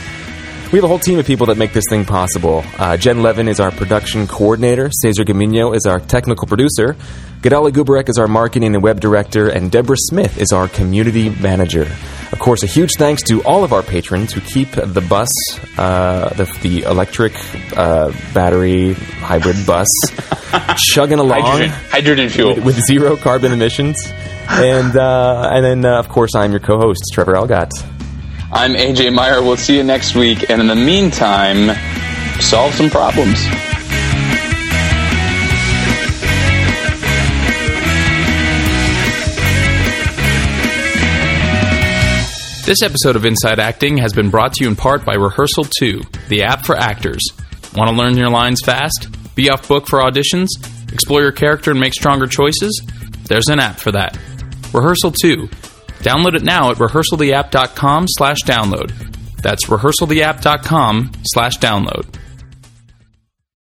We 0.73 0.79
have 0.79 0.85
a 0.85 0.89
whole 0.89 0.99
team 0.99 1.19
of 1.19 1.27
people 1.27 1.49
that 1.49 1.59
make 1.59 1.75
this 1.75 1.85
thing 1.91 2.07
possible. 2.07 2.65
Uh, 2.79 2.97
Jen 2.97 3.23
Levin 3.23 3.47
is 3.47 3.61
our 3.61 3.71
production 3.71 4.27
coordinator. 4.27 4.89
Cesar 4.91 5.23
Gamino 5.23 5.77
is 5.77 5.85
our 5.85 6.01
technical 6.01 6.49
producer. 6.49 6.97
Gadali 7.43 7.73
Gubarek 7.73 8.09
is 8.09 8.17
our 8.17 8.27
marketing 8.27 8.75
and 8.75 8.83
web 8.83 8.99
director. 8.99 9.51
And 9.51 9.71
Deborah 9.71 9.99
Smith 9.99 10.41
is 10.41 10.51
our 10.51 10.69
community 10.69 11.29
manager. 11.29 11.83
Of 12.33 12.39
course, 12.39 12.63
a 12.63 12.67
huge 12.67 12.95
thanks 12.95 13.23
to 13.25 13.43
all 13.45 13.65
of 13.65 13.75
our 13.75 13.83
patrons 13.83 14.33
who 14.33 14.41
keep 14.41 14.71
the 14.71 15.03
bus, 15.03 15.29
uh, 15.79 16.31
the, 16.37 16.45
the, 16.63 16.85
electric 16.85 17.35
uh, 17.77 18.11
battery 18.33 18.95
hybrid 18.95 19.67
bus, 19.67 19.89
chugging 20.79 21.19
along. 21.19 21.43
Hydrogen, 21.43 21.71
hydrogen 21.91 22.29
fuel. 22.31 22.55
With, 22.55 22.65
with, 22.65 22.81
zero 22.87 23.19
carbon 23.19 23.53
emissions. 23.53 24.11
And, 24.49 24.97
uh, 24.97 25.51
and 25.53 25.63
then, 25.63 25.85
uh, 25.85 25.99
of 25.99 26.09
course, 26.09 26.35
I'm 26.35 26.51
your 26.51 26.61
co 26.61 26.79
host, 26.79 27.03
Trevor 27.13 27.35
Algatt. 27.35 28.02
I'm 28.55 28.75
AJ 28.75 29.15
Meyer. 29.15 29.43
We'll 29.43 29.57
see 29.57 29.79
you 29.79 29.83
next 29.83 30.15
week. 30.15 30.51
And 30.51 30.61
in 30.61 30.67
the 30.67 30.77
meantime, 30.77 31.75
solve 32.39 32.75
some 32.75 32.91
problems. 32.91 33.43
This 42.67 42.83
episode 42.83 43.17
of 43.17 43.25
Inside 43.25 43.59
Acting 43.59 43.97
has 43.97 44.13
been 44.13 44.29
brought 44.29 44.53
to 44.53 44.65
you 44.65 44.69
in 44.69 44.77
part 44.77 45.03
by 45.07 45.15
Rehearsal 45.15 45.65
2, 45.79 46.03
the 46.29 46.43
app 46.43 46.67
for 46.67 46.77
actors. 46.77 47.23
Want 47.75 47.89
to 47.89 47.97
learn 47.97 48.19
your 48.19 48.29
lines 48.29 48.61
fast? 48.63 49.09
Be 49.35 49.49
off 49.49 49.67
book 49.67 49.89
for 49.89 50.01
auditions? 50.01 50.49
Explore 50.93 51.23
your 51.23 51.33
character 51.33 51.71
and 51.71 51.81
make 51.81 51.95
stronger 51.95 52.27
choices? 52.27 52.83
There's 53.25 53.49
an 53.49 53.61
app 53.61 53.81
for 53.81 53.93
that. 53.93 54.19
Rehearsal 54.75 55.13
2 55.13 55.49
Download 56.03 56.35
it 56.35 56.43
now 56.43 56.71
at 56.71 56.79
rehearsaltheapp.com 56.79 58.07
slash 58.09 58.43
download. 58.43 58.93
That's 59.43 59.67
rehearsaltheapp.com 59.67 61.13
slash 61.25 61.59
download. 61.59 62.22